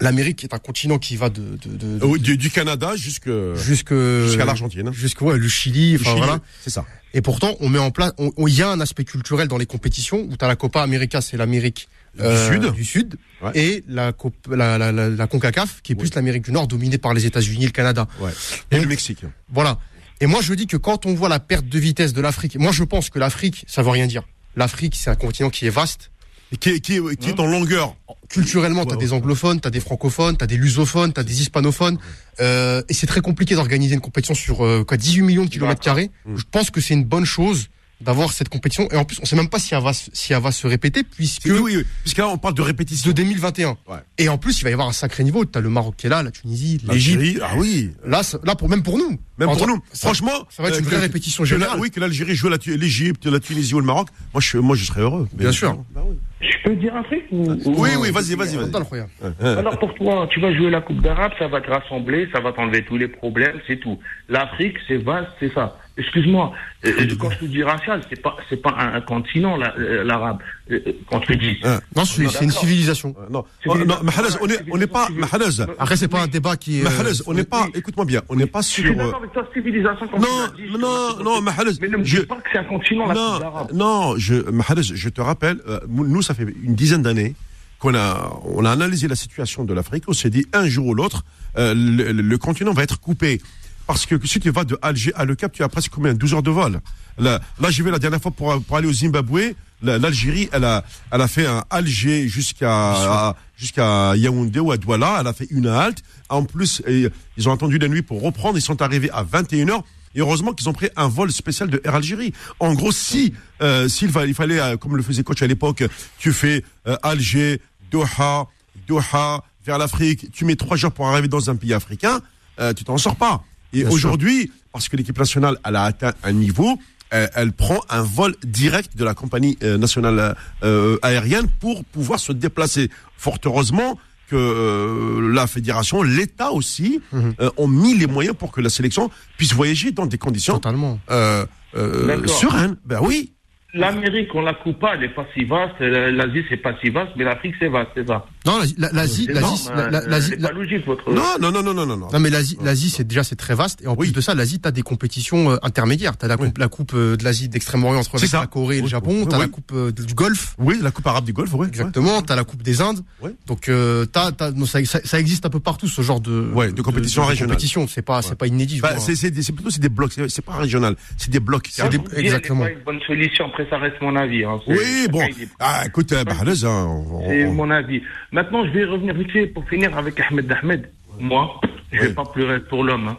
l'Amérique 0.00 0.42
est 0.42 0.52
un 0.54 0.58
continent 0.58 0.98
qui 0.98 1.16
va 1.16 1.30
de, 1.30 1.40
de, 1.40 1.76
de, 1.76 1.98
de- 1.98 2.04
Oui, 2.04 2.18
du, 2.18 2.36
du 2.36 2.50
Canada 2.50 2.96
jusque 2.96 3.30
jusque 3.54 3.94
jusqu'à 3.94 4.44
l'Argentine. 4.44 4.88
hein. 4.88 4.92
jusque 4.92 5.20
ouais, 5.20 5.38
le 5.38 5.48
Chili, 5.48 5.96
enfin 6.00 6.16
voilà. 6.16 6.40
C'est 6.62 6.70
ça. 6.70 6.84
Et 7.14 7.20
pourtant, 7.20 7.54
on 7.60 7.68
met 7.68 7.78
en 7.78 7.90
place, 7.92 8.12
il 8.18 8.54
y 8.54 8.62
a 8.62 8.68
un 8.70 8.80
aspect 8.80 9.04
culturel 9.04 9.46
dans 9.46 9.58
les 9.58 9.66
compétitions 9.66 10.26
où 10.28 10.36
tu 10.36 10.44
as 10.44 10.48
la 10.48 10.56
Copa 10.56 10.82
América, 10.82 11.20
c'est 11.20 11.36
l'Amérique 11.36 11.88
Du 12.14 12.24
Sud. 12.52 12.72
du 12.72 12.84
Sud, 12.84 13.16
Ouais. 13.42 13.50
et 13.54 13.84
la, 13.88 14.12
la, 14.50 14.78
la, 14.78 14.92
la, 14.92 15.08
la 15.08 15.26
Concacaf 15.26 15.80
qui 15.82 15.92
est 15.92 15.94
plus 15.96 16.14
l'Amérique 16.14 16.44
du 16.44 16.52
Nord 16.52 16.68
dominée 16.68 16.98
par 16.98 17.12
les 17.14 17.26
États-Unis 17.26 17.64
le 17.64 17.70
Canada. 17.70 18.06
Ouais. 18.20 18.30
Et 18.70 18.76
Donc- 18.76 18.82
le 18.84 18.88
Mexique. 18.88 19.24
Voilà. 19.52 19.78
Et 20.20 20.26
moi, 20.26 20.40
je 20.42 20.54
dis 20.54 20.66
que 20.68 20.76
quand 20.76 21.06
on 21.06 21.14
voit 21.14 21.28
la 21.28 21.40
perte 21.40 21.66
de 21.66 21.78
vitesse 21.78 22.12
de 22.12 22.20
l'Afrique, 22.20 22.56
moi, 22.56 22.70
je 22.70 22.84
pense 22.84 23.10
que 23.10 23.18
l'Afrique, 23.18 23.64
ça 23.66 23.82
veut 23.82 23.88
rien 23.90 24.06
dire. 24.06 24.22
L'Afrique, 24.54 24.94
c'est 24.94 25.10
un 25.10 25.16
continent 25.16 25.50
qui 25.50 25.66
est 25.66 25.70
vaste. 25.70 26.10
Et 26.52 26.56
Qui 26.58 26.68
est, 26.68 26.80
qui 26.80 26.96
est, 26.96 27.16
qui 27.16 27.30
est 27.30 27.40
en 27.40 27.46
longueur. 27.46 27.96
Culturellement, 28.28 28.84
t'as 28.84 28.96
des 28.96 29.12
anglophones, 29.14 29.58
t'as 29.60 29.70
des 29.70 29.80
francophones, 29.80 30.36
t'as 30.36 30.46
des 30.46 30.56
lusophones, 30.58 31.12
t'as 31.12 31.22
des 31.24 31.40
hispanophones. 31.40 31.98
Euh, 32.40 32.82
et 32.88 32.94
c'est 32.94 33.06
très 33.06 33.20
compliqué 33.22 33.54
d'organiser 33.54 33.94
une 33.94 34.00
compétition 34.00 34.34
sur 34.34 34.64
euh, 34.64 34.84
quoi, 34.84 34.96
18 34.98 35.22
millions 35.22 35.44
de 35.46 35.50
kilomètres 35.50 35.80
carrés. 35.80 36.10
Mm. 36.26 36.36
Je 36.36 36.44
pense 36.50 36.70
que 36.70 36.80
c'est 36.80 36.94
une 36.94 37.04
bonne 37.04 37.24
chose 37.24 37.68
d'avoir 38.02 38.32
cette 38.32 38.48
compétition. 38.48 38.88
Et 38.90 38.96
en 38.96 39.04
plus, 39.04 39.18
on 39.22 39.24
sait 39.24 39.36
même 39.36 39.48
pas 39.48 39.58
si 39.58 39.74
elle 39.74 39.82
va, 39.82 39.92
se- 39.92 40.10
si 40.12 40.32
elle 40.32 40.42
va 40.42 40.52
se 40.52 40.66
répéter 40.66 41.02
puisque 41.02 41.44
Oui, 41.46 41.52
oui, 41.60 41.76
oui. 41.76 41.84
Puisque 42.02 42.18
là, 42.18 42.28
on 42.28 42.38
parle 42.38 42.54
de 42.54 42.62
répétition. 42.62 43.08
de 43.08 43.14
2021. 43.14 43.76
Ouais. 43.88 43.96
Et 44.18 44.28
en 44.28 44.38
plus, 44.38 44.58
il 44.60 44.64
va 44.64 44.70
y 44.70 44.72
avoir 44.72 44.88
un 44.88 44.92
sacré 44.92 45.24
niveau. 45.24 45.44
T'as 45.44 45.60
le 45.60 45.68
Maroc 45.68 45.94
qui 45.96 46.06
est 46.06 46.10
là, 46.10 46.22
la 46.22 46.30
Tunisie, 46.30 46.80
l'Égypte. 46.88 47.40
Ah 47.42 47.52
oui. 47.56 47.92
Là, 48.06 48.22
là 48.44 48.54
pour 48.54 48.68
même 48.68 48.82
pour 48.82 48.98
nous. 48.98 49.18
Même 49.38 49.48
En 49.48 49.56
pour 49.56 49.66
nous. 49.66 49.82
ça- 49.92 50.06
Franchement. 50.08 50.46
ça 50.50 50.62
va 50.62 50.68
être 50.68 50.78
une 50.80 50.86
euh, 50.86 50.88
vraie 50.88 50.98
répétition 50.98 51.44
générale. 51.44 51.78
oui, 51.80 51.90
que 51.90 52.00
l'Algérie 52.00 52.34
joue 52.34 52.48
Tu- 52.58 52.76
l'Égypte, 52.76 53.26
la 53.26 53.40
Tunisie 53.40 53.74
ou 53.74 53.80
le 53.80 53.86
Maroc. 53.86 54.08
Moi, 54.34 54.40
je, 54.40 54.58
moi, 54.58 54.76
je 54.76 54.84
serais 54.84 55.00
heureux. 55.00 55.28
Bien 55.32 55.52
sûr. 55.52 55.76
Bah 55.94 56.02
oui. 56.06 56.16
Je 56.42 56.56
peux 56.68 56.74
dire 56.76 56.94
un 56.96 57.02
truc 57.04 57.24
ou- 57.30 57.50
ou- 57.52 57.74
Oui, 57.82 57.90
oui, 58.00 58.10
vas-y, 58.10 58.34
vas-y, 58.34 58.56
royaume. 58.56 59.08
Alors 59.40 59.78
pour 59.78 59.94
toi, 59.94 60.26
tu 60.30 60.40
vas 60.40 60.52
jouer 60.54 60.70
la 60.70 60.80
Coupe 60.80 61.00
d'Arabe, 61.00 61.32
ça 61.38 61.46
va 61.48 61.60
te 61.60 61.70
rassembler, 61.70 62.28
ça 62.32 62.40
va 62.40 62.52
t'enlever 62.52 62.84
tous 62.84 62.96
les 62.96 63.08
problèmes, 63.08 63.58
c'est 63.66 63.76
tout. 63.78 63.98
L'Afrique, 64.28 64.76
c'est 64.88 64.96
vaste, 64.98 65.28
c'est 65.40 65.52
ça. 65.54 65.76
Excuse-moi, 65.98 66.52
euh, 66.86 66.90
quand 67.20 67.28
je 67.30 67.38
te 67.40 67.44
dis 67.44 67.62
racial, 67.62 68.00
c'est 68.08 68.20
pas 68.22 68.34
c'est 68.48 68.56
pas 68.62 68.74
un, 68.78 68.94
un 68.94 69.00
continent 69.02 69.58
la- 69.58 69.74
euh, 69.78 70.02
l'arabe. 70.04 70.38
Euh, 70.70 70.80
euh, 70.86 70.92
Quand 71.10 71.20
tu 71.20 71.36
dis. 71.36 71.58
Hein. 71.64 71.80
Non, 71.94 72.04
c'est 72.06 72.22
une 72.42 72.50
civilisation. 72.50 73.14
Euh, 73.20 73.26
Non, 73.28 73.44
Oh, 73.66 73.76
non, 73.76 73.96
Mahalaz, 74.02 74.38
on 74.40 74.46
est, 74.48 74.58
on 74.70 74.78
n'est 74.78 74.86
pas, 74.86 75.08
Mahalaz, 75.10 75.66
Après, 75.78 75.96
c'est 75.96 76.08
pas 76.08 76.22
un 76.22 76.28
débat 76.28 76.56
qui 76.56 76.78
est. 76.78 76.80
euh, 76.80 76.84
Mahalaz, 76.84 77.22
on 77.26 77.34
n'est 77.34 77.44
pas, 77.44 77.66
écoute-moi 77.74 78.06
bien, 78.06 78.22
on 78.30 78.36
n'est 78.36 78.46
pas 78.46 78.62
Je 78.62 78.68
suis 78.68 78.82
sur. 78.84 78.94
d'accord 78.94 79.14
euh, 79.14 79.18
avec 79.18 79.32
toi, 79.34 79.46
civilisation. 79.52 80.08
Quand 80.10 80.18
Non, 80.18 80.26
tu 80.56 80.62
dit, 80.62 80.68
je 80.72 80.78
non, 80.78 81.22
non. 81.22 81.42
Mahalaz, 81.42 81.78
Mais 81.82 81.88
ne 81.88 81.98
me 81.98 82.04
je- 82.04 82.20
dis 82.20 82.26
pas 82.26 82.36
que 82.36 82.48
c'est 82.50 82.58
un 82.58 82.64
continent 82.64 83.06
la 83.06 83.14
Coupe 83.14 83.72
Non, 83.74 84.08
non, 84.08 84.14
je, 84.16 84.50
Mahalaz, 84.50 84.92
je 84.94 85.08
te 85.10 85.20
rappelle, 85.20 85.58
euh, 85.68 85.78
nous, 85.88 86.22
ça 86.22 86.31
fait 86.34 86.46
une 86.62 86.74
dizaine 86.74 87.02
d'années 87.02 87.34
qu'on 87.78 87.94
a, 87.94 88.40
on 88.44 88.64
a 88.64 88.70
analysé 88.70 89.08
la 89.08 89.16
situation 89.16 89.64
de 89.64 89.74
l'Afrique. 89.74 90.04
On 90.06 90.12
s'est 90.12 90.30
dit 90.30 90.46
un 90.52 90.66
jour 90.66 90.86
ou 90.86 90.94
l'autre, 90.94 91.24
euh, 91.58 91.74
le, 91.74 92.38
continent 92.38 92.72
va 92.72 92.82
être 92.84 93.00
coupé. 93.00 93.40
Parce 93.86 94.06
que 94.06 94.14
si 94.26 94.38
tu 94.38 94.50
vas 94.50 94.64
de 94.64 94.78
Alger 94.80 95.12
à 95.16 95.24
Le 95.24 95.34
Cap, 95.34 95.52
tu 95.52 95.62
as 95.64 95.68
presque 95.68 95.90
combien? 95.90 96.14
12 96.14 96.34
heures 96.34 96.42
de 96.42 96.50
vol. 96.50 96.80
Là, 97.18 97.40
là 97.60 97.70
j'y 97.70 97.82
vais 97.82 97.90
la 97.90 97.98
dernière 97.98 98.20
fois 98.22 98.30
pour, 98.30 98.62
pour 98.62 98.76
aller 98.76 98.86
au 98.86 98.92
Zimbabwe. 98.92 99.54
La- 99.82 99.98
L'Algérie, 99.98 100.48
elle 100.52 100.64
a, 100.64 100.84
elle 101.10 101.20
a 101.20 101.26
fait 101.26 101.46
un 101.46 101.64
Alger 101.68 102.28
jusqu'à 102.28 103.34
jusqu'à 103.56 104.14
Yaoundé 104.16 104.60
ou 104.60 104.70
à 104.70 104.76
Douala. 104.76 105.18
Elle 105.20 105.26
a 105.26 105.32
fait 105.32 105.48
une 105.50 105.66
halte. 105.66 106.04
En 106.28 106.44
plus, 106.44 106.82
ils 106.88 107.48
ont 107.48 107.52
attendu 107.52 107.78
la 107.78 107.88
nuit 107.88 108.02
pour 108.02 108.22
reprendre. 108.22 108.56
Ils 108.56 108.62
sont 108.62 108.80
arrivés 108.80 109.10
à 109.10 109.24
21h. 109.24 109.82
Et 110.14 110.20
heureusement 110.20 110.52
qu'ils 110.52 110.68
ont 110.68 110.72
pris 110.72 110.88
un 110.96 111.08
vol 111.08 111.32
spécial 111.32 111.70
de 111.70 111.80
Air 111.84 111.94
Algérie. 111.94 112.32
En 112.60 112.74
gros, 112.74 112.92
si 112.92 113.32
euh, 113.62 113.88
s'il 113.88 114.10
il 114.26 114.34
fallait, 114.34 114.60
euh, 114.60 114.76
comme 114.76 114.96
le 114.96 115.02
faisait 115.02 115.22
coach 115.22 115.42
à 115.42 115.46
l'époque, 115.46 115.84
tu 116.18 116.32
fais 116.32 116.64
euh, 116.86 116.96
Alger, 117.02 117.60
Doha, 117.90 118.48
Doha 118.86 119.44
vers 119.64 119.78
l'Afrique, 119.78 120.30
tu 120.32 120.44
mets 120.44 120.56
trois 120.56 120.76
jours 120.76 120.92
pour 120.92 121.06
arriver 121.06 121.28
dans 121.28 121.48
un 121.48 121.56
pays 121.56 121.72
africain, 121.72 122.20
euh, 122.60 122.72
tu 122.72 122.84
t'en 122.84 122.98
sors 122.98 123.16
pas. 123.16 123.44
Et 123.72 123.84
aujourd'hui, 123.86 124.52
parce 124.72 124.88
que 124.88 124.96
l'équipe 124.96 125.18
nationale, 125.18 125.56
elle 125.64 125.76
a 125.76 125.84
atteint 125.84 126.12
un 126.24 126.32
niveau, 126.32 126.78
elle 127.10 127.52
prend 127.52 127.80
un 127.90 128.02
vol 128.02 128.34
direct 128.42 128.96
de 128.96 129.04
la 129.04 129.14
compagnie 129.14 129.58
nationale 129.62 130.34
euh, 130.62 130.98
aérienne 131.02 131.46
pour 131.60 131.84
pouvoir 131.84 132.18
se 132.18 132.32
déplacer. 132.32 132.90
Fort 133.16 133.38
heureusement 133.44 133.98
que 134.32 134.36
euh, 134.36 135.32
la 135.32 135.46
fédération, 135.46 136.02
l'État 136.02 136.50
aussi, 136.52 137.00
Mhm. 137.12 137.34
euh, 137.40 137.50
ont 137.56 137.68
mis 137.68 137.94
les 138.02 138.06
moyens 138.06 138.34
pour 138.36 138.50
que 138.54 138.60
la 138.60 138.70
sélection 138.70 139.10
puisse 139.36 139.52
voyager 139.54 139.90
dans 139.92 140.06
des 140.06 140.18
conditions 140.18 140.54
Totalement. 140.54 140.98
euh, 141.10 141.44
euh, 141.76 142.26
sereines. 142.26 142.76
Ben 142.84 143.00
oui. 143.02 143.32
L'Amérique, 143.74 144.28
on 144.34 144.42
la 144.42 144.52
coupe 144.52 144.78
pas, 144.80 144.94
elle 144.96 145.04
est 145.04 145.14
pas 145.14 145.26
si 145.34 145.44
vaste. 145.44 145.80
L'Asie, 145.80 146.44
c'est 146.50 146.58
pas 146.58 146.74
si 146.82 146.90
vaste, 146.90 147.12
mais 147.16 147.24
l'Afrique, 147.24 147.54
c'est 147.58 147.68
vaste, 147.68 147.90
c'est 147.94 148.06
ça. 148.06 148.26
Non, 148.46 148.58
l'Asie, 148.58 148.74
la- 148.78 148.90
l'Asie, 148.92 149.26
l'Asie, 149.28 150.36
pas 150.36 150.50
logique, 150.52 150.84
votre. 150.86 151.12
Non, 151.12 151.22
non, 151.40 151.52
non, 151.52 151.62
non, 151.62 151.74
non, 151.74 151.86
non. 151.86 151.96
non. 151.96 152.08
non 152.12 152.20
mais 152.20 152.30
l'Asie, 152.30 152.58
l'Asie 152.62 152.90
c'est 152.90 153.04
déjà 153.06 153.22
c'est 153.22 153.36
très 153.36 153.54
vaste 153.54 153.80
et 153.82 153.86
en 153.86 153.92
Oui. 153.94 154.06
plus 154.08 154.12
de 154.12 154.20
ça 154.20 154.34
l'Asie 154.34 154.58
t'as 154.60 154.70
des 154.72 154.82
compétitions 154.82 155.50
euh, 155.52 155.56
intermédiaires 155.62 156.16
t'as 156.16 156.26
la 156.26 156.36
coupe 156.36 156.58
la 156.58 156.68
coupe 156.68 156.92
euh, 156.94 157.16
de 157.16 157.24
l'Asie 157.24 157.48
d'Extrême-Orient 157.48 158.00
entre 158.00 158.10
C'est 158.18 158.24
avec 158.24 158.30
ça. 158.30 158.40
la 158.40 158.46
Corée 158.46 158.76
et 158.76 158.78
le 158.78 158.84
Oui, 158.84 158.90
Japon 158.90 159.14
oui, 159.20 159.26
t'as 159.28 159.36
oui. 159.36 159.42
la 159.42 159.48
coupe 159.48 159.72
euh, 159.74 159.92
du 159.92 160.14
Golfe 160.14 160.54
Oui, 160.58 160.78
la 160.82 160.90
Coupe 160.90 161.06
arabe 161.06 161.24
du 161.24 161.32
Golfe, 161.32 161.52
oui. 161.54 161.68
exactement 161.68 162.20
t'as 162.22 162.34
la 162.36 162.44
coupe 162.44 162.62
des 162.62 162.80
Indes 162.80 163.00
Ouais. 163.20 163.30
donc 163.46 163.68
euh, 163.68 164.06
t'as, 164.06 164.32
t'as 164.32 164.50
non, 164.50 164.66
ça, 164.66 164.80
existe 165.18 165.46
un 165.46 165.50
peu 165.50 165.60
partout 165.60 165.86
ce 165.86 166.02
genre 166.02 166.20
de 166.20 166.50
Ouais, 166.54 166.72
de 166.72 166.82
compétition 166.82 167.24
régionale. 167.24 167.50
compétition 167.54 167.86
c'est 167.86 168.02
pas 168.02 168.22
c'est 168.22 168.34
pas 168.36 168.46
inédit 168.48 168.76
je 168.78 168.82
Bah, 168.82 168.98
c'est, 168.98 169.14
c'est, 169.14 169.30
des- 169.30 169.42
c'est 169.42 169.52
plutôt 169.52 169.70
c'est 169.70 169.80
des 169.80 169.88
blocs, 169.88 170.12
c'est, 170.12 170.28
c'est 170.28 170.44
pas 170.44 170.54
régional, 170.56 170.96
c'est 171.16 171.30
des 171.30 171.40
blocs. 171.40 171.68
Exactement. 172.16 172.66
Une 172.66 172.78
bonne 172.84 173.00
solution. 173.06 173.46
Après, 173.46 173.66
ça 173.70 173.78
reste 173.78 173.96
mon 174.00 174.16
avis. 174.16 174.44
hein. 174.44 174.58
Oui, 174.66 175.06
bon. 175.10 175.20
Ah, 175.60 175.82
écoute, 175.86 176.10
bah, 176.12 176.34
C'est 176.54 176.66
on- 176.66 177.52
mon 177.52 177.70
avis. 177.70 178.02
Maintenant, 178.32 178.64
je 178.66 178.70
vais 178.70 178.84
revenir 178.84 179.14
vite 179.14 179.52
pour 179.54 179.68
finir 179.68 179.96
avec 179.96 180.18
Ahmed 180.20 180.50
Ahmed. 180.50 180.90
Moi, 181.20 181.60
je 181.92 182.00
vais 182.00 182.06
Oui. 182.08 182.14
pas 182.14 182.24
pleurer 182.24 182.60
pour 182.60 182.82
l'homme. 182.84 183.08
Hein. 183.08 183.16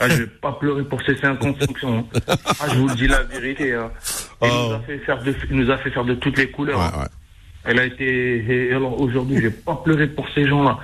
Ah, 0.00 0.08
je 0.08 0.22
vais 0.22 0.26
pas 0.42 0.52
pleurer 0.52 0.82
pour 0.84 1.00
ses 1.02 1.16
cinq 1.16 1.38
constructions. 1.38 2.06
hein. 2.16 2.34
Ah, 2.60 2.66
je 2.72 2.78
vous 2.78 2.88
le 2.88 2.94
dis 2.94 3.06
la 3.06 3.22
vérité. 3.22 3.74
Hein. 3.74 3.90
Il, 4.42 4.48
Oh. 4.50 4.66
nous 4.70 4.74
a 4.74 4.80
fait 4.80 4.98
faire 4.98 5.22
de, 5.22 5.34
il 5.50 5.56
nous 5.56 5.70
a 5.70 5.78
fait 5.78 5.90
faire 5.90 6.04
de 6.04 6.14
toutes 6.14 6.36
les 6.36 6.50
couleurs. 6.50 6.78
Ouais, 6.80 7.02
hein. 7.04 7.08
Elle 7.64 7.78
a 7.78 7.84
été. 7.84 8.72
alors 8.74 9.00
aujourd'hui, 9.00 9.40
j'ai 9.40 9.50
pas 9.52 9.76
pleuré 9.76 10.08
pour 10.08 10.26
ces 10.34 10.48
gens-là. 10.48 10.78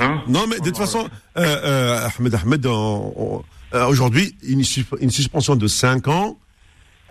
Hein 0.00 0.20
Non, 0.26 0.46
mais 0.48 0.56
de 0.58 0.64
toute 0.64 0.76
façon, 0.78 1.08
euh, 1.36 1.42
euh, 1.44 2.08
Ahmed 2.18 2.34
Ahmed, 2.34 2.66
euh, 2.66 3.86
aujourd'hui, 3.86 4.34
une, 4.42 4.64
une 5.00 5.10
suspension 5.10 5.54
de 5.54 5.68
5 5.68 6.08
ans, 6.08 6.36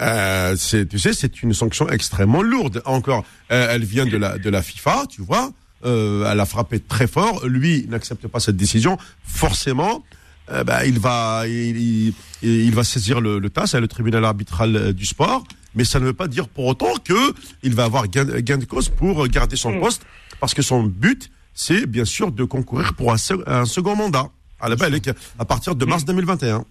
euh, 0.01 0.55
c'est, 0.57 0.87
tu 0.87 0.99
sais, 0.99 1.13
c'est 1.13 1.41
une 1.43 1.53
sanction 1.53 1.87
extrêmement 1.89 2.41
lourde. 2.41 2.81
Encore, 2.85 3.23
euh, 3.51 3.67
elle 3.71 3.83
vient 3.83 4.05
de 4.05 4.17
la, 4.17 4.37
de 4.37 4.49
la 4.49 4.61
FIFA, 4.61 5.05
tu 5.09 5.21
vois. 5.21 5.51
Euh, 5.85 6.29
elle 6.31 6.39
a 6.39 6.45
frappé 6.45 6.79
très 6.79 7.07
fort. 7.07 7.45
Lui 7.45 7.85
n'accepte 7.89 8.27
pas 8.27 8.39
cette 8.39 8.57
décision. 8.57 8.97
Forcément, 9.25 10.03
euh, 10.51 10.63
bah, 10.63 10.85
il 10.85 10.99
va, 10.99 11.43
il, 11.47 11.77
il- 11.77 12.13
il 12.41 12.73
va 12.75 12.83
saisir 12.83 13.21
le, 13.21 13.39
le 13.39 13.49
TAS, 13.49 13.73
le 13.79 13.87
tribunal 13.87 14.23
arbitral 14.25 14.75
euh, 14.75 14.93
du 14.93 15.05
sport. 15.05 15.43
Mais 15.75 15.85
ça 15.85 15.99
ne 15.99 16.05
veut 16.05 16.13
pas 16.13 16.27
dire 16.27 16.47
pour 16.49 16.65
autant 16.67 16.93
que 17.03 17.33
il 17.63 17.73
va 17.73 17.85
avoir 17.85 18.07
gain, 18.07 18.25
gain 18.25 18.57
de 18.57 18.65
cause 18.65 18.89
pour 18.89 19.27
garder 19.27 19.55
son 19.55 19.71
poste, 19.79 20.03
parce 20.39 20.53
que 20.53 20.61
son 20.61 20.83
but, 20.83 21.31
c'est 21.55 21.85
bien 21.87 22.05
sûr 22.05 22.31
de 22.31 22.43
concourir 22.43 22.93
pour 22.93 23.11
un, 23.11 23.17
se- 23.17 23.47
un 23.49 23.65
second 23.65 23.95
mandat 23.95 24.27
à 24.59 24.69
la 24.69 24.75
belle, 24.75 24.99
à 25.39 25.45
partir 25.45 25.75
de 25.75 25.85
mars 25.85 26.05
2021. 26.05 26.63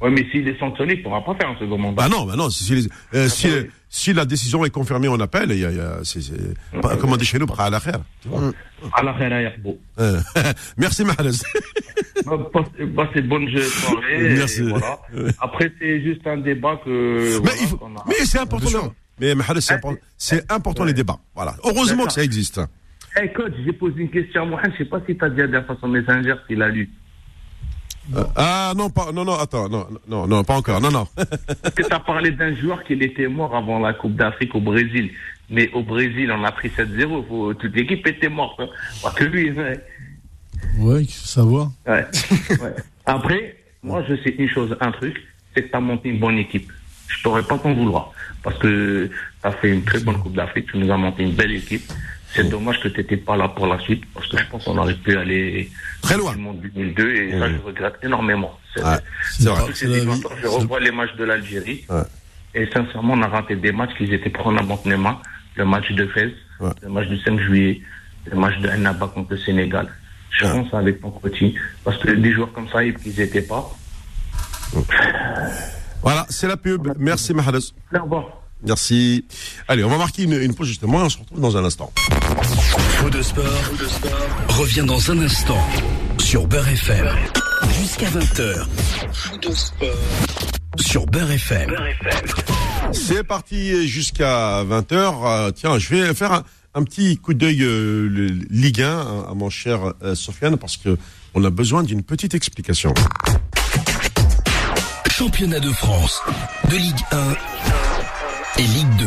Ouais, 0.00 0.10
mais 0.10 0.24
s'il 0.30 0.46
est 0.46 0.58
sanctionné, 0.60 0.94
il 0.94 1.02
pourra 1.02 1.24
pas 1.24 1.34
faire 1.34 1.48
un 1.50 1.58
second 1.58 1.76
mandat. 1.78 2.02
Bah 2.02 2.08
non, 2.08 2.24
bah 2.24 2.36
non. 2.36 2.50
Si, 2.50 2.62
si, 2.64 2.88
euh, 3.14 3.28
si, 3.28 3.48
bah 3.48 3.54
oui. 3.62 3.70
si 3.88 4.12
la 4.12 4.24
décision 4.24 4.64
est 4.64 4.70
confirmée 4.70 5.08
en 5.08 5.18
appel, 5.18 5.50
il 5.50 5.58
y 5.58 5.64
a, 5.64 5.70
il 5.70 5.76
y 5.76 5.80
a- 5.80 5.98
c'est, 6.04 6.20
c'est, 6.20 6.80
pas- 6.80 6.96
comme 6.96 7.12
on 7.12 7.16
dit 7.16 7.24
chez 7.24 7.38
nous, 7.38 7.46
à 7.58 7.68
la 7.68 7.80
khair, 7.80 7.98
vois. 8.26 8.52
À 8.92 9.02
la 9.02 9.42
Yarbo. 9.42 9.78
Euh, 9.98 10.20
Merci 10.76 11.04
Mahrez. 11.04 11.30
Bah, 12.24 12.38
Passez 12.52 13.22
de 13.22 13.28
bonnes 13.28 13.48
soirées. 13.58 14.34
Merci. 14.36 14.62
Voilà. 14.62 15.00
Après, 15.40 15.72
c'est 15.80 16.00
juste 16.02 16.26
un 16.26 16.36
débat 16.38 16.80
que. 16.84 16.90
mais, 16.90 17.38
voilà, 17.40 17.56
il 17.60 17.66
faut- 17.66 17.76
qu'on 17.76 17.96
a- 17.96 18.04
mais 18.06 18.14
c'est 18.24 18.38
important. 18.38 18.94
Mais 19.20 19.34
Mahrez, 19.34 19.60
c'est 19.60 19.74
important, 19.74 19.98
c'est 20.16 20.52
important 20.52 20.84
les 20.84 20.92
débats. 20.94 21.18
Voilà. 21.34 21.56
Heureusement 21.64 22.06
que 22.06 22.12
ça 22.12 22.22
existe. 22.22 22.60
Hey 23.16 23.32
coach, 23.32 23.52
j'ai 23.64 23.72
posé 23.72 24.00
une 24.02 24.10
question 24.10 24.42
à 24.42 24.44
Mohamed, 24.44 24.72
je 24.74 24.78
sais 24.78 24.84
pas 24.84 25.00
si 25.08 25.16
tu 25.16 25.24
as 25.24 25.30
dit 25.30 25.40
à 25.42 25.46
la 25.48 25.62
façon 25.64 25.88
messenger 25.88 26.34
s'il 26.46 26.62
a 26.62 26.68
lu. 26.68 26.88
Euh, 28.16 28.24
ah 28.36 28.72
non, 28.76 28.88
pas, 28.90 29.12
non, 29.12 29.24
non, 29.24 29.34
attends, 29.38 29.68
non, 29.68 29.86
non, 30.08 30.26
non, 30.26 30.42
pas 30.44 30.54
encore, 30.56 30.80
non, 30.80 30.90
non. 30.90 31.06
Parce 31.16 31.74
que 31.74 31.82
tu 31.82 31.92
as 31.92 32.00
parlé 32.00 32.30
d'un 32.30 32.54
joueur 32.56 32.82
qui 32.84 32.94
était 32.94 33.28
mort 33.28 33.54
avant 33.54 33.78
la 33.80 33.92
Coupe 33.92 34.14
d'Afrique 34.16 34.54
au 34.54 34.60
Brésil. 34.60 35.10
Mais 35.50 35.70
au 35.72 35.82
Brésil, 35.82 36.30
on 36.32 36.44
a 36.44 36.52
pris 36.52 36.68
7-0. 36.68 37.26
faut- 37.28 37.54
Toute 37.54 37.74
l'équipe 37.74 38.06
était 38.06 38.28
morte. 38.28 38.60
Hein. 38.60 38.68
Pas 39.02 39.10
que 39.12 39.24
lui. 39.24 39.50
Ouais. 39.50 39.80
Ouais, 40.78 41.04
qu'il 41.04 41.14
faut 41.14 41.26
savoir. 41.26 41.70
Ouais. 41.86 42.04
Ouais. 42.50 42.74
Après, 43.06 43.56
moi, 43.82 44.02
je 44.08 44.14
sais 44.16 44.30
une 44.38 44.48
chose, 44.48 44.76
un 44.80 44.90
truc, 44.92 45.16
c'est 45.54 45.62
que 45.64 45.68
tu 45.70 45.74
as 45.76 45.80
monté 45.80 46.08
une 46.10 46.18
bonne 46.18 46.38
équipe. 46.38 46.70
Je 47.08 47.22
t'aurais 47.22 47.42
pas 47.42 47.58
t'en 47.58 47.72
vouloir. 47.72 48.12
Parce 48.42 48.58
que 48.58 49.06
tu 49.06 49.12
as 49.46 49.52
fait 49.52 49.70
une 49.72 49.84
très 49.84 50.00
bonne 50.00 50.18
Coupe 50.18 50.34
d'Afrique. 50.34 50.70
Tu 50.70 50.78
nous 50.78 50.90
as 50.92 50.96
monté 50.96 51.22
une 51.22 51.32
belle 51.34 51.52
équipe. 51.52 51.90
C'est 52.34 52.48
dommage 52.48 52.80
que 52.80 52.88
tu 52.88 52.98
n'étais 52.98 53.16
pas 53.16 53.36
là 53.36 53.48
pour 53.48 53.66
la 53.66 53.78
suite. 53.80 54.04
Parce 54.12 54.26
que 54.28 54.36
je 54.38 54.44
pense 54.50 54.64
qu'on 54.64 54.76
aurait 54.78 54.94
pu 54.94 55.16
aller 55.16 55.70
Très 56.02 56.16
loin. 56.16 56.34
au 56.34 56.38
monde 56.38 56.60
2002. 56.60 57.14
Et 57.14 57.38
ça, 57.38 57.48
je 57.48 57.56
regrette 57.58 57.94
énormément. 58.02 58.58
C'est 58.74 58.80
vrai. 58.82 58.98
Je 59.40 60.46
revois 60.48 60.80
les 60.80 60.90
matchs 60.90 61.14
de 61.16 61.24
l'Algérie. 61.24 61.84
Ouais. 61.88 62.02
Et 62.54 62.66
sincèrement, 62.72 63.14
on 63.14 63.22
a 63.22 63.28
raté 63.28 63.56
des 63.56 63.72
matchs 63.72 63.94
qui 63.96 64.12
étaient 64.12 64.30
probablement 64.30 64.80
le 65.56 65.64
match 65.64 65.90
de 65.92 66.06
Fès, 66.06 66.30
Ouais. 66.60 66.70
le 66.82 66.88
match 66.88 67.06
du 67.08 67.18
5 67.20 67.38
juillet, 67.40 67.80
le 68.30 68.36
match 68.36 68.58
de 68.58 68.68
Ennaba 68.68 69.06
contre 69.08 69.32
le 69.32 69.38
Sénégal. 69.38 69.88
Je 70.30 70.44
Ouais. 70.44 70.52
pense 70.52 70.72
avec 70.74 71.00
ton 71.00 71.10
petit, 71.10 71.54
parce 71.84 71.96
que 71.98 72.10
des 72.10 72.32
joueurs 72.32 72.52
comme 72.52 72.68
ça, 72.68 72.84
ils 72.84 72.94
n'étaient 73.16 73.42
pas. 73.42 73.70
Voilà, 76.02 76.26
c'est 76.28 76.46
la 76.48 76.56
pub. 76.56 76.88
Merci 76.98 77.34
Mahrez. 77.34 77.58
Au 77.94 78.02
revoir. 78.02 78.37
Merci. 78.62 79.24
Allez, 79.68 79.84
on 79.84 79.88
va 79.88 79.98
marquer 79.98 80.24
une, 80.24 80.34
une 80.34 80.54
pause 80.54 80.68
justement 80.68 81.00
et 81.00 81.04
on 81.04 81.08
se 81.08 81.18
retrouve 81.18 81.40
dans 81.40 81.56
un 81.56 81.64
instant. 81.64 81.92
Faux 82.96 83.10
de 83.10 83.22
sport, 83.22 83.44
revient 84.48 84.84
dans 84.86 85.10
un 85.10 85.20
instant 85.20 85.64
sur 86.18 86.46
Beurre 86.46 86.68
FM. 86.68 87.08
Jusqu'à 87.80 88.08
20h. 88.10 88.66
Sur 90.78 91.06
Beurre 91.06 91.30
FM. 91.32 91.74
C'est 92.92 93.24
parti 93.24 93.86
jusqu'à 93.88 94.64
20h. 94.64 95.52
tiens, 95.52 95.78
je 95.78 95.88
vais 95.88 96.14
faire 96.14 96.32
un, 96.32 96.44
un 96.74 96.82
petit 96.84 97.16
coup 97.18 97.34
d'œil 97.34 97.62
euh, 97.62 98.38
Ligue 98.50 98.82
1 98.82 98.88
hein, 98.88 99.26
à 99.30 99.34
mon 99.34 99.50
cher 99.50 99.94
euh, 100.02 100.14
Sofiane 100.14 100.56
parce 100.56 100.76
que 100.76 100.96
on 101.34 101.44
a 101.44 101.50
besoin 101.50 101.82
d'une 101.82 102.02
petite 102.02 102.34
explication. 102.34 102.94
Championnat 105.10 105.60
de 105.60 105.70
France, 105.70 106.20
de 106.70 106.76
Ligue 106.76 107.04
1 107.10 107.34
et 108.58 108.62
Ligue 108.62 108.96
2. 108.98 109.06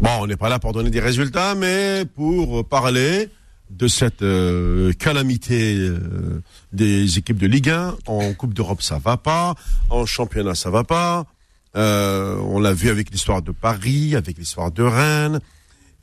Bon, 0.00 0.10
on 0.20 0.26
n'est 0.26 0.36
pas 0.36 0.48
là 0.48 0.58
pour 0.58 0.72
donner 0.72 0.90
des 0.90 1.00
résultats, 1.00 1.54
mais 1.54 2.04
pour 2.14 2.66
parler 2.68 3.28
de 3.70 3.88
cette 3.88 4.22
euh, 4.22 4.92
calamité 4.92 5.76
euh, 5.78 6.42
des 6.72 7.18
équipes 7.18 7.38
de 7.38 7.46
Ligue 7.46 7.70
1. 7.70 7.96
En 8.06 8.32
Coupe 8.34 8.54
d'Europe, 8.54 8.82
ça 8.82 8.98
va 9.02 9.16
pas. 9.16 9.54
En 9.90 10.06
championnat, 10.06 10.54
ça 10.54 10.70
va 10.70 10.84
pas. 10.84 11.26
Euh, 11.76 12.36
on 12.42 12.60
l'a 12.60 12.72
vu 12.72 12.90
avec 12.90 13.10
l'histoire 13.10 13.42
de 13.42 13.50
Paris, 13.52 14.14
avec 14.14 14.38
l'histoire 14.38 14.70
de 14.70 14.82
Rennes. 14.82 15.40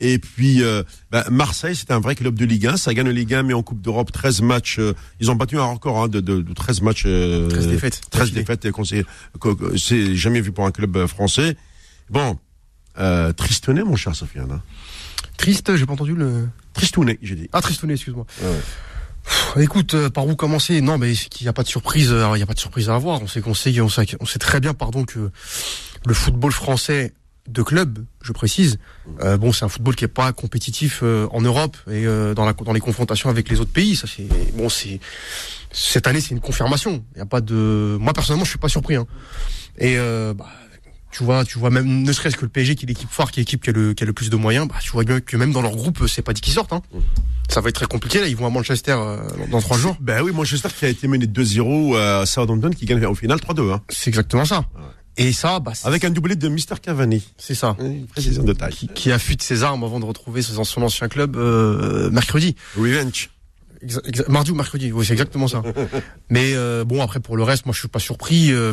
Et 0.00 0.18
puis, 0.18 0.62
euh, 0.62 0.82
ben, 1.12 1.22
Marseille, 1.30 1.76
c'est 1.76 1.92
un 1.92 2.00
vrai 2.00 2.16
club 2.16 2.34
de 2.34 2.44
Ligue 2.44 2.66
1. 2.66 2.76
Ça 2.76 2.92
gagne 2.92 3.06
la 3.06 3.12
Ligue 3.12 3.32
1, 3.34 3.44
mais 3.44 3.54
en 3.54 3.62
Coupe 3.62 3.80
d'Europe, 3.80 4.10
13 4.10 4.42
matchs. 4.42 4.80
euh, 4.80 4.94
ils 5.20 5.30
ont 5.30 5.36
battu 5.36 5.58
un 5.58 5.64
record 5.64 6.02
hein, 6.02 6.08
de, 6.08 6.18
de, 6.20 6.42
de 6.42 6.52
13 6.52 6.82
matchs. 6.82 7.04
euh, 7.06 7.48
13 7.48 7.68
défaites. 7.68 8.00
13 8.10 8.20
D'affilée. 8.32 8.40
défaites. 8.40 8.66
C'est 9.78 10.16
jamais 10.16 10.40
vu 10.40 10.50
pour 10.50 10.66
un 10.66 10.72
club 10.72 10.96
euh, 10.96 11.06
français. 11.06 11.56
Bon, 12.12 12.38
euh, 12.98 13.32
Tristounet, 13.32 13.82
mon 13.82 13.96
cher 13.96 14.14
Sofiane. 14.14 14.52
hein. 14.52 14.62
Triste, 15.38 15.74
j'ai 15.76 15.86
pas 15.86 15.94
entendu 15.94 16.14
le. 16.14 16.46
Tristounet, 16.74 17.18
j'ai 17.22 17.34
dit. 17.34 17.48
Ah, 17.52 17.60
Tristounet, 17.62 17.94
excuse-moi. 17.94 18.26
Ouais. 18.42 19.62
Écoute, 19.64 19.94
euh, 19.94 20.10
par 20.10 20.26
où 20.26 20.36
commencer? 20.36 20.80
Non, 20.82 20.98
mais 20.98 21.12
qu'il 21.14 21.44
n'y 21.46 21.48
a 21.48 21.52
pas 21.54 21.62
de 21.62 21.68
surprise. 21.68 22.12
euh, 22.12 22.28
Il 22.34 22.36
n'y 22.36 22.42
a 22.42 22.46
pas 22.46 22.54
de 22.54 22.58
surprise 22.58 22.90
à 22.90 22.94
avoir. 22.94 23.22
On 23.22 23.26
sait 23.26 23.40
qu'on 23.40 23.54
sait, 23.54 23.80
on 23.80 23.88
sait, 23.88 24.04
on 24.20 24.26
sait 24.26 24.38
très 24.38 24.60
bien, 24.60 24.74
pardon, 24.74 25.04
que 25.04 25.30
le 26.04 26.14
football 26.14 26.52
français 26.52 27.14
de 27.48 27.62
club, 27.62 28.04
je 28.22 28.30
précise, 28.32 28.78
euh, 29.20 29.36
bon, 29.36 29.52
c'est 29.52 29.64
un 29.64 29.68
football 29.68 29.96
qui 29.96 30.04
est 30.04 30.08
pas 30.08 30.32
compétitif 30.32 31.00
euh, 31.02 31.26
en 31.32 31.40
Europe 31.40 31.76
et 31.88 32.06
euh, 32.06 32.34
dans 32.34 32.44
la 32.44 32.52
dans 32.52 32.72
les 32.72 32.78
confrontations 32.80 33.30
avec 33.30 33.48
les 33.48 33.58
autres 33.58 33.72
pays. 33.72 33.96
Ça, 33.96 34.06
c'est 34.06 34.28
bon, 34.54 34.68
c'est 34.68 35.00
cette 35.72 36.06
année, 36.06 36.20
c'est 36.20 36.30
une 36.30 36.40
confirmation. 36.40 37.02
Il 37.14 37.18
y 37.18 37.22
a 37.22 37.26
pas 37.26 37.40
de. 37.40 37.96
Moi 38.00 38.12
personnellement, 38.12 38.44
je 38.44 38.50
suis 38.50 38.58
pas 38.60 38.68
surpris. 38.68 38.96
Hein. 38.96 39.06
Et 39.78 39.96
euh, 39.98 40.34
bah, 40.34 40.50
tu 41.12 41.22
vois, 41.22 41.44
tu 41.44 41.58
vois 41.58 41.70
même 41.70 42.02
ne 42.02 42.12
serait-ce 42.12 42.36
que 42.36 42.42
le 42.42 42.48
PSG 42.48 42.74
qui 42.74 42.86
est 42.86 42.88
l'équipe 42.88 43.10
phare, 43.10 43.30
qui 43.30 43.40
est 43.40 43.42
l'équipe 43.42 43.62
qui 43.62 43.70
a 43.70 43.72
le 43.72 43.94
qui 43.94 44.02
a 44.02 44.06
le 44.06 44.12
plus 44.12 44.30
de 44.30 44.36
moyens, 44.36 44.66
bah, 44.66 44.76
tu 44.82 44.90
vois 44.90 45.04
bien 45.04 45.20
que 45.20 45.36
même 45.36 45.52
dans 45.52 45.62
leur 45.62 45.76
groupe, 45.76 46.08
c'est 46.08 46.22
pas 46.22 46.32
dit 46.32 46.40
qu'ils 46.40 46.54
sortent. 46.54 46.72
Hein. 46.72 46.82
Ça 47.48 47.60
va 47.60 47.68
être 47.68 47.74
très 47.74 47.86
compliqué. 47.86 48.20
Là, 48.20 48.26
ils 48.26 48.36
vont 48.36 48.46
à 48.46 48.50
Manchester 48.50 48.96
euh, 48.96 49.18
dans, 49.50 49.60
trois 49.60 49.76
jours. 49.76 49.96
Ben 50.00 50.22
oui, 50.22 50.32
Manchester 50.32 50.68
qui 50.76 50.86
a 50.86 50.88
été 50.88 51.06
mené 51.06 51.26
2-0 51.26 51.96
à 51.98 52.26
Southampton 52.26 52.70
qui 52.70 52.86
gagne 52.86 53.04
au 53.04 53.14
final 53.14 53.38
3-2. 53.38 53.72
Hein, 53.72 53.82
C'est 53.90 54.08
exactement 54.08 54.46
ça. 54.46 54.64
Et 55.18 55.32
ça, 55.32 55.60
bah, 55.60 55.72
avec 55.84 56.04
un 56.04 56.10
doublé 56.10 56.36
de 56.36 56.48
Mr 56.48 56.80
Cavani. 56.80 57.22
c'est 57.36 57.54
ça. 57.54 57.76
Une 57.78 58.06
précision 58.06 58.42
de 58.42 58.54
taille. 58.54 58.72
Qui, 58.72 58.88
qui 58.88 59.12
affûte 59.12 59.42
ses 59.42 59.62
armes 59.62 59.84
avant 59.84 60.00
de 60.00 60.06
retrouver 60.06 60.40
son, 60.40 60.64
son 60.64 60.82
ancien 60.82 61.08
club 61.08 61.36
euh, 61.36 62.10
mercredi. 62.10 62.56
Revenge. 62.76 63.28
Exa- 63.84 64.28
mardi 64.30 64.50
ou 64.50 64.54
mercredi, 64.54 64.92
oui, 64.92 65.04
c'est 65.04 65.12
exactement 65.12 65.48
ça. 65.48 65.62
Mais 66.30 66.52
euh, 66.54 66.84
bon, 66.84 67.02
après 67.02 67.20
pour 67.20 67.36
le 67.36 67.42
reste, 67.42 67.66
moi 67.66 67.72
je 67.74 67.80
suis 67.80 67.88
pas 67.88 67.98
surpris. 67.98 68.52
Euh, 68.52 68.72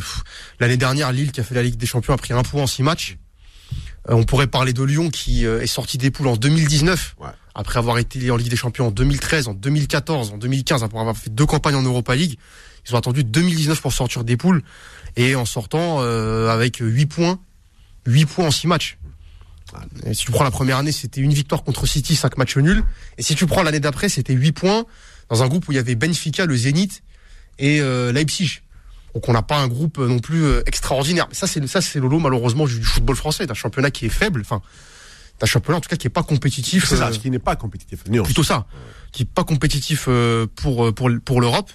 L'année 0.60 0.78
dernière, 0.78 1.12
Lille 1.12 1.32
qui 1.32 1.40
a 1.40 1.44
fait 1.44 1.56
la 1.56 1.64
Ligue 1.64 1.78
des 1.78 1.86
Champions 1.88 2.14
a 2.14 2.18
pris 2.18 2.34
un 2.34 2.44
point 2.44 2.64
en 2.64 2.68
six 2.68 2.84
matchs. 2.84 3.18
Euh, 4.10 4.14
on 4.14 4.24
pourrait 4.24 4.48
parler 4.48 4.72
de 4.74 4.84
Lyon 4.84 5.10
qui 5.10 5.46
est 5.46 5.68
sorti 5.68 5.98
des 5.98 6.12
poules 6.12 6.28
en 6.28 6.36
2019, 6.38 7.16
Ouais. 7.20 7.28
après 7.56 7.80
avoir 7.80 7.98
été 7.98 8.30
en 8.32 8.38
Ligue 8.38 8.50
des 8.50 8.56
Champions 8.56 8.88
en 8.88 8.92
2013, 8.92 9.48
en 9.48 9.54
2014, 9.54 10.32
en 10.32 10.38
2015, 10.38 10.84
après 10.84 11.00
avoir 11.00 11.18
fait 11.18 11.30
deux 11.30 11.46
campagnes 11.46 11.76
en 11.76 11.82
Europa 11.84 12.16
League. 12.16 12.38
Ils 12.88 12.96
ont 12.96 12.98
attendu 12.98 13.24
2019 13.24 13.82
pour 13.82 13.92
sortir 13.94 14.24
des 14.24 14.38
poules 14.38 14.62
et 15.18 15.36
en 15.36 15.46
sortant 15.46 15.98
euh, 16.02 16.50
avec 16.50 16.78
8 16.78 17.06
points, 17.08 17.40
8 18.06 18.26
points 18.26 18.46
en 18.48 18.52
6 18.52 18.68
matchs. 18.68 18.98
Et 20.06 20.14
si 20.14 20.26
tu 20.26 20.32
prends 20.32 20.44
la 20.44 20.52
première 20.52 20.78
année, 20.78 20.92
c'était 20.92 21.22
une 21.22 21.34
victoire 21.34 21.64
contre 21.64 21.86
City, 21.86 22.16
5 22.16 22.38
matchs 22.38 22.58
nuls. 22.58 22.84
Et 23.18 23.24
si 23.24 23.36
tu 23.36 23.46
prends 23.46 23.64
l'année 23.64 23.80
d'après, 23.80 24.10
c'était 24.10 24.34
8 24.34 24.52
points 24.52 24.86
dans 25.30 25.44
un 25.44 25.48
groupe 25.48 25.68
où 25.68 25.72
il 25.72 25.76
y 25.76 25.80
avait 25.80 25.96
Benfica, 25.96 26.46
le 26.46 26.56
Zénith 26.56 27.04
et 27.58 27.82
euh, 27.82 28.12
Leipzig. 28.12 28.62
Donc 29.14 29.28
on 29.28 29.34
n'a 29.34 29.42
pas 29.42 29.58
un 29.58 29.68
groupe 29.68 29.98
euh, 29.98 30.08
non 30.08 30.20
plus 30.20 30.44
euh, 30.44 30.62
extraordinaire. 30.66 31.28
Mais 31.30 31.36
ça 31.36 31.48
c'est 31.48 31.66
ça 31.68 31.82
c'est 31.82 32.00
le 32.00 32.08
lot 32.08 32.20
malheureusement 32.20 32.66
du, 32.66 32.82
football 32.84 33.16
français, 33.16 33.48
d'un 33.48 33.54
championnat 33.54 33.92
qui 33.92 34.06
est 34.06 34.10
faible, 34.10 34.42
enfin 34.42 34.62
d'un 35.40 35.48
championnat 35.48 35.78
en 35.78 35.82
tout 35.82 35.90
cas 35.90 35.96
qui 35.96 36.08
est 36.08 36.12
pas 36.12 36.24
compétitif. 36.24 36.88
C'est 36.88 36.98
ça, 36.98 37.08
euh, 37.08 37.12
qui 37.12 37.32
n'est 37.32 37.40
pas 37.40 37.56
compétitif. 37.56 38.04
Plutôt 38.04 38.44
ça, 38.44 38.68
qui 39.12 39.24
est 39.24 39.30
pas 39.30 39.44
compétitif 39.44 40.06
euh, 40.08 40.46
pour 40.56 40.94
pour 40.94 41.10
pour 41.26 41.42
l'Europe. 41.42 41.72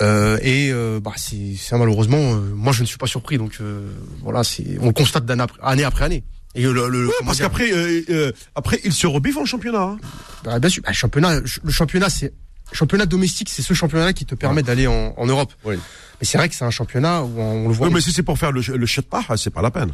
Euh, 0.00 0.38
et 0.42 0.72
bah 1.00 1.12
c'est 1.16 1.56
malheureusement, 1.72 2.34
euh, 2.34 2.52
moi 2.54 2.72
je 2.72 2.82
ne 2.82 2.86
suis 2.86 2.98
pas 2.98 3.06
surpris. 3.06 3.38
Donc 3.38 3.58
euh, 3.60 3.88
voilà, 4.22 4.42
c'est 4.42 4.78
on 4.80 4.86
le 4.86 4.92
constate 4.92 5.24
d'année 5.26 5.42
après 5.42 5.58
année 5.62 5.84
après 5.84 6.04
année. 6.04 6.24
Et 6.54 6.62
le, 6.62 6.88
le 6.88 7.06
Ouais, 7.06 7.12
parce 7.24 7.38
qu'après, 7.38 7.72
euh, 7.72 8.02
euh, 8.10 8.32
après, 8.54 8.78
ils 8.84 8.92
se 8.92 9.06
rebiffent 9.06 9.38
en 9.38 9.46
championnat. 9.46 9.82
hein. 9.82 9.98
bah, 10.44 10.58
bien 10.58 10.68
sûr, 10.68 10.82
bah, 10.84 10.92
championnat, 10.92 11.40
le 11.40 11.70
championnat 11.72 12.10
c'est 12.10 12.32
championnat 12.72 13.06
domestique, 13.06 13.48
c'est 13.50 13.62
ce 13.62 13.74
championnat 13.74 14.12
qui 14.12 14.24
te 14.26 14.34
permet 14.34 14.62
d'aller 14.62 14.86
en, 14.86 15.14
en 15.16 15.26
Europe. 15.26 15.52
Oui. 15.64 15.76
Mais 16.20 16.26
c'est 16.26 16.38
vrai 16.38 16.48
que 16.48 16.54
c'est 16.54 16.64
un 16.64 16.70
championnat 16.70 17.22
où 17.22 17.38
on, 17.38 17.64
on 17.64 17.68
le 17.68 17.74
voit. 17.74 17.88
Oui, 17.88 17.94
mais 17.94 18.00
si 18.00 18.12
c'est 18.12 18.22
pour 18.22 18.38
faire 18.38 18.52
le, 18.52 18.60
le 18.60 19.02
pas, 19.02 19.24
c'est 19.36 19.50
pas 19.50 19.62
la 19.62 19.70
peine. 19.70 19.92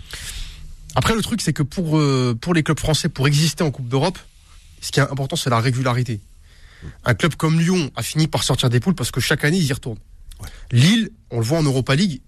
Après, 0.94 1.14
le 1.14 1.22
truc, 1.22 1.40
c'est 1.40 1.52
que 1.52 1.62
pour, 1.62 1.98
euh, 1.98 2.36
pour 2.40 2.54
les 2.54 2.62
clubs 2.62 2.78
français, 2.78 3.08
pour 3.08 3.26
exister 3.28 3.62
en 3.64 3.70
Coupe 3.70 3.88
d'Europe, 3.88 4.18
ce 4.80 4.90
qui 4.92 5.00
est 5.00 5.02
important, 5.02 5.36
c'est 5.36 5.50
la 5.50 5.60
régularité. 5.60 6.20
Un 7.04 7.14
club 7.14 7.34
comme 7.34 7.58
Lyon 7.58 7.90
a 7.96 8.02
fini 8.02 8.28
par 8.28 8.42
sortir 8.44 8.70
des 8.70 8.78
poules 8.80 8.94
parce 8.94 9.10
que 9.10 9.20
chaque 9.20 9.44
année, 9.44 9.58
ils 9.58 9.66
y 9.66 9.72
retournent. 9.72 9.98
Lille, 10.70 11.10
on 11.30 11.38
le 11.40 11.44
voit 11.44 11.58
en 11.58 11.62
Europa 11.64 11.94
League, 11.96 12.20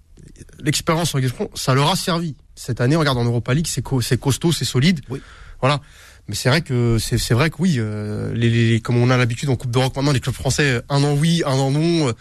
l'expérience 0.58 1.14
en 1.14 1.20
Champions, 1.22 1.50
ça 1.54 1.74
leur 1.74 1.90
a 1.90 1.96
servi. 1.96 2.34
Cette 2.54 2.80
année, 2.80 2.96
regarde 2.96 3.18
en 3.18 3.24
Europa 3.24 3.54
League, 3.54 3.66
c'est 3.68 3.82
co- 3.82 4.00
c'est 4.00 4.18
costaud, 4.18 4.52
c'est 4.52 4.64
solide. 4.64 5.00
Oui. 5.08 5.20
Voilà. 5.60 5.80
Mais 6.28 6.34
c'est 6.34 6.48
vrai 6.48 6.60
que 6.62 6.98
c'est 6.98 7.18
c'est 7.18 7.34
vrai 7.34 7.50
que 7.50 7.56
oui, 7.58 7.76
euh, 7.78 8.32
les, 8.34 8.50
les- 8.50 8.80
comme 8.80 8.96
on 8.96 9.10
a 9.10 9.16
l'habitude 9.16 9.48
en 9.48 9.56
Coupe 9.56 9.70
d'Europe 9.70 9.96
maintenant, 9.96 10.12
les 10.12 10.20
clubs 10.20 10.34
français, 10.34 10.80
un 10.88 11.02
an 11.02 11.14
oui, 11.14 11.42
un 11.46 11.52
an 11.52 11.70
non. 11.70 12.08
euh, 12.08 12.12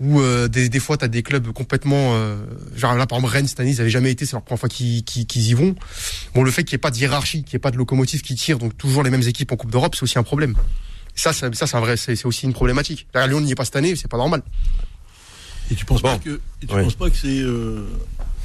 Ou 0.00 0.20
euh, 0.20 0.48
des, 0.48 0.68
des 0.68 0.80
fois, 0.80 0.96
tu 0.96 1.04
as 1.04 1.08
des 1.08 1.22
clubs 1.22 1.52
complètement. 1.52 2.14
euh, 2.14 2.36
genre 2.74 2.94
là, 2.96 3.06
par 3.06 3.18
exemple, 3.18 3.34
Rennes, 3.34 3.46
cette 3.46 3.60
année, 3.60 3.70
ils 3.72 3.76
n'avaient 3.78 3.90
jamais 3.90 4.10
été, 4.10 4.24
c'est 4.26 4.32
leur 4.32 4.42
première 4.42 4.58
fois 4.60 4.68
qu'ils 4.68 5.04
qu'ils- 5.04 5.26
qu'ils 5.26 5.46
y 5.48 5.54
vont. 5.54 5.74
Bon, 6.34 6.42
le 6.42 6.50
fait 6.50 6.64
qu'il 6.64 6.74
n'y 6.74 6.76
ait 6.76 6.86
pas 6.86 6.90
de 6.90 6.96
hiérarchie, 6.96 7.44
qu'il 7.44 7.54
n'y 7.54 7.56
ait 7.56 7.60
pas 7.60 7.70
de 7.70 7.76
locomotive 7.76 8.22
qui 8.22 8.34
tire, 8.34 8.58
donc 8.58 8.76
toujours 8.76 9.02
les 9.02 9.10
mêmes 9.10 9.22
équipes 9.22 9.52
en 9.52 9.56
Coupe 9.56 9.70
d'Europe, 9.70 9.94
c'est 9.94 10.02
aussi 10.04 10.18
un 10.18 10.22
problème. 10.24 10.54
Ça, 11.14 11.32
ça, 11.32 11.52
ça 11.52 11.66
c'est 11.66 11.76
un 11.76 11.80
vrai, 11.80 11.96
c'est 11.98 12.16
c'est 12.16 12.26
aussi 12.26 12.46
une 12.46 12.52
problématique. 12.54 13.06
Là, 13.14 13.26
Lyon 13.26 13.40
n'y 13.42 13.52
est 13.52 13.54
pas 13.54 13.64
cette 13.66 13.76
année, 13.76 13.94
c'est 13.96 14.08
pas 14.08 14.16
normal. 14.16 14.42
Et 15.70 15.74
tu 15.74 15.84
penses 15.84 16.02
pas 16.02 16.14
Bon. 16.14 16.18
que, 16.18 16.40
et 16.62 16.66
tu 16.66 16.74
Ouais. 16.74 16.82
penses 16.84 16.94
pas 16.96 17.10
que 17.10 17.16
c'est, 17.16 17.40
euh, 17.40 17.84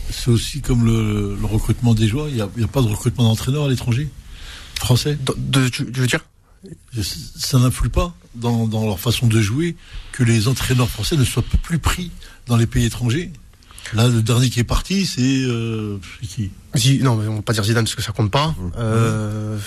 c'est 0.10 0.30
aussi 0.30 0.62
comme 0.62 0.86
le, 0.86 1.38
le 1.40 1.46
recrutement 1.46 1.94
des 1.94 2.08
joueurs. 2.08 2.30
Il 2.30 2.36
n'y 2.36 2.42
a, 2.42 2.68
pas 2.68 2.82
de 2.82 2.88
recrutement 2.88 3.24
d'entraîneurs 3.26 3.66
à 3.66 3.70
l'étranger 3.70 4.10
français. 4.80 5.18
De, 5.26 5.34
de- 5.38 5.70
tu, 5.70 5.92
tu 5.92 6.00
veux 6.00 6.08
dire? 6.08 6.22
Ça 7.38 7.60
n'influe 7.60 7.90
pas 7.90 8.14
dans, 8.36 8.68
dans 8.68 8.86
leur 8.86 9.00
façon 9.00 9.28
de 9.28 9.40
jouer 9.42 9.76
que 10.12 10.24
les 10.24 10.48
entraîneurs 10.48 10.90
français 10.90 11.16
ne 11.16 11.24
soient 11.24 11.44
plus 11.64 11.80
pris 11.80 12.12
dans 12.48 12.58
les 12.58 12.66
pays 12.68 12.86
étrangers. 12.86 13.32
Là, 13.94 14.08
le 14.10 14.22
dernier 14.22 14.50
qui 14.50 14.60
est 14.60 14.66
parti, 14.66 15.06
c'est 15.06 15.22
euh, 15.22 15.98
qui? 16.22 16.52
Zi- 16.76 17.00
Non, 17.02 17.16
mais 17.16 17.28
on 17.28 17.36
va 17.38 17.42
pas 17.42 17.54
dire 17.54 17.64
Zidane 17.64 17.86
parce 17.86 17.96
que 17.96 18.02
ça 18.02 18.12
compte 18.12 18.32
pas. 18.32 18.54
Euh, 18.78 19.58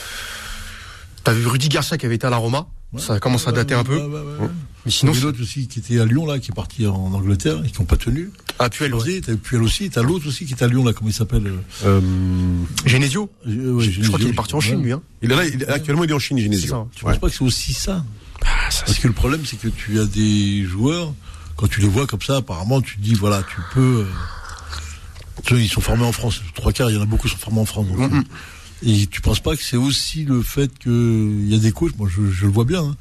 T'as 1.25 1.33
vu 1.33 1.47
Rudy 1.47 1.69
Garcia 1.69 1.97
qui 1.97 2.07
avait 2.07 2.17
été 2.17 2.27
à 2.27 2.31
la 2.31 2.37
Roma? 2.37 2.67
Ça 2.99 3.21
commence 3.21 3.47
à 3.47 3.53
dater 3.53 3.75
un 3.75 3.85
peu. 3.85 3.97
Ouais, 3.97 4.03
ouais, 4.05 4.21
ouais, 4.21 4.37
ouais. 4.43 4.49
Mais 4.85 4.91
sinon, 4.91 5.13
c'est- 5.15 5.21
l'autre 5.21 5.41
aussi 5.43 5.69
qui 5.69 5.79
était 5.79 6.01
à 6.01 6.05
Lyon 6.07 6.27
là, 6.27 6.39
qui 6.39 6.51
est 6.51 6.55
parti 6.55 6.87
en 6.87 7.13
Angleterre 7.13 7.63
et 7.65 7.71
qui 7.71 7.79
n'ont 7.79 7.85
pas 7.87 7.97
tenu. 7.97 8.31
ah, 8.59 8.69
Puel, 8.69 8.95
ouais. 8.95 9.21
T'as 9.21 9.37
Puel 9.37 9.63
aussi. 9.63 9.91
T'as 9.91 10.03
l'autre 10.03 10.27
aussi 10.27 10.45
qui 10.47 10.55
est 10.55 10.63
à 10.63 10.67
Lyon 10.69 10.85
là, 10.85 10.93
comment 10.93 11.09
il 11.11 11.15
s'appelle 11.15 11.47
euh, 11.47 12.01
Euh, 12.01 12.01
Genesio 12.87 13.31
euh, 13.47 13.73
ouais, 13.75 13.85
Je 13.85 14.01
crois 14.09 14.19
qu'il 14.19 14.29
est 14.29 14.31
Genesio, 14.31 14.33
parti 14.35 14.55
en. 14.55 14.61
Chine, 14.61 14.83
lui. 14.83 14.93
Hein. 14.93 15.03
il 15.23 15.31
est 15.31 15.37
là, 15.37 15.45
il- 15.47 15.65
actuellement, 15.71 16.03
il 16.05 16.11
est 16.11 16.15
en 16.15 16.19
Chine, 16.19 16.39
C'est 16.39 16.45
Genesio. 16.45 16.69
ça. 16.69 16.87
Tu 16.95 17.05
penses 17.05 17.19
pas 17.19 17.29
que 17.29 17.35
c'est 17.35 17.45
aussi 17.45 17.73
ça 17.75 18.05
Ah, 18.43 18.71
ça, 18.71 18.85
Parce 18.87 18.99
que 18.99 19.07
le 19.07 19.13
problème, 19.13 19.43
c'est 19.45 19.59
que 19.61 19.69
tu 19.69 20.01
as 20.01 20.07
des 20.07 20.65
joueurs, 20.65 21.13
quand 21.57 21.69
tu 21.69 21.81
les 21.81 21.89
vois 21.89 22.07
comme 22.07 22.23
ça, 22.23 22.37
apparemment, 22.39 22.81
tu 22.81 22.97
te 22.97 23.03
dis, 23.03 23.15
voilà, 23.15 23.43
tu 23.43 23.61
peux. 23.75 24.07
euh, 25.53 25.57
ils 25.61 25.69
sont 25.69 25.81
formés 25.83 26.05
en 26.05 26.13
France. 26.13 26.41
Trois 26.55 26.73
quarts, 26.73 26.91
il 26.91 26.97
y 26.97 26.99
en 26.99 27.03
a 27.03 27.07
beaucoup 27.07 27.29
qui 27.29 27.35
sont 27.35 27.41
formés 27.41 27.61
en 27.61 27.65
France. 27.67 27.87
donc, 27.87 27.99
Mhm. 28.11 28.25
Et 28.83 29.07
tu 29.07 29.21
penses 29.21 29.41
pas 29.41 29.57
que 29.57 29.63
c'est 29.63 29.77
aussi 29.77 30.25
le 30.25 30.43
fait 30.43 30.77
qu'il 30.79 31.49
y 31.49 31.55
a 31.55 31.59
des 31.59 31.73
coachs, 31.73 31.97
moi 31.99 32.09
je, 32.09 32.45
le 32.45 32.51
vois 32.51 32.65
bien, 32.65 32.83
hein, 32.83 32.97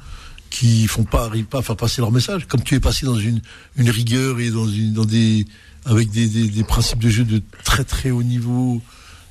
qui 0.50 0.86
font 0.86 1.04
pas, 1.04 1.24
arrivent 1.24 1.46
pas 1.46 1.58
à 1.58 1.62
faire 1.62 1.76
passer 1.76 2.00
leur 2.00 2.12
message. 2.12 2.46
Comme 2.46 2.62
tu 2.62 2.74
es 2.74 2.80
passé 2.80 3.06
dans 3.06 3.16
une, 3.16 3.40
rigueur 3.78 4.40
et 4.40 4.50
dans 4.50 4.68
une, 4.68 4.92
dans 4.92 5.04
des, 5.04 5.46
avec 5.86 6.10
des 6.10 6.64
principes 6.64 6.98
de 6.98 7.08
jeu 7.08 7.24
de 7.24 7.42
très 7.64 7.84
très 7.84 8.10
haut 8.10 8.22
niveau, 8.22 8.82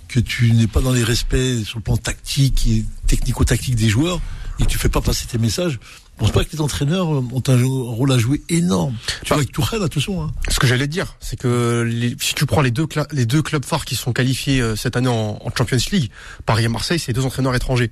que 0.10 0.20
tu 0.20 0.52
n'es 0.52 0.68
pas 0.68 0.82
dans 0.82 0.92
les 0.92 1.04
respects 1.04 1.64
sur 1.64 1.78
le 1.78 1.84
plan 1.84 1.96
tactique 1.96 2.68
et 2.68 2.84
technico-tactique 3.08 3.76
des 3.76 3.88
joueurs, 3.88 4.20
et 4.60 4.64
que 4.64 4.70
tu 4.70 4.78
fais 4.78 4.90
pas 4.90 5.02
passer 5.02 5.28
tes 5.28 5.38
messages. 5.38 5.80
Je 6.20 6.26
pense 6.26 6.32
pas 6.34 6.44
que 6.44 6.52
les 6.52 6.60
entraîneurs 6.60 7.14
euh, 7.16 7.24
ont 7.32 7.44
un 7.48 7.64
rôle 7.64 8.12
à 8.12 8.18
jouer 8.18 8.42
énorme. 8.50 8.94
Tu 9.24 9.30
vois, 9.30 9.38
avec 9.38 9.54
Tourelle, 9.54 9.82
attention. 9.84 10.22
Hein. 10.22 10.32
Ce 10.50 10.60
que 10.60 10.68
j'allais 10.68 10.86
te 10.86 10.92
dire, 10.92 11.16
c'est 11.22 11.40
que 11.40 11.84
les- 11.88 12.16
si 12.20 12.36
tu 12.36 12.46
prends 12.46 12.62
les 12.62 12.72
deux, 12.72 12.86
les 13.12 13.26
deux 13.26 13.42
clubs 13.42 13.64
phares 13.64 13.86
qui 13.86 13.96
sont 13.96 14.12
qualifiés 14.12 14.60
euh, 14.62 14.76
cette 14.76 14.98
année 14.98 15.08
en, 15.08 15.40
en 15.42 15.50
Champions 15.58 15.78
League, 15.94 16.12
Paris 16.46 16.66
et 16.66 16.68
Marseille, 16.68 17.00
c'est 17.00 17.14
deux 17.14 17.24
entraîneurs 17.26 17.56
étrangers. 17.56 17.92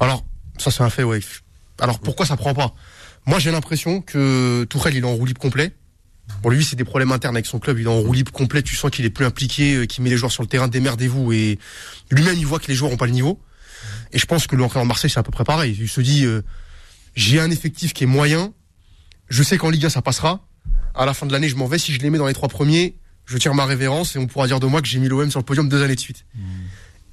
Alors, 0.00 0.24
ça 0.56 0.70
c'est 0.70 0.82
un 0.82 0.88
fait, 0.88 1.02
ouais. 1.04 1.20
Alors 1.78 1.98
pourquoi 2.00 2.24
ça 2.24 2.36
prend 2.38 2.54
pas? 2.54 2.74
Moi 3.26 3.38
j'ai 3.38 3.50
l'impression 3.50 4.00
que 4.00 4.64
Tourelle 4.64 4.94
il 4.96 5.04
est 5.04 5.06
en 5.06 5.14
roue 5.14 5.26
libre 5.26 5.40
complet. 5.40 5.72
Pour 6.42 6.50
lui 6.50 6.64
c'est 6.64 6.76
des 6.76 6.84
problèmes 6.84 7.12
internes 7.12 7.36
avec 7.36 7.46
son 7.46 7.58
club, 7.58 7.78
il 7.78 7.84
est 7.84 7.88
en 7.90 7.98
roue 8.00 8.12
libre 8.14 8.32
complet, 8.32 8.62
tu 8.62 8.76
sens 8.76 8.90
qu'il 8.90 9.04
est 9.04 9.10
plus 9.10 9.26
impliqué, 9.26 9.74
euh, 9.74 9.86
qu'il 9.86 10.02
met 10.04 10.10
les 10.10 10.16
joueurs 10.16 10.32
sur 10.32 10.42
le 10.42 10.48
terrain, 10.48 10.68
démerdez-vous 10.68 11.32
et 11.32 11.58
lui-même 12.10 12.36
il 12.38 12.46
voit 12.46 12.58
que 12.60 12.68
les 12.68 12.74
joueurs 12.74 12.92
ont 12.92 12.96
pas 12.96 13.06
le 13.06 13.12
niveau. 13.12 13.38
Et 14.12 14.18
je 14.18 14.26
pense 14.26 14.46
que 14.46 14.56
l'entraîneur 14.56 14.84
de 14.84 14.88
Marseille 14.88 15.10
c'est 15.10 15.20
à 15.20 15.22
peu 15.22 15.32
près 15.32 15.44
pareil. 15.44 15.76
Il 15.78 15.88
se 15.88 16.00
dit 16.00 16.24
euh, 16.24 16.42
j'ai 17.14 17.40
un 17.40 17.50
effectif 17.50 17.92
qui 17.92 18.04
est 18.04 18.06
moyen, 18.06 18.52
je 19.28 19.42
sais 19.42 19.58
qu'en 19.58 19.70
Liga 19.70 19.90
ça 19.90 20.02
passera. 20.02 20.46
À 20.94 21.06
la 21.06 21.14
fin 21.14 21.26
de 21.26 21.32
l'année 21.32 21.48
je 21.48 21.56
m'en 21.56 21.66
vais, 21.66 21.78
si 21.78 21.92
je 21.92 22.00
les 22.00 22.10
mets 22.10 22.18
dans 22.18 22.26
les 22.26 22.34
trois 22.34 22.48
premiers, 22.48 22.96
je 23.26 23.38
tire 23.38 23.54
ma 23.54 23.64
révérence 23.64 24.16
et 24.16 24.18
on 24.18 24.26
pourra 24.26 24.46
dire 24.46 24.60
de 24.60 24.66
moi 24.66 24.82
que 24.82 24.88
j'ai 24.88 24.98
mis 24.98 25.08
l'OM 25.08 25.30
sur 25.30 25.38
le 25.38 25.44
podium 25.44 25.68
deux 25.68 25.82
années 25.82 25.94
de 25.94 26.00
suite. 26.00 26.24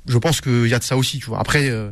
Je 0.07 0.18
pense 0.18 0.41
qu'il 0.41 0.68
y 0.68 0.74
a 0.74 0.80
de 0.80 0.84
ça 0.84 0.98
aussi, 0.98 1.19
tu 1.19 1.26
vois. 1.26 1.40
Après, 1.40 1.69
euh, 1.69 1.91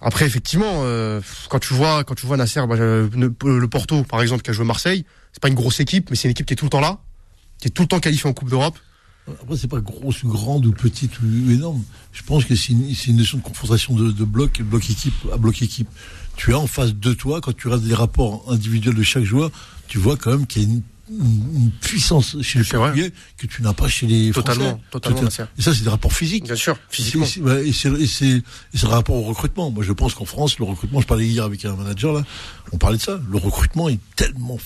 après 0.00 0.26
effectivement, 0.26 0.82
euh, 0.82 1.20
quand 1.48 1.58
tu 1.58 1.72
vois, 1.72 2.04
quand 2.04 2.14
tu 2.14 2.26
vois 2.26 2.36
Nasser, 2.36 2.60
bah, 2.66 2.74
euh, 2.74 3.08
le, 3.14 3.58
le 3.58 3.68
Porto 3.68 4.02
par 4.04 4.20
exemple 4.20 4.42
qui 4.42 4.50
a 4.50 4.52
joué 4.52 4.64
Marseille, 4.66 5.04
c'est 5.32 5.40
pas 5.40 5.48
une 5.48 5.54
grosse 5.54 5.80
équipe, 5.80 6.10
mais 6.10 6.16
c'est 6.16 6.28
une 6.28 6.32
équipe 6.32 6.46
qui 6.46 6.52
est 6.52 6.56
tout 6.56 6.66
le 6.66 6.70
temps 6.70 6.80
là, 6.80 7.00
qui 7.58 7.68
est 7.68 7.70
tout 7.70 7.82
le 7.82 7.88
temps 7.88 8.00
qualifiée 8.00 8.28
en 8.28 8.34
Coupe 8.34 8.50
d'Europe. 8.50 8.78
Après, 9.42 9.56
c'est 9.56 9.68
pas 9.68 9.80
grosse, 9.80 10.22
ou 10.22 10.28
grande 10.28 10.66
ou 10.66 10.72
petite 10.72 11.12
ou 11.20 11.50
énorme. 11.50 11.82
Je 12.12 12.22
pense 12.22 12.44
que 12.44 12.54
c'est 12.54 12.72
une, 12.72 12.84
une 13.06 13.16
notion 13.16 13.38
de 13.38 13.42
confrontation 13.42 13.94
de, 13.94 14.12
de 14.12 14.24
bloc, 14.24 14.60
bloc 14.62 14.90
équipe 14.90 15.14
à 15.32 15.36
bloc 15.38 15.62
équipe. 15.62 15.88
Tu 16.36 16.52
as 16.52 16.58
en 16.58 16.66
face 16.66 16.94
de 16.94 17.12
toi, 17.14 17.40
quand 17.40 17.56
tu 17.56 17.68
regardes 17.68 17.86
les 17.86 17.94
rapports 17.94 18.44
individuels 18.52 18.94
de 18.94 19.02
chaque 19.02 19.24
joueur, 19.24 19.50
tu 19.88 19.98
vois 19.98 20.16
quand 20.16 20.30
même 20.32 20.46
qu'il 20.46 20.62
y 20.62 20.66
a 20.66 20.68
une, 20.68 20.82
une- 21.10 21.56
une 21.64 21.70
puissance 21.70 22.36
chez 22.42 22.58
les. 22.58 22.64
Portugais 22.66 23.12
que 23.38 23.46
tu 23.46 23.62
n'as 23.62 23.72
pas 23.72 23.88
chez 23.88 24.06
les 24.06 24.30
Totalement, 24.30 24.64
Français. 24.64 24.80
totalement, 24.90 25.22
Nasser. 25.22 25.44
Et 25.58 25.62
ça, 25.62 25.72
c'est 25.72 25.84
des 25.84 25.90
rapports 25.90 26.12
physiques. 26.12 26.44
Bien 26.44 26.56
sûr, 26.56 26.76
physiquement. 26.90 27.24
Et 27.64 27.72
c'est 27.72 27.88
le 27.90 28.88
rapport 28.88 29.16
au 29.16 29.22
recrutement. 29.22 29.70
Moi, 29.70 29.84
je 29.84 29.92
pense 29.92 30.14
qu'en 30.14 30.24
France, 30.26 30.58
le 30.58 30.64
recrutement, 30.66 31.00
je 31.00 31.06
parlais 31.06 31.26
hier 31.26 31.44
avec 31.44 31.64
un 31.64 31.76
manager 31.76 32.12
là, 32.12 32.24
on 32.72 32.76
parlait 32.78 32.98
de 32.98 33.02
ça. 33.02 33.18
Le 33.30 33.38
recrutement 33.38 33.88
est 33.88 34.00
tellement. 34.16 34.58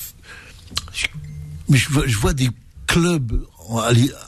Mais 1.69 1.77
je 1.77 1.91
vois, 1.91 2.07
je 2.07 2.17
vois 2.17 2.33
des 2.35 2.49
clubs 2.87 3.45
en, 3.69 3.83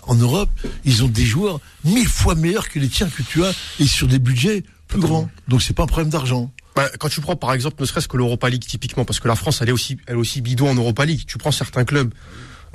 en 0.07 0.15
Europe, 0.15 0.51
ils 0.85 1.03
ont 1.05 1.09
des 1.09 1.25
joueurs 1.25 1.61
mille 1.85 2.09
fois 2.09 2.35
meilleurs 2.35 2.69
que 2.69 2.79
les 2.79 2.89
tiens 2.89 3.09
que 3.09 3.23
tu 3.23 3.45
as 3.45 3.53
et 3.79 3.87
sur 3.87 4.07
des 4.07 4.19
budgets 4.19 4.65
plus 4.89 5.01
grands. 5.01 5.29
Donc 5.49 5.63
c'est 5.63 5.75
pas 5.75 5.85
un 5.85 5.87
problème 5.87 6.11
d'argent. 6.11 6.53
Bah, 6.77 6.89
quand 6.99 7.09
tu 7.09 7.21
prends 7.21 7.37
par 7.37 7.53
exemple 7.53 7.81
ne 7.81 7.87
serait-ce 7.87 8.09
que 8.09 8.17
l'Europa 8.17 8.49
League 8.49 8.65
typiquement, 8.65 9.05
parce 9.05 9.21
que 9.21 9.29
la 9.29 9.37
France 9.37 9.61
elle 9.61 9.69
est 9.69 9.73
aussi, 9.73 9.99
elle 10.07 10.15
est 10.15 10.19
aussi 10.19 10.41
bidon 10.41 10.71
en 10.71 10.75
Europa 10.75 11.05
League. 11.05 11.23
Tu 11.27 11.39
prends 11.39 11.53
certains 11.53 11.85
clubs, 11.85 12.13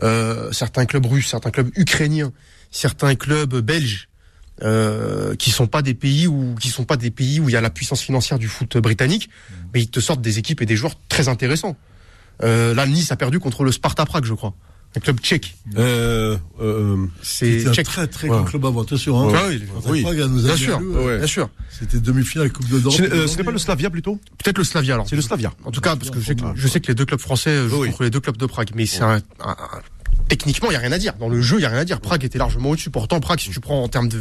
euh, 0.03 0.51
certains 0.51 0.85
clubs 0.85 1.05
russes, 1.05 1.29
certains 1.29 1.51
clubs 1.51 1.69
ukrainiens, 1.75 2.31
certains 2.71 3.15
clubs 3.15 3.55
belges, 3.55 4.09
euh, 4.63 5.35
qui 5.35 5.51
sont 5.51 5.67
pas 5.67 5.81
des 5.81 5.93
pays 5.93 6.27
où, 6.27 6.55
qui 6.55 6.69
sont 6.69 6.85
pas 6.85 6.97
des 6.97 7.11
pays 7.11 7.39
où 7.39 7.49
il 7.49 7.53
y 7.53 7.57
a 7.57 7.61
la 7.61 7.69
puissance 7.69 8.01
financière 8.01 8.39
du 8.39 8.47
foot 8.47 8.77
britannique, 8.77 9.29
mais 9.73 9.81
ils 9.81 9.89
te 9.89 9.99
sortent 9.99 10.21
des 10.21 10.39
équipes 10.39 10.61
et 10.61 10.65
des 10.65 10.75
joueurs 10.75 10.95
très 11.09 11.27
intéressants. 11.27 11.75
Euh, 12.43 12.73
là, 12.73 12.85
Nice 12.85 13.11
a 13.11 13.15
perdu 13.15 13.39
contre 13.39 13.63
le 13.63 13.71
Sparta 13.71 14.05
Prague, 14.05 14.25
je 14.25 14.33
crois, 14.33 14.53
un 14.97 14.99
club 15.01 15.19
tchèque. 15.19 15.55
Euh, 15.77 16.37
euh, 16.61 17.05
C'est 17.21 17.67
un 17.67 17.73
tchèque. 17.73 17.85
très 17.87 18.07
très 18.07 18.27
Ouais. 18.29 18.35
grand 18.37 18.45
club 18.45 18.65
avant. 18.65 18.81
Attention. 18.83 19.19
Hein. 19.19 19.31
Ouais, 19.33 19.59
oui, 19.87 20.03
oui. 20.05 20.05
Nous 20.29 20.41
Bien 20.43 20.55
sûr, 20.57 20.79
euh, 20.79 21.05
ouais. 21.05 21.17
bien 21.17 21.27
sûr. 21.27 21.49
C'était 21.69 21.99
demi-finale 21.99 22.51
Coupe 22.51 22.67
de 22.69 22.89
ce 22.89 23.01
n'est 23.01 23.11
euh, 23.11 23.27
n'est 23.37 23.43
pas 23.43 23.51
le 23.51 23.57
Slavia 23.57 23.89
plutôt? 23.89 24.19
Peut-être 24.43 24.57
le 24.57 24.63
Slavia 24.63 24.93
alors. 24.95 25.07
C'est 25.09 25.15
le 25.15 25.21
Slavia. 25.21 25.53
En 25.65 25.71
tout 25.71 25.81
cas, 25.81 25.95
parce 25.95 26.09
que 26.11 26.19
je 26.19 26.25
sais 26.25 26.35
que, 26.35 26.43
je 26.55 26.67
sais 26.67 26.79
que 26.79 26.87
les 26.87 26.95
deux 26.95 27.05
clubs 27.05 27.19
français 27.19 27.67
jouent 27.67 27.81
Oui. 27.81 27.89
contre 27.89 28.03
les 28.03 28.09
deux 28.09 28.19
clubs 28.19 28.37
de 28.37 28.45
Prague, 28.45 28.69
mais 28.75 28.85
c'est 28.85 29.01
un, 29.01 29.15
un- 29.15 29.49
un- 29.49 29.57
techniquement, 30.29 30.69
il 30.71 30.73
y 30.73 30.77
a 30.77 30.79
rien 30.79 30.91
à 30.91 30.97
dire. 30.97 31.13
Dans 31.19 31.29
le 31.29 31.41
jeu, 31.41 31.57
il 31.59 31.63
y 31.63 31.65
a 31.65 31.69
rien 31.69 31.79
à 31.79 31.85
dire. 31.85 31.99
Prague 32.01 32.23
était 32.23 32.37
largement 32.39 32.69
au-dessus. 32.71 32.89
Pourtant, 32.89 33.19
Prague, 33.19 33.39
si 33.39 33.49
tu 33.49 33.59
prends 33.59 33.83
en 33.83 33.87
termes 33.89 34.07
de 34.09 34.19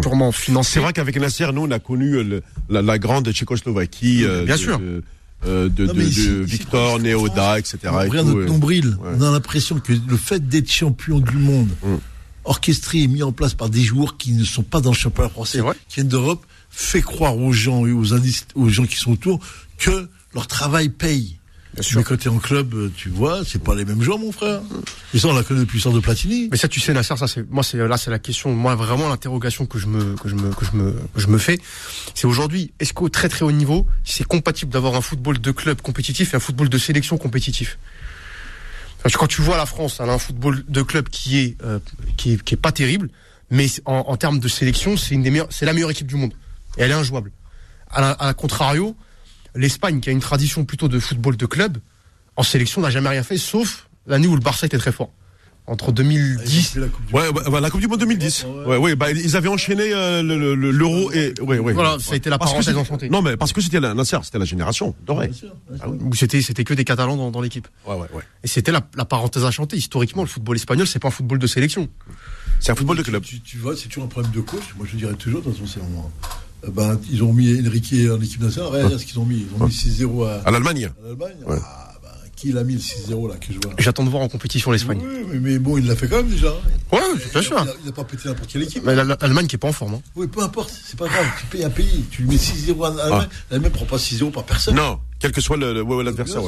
purement 0.00 0.32
C'est 0.32 0.38
financier, 0.42 0.80
vrai 0.80 0.92
qu'avec 0.92 1.16
Nasser, 1.20 1.46
nous, 1.52 1.62
on 1.62 1.70
a 1.70 1.78
connu 1.78 2.14
euh, 2.14 2.22
le- 2.22 2.42
la, 2.68 2.82
la 2.82 2.98
grande 2.98 3.30
Tchécoslovaquie. 3.30 4.24
euh, 4.24 4.44
Bien 4.44 4.54
de- 4.56 4.60
sûr. 4.60 4.78
De, 4.78 5.02
euh, 5.46 5.68
de, 5.68 5.86
Non, 5.86 5.92
Victor, 6.44 6.98
Neoda, 7.00 7.58
etc. 7.58 7.78
et 7.84 7.88
Regarde 7.88 8.12
tout, 8.28 8.34
notre 8.34 8.38
ouais. 8.40 8.46
nombril. 8.46 8.96
Ouais. 9.00 9.10
On 9.18 9.22
a 9.22 9.30
l'impression 9.30 9.78
que 9.80 9.92
le 9.92 10.16
fait 10.16 10.48
d'être 10.48 10.70
champion 10.70 11.20
du 11.20 11.36
monde, 11.36 11.68
Mm. 11.82 11.96
orchestré 12.44 13.02
et 13.02 13.06
mis 13.08 13.22
en 13.22 13.32
place 13.32 13.54
par 13.54 13.68
des 13.70 13.82
joueurs 13.82 14.16
qui 14.16 14.32
ne 14.32 14.44
sont 14.44 14.62
pas 14.62 14.80
dans 14.80 14.90
le 14.90 14.96
championnat 14.96 15.28
français, 15.30 15.60
qui 15.88 15.96
viennent 15.96 16.08
d'Europe, 16.08 16.44
fait 16.70 17.02
croire 17.02 17.36
aux 17.38 17.52
gens 17.52 17.86
et 17.86 17.92
aux, 17.92 18.12
indices, 18.14 18.46
aux 18.54 18.68
gens 18.68 18.84
qui 18.84 18.96
sont 18.96 19.12
autour 19.12 19.40
que 19.78 20.08
leur 20.34 20.46
travail 20.46 20.88
paye. 20.88 21.38
Sûr. 21.80 21.98
Mais 21.98 22.04
quand 22.04 22.16
tu 22.16 22.28
es 22.28 22.30
en 22.30 22.38
club, 22.38 22.92
tu 22.96 23.08
vois, 23.08 23.40
c'est 23.44 23.62
pas 23.62 23.74
les 23.74 23.84
mêmes 23.84 24.00
joueurs, 24.00 24.18
mon 24.18 24.30
frère. 24.30 24.60
Et 25.12 25.18
ça, 25.18 25.28
on 25.28 25.34
l'a 25.34 25.42
connu 25.42 25.60
depuis 25.60 25.74
l'histoire 25.76 25.94
de 25.94 26.00
Platini. 26.00 26.48
Mais 26.50 26.56
ça, 26.56 26.68
tu 26.68 26.78
sais, 26.78 26.92
Nasser, 26.92 27.16
ça, 27.16 27.26
c'est, 27.26 27.50
moi, 27.50 27.64
c'est, 27.64 27.78
là, 27.78 27.96
c'est 27.96 28.10
la 28.10 28.20
question, 28.20 28.54
moi, 28.54 28.74
vraiment, 28.76 29.08
l'interrogation 29.08 29.66
que 29.66 29.78
je 29.78 29.86
me, 29.88 30.14
que 30.14 30.28
je 30.28 30.34
me, 30.36 30.50
que 30.54 30.64
je 30.64 30.76
me, 30.76 30.92
que 30.92 31.20
je 31.20 31.26
me 31.26 31.38
fais. 31.38 31.58
C'est 32.14 32.26
aujourd'hui, 32.26 32.72
est-ce 32.78 32.92
qu'au 32.92 33.08
très 33.08 33.28
très 33.28 33.44
haut 33.44 33.52
niveau, 33.52 33.86
c'est 34.04 34.24
compatible 34.24 34.70
d'avoir 34.70 34.94
un 34.94 35.00
football 35.00 35.40
de 35.40 35.50
club 35.50 35.80
compétitif 35.82 36.32
et 36.32 36.36
un 36.36 36.40
football 36.40 36.68
de 36.68 36.78
sélection 36.78 37.18
compétitif? 37.18 37.78
Parce 39.02 39.14
que 39.14 39.18
quand 39.18 39.26
tu 39.26 39.42
vois 39.42 39.56
la 39.56 39.66
France, 39.66 39.98
elle 40.00 40.08
a 40.10 40.14
un 40.14 40.18
football 40.18 40.64
de 40.68 40.82
club 40.82 41.08
qui 41.08 41.38
est, 41.38 41.56
euh, 41.64 41.78
qui 42.16 42.34
est, 42.34 42.42
qui 42.42 42.54
est 42.54 42.58
pas 42.58 42.72
terrible, 42.72 43.10
mais 43.50 43.66
en, 43.84 44.04
en 44.06 44.16
termes 44.16 44.38
de 44.38 44.48
sélection, 44.48 44.96
c'est 44.96 45.14
une 45.14 45.22
des 45.22 45.30
meilleures, 45.30 45.48
c'est 45.50 45.66
la 45.66 45.72
meilleure 45.72 45.90
équipe 45.90 46.06
du 46.06 46.14
monde. 46.14 46.32
Et 46.78 46.82
elle 46.82 46.90
est 46.90 46.94
injouable. 46.94 47.30
À 47.90 48.00
la, 48.00 48.10
à 48.12 48.26
la 48.26 48.34
contrario, 48.34 48.96
l'Espagne, 49.54 50.00
qui 50.00 50.08
a 50.08 50.12
une 50.12 50.20
tradition 50.20 50.64
plutôt 50.64 50.88
de 50.88 50.98
football 50.98 51.36
de 51.36 51.46
club, 51.46 51.78
en 52.36 52.42
sélection 52.42 52.80
n'a 52.80 52.90
jamais 52.90 53.08
rien 53.08 53.22
fait, 53.22 53.38
sauf 53.38 53.88
l'année 54.06 54.26
où 54.26 54.34
le 54.34 54.40
Barça 54.40 54.66
était 54.66 54.78
très 54.78 54.92
fort. 54.92 55.10
entre 55.66 55.92
2010. 55.92 56.76
la 56.76 56.88
coupe 56.88 57.06
du 57.06 57.14
Ouais, 57.14 57.32
bah, 57.32 57.58
la 57.60 57.70
Coupe 57.70 57.80
du 57.80 57.86
Monde 57.88 58.00
2010. 58.00 58.44
Ouais, 58.66 58.76
ouais, 58.76 58.94
bah, 58.96 59.10
ils 59.12 59.34
avaient 59.34 59.48
enchaîné 59.48 59.94
euh, 59.94 60.22
le- 60.22 60.38
le- 60.38 60.54
le- 60.54 60.70
l'Euro 60.70 61.10
et 61.12 61.32
ouais, 61.40 61.58
ouais. 61.58 61.72
Voilà, 61.72 61.96
ça 61.98 62.12
a 62.12 62.16
été 62.16 62.28
la 62.28 62.36
Parce 62.36 62.50
parenthèse 62.50 62.76
enchantée. 62.76 63.08
Non, 63.08 63.22
mais 63.22 63.38
parce 63.38 63.54
que 63.54 63.62
c'était 63.62 63.80
la 63.80 63.94
c'était 64.04 64.38
la 64.38 64.44
génération 64.44 64.94
dorée. 65.06 65.28
Bien 65.28 65.36
sûr, 65.36 65.54
bien 65.70 65.78
sûr. 65.78 65.96
Où 66.02 66.14
c'était 66.14 66.42
c'était 66.42 66.64
que 66.64 66.74
des 66.74 66.84
Catalans 66.84 67.16
dans, 67.16 67.30
dans 67.30 67.40
l'équipe. 67.40 67.66
Ouais, 67.86 67.94
ouais, 67.94 68.08
ouais. 68.12 68.22
Et 68.42 68.46
c'était 68.46 68.72
la, 68.72 68.82
la 68.94 69.06
parenthèse 69.06 69.44
enchantée. 69.46 69.78
Historiquement, 69.78 70.20
le 70.22 70.28
football 70.28 70.56
espagnol, 70.56 70.86
c'est 70.86 70.98
pas 70.98 71.08
un 71.08 71.12
football 71.12 71.38
de 71.38 71.46
sélection. 71.46 71.88
C'est 72.60 72.72
un 72.72 72.74
football 72.74 72.98
de 72.98 73.02
club. 73.02 73.22
Tu, 73.22 73.40
tu 73.40 73.56
vois, 73.56 73.74
c'est 73.74 73.88
toujours 73.88 74.04
un 74.04 74.08
problème 74.08 74.32
de 74.32 74.40
coach. 74.42 74.74
Moi, 74.76 74.86
je 74.90 74.96
dirais 74.98 75.14
toujours, 75.14 75.42
c'est 75.44 75.78
vraiment. 75.80 76.12
euh, 76.24 76.26
ben, 76.70 76.98
ils 77.10 77.22
ont 77.22 77.32
mis 77.32 77.58
Enrique 77.66 77.94
en 78.10 78.20
équipe 78.20 78.40
nationale. 78.42 78.70
Regarde 78.84 78.98
ce 78.98 79.04
qu'ils 79.06 79.18
ont 79.18 79.24
mis. 79.24 79.46
Ils 79.56 79.62
ont 79.62 79.66
mis 79.66 79.72
6-0 79.72 80.26
à, 80.26 80.42
À 80.46 80.50
l'Allemagne. 80.50 80.86
à 80.86 81.06
l'Allemagne. 81.08 81.36
Ouais. 81.46 81.56
Ah, 81.64 81.94
ben, 82.02 82.08
qui 82.36 82.52
l'a 82.52 82.64
mis 82.64 82.74
le 82.74 82.80
6-0 82.80 83.28
là 83.28 83.36
que 83.36 83.46
je 83.52 83.58
vois? 83.62 83.74
J'attends 83.78 84.04
de 84.04 84.10
voir 84.10 84.22
en 84.22 84.28
compétition 84.28 84.70
l'Espagne. 84.70 85.00
Oui, 85.02 85.24
mais, 85.32 85.38
mais 85.40 85.58
bon, 85.58 85.78
il 85.78 85.86
l'a 85.86 85.96
fait 85.96 86.08
quand 86.08 86.16
même 86.16 86.28
déjà. 86.28 86.52
Ouais, 86.92 87.00
bien 87.32 87.42
sûr. 87.42 87.56
Il 87.64 87.68
a, 87.68 87.72
il 87.84 87.88
a 87.88 87.92
pas 87.92 88.04
pété 88.04 88.28
n'importe 88.28 88.50
quelle 88.50 88.62
équipe. 88.62 88.82
Mais 88.84 88.94
l'Allemagne 88.94 89.46
qui 89.46 89.56
est 89.56 89.58
pas 89.58 89.68
en 89.68 89.72
forme. 89.72 89.94
hein. 89.94 90.02
Oui, 90.16 90.26
peu 90.26 90.42
importe, 90.42 90.72
c'est 90.84 90.98
pas 90.98 91.06
grave. 91.08 91.26
Tu 91.40 91.46
payes 91.46 91.64
un 91.64 91.70
pays, 91.70 92.04
tu 92.10 92.22
lui 92.22 92.30
mets 92.30 92.36
6-0 92.36 92.84
à 92.84 92.94
l'Allemagne. 92.94 93.28
L'Allemagne 93.50 93.72
prend 93.72 93.86
pas 93.86 93.96
6-0 93.98 94.30
par 94.30 94.44
personne. 94.44 94.74
Non, 94.76 94.98
quel 95.18 95.32
que 95.32 95.40
soit 95.40 95.56
le- 95.56 95.72
le- 95.74 95.82
ouais, 95.82 95.96
ouais, 95.96 96.04
l'adversaire. 96.04 96.42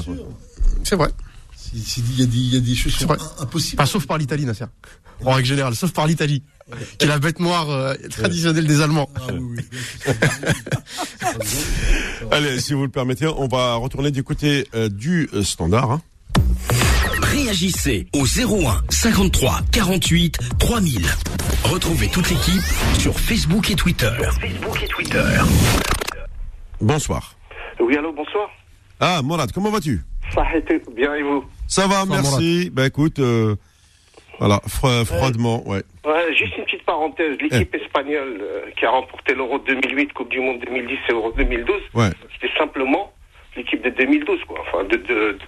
C'est 0.85 0.97
vrai. 0.97 1.09
Il 1.75 2.19
y, 2.19 2.23
a 2.23 2.27
des- 2.27 2.37
il 2.37 2.55
y 2.55 2.57
a 2.57 2.61
des 2.61 2.75
choses 2.75 2.93
qui 2.93 3.01
C'est 3.01 3.07
sont 3.07 3.17
impossibles. 3.41 3.77
Pas 3.77 3.87
sauf 3.87 4.07
par 4.07 4.19
l'Italie, 4.19 4.45
Nasser. 4.47 4.65
En 5.25 5.33
règle 5.33 5.49
générale, 5.49 5.75
sauf 5.75 5.91
par 5.93 6.07
l'Italie. 6.07 6.43
Qui 6.99 7.07
est 7.07 7.09
la 7.09 7.19
bête 7.19 7.39
noire 7.39 7.71
euh, 7.71 7.95
traditionnelle 8.11 8.67
des 8.67 8.81
Allemands. 8.81 9.09
Ah 9.15 9.21
oui, 9.33 9.57
oui. 10.07 10.13
Allez, 12.33 12.61
si 12.61 12.75
vous 12.75 12.83
le 12.83 12.89
permettez, 12.89 13.27
on 13.27 13.47
va 13.47 13.77
retourner 13.77 14.11
du 14.11 14.25
côté 14.25 14.67
euh, 14.75 14.89
du 14.89 15.29
euh, 15.33 15.43
standard. 15.45 15.91
hein. 15.93 16.03
Réagissez 17.23 18.09
au 18.15 18.25
01 18.25 18.83
53 18.91 19.61
48 19.71 20.39
3000. 20.59 21.07
Retrouvez 21.65 22.09
toute 22.09 22.29
l'équipe 22.31 22.63
sur 22.99 23.19
Facebook 23.19 23.71
et 23.71 23.75
Twitter. 23.75 24.11
Facebook 24.41 24.83
et 24.83 24.89
Twitter. 24.89 25.25
Bonsoir. 26.81 27.35
Oui, 27.81 27.97
allô, 27.97 28.13
bonsoir. 28.13 28.49
Ah, 29.01 29.21
Morad, 29.23 29.53
comment 29.53 29.71
vas-tu? 29.71 30.03
Ça 30.35 30.43
a 30.43 30.57
été 30.57 30.81
bien 30.97 31.15
et 31.15 31.23
vous? 31.23 31.45
Ça 31.69 31.87
va, 31.87 32.05
merci. 32.07 32.71
Bah 32.73 32.87
écoute, 32.87 33.19
euh, 33.19 33.57
voilà, 34.39 34.61
fro- 34.69 35.05
froidement, 35.05 35.67
ouais. 35.69 35.83
Ouais, 36.05 36.35
Juste 36.35 36.57
une 36.59 36.65
petite 36.65 36.85
parenthèse. 36.85 37.37
L'équipe 37.41 37.75
espagnole 37.75 38.39
euh, 38.41 38.61
qui 38.79 38.85
a 38.85 38.91
remporté 38.91 39.35
l'Euro 39.35 39.59
2008, 39.59 40.13
Coupe 40.13 40.29
du 40.31 40.41
Monde 40.41 40.61
2010 40.67 40.99
et 41.09 41.13
Euro 41.13 41.33
2012, 41.33 41.77
Ouais. 41.95 42.11
c'était 42.35 42.53
simplement 42.59 43.13
l'équipe 43.57 43.83
de 43.83 43.89
2012, 43.91 44.39
quoi. 44.47 44.59
Enfin, 44.61 44.85
de, 44.85 44.97
de, 44.97 45.39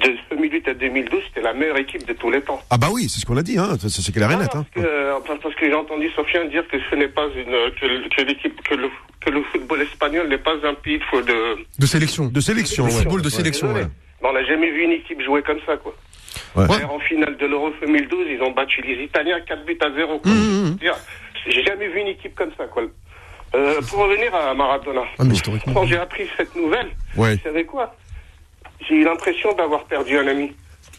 de, 0.00 0.08
de 0.08 0.16
2008 0.30 0.68
à 0.68 0.74
2012, 0.74 1.20
c'était 1.28 1.42
la 1.42 1.52
meilleure 1.52 1.76
équipe 1.76 2.06
de 2.06 2.14
tous 2.14 2.30
les 2.30 2.40
temps. 2.40 2.60
Ah 2.70 2.78
bah 2.78 2.88
oui, 2.90 3.08
c'est 3.10 3.20
ce 3.20 3.26
qu'on 3.26 3.36
a 3.36 3.42
dit, 3.42 3.58
hein. 3.58 3.76
C'est 3.78 4.12
clair 4.14 4.30
et 4.30 4.34
Ah, 4.34 4.38
net. 4.38 4.48
parce, 4.52 4.68
que, 4.70 4.80
euh, 4.80 5.18
enfin, 5.18 5.36
parce 5.42 5.54
que 5.56 5.66
j'ai 5.66 5.74
entendu 5.74 6.08
Sofiane 6.16 6.48
dire 6.48 6.66
que 6.68 6.78
ce 6.90 6.94
n'est 6.96 7.08
pas 7.08 7.26
une 7.36 7.52
que, 7.78 8.22
l'équipe 8.22 8.58
que 8.62 8.74
le 8.74 8.88
que 9.20 9.30
le 9.30 9.42
football 9.52 9.82
espagnol 9.82 10.28
n'est 10.28 10.38
pas 10.38 10.54
un 10.64 10.74
pays 10.74 10.98
de, 10.98 11.22
de 11.22 11.56
De 11.78 11.86
sélection. 11.86 12.26
De 12.26 12.40
sélection, 12.40 12.84
ouais. 12.84 12.90
football 12.90 13.20
de 13.20 13.26
Ouais. 13.26 13.30
sélection, 13.30 13.72
ouais. 13.74 13.84
On 14.22 14.32
n'a 14.32 14.44
jamais 14.44 14.70
vu 14.70 14.84
une 14.84 14.92
équipe 14.92 15.20
jouer 15.22 15.42
comme 15.42 15.58
ça, 15.66 15.76
quoi. 15.76 15.94
Ouais. 16.56 16.84
En 16.84 16.98
finale 17.00 17.36
de 17.36 17.46
l'Euro 17.46 17.70
2012, 17.80 18.26
ils 18.30 18.42
ont 18.42 18.50
battu 18.52 18.80
les 18.82 19.02
Italiens 19.04 19.40
4 19.40 19.64
buts 19.64 19.78
à 19.80 19.90
0. 19.90 20.18
quoi. 20.18 20.30
C'est-à-dire, 20.32 20.96
J'ai 21.48 21.64
jamais 21.64 21.88
vu 21.88 22.00
une 22.00 22.08
équipe 22.08 22.34
comme 22.34 22.50
ça, 22.56 22.66
quoi. 22.66 22.84
Euh, 23.54 23.80
pour 23.90 23.98
revenir 24.00 24.34
à 24.34 24.54
Maradona, 24.54 25.02
Ah, 25.18 25.24
mais 25.24 25.34
historiquement. 25.34 25.74
quand 25.74 25.86
j'ai 25.86 25.98
appris 25.98 26.26
cette 26.36 26.54
nouvelle, 26.56 26.90
Ouais. 27.16 27.34
vous 27.36 27.42
savez 27.42 27.64
quoi? 27.64 27.94
J'ai 28.88 28.94
eu 28.94 29.04
l'impression 29.04 29.52
d'avoir 29.54 29.84
perdu 29.84 30.16
un 30.16 30.26
ami. 30.26 30.52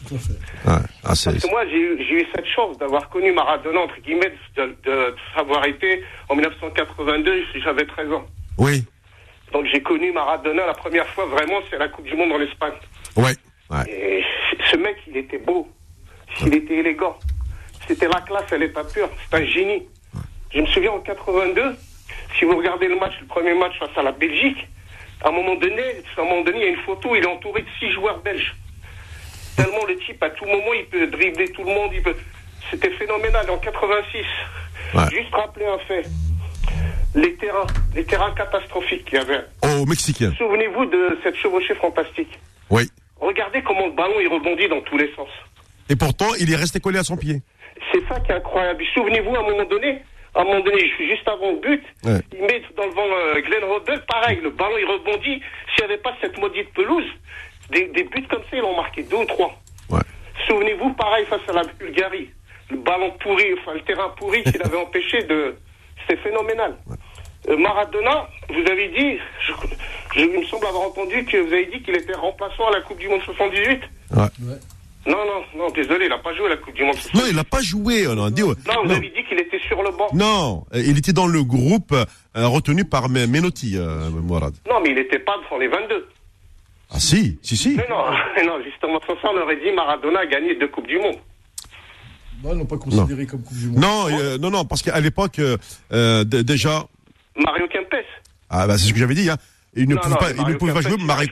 Tout 0.08 0.14
à 0.14 0.18
fait. 0.18 0.32
Ouais. 0.32 0.86
Ah, 1.02 1.08
Parce 1.08 1.24
que 1.24 1.50
moi, 1.50 1.64
j'ai 1.66 1.78
eu, 1.78 1.96
j'ai 1.98 2.22
eu 2.22 2.26
cette 2.34 2.46
chance 2.46 2.76
d'avoir 2.78 3.08
connu 3.08 3.32
Maradona, 3.32 3.80
entre 3.80 3.98
guillemets, 4.00 4.32
de, 4.56 4.62
de, 4.66 4.90
de 4.90 5.14
savoir 5.34 5.64
été 5.66 6.02
en 6.28 6.34
1982, 6.36 7.42
j'avais 7.64 7.86
13 7.86 8.12
ans. 8.12 8.24
Oui. 8.58 8.84
Donc 9.52 9.66
j'ai 9.72 9.82
connu 9.82 10.12
Maradona 10.12 10.66
la 10.66 10.74
première 10.74 11.06
fois, 11.08 11.26
vraiment, 11.26 11.60
c'est 11.70 11.78
la 11.78 11.88
Coupe 11.88 12.04
du 12.06 12.14
Monde 12.16 12.32
en 12.32 12.40
Espagne. 12.40 12.74
Ouais. 13.16 13.32
Ouais. 13.74 13.90
Et 13.90 14.24
ce 14.70 14.76
mec, 14.76 14.96
il 15.06 15.16
était 15.16 15.38
beau. 15.38 15.68
Il 16.46 16.54
était 16.54 16.74
élégant. 16.78 17.18
C'était 17.86 18.08
la 18.08 18.20
classe 18.20 18.52
à 18.52 18.56
l'état 18.56 18.84
pur. 18.84 19.08
C'est 19.30 19.36
un 19.36 19.44
génie. 19.46 19.82
Je 20.54 20.60
me 20.60 20.66
souviens 20.66 20.92
en 20.92 21.00
82, 21.00 21.76
si 22.38 22.44
vous 22.44 22.56
regardez 22.56 22.88
le 22.88 22.96
match, 22.98 23.12
le 23.20 23.26
premier 23.26 23.54
match 23.54 23.72
face 23.78 23.96
à 23.96 24.02
la 24.02 24.12
Belgique, 24.12 24.66
à 25.22 25.28
un 25.28 25.32
moment 25.32 25.54
donné, 25.56 25.82
à 26.16 26.20
un 26.20 26.24
moment 26.24 26.42
donné, 26.42 26.58
il 26.58 26.64
y 26.64 26.66
a 26.66 26.70
une 26.70 26.82
photo, 26.84 27.14
il 27.16 27.22
est 27.24 27.26
entouré 27.26 27.62
de 27.62 27.66
six 27.80 27.90
joueurs 27.92 28.20
belges. 28.22 28.54
Tellement 29.56 29.84
le 29.86 29.96
type, 29.98 30.22
à 30.22 30.30
tout 30.30 30.44
moment, 30.44 30.72
il 30.74 30.86
peut 30.86 31.06
dribbler 31.06 31.48
tout 31.52 31.62
le 31.64 31.72
monde. 31.72 31.90
Il 31.92 32.02
peut... 32.02 32.16
C'était 32.70 32.90
phénoménal. 32.90 33.48
En 33.50 33.58
86, 33.58 34.24
Ouais. 34.94 35.02
juste 35.10 35.34
rappeler 35.34 35.66
un 35.66 35.78
fait. 35.78 36.04
Les 37.16 37.34
terrains, 37.34 37.66
les 37.94 38.04
terrains 38.04 38.32
catastrophiques 38.32 39.04
qu'il 39.06 39.18
y 39.18 39.20
avait. 39.20 39.40
Oh, 39.62 39.84
Mexicain. 39.86 40.32
Souvenez-vous 40.38 40.86
de 40.86 41.18
cette 41.22 41.36
chevauchée 41.36 41.74
fantastique. 41.76 42.38
Oui. 42.70 42.88
Regardez 43.24 43.62
comment 43.62 43.86
le 43.86 43.92
ballon 43.92 44.14
il 44.20 44.28
rebondit 44.28 44.68
dans 44.68 44.80
tous 44.82 44.98
les 44.98 45.12
sens. 45.14 45.28
Et 45.88 45.96
pourtant, 45.96 46.28
il 46.38 46.52
est 46.52 46.56
resté 46.56 46.78
collé 46.80 46.98
à 46.98 47.04
son 47.04 47.16
pied. 47.16 47.40
C'est 47.92 48.06
ça 48.08 48.20
qui 48.20 48.30
est 48.32 48.34
incroyable. 48.36 48.84
Souvenez-vous, 48.94 49.34
à 49.34 49.38
un 49.40 49.42
moment 49.42 49.64
donné, 49.64 50.02
à 50.34 50.40
un 50.40 50.44
moment 50.44 50.60
donné, 50.60 50.80
je 50.88 50.94
suis 50.94 51.08
juste 51.10 51.26
avant 51.28 51.50
le 51.52 51.58
but, 51.60 51.82
Ouais. 52.04 52.20
il 52.32 52.40
met 52.42 52.62
dans 52.76 52.84
le 52.86 52.90
vent 52.92 53.06
euh, 53.10 53.40
Glenn 53.40 53.64
Hoddle, 53.64 54.02
pareil, 54.08 54.40
le 54.42 54.50
ballon 54.50 54.76
il 54.78 54.84
rebondit. 54.86 55.40
S'il 55.74 55.86
n'y 55.86 55.92
avait 55.92 56.02
pas 56.02 56.14
cette 56.20 56.38
maudite 56.38 56.72
pelouse, 56.74 57.06
des, 57.70 57.86
des 57.88 58.04
buts 58.04 58.26
comme 58.28 58.42
ça, 58.42 58.56
ils 58.56 58.60
l'ont 58.60 58.76
marqué 58.76 59.02
deux 59.04 59.16
ou 59.16 59.24
trois. 59.24 59.54
Ouais. 59.90 60.00
Souvenez-vous, 60.48 60.92
pareil, 60.94 61.24
face 61.26 61.40
à 61.48 61.52
la 61.52 61.62
Bulgarie, 61.78 62.30
le 62.70 62.76
ballon 62.78 63.10
pourri, 63.20 63.54
enfin 63.60 63.74
le 63.74 63.80
terrain 63.82 64.08
pourri 64.18 64.42
qu'il 64.44 64.62
avait 64.62 64.76
empêché 64.86 65.22
de. 65.24 65.56
C'est 66.08 66.16
phénoménal. 66.20 66.76
Euh, 67.48 67.56
Maradona, 67.56 68.28
vous 68.48 68.70
avez 68.70 68.88
dit, 68.88 69.18
je- 69.46 69.52
il 70.16 70.30
me 70.40 70.44
semble 70.46 70.66
avoir 70.66 70.84
entendu 70.84 71.24
que 71.24 71.36
vous 71.38 71.52
avez 71.52 71.66
dit 71.66 71.82
qu'il 71.82 71.94
était 71.96 72.14
remplaçant 72.14 72.68
à 72.68 72.72
la 72.72 72.80
Coupe 72.82 72.98
du 72.98 73.08
Monde 73.08 73.22
78. 73.24 73.80
Ouais. 74.16 74.22
Non, 75.06 75.18
non, 75.26 75.42
non, 75.58 75.70
désolé, 75.70 76.06
il 76.06 76.08
n'a 76.08 76.18
pas 76.18 76.34
joué 76.34 76.46
à 76.46 76.50
la 76.50 76.56
Coupe 76.56 76.74
du 76.74 76.82
Monde 76.84 76.94
78. 76.94 77.20
Non, 77.20 77.26
il 77.30 77.36
n'a 77.36 77.44
pas 77.44 77.60
joué. 77.60 78.06
On 78.08 78.24
a 78.24 78.30
dit, 78.30 78.42
ouais. 78.42 78.54
Non, 78.66 78.82
vous 78.84 78.88
non. 78.88 78.94
avez 78.96 79.10
dit 79.10 79.22
qu'il 79.28 79.38
était 79.38 79.60
sur 79.68 79.82
le 79.82 79.90
banc. 79.90 80.08
Non, 80.14 80.64
euh, 80.74 80.82
il 80.86 80.96
était 80.96 81.12
dans 81.12 81.26
le 81.26 81.42
groupe 81.44 81.92
euh, 81.92 82.06
retenu 82.48 82.84
par 82.86 83.08
Me- 83.10 83.26
Menotti, 83.26 83.76
euh, 83.76 84.08
Mourad. 84.10 84.54
Non, 84.68 84.80
mais 84.82 84.90
il 84.90 84.94
n'était 84.96 85.18
pas 85.18 85.34
dans 85.50 85.58
les 85.58 85.68
22. 85.68 86.08
Ah 86.90 87.00
si, 87.00 87.38
si, 87.42 87.56
si. 87.56 87.76
Mais 87.76 87.86
non, 87.90 88.04
non, 88.46 88.62
justement, 88.64 89.00
sur 89.04 89.20
ça, 89.20 89.28
on 89.34 89.40
aurait 89.42 89.56
dit 89.56 89.72
Maradona 89.72 90.20
a 90.20 90.26
gagné 90.26 90.54
deux 90.54 90.68
Coupes 90.68 90.86
du 90.86 90.98
Monde. 90.98 91.16
Bah, 92.42 92.50
ils 92.52 92.58
l'ont 92.58 92.66
pas 92.66 92.76
considéré 92.78 93.26
comme 93.26 93.42
Coupe 93.42 93.56
du 93.58 93.66
Monde. 93.68 93.78
Non, 93.78 94.06
euh, 94.10 94.38
non, 94.38 94.50
non, 94.50 94.64
parce 94.64 94.82
qu'à 94.82 94.98
l'époque, 95.00 95.38
euh, 95.92 96.24
déjà, 96.24 96.84
Mario 97.36 97.66
Kempes. 97.68 97.94
ah, 98.48 98.66
bah, 98.66 98.78
c'est 98.78 98.88
ce 98.88 98.92
que 98.92 98.98
j'avais 98.98 99.14
dit, 99.14 99.28
hein. 99.28 99.36
Il 99.76 99.88
ne 99.88 99.94
Non, 99.94 100.00
pouvait 100.00 100.14
non, 100.14 100.20
pas, 100.20 100.30
il 100.30 100.36
ne 100.36 100.40
Mario 100.42 100.58
pouvait 100.58 100.72
pas 100.72 100.80
jouer. 100.82 100.96
il 100.98 101.04
Mario. 101.06 101.28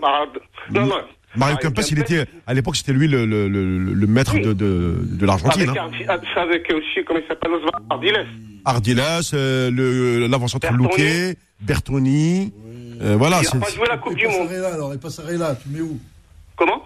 Marad- 0.00 0.40
Non, 0.70 0.86
non. 0.86 0.96
Mario 1.36 1.56
Kempes, 1.58 1.80
il 1.90 1.98
était, 2.00 2.26
à 2.46 2.54
l'époque, 2.54 2.74
c'était 2.76 2.92
lui 2.92 3.06
le, 3.06 3.24
le, 3.24 3.48
le, 3.48 3.78
le 3.78 4.06
maître 4.06 4.34
de, 4.38 4.52
de, 4.52 4.98
de 5.04 5.26
l'Argentine. 5.26 5.68
Avec, 5.70 5.78
Hein. 5.80 5.88
Ardi- 6.08 6.36
avec 6.36 6.72
aussi, 6.72 7.04
comment 7.06 7.20
il 7.20 7.26
s'appelle, 7.28 7.52
Osvaldo 7.52 7.78
Ardiles. 7.88 8.26
Ardiles, 8.64 9.02
euh, 9.34 9.70
le 9.70 10.26
l'avant-centre 10.26 10.68
Bertoni. 10.72 11.28
Luque, 11.28 11.36
Bertoni. 11.60 12.52
euh, 13.00 13.16
voilà, 13.16 13.38
Il 13.42 13.46
c'est. 13.46 13.54
n'a 13.58 13.64
pas 13.64 13.70
joué 13.72 13.86
la 13.88 13.96
Coupe 13.98 14.16
du 14.16 14.26
Monde. 14.26 14.48
Passarella, 14.48 14.74
alors, 14.74 14.92
et 14.94 14.98
Passarella, 14.98 15.54
tu 15.56 15.68
le 15.68 15.74
mets 15.76 15.80
où? 15.82 15.98
Comment? 16.56 16.82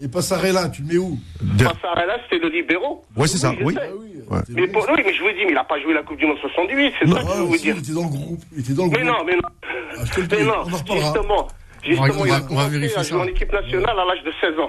Et 0.00 0.08
Passarella, 0.08 0.68
tu 0.68 0.82
le 0.82 0.88
mets 0.88 0.98
où? 0.98 1.18
De- 1.40 1.64
Passarella, 1.64 2.18
c'était 2.24 2.42
le 2.44 2.50
libéraux. 2.50 3.04
Ouais, 3.16 3.26
c'est 3.26 3.38
ça, 3.38 3.52
oui. 3.62 3.74
Ah 3.80 3.84
oui, 3.98 4.06
Ouais. 4.28 4.38
Mais 4.48 4.66
pour, 4.66 4.84
oui, 4.90 5.02
mais 5.06 5.14
je 5.14 5.22
vous 5.22 5.28
dis, 5.30 5.44
mais 5.44 5.50
il 5.50 5.54
n'a 5.54 5.62
pas 5.64 5.80
joué 5.80 5.94
la 5.94 6.02
Coupe 6.02 6.18
du 6.18 6.26
Monde 6.26 6.36
78, 6.40 6.92
c'est 6.98 7.06
ça 7.06 7.14
que 7.14 7.20
je 7.20 7.26
veux 7.26 7.32
Ah, 7.32 7.42
vous 7.44 7.54
si, 7.56 7.62
dire. 7.62 7.76
il 7.76 7.82
était 7.82 7.92
dans 7.92 8.02
le 8.02 8.08
groupe. 8.08 8.40
Il 8.52 8.58
était 8.60 8.72
dans 8.72 8.84
le 8.86 8.90
Mais 8.90 8.96
groupe. 8.98 9.08
non, 9.08 9.24
mais 9.24 9.36
non. 9.36 9.42
Ah, 9.62 10.04
je 10.04 10.12
te 10.12 10.20
le 10.20 10.26
dis, 10.26 10.34
Mais 10.38 10.44
non, 10.44 10.52
on 10.66 10.72
en 10.72 10.76
reparlera. 10.76 11.12
justement. 11.14 11.48
Justement, 11.84 12.06
On 12.08 12.10
va- 12.10 12.26
il 12.26 12.30
a 12.32 12.34
on 12.34 12.40
va 12.40 12.40
commencé 12.48 12.70
vérifier 12.70 12.98
à 12.98 13.04
ça. 13.04 13.08
jouer 13.10 13.20
en 13.20 13.26
équipe 13.28 13.52
nationale 13.52 13.96
à 14.00 14.04
l'âge 14.04 14.24
de 14.24 14.32
16 14.40 14.58
ans. 14.58 14.68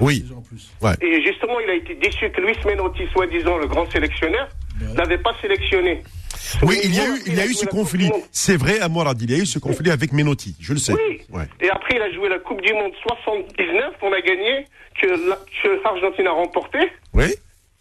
Oui, 0.00 0.20
Déjà 0.20 0.34
en 0.34 0.42
plus. 0.42 0.70
Et 1.00 1.22
justement, 1.24 1.58
il 1.60 1.70
a 1.70 1.74
été 1.74 1.94
déçu 1.94 2.30
que 2.30 2.40
Luis 2.42 2.56
Menotti, 2.66 3.02
soi-disant 3.12 3.56
le 3.56 3.66
grand 3.66 3.90
sélectionneur, 3.90 4.46
n'avait 4.94 5.18
pas 5.18 5.34
sélectionné. 5.40 6.02
oui, 6.62 6.78
il 6.84 6.94
y 6.94 7.00
a 7.00 7.06
eu, 7.06 7.18
il 7.26 7.34
y 7.34 7.40
a 7.40 7.46
eu 7.46 7.54
ce 7.54 7.66
conflit. 7.66 8.10
C'est 8.30 8.56
vrai, 8.56 8.80
à 8.80 8.88
il 9.20 9.30
y 9.30 9.34
a 9.34 9.38
eu 9.38 9.46
ce 9.46 9.58
conflit 9.58 9.90
avec 9.90 10.12
Menotti, 10.12 10.54
je 10.60 10.72
le 10.72 10.78
sais. 10.78 10.92
Oui. 10.92 11.20
Ouais. 11.30 11.44
Et 11.60 11.70
après, 11.70 11.96
il 11.96 12.02
a 12.02 12.10
joué 12.12 12.28
la 12.28 12.38
Coupe 12.38 12.60
du 12.60 12.72
Monde 12.74 12.92
79 13.06 13.94
qu'on 14.00 14.12
a 14.12 14.20
gagné, 14.20 14.66
que 15.00 15.06
la- 15.06 15.38
que 15.62 15.82
l'Argentine 15.84 16.26
a 16.26 16.32
remporté, 16.32 16.78
Oui, 17.14 17.34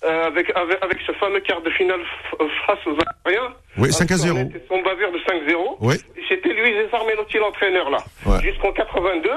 euh, 0.03 0.27
avec, 0.27 0.49
avec, 0.55 0.77
avec 0.81 0.97
ce 1.05 1.11
fameux 1.13 1.39
quart 1.41 1.61
de 1.61 1.69
finale 1.71 1.99
euh, 2.39 2.47
face 2.65 2.79
aux 2.87 2.97
Ariens. 3.25 3.53
Oui, 3.77 3.91
5 3.91 4.11
à 4.11 4.17
0. 4.17 4.37
C'était 4.37 4.65
son 4.67 4.81
bavure 4.81 5.11
de 5.11 5.19
5-0. 5.19 5.77
Oui. 5.81 5.95
Et 6.17 6.21
C'était 6.29 6.49
Luis 6.53 6.73
César 6.73 7.03
Menotti 7.05 7.37
l'entraîneur, 7.37 7.89
là. 7.89 7.99
Ouais. 8.25 8.41
Jusqu'en 8.41 8.71
82. 8.71 9.29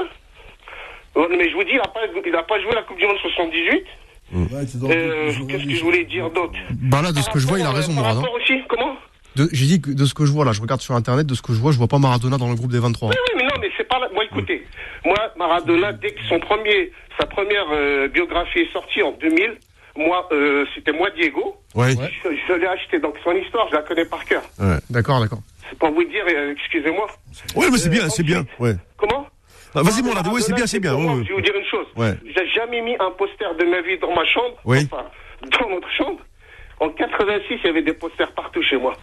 Ouais, 1.16 1.26
Mais 1.30 1.48
je 1.48 1.54
vous 1.54 1.64
dis, 1.64 1.70
il 1.72 1.76
n'a 1.76 1.84
pas, 1.88 2.00
il 2.26 2.34
a 2.36 2.42
pas 2.42 2.60
joué 2.60 2.72
la 2.74 2.82
Coupe 2.82 2.98
du 2.98 3.06
Monde 3.06 3.18
78. 3.18 3.84
Mm. 4.32 4.44
Euh. 4.52 5.32
Qu'est-ce 5.48 5.64
que 5.64 5.74
je 5.74 5.84
voulais 5.84 6.04
dire 6.04 6.30
d'autre 6.30 6.54
Bah 6.70 7.02
là, 7.02 7.12
de 7.12 7.20
ce 7.20 7.30
que 7.30 7.38
je 7.38 7.46
vois, 7.46 7.58
il 7.58 7.64
a 7.64 7.70
raison, 7.70 7.92
euh, 7.92 7.94
Mourad. 7.94 8.14
Par 8.14 8.22
rapport 8.22 8.34
aussi, 8.34 8.54
comment 8.68 8.96
J'ai 9.52 9.66
dit 9.66 9.80
que 9.80 9.90
de 9.90 10.04
ce 10.04 10.14
que 10.14 10.24
je 10.26 10.32
vois 10.32 10.44
là, 10.44 10.52
je 10.52 10.60
regarde 10.60 10.80
sur 10.80 10.94
internet, 10.94 11.26
de 11.26 11.34
ce 11.34 11.42
que 11.42 11.52
je 11.52 11.60
vois, 11.60 11.72
je 11.72 11.78
vois 11.78 11.88
pas 11.88 11.98
Maradona 11.98 12.38
dans 12.38 12.48
le 12.48 12.54
groupe 12.54 12.72
des 12.72 12.78
23. 12.78 13.10
Oui, 13.10 13.14
oui, 13.28 13.32
mais 13.36 13.44
non, 13.44 13.54
mais 13.60 13.68
c'est 13.76 13.86
pas. 13.88 14.00
Moi, 14.12 14.24
écoutez, 14.24 14.64
moi, 15.04 15.16
Maradona, 15.38 15.92
dès 15.92 16.10
que 16.10 16.22
son 16.28 16.38
premier, 16.40 16.90
sa 17.18 17.26
première 17.26 17.66
euh, 17.72 18.08
biographie 18.08 18.60
est 18.60 18.72
sortie 18.72 19.02
en 19.02 19.12
2000, 19.12 19.56
moi, 19.96 20.28
euh, 20.32 20.64
c'était 20.74 20.92
moi 20.92 21.10
Diego. 21.10 21.56
Ouais. 21.74 21.94
Je, 21.94 22.28
je 22.48 22.52
l'ai 22.54 22.66
acheté, 22.66 22.98
donc 22.98 23.14
son 23.22 23.32
histoire, 23.32 23.68
je 23.70 23.76
la 23.76 23.82
connais 23.82 24.04
par 24.04 24.24
cœur. 24.24 24.42
Ouais. 24.58 24.78
D'accord, 24.90 25.20
d'accord. 25.20 25.40
C'est 25.70 25.78
pour 25.78 25.90
vous 25.90 26.04
dire, 26.04 26.24
euh, 26.28 26.52
excusez-moi. 26.52 27.06
Ouais, 27.56 27.66
mais 27.70 27.78
c'est 27.78 27.88
bien, 27.88 28.08
c'est 28.08 28.22
bien. 28.22 28.44
Ouais. 28.58 28.74
Comment 28.96 29.26
Vas-y, 29.74 30.02
mon. 30.02 30.12
Oui, 30.32 30.40
c'est 30.42 30.54
bien, 30.54 30.66
c'est 30.66 30.80
bien. 30.80 30.92
Je 30.92 31.28
vais 31.28 31.34
vous 31.34 31.40
dire 31.40 31.54
une 31.56 31.66
chose. 31.66 31.86
Ouais. 31.96 32.14
J'ai 32.24 32.48
jamais 32.48 32.80
mis 32.80 32.94
un 33.00 33.10
poster 33.10 33.54
de 33.56 33.64
ma 33.64 33.80
vie 33.82 33.98
dans 33.98 34.14
ma 34.14 34.24
chambre. 34.24 34.56
Oui. 34.64 34.88
Enfin, 34.90 35.04
dans 35.60 35.68
notre 35.70 35.90
chambre. 35.90 36.20
En 36.80 36.88
86, 36.90 37.54
il 37.62 37.66
y 37.66 37.68
avait 37.68 37.82
des 37.82 37.92
posters 37.94 38.32
partout 38.32 38.62
chez 38.62 38.76
moi. 38.76 38.94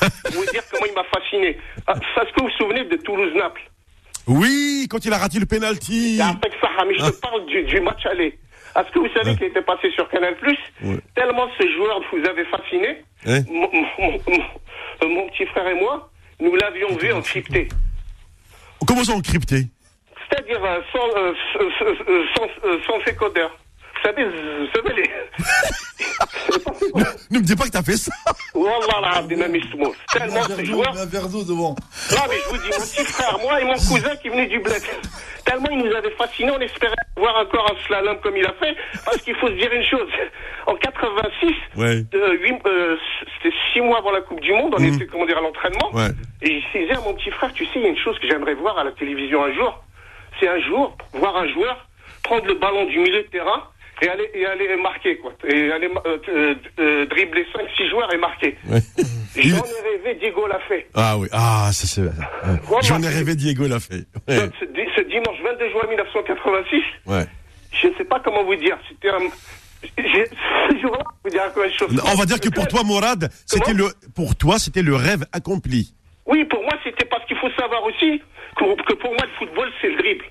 Vous 0.32 0.44
dire 0.52 0.62
comment 0.70 0.86
il 0.86 0.94
m'a 0.94 1.04
fasciné. 1.04 1.58
Ah, 1.86 1.94
Est-ce 1.94 2.32
que 2.32 2.40
vous 2.40 2.46
vous 2.48 2.52
souvenez 2.58 2.84
de 2.84 2.96
Toulouse-Naples? 2.96 3.60
Oui, 4.26 4.86
quand 4.90 5.04
il 5.04 5.12
a 5.12 5.18
raté 5.18 5.38
le 5.38 5.46
penalty. 5.46 6.20
Après 6.22 6.50
ça, 6.60 6.68
mais 6.86 6.94
je 6.94 7.10
te 7.10 7.20
parle 7.20 7.44
du, 7.46 7.62
du 7.64 7.80
match 7.80 8.06
aller. 8.06 8.38
Est-ce 8.76 8.90
que 8.92 8.98
vous 9.00 9.08
savez 9.14 9.34
qu'il 9.36 9.46
était 9.48 9.62
passé 9.62 9.90
sur 9.90 10.08
Canal 10.08 10.34
Ouais. 10.82 10.98
Tellement 11.14 11.46
ce 11.60 11.68
joueur 11.72 12.00
vous 12.10 12.24
avait 12.26 12.44
fasciné, 12.46 13.04
Ouais. 13.26 13.42
mon, 13.48 13.68
mon- 13.98 14.18
mon- 14.28 15.08
mon 15.08 15.28
petit 15.28 15.44
frère 15.46 15.66
et 15.68 15.74
moi, 15.78 16.10
nous 16.40 16.54
l'avions 16.56 16.96
vu 16.96 17.12
en 17.12 17.20
crypté. 17.20 17.68
Comment 18.86 19.04
ça 19.04 19.12
encrypté 19.12 19.66
C'est-à-dire 20.32 20.64
euh, 20.64 20.80
sans, 20.92 21.08
euh, 21.18 21.32
s- 21.32 21.72
s- 21.80 21.98
euh, 22.08 22.24
sans, 22.36 22.48
sans 22.86 23.04
décodeur. 23.04 23.50
Vous 23.94 24.08
savez, 24.08 24.24
vous 24.24 24.66
savez 24.74 24.94
les... 25.02 25.10
Ne 27.30 27.38
me 27.38 27.44
dis 27.44 27.54
pas 27.54 27.64
que 27.64 27.70
t'as 27.70 27.82
fait 27.82 27.96
ça. 27.96 28.12
Wallah 28.54 29.00
la 29.14 29.22
dynamisme. 29.22 29.82
Tellement 30.12 30.42
ce 30.42 30.64
joueur... 30.64 30.96
un 30.98 31.06
verre 31.06 31.28
d'eau 31.28 31.44
devant. 31.44 31.76
Non, 32.10 32.22
mais 32.28 32.36
je 32.44 32.48
vous 32.50 32.56
dis, 32.58 32.68
mon 32.70 32.84
petit 32.84 33.04
frère, 33.04 33.38
moi 33.40 33.60
et 33.60 33.64
mon 33.64 33.74
cousin 33.74 34.16
qui 34.20 34.28
venait 34.28 34.46
du 34.46 34.58
bled. 34.58 34.82
Tellement 35.44 35.68
il 35.70 35.78
nous 35.84 35.94
avait 35.94 36.10
fascinés, 36.12 36.50
on 36.50 36.60
espérait 36.60 36.94
voir 37.16 37.36
encore 37.36 37.70
un 37.70 37.86
slalom 37.86 38.18
comme 38.22 38.36
il 38.36 38.44
a 38.46 38.52
fait. 38.54 38.74
Parce 39.04 39.18
qu'il 39.18 39.36
faut 39.36 39.48
se 39.48 39.52
dire 39.54 39.72
une 39.72 39.84
chose. 39.84 40.08
En 40.66 40.74
86, 40.74 41.54
Ouais. 41.76 42.04
euh, 42.14 42.96
c'était 43.42 43.54
six 43.72 43.80
mois 43.80 43.98
avant 43.98 44.10
la 44.10 44.20
Coupe 44.22 44.40
du 44.40 44.52
Monde, 44.52 44.74
on 44.76 44.82
était, 44.82 45.06
comment 45.06 45.26
dire, 45.26 45.38
à 45.38 45.42
l'entraînement. 45.42 45.90
Ouais. 45.94 46.08
Et 46.42 46.60
je 46.60 46.78
disais 46.78 46.94
à 46.96 47.00
mon 47.00 47.14
petit 47.14 47.30
frère, 47.30 47.52
tu 47.54 47.64
sais, 47.66 47.72
il 47.76 47.82
y 47.82 47.86
a 47.86 47.88
une 47.88 47.98
chose 47.98 48.18
que 48.18 48.26
j'aimerais 48.28 48.54
voir 48.54 48.78
à 48.78 48.84
la 48.84 48.92
télévision 48.92 49.44
un 49.44 49.52
jour. 49.54 49.82
C'est 50.42 50.48
un 50.48 50.58
jour, 50.60 50.96
voir 51.12 51.36
un 51.36 51.46
joueur 51.52 51.86
prendre 52.24 52.46
le 52.46 52.54
ballon 52.54 52.84
du 52.86 52.98
milieu 52.98 53.22
de 53.22 53.28
terrain 53.28 53.62
et 54.00 54.08
aller, 54.08 54.28
et 54.34 54.44
aller 54.44 54.76
marquer, 54.82 55.16
quoi. 55.18 55.32
Et 55.48 55.70
aller 55.70 55.88
euh, 56.04 56.18
euh, 56.28 56.54
euh, 56.80 57.06
dribbler 57.06 57.46
5-6 57.78 57.90
joueurs 57.90 58.12
et 58.12 58.18
marquer. 58.18 58.56
Ouais. 58.68 58.80
J'en 59.34 59.56
ai 59.64 59.80
rêvé, 60.04 60.18
Diego 60.20 60.46
l'a 60.46 60.58
fait. 60.68 60.86
Ah 60.92 61.16
oui, 61.16 61.26
ah, 61.32 61.70
ça 61.72 61.86
c'est. 61.86 62.02
J'en 62.86 63.02
ai 63.02 63.08
rêvé, 63.08 63.34
Diego 63.34 63.66
l'a 63.66 63.80
fait. 63.80 64.04
Ouais. 64.28 64.36
Donc, 64.36 64.52
ce, 64.60 64.66
di- 64.66 64.90
ce 64.94 65.00
dimanche 65.02 65.38
22 65.42 65.70
juin 65.70 65.88
1986, 65.88 66.82
ouais. 67.06 67.24
je 67.80 67.86
ne 67.88 67.94
sais 67.94 68.04
pas 68.04 68.20
comment 68.20 68.44
vous 68.44 68.56
dire, 68.56 68.76
c'était 68.90 69.08
un... 69.08 69.20
On 72.04 72.14
va 72.14 72.26
dire 72.26 72.40
que 72.40 72.50
pour 72.50 72.68
toi, 72.68 72.82
Morad, 72.84 73.30
c'était 73.46 73.72
le, 73.72 73.88
pour 74.14 74.36
toi, 74.36 74.58
c'était 74.58 74.82
le 74.82 74.94
rêve 74.96 75.24
accompli. 75.32 75.94
Oui, 76.26 76.44
pour 76.44 76.62
moi, 76.62 76.72
c'était 76.84 77.04
parce 77.06 77.24
qu'il 77.26 77.36
faut 77.36 77.50
savoir 77.50 77.82
aussi 77.84 78.22
que, 78.56 78.82
que 78.84 78.92
pour 78.94 79.10
moi, 79.10 79.22
le 79.24 79.32
football, 79.38 79.70
c'est 79.80 79.88
le 79.90 79.96
dribble. 79.96 80.24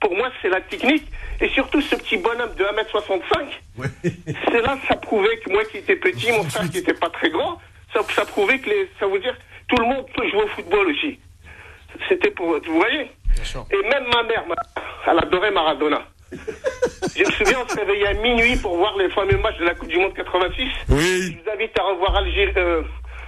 Pour 0.00 0.16
moi, 0.16 0.30
c'est 0.40 0.48
la 0.48 0.60
technique. 0.60 1.04
Et 1.40 1.48
surtout, 1.50 1.80
ce 1.80 1.94
petit 1.96 2.16
bonhomme 2.16 2.54
de 2.56 2.64
1m65, 2.64 3.46
c'est 4.50 4.60
là 4.60 4.76
que 4.80 4.86
ça 4.88 4.96
prouvait 4.96 5.36
que 5.38 5.50
moi 5.50 5.64
qui 5.64 5.78
étais 5.78 5.96
petit, 5.96 6.30
mon 6.32 6.42
frère 6.44 6.68
qui 6.70 6.78
n'était 6.78 6.94
pas 6.94 7.10
très 7.10 7.30
grand, 7.30 7.58
ça, 7.92 8.00
ça 8.14 8.24
prouvait 8.24 8.58
que 8.58 8.68
les, 8.70 8.88
ça 8.98 9.06
veut 9.06 9.18
dire 9.20 9.36
tout 9.68 9.76
le 9.76 9.86
monde 9.86 10.06
peut 10.14 10.28
jouer 10.28 10.42
au 10.42 10.48
football 10.48 10.88
aussi. 10.88 11.18
C'était 12.08 12.30
pour, 12.30 12.58
vous 12.58 12.74
voyez? 12.74 13.10
Et 13.70 13.88
même 13.88 14.04
ma 14.12 14.22
mère, 14.24 14.44
ma- 14.48 14.54
elle 15.06 15.18
adorait 15.18 15.50
Maradona. 15.50 16.02
Je 16.32 17.24
me 17.24 17.30
souviens, 17.32 17.58
on 17.64 17.68
se 17.68 17.76
réveillait 17.78 18.06
à 18.08 18.14
minuit 18.14 18.56
pour 18.56 18.76
voir 18.76 18.96
les 18.96 19.08
fameux 19.10 19.36
matchs 19.38 19.58
de 19.58 19.64
la 19.64 19.74
Coupe 19.74 19.88
du 19.88 19.98
Monde 19.98 20.14
86. 20.14 20.64
Je 20.88 20.94
Oui. 20.94 21.36
vous 21.44 21.50
invite 21.52 21.78
à 21.78 21.82
revoir 21.84 22.16
Algérie, 22.16 22.52
euh, 22.56 22.82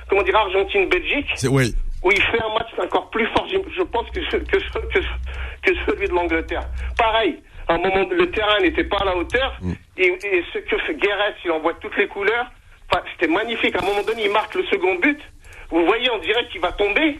comment 0.08 0.22
dire, 0.22 0.36
Argentine-Belgique 0.36 1.26
oui. 1.50 1.74
où 2.02 2.10
il 2.12 2.20
fait 2.22 2.40
un 2.42 2.52
match 2.54 2.68
encore 2.82 3.10
plus 3.10 3.26
fort, 3.28 3.46
je 3.48 3.82
pense, 3.82 4.08
que, 4.10 4.20
ce- 4.30 4.36
que, 4.36 4.58
ce- 4.60 4.78
que, 4.78 5.00
ce- 5.02 5.70
que 5.72 5.78
celui 5.86 6.08
de 6.08 6.12
l'Angleterre. 6.12 6.62
Pareil, 6.98 7.38
à 7.68 7.74
un 7.74 7.78
moment, 7.78 8.06
le 8.10 8.30
terrain 8.30 8.60
n'était 8.60 8.84
pas 8.84 8.98
à 8.98 9.04
la 9.06 9.16
hauteur, 9.16 9.56
et, 9.96 10.06
et 10.06 10.44
ce 10.52 10.58
que 10.58 10.76
fait 10.78 10.94
Guérès, 10.96 11.34
il 11.44 11.50
envoie 11.50 11.74
toutes 11.74 11.96
les 11.96 12.06
couleurs, 12.08 12.46
enfin, 12.90 13.02
c'était 13.12 13.32
magnifique. 13.32 13.74
À 13.76 13.82
un 13.82 13.86
moment 13.86 14.02
donné, 14.02 14.24
il 14.26 14.30
marque 14.32 14.54
le 14.54 14.64
second 14.66 14.96
but, 14.96 15.18
vous 15.70 15.84
voyez, 15.86 16.10
on 16.10 16.18
dirait 16.18 16.46
qu'il 16.48 16.60
va 16.60 16.72
tomber, 16.72 17.18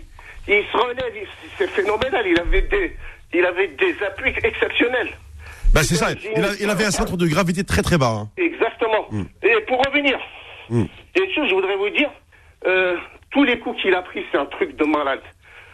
et 0.49 0.59
il 0.59 0.65
se 0.71 0.77
relève, 0.77 1.27
c'est 1.57 1.71
phénoménal, 1.71 2.27
il 2.27 2.39
avait 2.39 2.63
des, 2.63 2.97
il 3.33 3.45
avait 3.47 3.69
des 3.69 3.95
appuis 4.07 4.35
exceptionnels. 4.43 5.09
Bah, 5.73 5.83
c'est 5.83 5.97
ça. 5.97 6.11
Il, 6.13 6.45
a- 6.45 6.55
il 6.61 6.71
avait 6.71 6.85
un 6.85 6.91
centre 6.93 7.17
de 7.17 7.27
gravité 7.27 7.65
très 7.65 7.83
très 7.83 7.97
bas. 7.99 8.11
hein. 8.15 8.29
Exactement. 8.37 9.09
Et 9.43 9.61
pour 9.67 9.79
revenir, 9.87 10.19
Mm. 10.71 10.85
chose, 11.35 11.49
je 11.49 11.55
voudrais 11.55 11.77
vous 11.77 11.91
dire, 11.91 12.11
euh, 12.67 12.97
tous 13.31 13.45
les 13.45 13.59
coups 13.59 13.81
qu'il 13.83 13.95
a 13.95 14.03
pris, 14.03 14.25
c'est 14.31 14.39
un 14.39 14.47
truc 14.47 14.77
de 14.77 14.85
malade. 14.85 15.23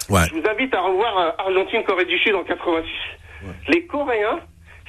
Ouais. 0.09 0.23
Je 0.29 0.35
vous 0.35 0.49
invite 0.49 0.75
à 0.75 0.81
revoir 0.81 1.19
euh, 1.19 1.31
Argentine-Corée 1.39 2.05
du 2.07 2.19
Sud 2.19 2.35
en 2.35 2.43
86. 2.45 2.91
Les 3.69 3.87
Coréens, 3.87 4.41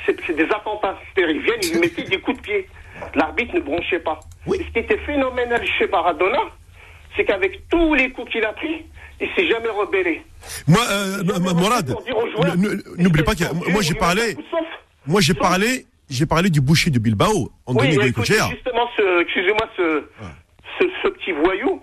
c'est 0.05 0.35
des 0.35 0.45
attentats. 0.45 0.97
C'est-à-dire, 1.15 1.35
Ils 1.35 1.41
viennent, 1.41 1.59
ils 1.73 1.79
mettaient 1.79 2.03
des 2.03 2.19
coups 2.19 2.37
de 2.37 2.41
pied. 2.41 2.67
L'arbitre 3.15 3.55
ne 3.55 3.61
bronchait 3.61 3.99
pas. 3.99 4.19
Ce 4.47 4.53
qui 4.53 4.79
était 4.79 4.97
phénoménal 4.99 5.65
chez 5.77 5.87
Maradona, 5.87 6.39
c'est 7.15 7.25
qu'avec 7.25 7.67
tous 7.69 7.93
les 7.93 8.11
coups 8.11 8.31
qu'il 8.31 8.43
a 8.45 8.53
pris, 8.53 8.85
il 9.19 9.29
s'est 9.35 9.47
jamais 9.47 9.69
rebellé. 9.69 10.23
Moi, 10.67 10.81
euh, 10.89 11.53
Morad, 11.53 11.95
n'oublie 12.97 13.23
pas 13.23 13.35
que 13.35 13.43
moi 13.71 13.81
j'ai 13.81 13.93
parlé, 13.93 14.35
moi 15.05 15.21
j'ai 15.21 15.33
parlé, 15.33 15.85
j'ai 16.09 16.25
parlé 16.25 16.49
du 16.49 16.61
boucher 16.61 16.89
de 16.89 16.99
Bilbao, 16.99 17.51
André 17.65 17.95
Oui, 17.95 18.07
écoutez, 18.07 18.33
justement, 18.49 18.89
excusez-moi, 19.21 19.69
ce, 19.77 20.03
ce, 20.81 20.85
ce 21.03 21.07
petit 21.09 21.31
voyou, 21.31 21.81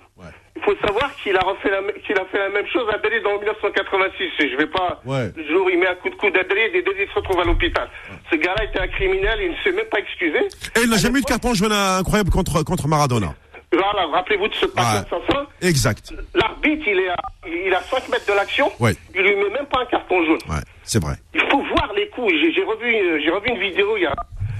il 0.56 0.62
faut 0.62 0.74
savoir 0.86 1.14
qu'il 1.22 1.36
a, 1.36 1.40
refait 1.40 1.70
la, 1.70 1.80
qu'il 2.02 2.18
a 2.18 2.24
fait 2.26 2.38
la 2.38 2.48
même 2.48 2.66
chose 2.66 2.84
à 2.90 2.96
Adelaide 2.96 3.24
en 3.26 3.38
1986. 3.38 4.24
Et 4.40 4.50
je 4.50 4.56
vais 4.56 4.66
pas, 4.66 5.00
Ouais. 5.06 5.30
le 5.36 5.46
jour 5.46 5.66
où 5.66 5.70
il 5.70 5.78
met 5.78 5.86
un 5.86 5.94
coup 5.94 6.10
de 6.10 6.16
coude 6.16 6.34
d'Adelaide 6.34 6.74
et 6.74 6.78
Adelaide 6.80 7.08
se 7.08 7.14
retrouve 7.14 7.40
à 7.40 7.44
l'hôpital. 7.44 7.88
Ce 8.30 8.36
gars-là 8.36 8.64
était 8.64 8.80
un 8.80 8.88
criminel, 8.88 9.38
il 9.40 9.50
ne 9.52 9.56
s'est 9.62 9.72
même 9.72 9.86
pas 9.86 10.00
excusé. 10.00 10.38
Et 10.76 10.80
il 10.82 10.90
n'a 10.90 10.96
jamais 10.96 11.18
eu 11.20 11.22
de 11.22 11.26
carton 11.26 11.54
jaune 11.54 11.72
incroyable 11.72 12.30
contre, 12.30 12.62
contre 12.64 12.88
Maradona. 12.88 13.34
Voilà, 13.70 14.06
rappelez-vous 14.06 14.48
de 14.48 14.54
ce 14.54 14.66
patin 14.66 15.04
assassin. 15.06 15.46
Exact. 15.60 16.12
L'arbitre, 16.34 16.84
il 16.88 16.98
est 17.00 17.10
à, 17.10 17.16
il 17.46 17.72
à 17.74 17.80
5 17.82 18.08
mètres 18.08 18.26
de 18.26 18.32
l'action. 18.32 18.72
Ouais. 18.80 18.94
Il 19.14 19.20
lui 19.22 19.36
met 19.36 19.50
même 19.50 19.66
pas 19.66 19.80
un 19.82 19.86
carton 19.86 20.24
jaune. 20.24 20.38
Ouais, 20.48 20.62
c'est 20.82 21.02
vrai. 21.02 21.14
Il 21.34 21.40
faut 21.50 21.60
voir 21.62 21.92
les 21.94 22.08
coups. 22.08 22.32
J'ai 22.32 22.52
j'ai 22.52 22.62
revu, 22.64 23.20
j'ai 23.22 23.30
revu 23.30 23.48
une 23.50 23.60
vidéo 23.60 23.96
il 23.98 24.04
y 24.04 24.06
a, 24.06 24.14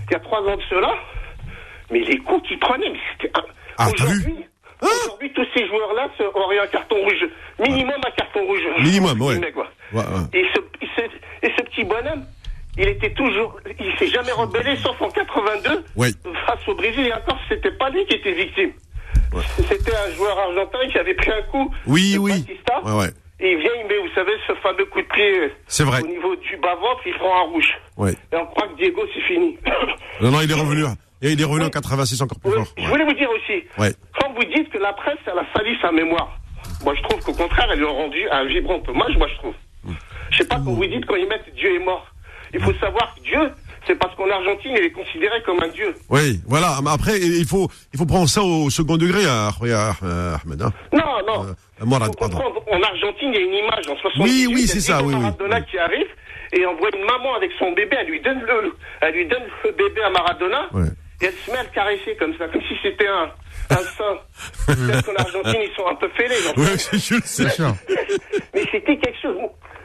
il 0.09 0.13
y 0.13 0.17
a 0.17 0.21
trois 0.21 0.41
ans 0.43 0.57
de 0.57 0.63
cela. 0.69 0.93
Mais 1.91 2.01
les 2.01 2.19
coups 2.19 2.47
qu'il 2.47 2.59
prenait, 2.59 2.91
mais 2.91 2.99
c'était. 3.13 3.33
Ah, 3.79 3.89
Aujourd'hui, 3.95 4.45
aujourd'hui, 4.83 5.33
tous 5.35 5.47
ces 5.55 5.67
joueurs-là 5.69 6.09
auraient 6.35 6.59
un 6.59 6.67
carton 6.67 6.97
rouge. 6.97 7.25
Minimum 7.61 7.95
un 8.07 8.11
carton 8.11 8.45
rouge. 8.47 8.61
Minimum, 8.81 9.21
ouais. 9.23 9.37
Et, 10.33 10.45
ce, 10.55 10.59
et 10.85 10.89
ce- 10.97 11.47
et 11.47 11.53
ce 11.57 11.63
petit 11.65 11.85
bonhomme, 11.85 12.25
il 12.77 12.89
était 12.89 13.13
toujours. 13.15 13.57
Il 13.79 13.97
s'est 13.99 14.09
jamais 14.09 14.33
rebellé, 14.33 14.77
sauf 14.77 15.01
en 15.01 15.09
82. 15.11 15.85
Ouais. 15.97 16.11
Face 16.47 16.67
au 16.69 16.75
Brésil, 16.75 17.07
et 17.07 17.13
encore, 17.13 17.39
c'était 17.49 17.71
pas 17.73 17.89
lui 17.91 18.05
qui 18.07 18.17
était 18.17 18.33
victime. 18.33 18.73
C'était 19.69 19.95
un 19.95 20.11
joueur 20.17 20.39
argentin 20.39 20.79
qui 20.91 20.99
avait 20.99 21.15
pris 21.15 21.31
un 21.31 21.43
coup. 21.51 21.73
Oui, 21.87 22.15
de 22.15 22.19
oui. 22.19 22.33
Batista. 22.41 22.83
Et 23.41 23.53
il 23.53 23.59
vient, 23.59 23.71
il 23.81 23.87
met, 23.87 23.99
vous 23.99 24.13
savez, 24.17 24.33
ce 24.49 24.55
fameux 24.57 24.85
coup 24.87 25.01
de 25.01 25.07
pied 25.07 25.53
C'est 25.69 25.85
vrai. 25.85 26.03
au 26.03 26.07
niveau 26.09 26.35
du 26.37 26.57
bas-ventre, 26.57 27.03
il 27.07 27.15
prend 27.15 27.37
un 27.47 27.51
rouge. 27.51 27.69
Ouais. 27.97 28.13
Et 28.33 28.37
on 28.37 28.47
croit 28.47 28.67
que 28.69 28.77
Diego, 28.77 29.03
c'est 29.15 29.21
fini. 29.23 29.57
Non, 30.21 30.33
non, 30.33 30.41
il 30.41 30.51
est 30.51 30.55
revenu. 30.55 30.83
Et 31.23 31.33
il 31.33 31.41
est 31.41 31.45
revenu 31.45 31.65
en 31.67 31.71
86 31.71 32.23
encore 32.23 32.39
plus 32.41 32.51
Oui, 32.51 32.57
fort. 32.57 32.67
Je 32.77 32.89
voulais 32.89 33.05
vous 33.05 33.13
dire 33.15 33.29
aussi, 33.31 33.65
Ouais. 33.79 33.93
quand 34.21 34.33
vous 34.35 34.45
dites 34.45 34.71
que 34.71 34.79
la 34.79 34.93
presse, 34.93 35.19
elle 35.27 35.39
a 35.39 35.45
sali 35.57 35.77
sa 35.83 35.91
mémoire, 35.93 36.39
moi 36.85 36.95
je 36.97 37.03
trouve 37.03 37.21
qu'au 37.25 37.33
contraire, 37.35 37.69
elle 37.73 37.79
lui 37.81 37.87
a 37.87 37.91
rendu 37.91 38.29
un 38.31 38.45
vibrant 38.45 38.81
hommage, 38.87 39.17
moi 39.17 39.27
je 39.29 39.35
trouve. 39.39 39.55
Je 40.31 40.37
sais 40.39 40.45
pas 40.47 40.57
quand 40.57 40.73
vous 40.75 40.87
dites 40.87 41.05
quand 41.07 41.17
ils 41.17 41.27
mettent 41.29 41.53
Dieu 41.57 41.75
est 41.75 41.85
mort. 41.85 42.07
Il 42.55 42.61
faut 42.61 42.73
savoir 42.75 43.15
que 43.15 43.21
Dieu, 43.23 43.51
c'est 43.87 43.95
parce 43.97 44.15
qu'en 44.17 44.31
Argentine, 44.31 44.73
il 44.77 44.85
est 44.85 44.91
considéré 44.91 45.43
comme 45.45 45.61
un 45.63 45.69
dieu. 45.69 45.95
Oui, 46.11 46.41
voilà. 46.47 46.77
Mais 46.83 46.91
après, 46.91 47.19
il 47.19 47.45
faut, 47.47 47.69
il 47.93 47.99
faut 47.99 48.07
prendre 48.07 48.29
ça 48.29 48.43
au 48.43 48.71
second 48.71 48.97
degré, 48.97 49.25
hein, 49.27 49.51
euh, 49.63 50.35
Ahmed. 50.45 50.63
hein. 50.63 50.73
Non, 50.93 51.03
non. 51.27 51.45
Euh, 51.47 51.85
Morad, 51.85 52.11
en 52.21 52.83
Argentine, 52.83 53.31
il 53.33 53.35
y 53.35 53.39
a 53.39 53.41
une 53.41 53.55
image 53.55 53.89
en 53.89 53.97
78. 53.97 54.23
Oui, 54.23 54.47
oui, 54.55 54.67
c'est 54.67 54.81
ça, 54.81 55.03
oui, 55.03 55.15
oui. 55.15 55.21
Maradona 55.21 55.61
qui 55.63 55.79
arrive 55.79 56.07
et 56.53 56.65
on 56.67 56.75
voit 56.77 56.89
une 56.95 57.05
maman 57.05 57.35
avec 57.37 57.51
son 57.59 57.73
bébé, 57.73 57.97
elle 58.01 58.09
lui 58.09 58.21
donne 58.21 58.41
le, 58.41 58.73
elle 59.03 59.15
lui 59.15 59.27
donne 59.27 59.43
le 59.65 59.73
bébé 59.73 60.03
à 60.03 60.11
Maradona 60.11 60.69
Ouais. 60.73 60.89
Et 61.21 61.27
elle 61.27 61.33
se 61.35 61.51
met 61.51 61.59
à 61.59 61.63
le 61.65 61.69
caresser 61.71 62.17
comme 62.17 62.37
ça, 62.39 62.47
comme 62.49 62.63
si 62.63 62.75
c'était 62.83 63.09
un, 63.09 63.31
un 63.71 63.77
sein. 63.77 64.19
Peut-être 64.67 65.05
qu'en 65.07 65.15
Argentine, 65.23 65.61
ils 65.63 65.75
sont 65.77 65.87
un 65.89 65.95
peu 65.97 66.09
fêlés. 66.11 66.35
sais. 66.37 67.45
Bien 67.45 67.51
sûr. 67.51 67.75
Mais 68.55 68.63
c'était 68.71 68.97
quelque 68.99 69.21
chose. 69.21 69.37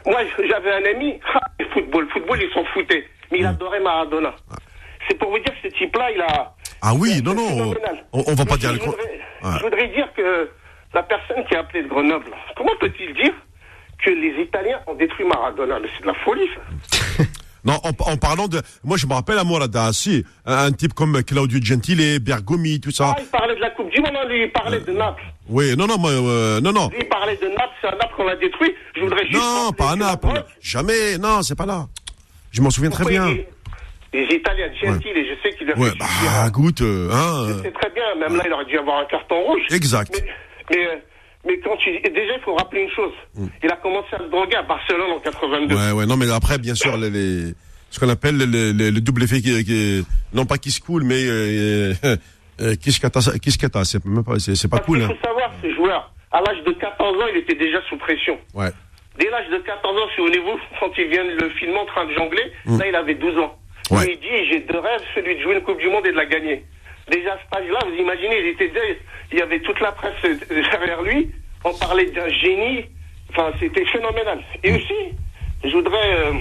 Moi, 0.06 0.22
j'avais 0.48 0.72
un 0.74 0.86
ami, 0.96 1.20
ah, 1.34 1.40
le 1.60 1.66
football, 1.74 2.04
le 2.04 2.10
football, 2.10 2.40
ils 2.42 2.54
s'en 2.54 2.64
foutaient. 2.66 3.06
Mais 3.32 3.40
il 3.40 3.46
adorait 3.46 3.80
Maradona. 3.80 4.34
C'est 5.08 5.18
pour 5.18 5.32
vous 5.32 5.40
dire 5.40 5.54
que 5.62 5.70
ce 5.70 5.76
type-là, 5.76 6.12
il 6.12 6.22
a. 6.22 6.54
Ah 6.82 6.94
oui, 6.94 7.14
c'est 7.16 7.22
non, 7.24 7.34
non, 7.34 7.74
on, 8.12 8.24
on 8.28 8.34
va 8.36 8.46
pas 8.46 8.58
dire 8.58 8.70
je 8.74 8.80
le 8.80 8.86
voudrais, 8.86 9.04
Ouais. 9.44 9.52
je 9.58 9.64
voudrais 9.64 9.88
dire 9.90 10.08
que 10.16 10.50
la 10.94 11.04
personne 11.04 11.44
qui 11.46 11.56
a 11.56 11.60
appelé 11.60 11.84
de 11.84 11.88
Grenoble, 11.88 12.32
comment 12.56 12.76
peut-il 12.80 13.14
dire 13.14 13.34
que 14.04 14.10
les 14.10 14.42
Italiens 14.44 14.80
ont 14.88 14.94
détruit 14.94 15.26
Maradona? 15.26 15.80
Mais 15.80 15.88
c'est 15.96 16.02
de 16.04 16.08
la 16.08 16.14
folie, 16.16 16.48
ça. 16.56 17.24
Non, 17.66 17.80
en, 17.84 17.90
en 18.12 18.18
parlant 18.18 18.48
de, 18.48 18.62
moi 18.84 18.98
je 18.98 19.06
me 19.08 19.14
rappelle 19.14 19.38
à 19.38 19.44
Morada, 19.44 19.94
si, 19.94 20.26
un, 20.46 20.66
un 20.66 20.72
type 20.72 20.94
comme 20.94 21.24
Claudio 21.24 21.60
Gentile, 21.62 22.20
Bergomi, 22.20 22.80
tout 22.82 22.92
ça. 22.92 23.14
Ah, 23.18 23.22
il 23.22 23.26
parlait 23.28 23.56
de 23.56 23.62
la 23.62 23.70
Coupe 23.72 23.90
du 23.90 24.02
Monde, 24.02 24.12
hein, 24.16 24.28
lui, 24.28 24.44
il 24.44 24.52
parlait 24.52 24.80
de 24.82 24.92
Naples. 24.92 25.24
Oui, 25.50 25.76
non, 25.78 25.88
non, 25.88 25.98
moi, 25.98 26.12
euh, 26.12 26.60
non, 26.62 26.72
non. 26.74 26.90
Lui, 26.90 26.98
il 27.02 27.08
parlait 27.08 27.38
de 27.38 27.48
Naples, 27.48 27.74
c'est 27.82 27.88
un 27.88 27.92
Naples 27.96 28.14
qu'on 28.18 28.28
a 28.28 28.36
détruit. 28.36 28.74
Je 28.96 29.02
voudrais 29.02 29.26
juste. 29.28 29.36
Non, 29.42 29.72
pas 29.72 29.92
à 29.92 29.96
Naples. 29.96 30.44
Jamais, 30.62 31.18
non, 31.18 31.42
c'est 31.42 31.56
pas 31.56 31.66
là. 31.66 31.88
Je 32.52 32.62
m'en 32.62 32.70
souviens 32.70 32.90
très 32.92 33.06
bien. 33.06 33.30
il- 33.30 33.46
Les 34.14 34.36
Italiens, 34.36 34.68
Gentile, 34.82 35.18
et 35.18 35.26
je 35.28 35.42
sais 35.42 35.56
qu'il 35.58 35.72
a 35.72 35.78
Ouais, 35.78 35.90
fait 35.90 35.98
bah, 35.98 36.46
écoute, 36.48 36.82
euh, 36.82 37.10
hein. 37.12 37.46
Je 37.48 37.54
euh, 37.54 37.62
sais 37.64 37.72
très 37.72 37.90
bien, 37.90 38.04
même 38.20 38.38
là, 38.38 38.44
il 38.46 38.54
aurait 38.54 38.66
dû 38.66 38.78
avoir 38.78 39.00
un 39.00 39.06
carton 39.06 39.42
rouge. 39.44 39.62
Exact. 39.72 40.12
Mais, 40.22 40.76
mais, 40.76 40.86
euh, 40.86 40.96
mais 41.46 41.60
quand 41.60 41.76
tu. 41.78 41.92
Déjà, 42.00 42.34
il 42.36 42.42
faut 42.44 42.56
rappeler 42.56 42.82
une 42.84 42.92
chose. 42.92 43.14
Il 43.64 43.70
a 43.72 43.76
commencé 43.78 44.08
à 44.14 44.20
se 44.20 44.24
droguer 44.30 44.56
à 44.56 44.64
Barcelone 44.64 45.12
en 45.12 45.20
82. 45.20 45.74
Mm. 45.76 45.78
Ouais, 45.78 45.92
ouais, 45.92 46.06
non, 46.06 46.18
mais 46.18 46.32
après, 46.32 46.58
bien 46.58 46.76
sûr, 46.76 46.96
les, 46.98 47.10
les- 47.10 47.54
ce 47.90 48.00
qu'on 48.00 48.10
appelle 48.10 48.38
le, 48.38 48.46
le- 48.72 48.90
le 48.90 49.02
double 49.02 49.24
effet 49.24 49.42
qui, 49.42 49.64
qui- 49.64 50.06
non 50.34 50.46
pas 50.46 50.58
qui 50.58 50.72
se 50.72 50.80
coule, 50.82 51.04
mais 51.04 51.24
euh, 51.28 51.94
euh, 52.62 52.76
qui 52.76 52.92
se 52.92 53.00
cata, 53.00 53.20
qui 53.42 53.52
se 53.52 53.58
cata, 53.58 53.84
c'est 53.86 54.04
même 54.06 54.24
pas, 54.24 54.40
c'est 54.40 54.54
pas 54.68 54.78
Parce 54.78 54.86
cool. 54.88 55.00
qu'il 55.00 55.06
Hein. 55.06 55.16
faut 55.22 55.28
savoir, 55.28 55.52
ce 55.62 55.74
joueur, 55.76 56.12
à 56.32 56.42
l'âge 56.42 56.64
de 56.66 56.72
14 56.72 57.18
ans, 57.22 57.28
il 57.32 57.38
était 57.38 57.56
déjà 57.56 57.80
sous 57.90 57.98
pression. 57.98 58.38
Ouais. 58.56 58.70
Dès 59.20 59.30
l'âge 59.30 59.48
de 59.52 59.58
14 59.60 59.96
ans, 59.96 60.08
souvenez-vous, 60.16 60.58
quand 60.80 60.90
il 60.98 61.08
vient 61.10 61.24
le 61.24 61.50
filmer 61.52 61.78
en 61.78 61.86
train 61.86 62.06
de 62.06 62.14
jongler, 62.14 62.52
là, 62.66 62.88
il 62.88 62.96
avait 62.96 63.14
12 63.16 63.38
ans. 63.38 63.56
Ouais. 63.92 64.08
Et 64.08 64.14
il 64.14 64.20
dit, 64.20 64.50
j'ai 64.50 64.60
deux 64.62 64.80
rêves, 64.80 65.02
celui 65.14 65.36
de 65.36 65.42
jouer 65.42 65.56
une 65.56 65.62
Coupe 65.62 65.78
du 65.80 65.90
Monde 65.90 66.08
et 66.08 66.12
de 66.12 66.18
la 66.18 66.26
gagner. 66.26 66.64
Déjà, 67.10 67.34
à 67.34 67.38
cet 67.38 67.62
âge-là, 67.62 67.80
vous 67.86 67.96
imaginez, 67.96 68.40
il 68.40 68.48
était 68.48 68.68
déjà- 68.70 69.00
il 69.32 69.40
y 69.40 69.42
avait 69.42 69.60
toute 69.60 69.80
la 69.82 69.92
presse 69.92 70.14
euh, 70.26 70.36
derrière 70.72 71.02
lui, 71.02 71.30
on 71.66 71.74
parlait 71.74 72.06
d'un 72.12 72.30
génie, 72.30 72.86
enfin, 73.32 73.52
c'était 73.60 73.86
phénoménal. 73.86 74.40
Et 74.64 74.72
Mm. 74.72 74.76
aussi, 74.76 74.94
je 75.66 75.70
voudrais, 75.72 76.14
euh, 76.16 76.34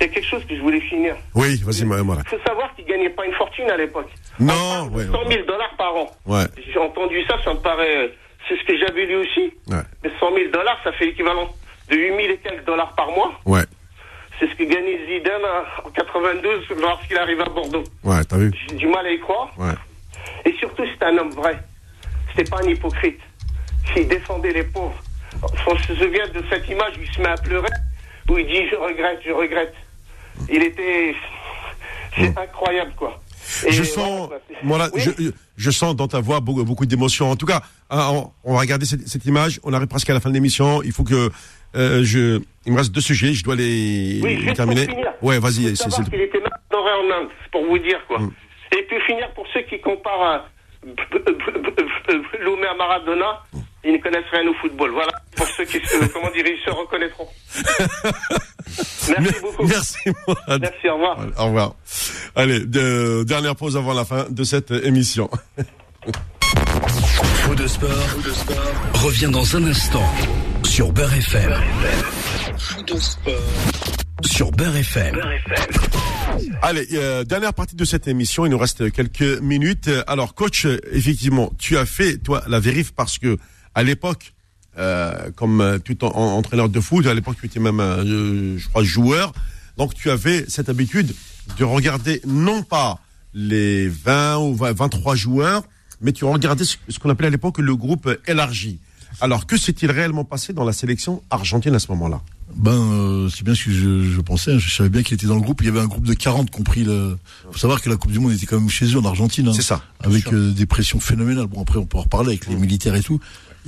y 0.00 0.04
a 0.04 0.08
quelque 0.08 0.26
chose 0.26 0.44
que 0.46 0.56
je 0.56 0.60
voulais 0.60 0.80
finir. 0.80 1.14
Oui, 1.34 1.60
vas-y, 1.64 1.84
moi. 1.84 1.98
Il 2.24 2.28
faut 2.28 2.44
savoir 2.46 2.74
qu'il 2.74 2.84
gagnait 2.86 3.10
pas 3.10 3.26
une 3.26 3.34
fortune 3.34 3.70
à 3.70 3.76
l'époque. 3.76 4.08
Non, 4.40 4.88
ouais, 4.92 5.04
100 5.06 5.28
000 5.30 5.44
dollars 5.46 5.74
par 5.76 5.94
an. 5.94 6.10
Ouais. 6.26 6.44
J'ai 6.72 6.78
entendu 6.78 7.22
ça, 7.28 7.36
ça 7.44 7.52
me 7.54 7.60
paraît. 7.60 7.96
euh, 8.04 8.08
C'est 8.46 8.58
ce 8.58 8.64
que 8.64 8.76
j'avais 8.76 9.06
lu 9.06 9.16
aussi. 9.16 9.54
Ouais. 9.68 9.78
Mais 10.02 10.10
100 10.20 10.34
000 10.34 10.50
dollars, 10.52 10.78
ça 10.84 10.92
fait 10.92 11.06
l'équivalent 11.06 11.48
de 11.90 11.96
8 11.96 12.08
000 12.08 12.18
et 12.20 12.36
quelques 12.36 12.64
dollars 12.66 12.94
par 12.94 13.10
mois. 13.10 13.32
Ouais, 13.46 13.62
C'est 14.38 14.48
ce 14.48 14.54
que 14.56 14.64
gagnait 14.64 14.98
Zidane 15.06 15.42
en 15.84 15.90
92 15.90 16.64
lorsqu'il 16.80 17.16
arrive 17.18 17.40
à 17.40 17.44
Bordeaux. 17.44 17.84
ouais, 18.02 18.24
t'as 18.24 18.36
vu? 18.36 18.50
J'ai 18.68 18.76
du 18.76 18.86
mal 18.88 19.06
à 19.06 19.10
y 19.12 19.20
croire. 19.20 19.48
Ouais. 19.58 19.72
Et 20.44 20.52
surtout, 20.58 20.82
c'était 20.92 21.04
un 21.06 21.18
homme 21.18 21.30
vrai. 21.30 21.58
C'était 22.30 22.50
pas 22.50 22.58
un 22.64 22.68
hypocrite. 22.68 23.20
Il 23.96 24.08
défendait 24.08 24.52
les 24.52 24.64
pauvres. 24.64 24.96
On 25.66 25.76
se 25.78 25.94
souvient 25.94 26.26
de 26.28 26.42
cette 26.50 26.68
image 26.68 26.94
où 26.98 27.02
il 27.02 27.12
se 27.14 27.20
met 27.20 27.28
à 27.28 27.36
pleurer, 27.36 27.68
où 28.28 28.38
il 28.38 28.46
dit 28.46 28.68
Je 28.70 28.76
regrette, 28.76 29.20
je 29.24 29.30
regrette. 29.32 29.74
Il 30.48 30.62
était. 30.62 31.14
C'est 32.16 32.36
incroyable, 32.38 32.92
quoi. 32.96 33.20
Et 33.66 33.70
Mm. 33.70 33.72
je 33.72 33.82
sens, 33.82 34.30
voilà, 34.62 34.88
Oui. 34.94 35.00
je, 35.02 35.10
je 35.56 35.70
sens 35.70 35.94
dans 35.94 36.08
ta 36.08 36.20
voix 36.20 36.40
beaucoup, 36.40 36.64
beaucoup 36.64 36.86
d'émotions. 36.86 37.30
En 37.30 37.36
tout 37.36 37.46
cas, 37.46 37.60
hein, 37.90 38.08
on, 38.12 38.30
on 38.44 38.54
va 38.54 38.60
regarder 38.60 38.86
cette, 38.86 39.06
cette 39.06 39.26
image. 39.26 39.60
On 39.64 39.72
arrive 39.72 39.86
presque 39.88 40.08
à 40.10 40.14
la 40.14 40.20
fin 40.20 40.30
de 40.30 40.34
l'émission. 40.34 40.82
Il 40.82 40.92
faut 40.92 41.04
que 41.04 41.30
euh, 41.76 42.00
je, 42.04 42.40
il 42.66 42.72
me 42.72 42.78
reste 42.78 42.92
deux 42.92 43.00
sujets. 43.00 43.32
Je 43.34 43.44
dois 43.44 43.56
les, 43.56 44.20
Oui, 44.22 44.36
les 44.36 44.40
juste 44.42 44.56
terminer. 44.56 44.86
pour 44.86 44.94
finir. 44.96 45.12
Ouais, 45.22 45.36
Il 45.36 45.40
vas-y. 45.40 45.76
c'est- 45.76 46.10
qu'il 46.10 46.20
était 46.20 46.38
même 46.40 46.48
adoré 46.70 46.90
en 46.92 47.22
Inde, 47.22 47.28
pour 47.52 47.64
vous 47.66 47.78
dire 47.78 47.98
quoi. 48.08 48.18
Mm. 48.18 48.30
Et 48.76 48.82
puis 48.88 49.00
finir 49.06 49.30
pour 49.34 49.46
ceux 49.52 49.62
qui 49.62 49.80
comparent 49.80 50.42
euh, 50.84 50.88
Loumé 52.44 52.66
à 52.66 52.74
Maradona, 52.74 53.42
ils 53.84 53.92
ne 53.92 53.98
connaissent 53.98 54.24
rien 54.32 54.46
au 54.48 54.54
football. 54.54 54.90
Voilà, 54.92 55.12
pour 55.36 55.46
ceux 55.46 55.64
qui 55.64 55.78
se, 55.86 56.04
comment 56.12 56.30
dire, 56.30 56.44
ils 56.46 56.60
se 56.64 56.70
reconnaîtront. 56.70 57.28
Merci 59.08 59.40
beaucoup. 59.42 59.64
Merci, 59.66 59.98
Mourad. 60.26 60.60
Merci, 60.60 60.88
au 60.88 60.94
revoir. 60.94 61.18
Au 61.38 61.44
revoir. 61.46 61.74
Allez, 62.34 62.60
de- 62.60 63.22
dernière 63.24 63.54
pause 63.56 63.76
avant 63.76 63.94
la 63.94 64.04
fin 64.04 64.26
de 64.28 64.44
cette 64.44 64.70
émission. 64.72 65.28
Faux 67.44 67.54
de 67.54 67.66
sport, 67.66 67.88
revient 68.94 69.30
dans 69.30 69.56
un 69.56 69.64
instant 69.66 70.02
sur 70.64 70.92
Beurre 70.92 71.14
FM. 71.14 71.52
Sur 74.22 74.50
Beurre 74.52 74.76
FM. 74.76 75.16
Allez, 76.62 76.86
euh, 76.94 77.24
dernière 77.24 77.54
partie 77.54 77.76
de 77.76 77.84
cette 77.84 78.08
émission. 78.08 78.46
Il 78.46 78.50
nous 78.50 78.58
reste 78.58 78.90
quelques 78.92 79.40
minutes. 79.40 79.90
Alors, 80.06 80.34
coach, 80.34 80.66
effectivement, 80.92 81.52
tu 81.58 81.76
as 81.76 81.86
fait 81.86 82.18
toi 82.18 82.42
la 82.48 82.60
vérif 82.60 82.92
parce 82.92 83.18
que 83.18 83.38
à 83.74 83.82
l'époque, 83.82 84.32
euh, 84.78 85.30
comme 85.36 85.78
tout 85.84 86.04
en- 86.04 86.08
en- 86.14 86.36
entraîneur 86.38 86.68
de 86.68 86.80
foot, 86.80 87.06
à 87.06 87.14
l'époque 87.14 87.36
tu 87.40 87.46
étais 87.46 87.60
même, 87.60 87.80
euh, 87.80 88.58
je 88.58 88.68
crois, 88.68 88.82
joueur. 88.82 89.32
Donc, 89.76 89.94
tu 89.94 90.10
avais 90.10 90.44
cette 90.48 90.68
habitude 90.68 91.14
de 91.58 91.64
regarder 91.64 92.20
non 92.26 92.62
pas 92.62 92.98
les 93.34 93.88
20 93.88 94.38
ou 94.38 94.54
20 94.54 94.72
23 94.72 95.14
joueurs, 95.16 95.62
mais 96.00 96.12
tu 96.12 96.24
regardais 96.24 96.64
ce 96.64 96.98
qu'on 96.98 97.10
appelait 97.10 97.28
à 97.28 97.30
l'époque 97.30 97.58
le 97.58 97.76
groupe 97.76 98.08
élargi. 98.26 98.78
Alors, 99.20 99.46
que 99.46 99.56
s'est-il 99.56 99.90
réellement 99.90 100.24
passé 100.24 100.52
dans 100.52 100.64
la 100.64 100.72
sélection 100.72 101.22
argentine 101.30 101.74
à 101.74 101.78
ce 101.78 101.88
moment-là? 101.92 102.20
Ben, 102.56 102.72
euh, 102.72 103.28
c'est 103.30 103.42
bien 103.42 103.54
ce 103.54 103.64
que 103.64 103.70
je, 103.72 104.02
je 104.12 104.20
pensais. 104.20 104.52
hein. 104.54 104.58
Je 104.58 104.72
savais 104.72 104.88
bien 104.88 105.02
qu'il 105.02 105.14
était 105.14 105.26
dans 105.26 105.34
le 105.34 105.40
groupe. 105.40 105.60
Il 105.62 105.66
y 105.66 105.68
avait 105.68 105.80
un 105.80 105.86
groupe 105.86 106.06
de 106.06 106.14
40 106.14 106.50
compris. 106.50 106.84
Le... 106.84 107.16
faut 107.50 107.58
savoir 107.58 107.80
que 107.80 107.88
la 107.90 107.96
Coupe 107.96 108.12
du 108.12 108.18
Monde 108.20 108.32
était 108.32 108.46
quand 108.46 108.60
même 108.60 108.68
chez 108.68 108.86
eux 108.86 108.98
en 108.98 109.04
Argentine. 109.04 109.48
hein, 109.48 109.52
C'est 109.54 109.62
ça. 109.62 109.82
Avec 110.00 110.32
euh, 110.32 110.50
des 110.52 110.66
pressions 110.66 111.00
phénoménales. 111.00 111.46
Bon, 111.46 111.62
après, 111.62 111.78
on 111.78 111.86
peut 111.86 111.98
en 111.98 112.02
reparler 112.02 112.28
avec 112.30 112.46
les 112.46 112.54
militaires 112.56 112.94
et 112.94 113.02
tout. 113.02 113.18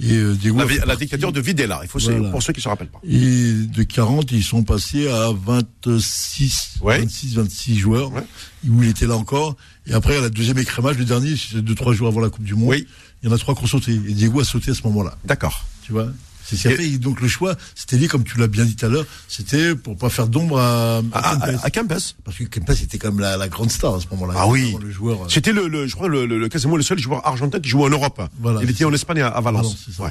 Et 0.01 0.13
euh, 0.13 0.35
Diego 0.35 0.59
La, 0.87 0.95
dictature 0.95 1.33
de 1.33 1.41
Videla. 1.41 1.81
Il 1.83 1.89
faut 1.89 1.99
Voilà. 1.99 2.29
pour 2.29 2.43
ceux 2.43 2.53
qui 2.53 2.61
se 2.61 2.69
rappellent 2.69 2.91
pas. 2.91 3.01
Et 3.03 3.53
de 3.55 3.83
40, 3.83 4.31
ils 4.31 4.45
sont 4.45 4.63
passés 4.63 5.09
à 5.09 5.31
26, 5.33 6.75
Ouais. 6.83 6.99
26, 7.01 7.35
26 7.37 7.79
joueurs, 7.79 8.13
Ouais. 8.13 8.23
où 8.69 8.83
il 8.83 8.91
était 8.91 9.07
là 9.07 9.17
encore. 9.17 9.57
Et 9.87 9.95
après, 9.95 10.17
à 10.19 10.21
la 10.21 10.29
deuxième 10.29 10.59
écrémage, 10.59 10.99
le 10.99 11.05
dernier, 11.07 11.35
c'était 11.37 11.63
deux, 11.63 11.75
trois 11.75 11.95
jours 11.95 12.09
avant 12.09 12.21
la 12.21 12.29
Coupe 12.29 12.45
du 12.45 12.55
Monde. 12.55 12.69
Oui. 12.69 12.87
Il 13.23 13.29
y 13.29 13.33
en 13.33 13.35
a 13.35 13.39
trois 13.39 13.55
qui 13.55 13.65
ont 13.65 13.67
sauté. 13.67 13.93
Et 13.93 13.99
Diego 13.99 14.41
a 14.41 14.45
sauté 14.45 14.71
à 14.71 14.75
ce 14.75 14.83
moment-là. 14.85 15.17
D'accord. 15.25 15.65
Tu 15.83 15.93
vois? 15.93 16.09
C'est 16.45 16.55
ce 16.57 16.69
fait. 16.69 16.99
Donc, 16.99 17.21
le 17.21 17.27
choix, 17.27 17.57
c'était 17.75 17.97
lié, 17.97 18.07
comme 18.07 18.23
tu 18.23 18.39
l'as 18.39 18.47
bien 18.47 18.65
dit 18.65 18.77
tout 18.77 18.87
à 18.87 18.89
l'heure, 18.89 19.05
c'était 19.27 19.75
pour 19.75 19.97
pas 19.97 20.11
faire 20.11 20.29
d'ombre 20.29 20.61
à, 20.61 20.99
à 20.99 21.01
À, 21.13 21.31
à, 21.33 21.37
Kempes. 21.49 21.65
à 21.65 21.71
Kempes. 21.71 22.15
Parce 22.25 22.37
que 22.37 22.45
Kempes 22.45 22.71
était 22.71 22.99
quand 22.99 23.09
même 23.11 23.19
la, 23.19 23.37
la 23.37 23.49
grande 23.49 23.71
star 23.73 23.95
à 23.97 24.01
ce 24.01 24.07
moment-là. 24.13 24.35
Ah 24.37 24.47
oui. 24.47 24.77
Le 24.81 24.91
joueur. 24.93 25.23
euh, 25.23 25.27
C'était 25.29 25.53
le, 25.53 25.67
le, 25.67 25.89
je 25.89 25.95
crois, 25.97 26.07
le, 26.07 26.49
quasiment 26.49 26.77
le 26.77 26.85
seul 26.85 27.01
joueur 27.01 27.27
argentin 27.27 27.59
qui 27.59 27.69
jouait 27.69 27.83
en 27.85 27.89
Europe. 27.91 28.23
Voilà, 28.41 28.61
Il 28.63 28.71
était 28.71 28.85
en. 28.85 28.93
Espagne 28.93 29.23
à, 29.23 29.29
à 29.29 29.41
Valence. 29.41 29.77
C'est 29.87 29.93
ça, 29.97 30.05
Ouais. 30.05 30.11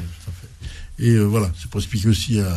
Et 0.98 1.12
euh, 1.12 1.24
voilà, 1.24 1.52
c'est 1.60 1.70
pour 1.70 1.80
expliquer 1.82 2.08
aussi 2.08 2.40
à, 2.40 2.50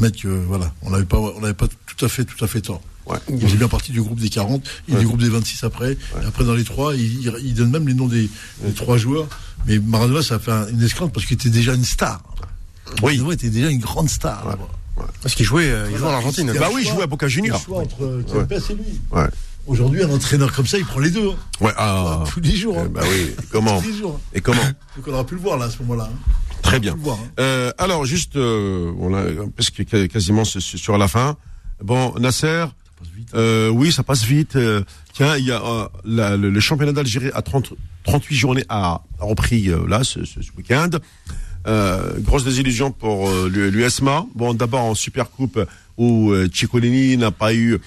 mettre 0.00 0.20
que 0.20 0.28
voilà, 0.28 0.72
on 0.82 0.90
n'avait 0.90 1.04
pas, 1.04 1.18
on 1.18 1.40
n'avait 1.40 1.54
pas 1.54 1.68
tout 1.68 2.04
à 2.04 2.08
fait, 2.08 2.24
tout 2.24 2.44
à 2.44 2.48
fait 2.48 2.60
tort. 2.60 2.80
Ouais. 3.06 3.18
Il 3.28 3.40
faisait 3.40 3.56
bien 3.56 3.68
partie 3.68 3.92
du 3.92 4.00
groupe 4.02 4.18
des 4.18 4.30
40 4.30 4.66
et 4.88 4.94
du 4.96 5.06
groupe 5.06 5.20
des 5.20 5.28
26 5.28 5.62
après. 5.62 5.92
Et 5.92 6.24
après, 6.26 6.42
dans 6.44 6.54
les 6.54 6.64
trois, 6.64 6.94
il, 6.96 7.20
il, 7.20 7.32
il 7.44 7.54
donne 7.54 7.70
même 7.70 7.86
les 7.86 7.94
noms 7.94 8.08
des, 8.08 8.28
des 8.64 8.72
trois 8.72 8.96
joueurs. 8.96 9.28
Mais 9.66 9.78
Maradona, 9.78 10.22
ça 10.22 10.36
a 10.36 10.38
fait 10.38 10.52
un- 10.52 10.68
une 10.68 10.82
esclante 10.82 11.12
parce 11.12 11.26
qu'il 11.26 11.34
était 11.36 11.50
déjà 11.50 11.74
une 11.74 11.84
star. 11.84 12.22
Oui. 13.02 13.16
Maradona 13.16 13.34
était 13.34 13.48
déjà 13.50 13.70
une 13.70 13.80
grande 13.80 14.08
star. 14.10 14.46
là-bas. 14.48 14.68
Parce 15.22 15.34
qu'il 15.34 15.44
jouait, 15.44 15.68
euh, 15.70 15.88
il 15.90 15.96
jouait 15.96 16.06
en 16.08 16.12
Argentine. 16.12 16.52
Bah 16.58 16.68
oui, 16.72 16.82
il 16.84 16.88
jouait 16.90 17.02
à 17.02 17.06
Boca 17.06 17.26
Juniors. 17.26 17.58
le 17.58 17.64
choix 17.64 17.82
entre 17.82 18.04
euh, 18.04 18.22
Kempes 18.22 18.52
et 18.52 18.74
lui. 18.74 19.00
Ouais. 19.10 19.26
Aujourd'hui, 19.66 20.02
un 20.02 20.10
entraîneur 20.10 20.52
comme 20.52 20.66
ça, 20.66 20.76
il 20.78 20.84
prend 20.84 21.00
les 21.00 21.10
deux. 21.10 21.30
hein. 21.30 21.34
Ouais. 21.60 21.72
Ah. 21.76 22.22
Tous 22.32 22.40
les 22.40 22.54
jours. 22.54 22.78
Hein. 22.78 22.88
bah 22.90 23.00
oui. 23.02 23.30
Et 23.42 23.46
comment 23.50 23.80
Tous 23.82 23.88
les 23.88 23.96
jours. 23.96 24.20
Et 24.34 24.40
comment 24.40 24.62
Donc 24.96 25.08
on 25.08 25.12
aura 25.14 25.24
pu 25.26 25.34
le 25.34 25.40
voir 25.40 25.56
là 25.56 25.64
à 25.66 25.70
ce 25.70 25.78
moment-là. 25.82 26.10
hein. 26.12 26.32
Très 26.62 26.78
bien. 26.80 26.94
Voir, 26.98 27.18
hein. 27.18 27.28
Euh, 27.40 27.72
alors 27.78 28.04
juste, 28.04 28.36
euh, 28.36 28.92
on 28.98 29.12
a 29.14 29.22
parce 29.56 29.70
que 29.70 29.82
qu- 29.82 30.08
quasiment 30.08 30.44
sur 30.44 30.96
la 30.98 31.08
fin. 31.08 31.36
Bon, 31.82 32.14
Nasser. 32.20 32.66
Passe 33.04 33.12
vite. 33.16 33.28
Euh, 33.34 33.68
oui, 33.68 33.92
ça 33.92 34.02
passe 34.02 34.24
vite. 34.24 34.56
Euh, 34.56 34.82
tiens, 35.12 35.36
il 35.36 35.44
y 35.44 35.52
a 35.52 35.62
euh, 35.64 35.86
la- 36.04 36.36
le, 36.36 36.50
le 36.50 36.60
championnat 36.60 36.92
d'Algérie 36.92 37.30
à 37.34 37.42
30, 37.42 37.72
38 38.04 38.34
journées 38.36 38.64
a, 38.68 39.02
a 39.20 39.24
repris 39.24 39.68
euh, 39.70 39.86
là 39.88 40.04
ce, 40.04 40.24
ce- 40.24 40.40
week-end. 40.56 40.90
Euh, 41.66 42.12
grosse 42.20 42.44
désillusion 42.44 42.90
pour 42.90 43.28
euh, 43.28 43.48
l'U- 43.48 43.70
l'USMA. 43.70 44.26
Bon, 44.34 44.52
d'abord 44.54 44.82
en 44.82 44.94
Supercoupe 44.94 45.60
où 45.96 46.32
Ciccolini 46.52 47.16
n'a 47.16 47.30
pas 47.30 47.54
eu, 47.54 47.78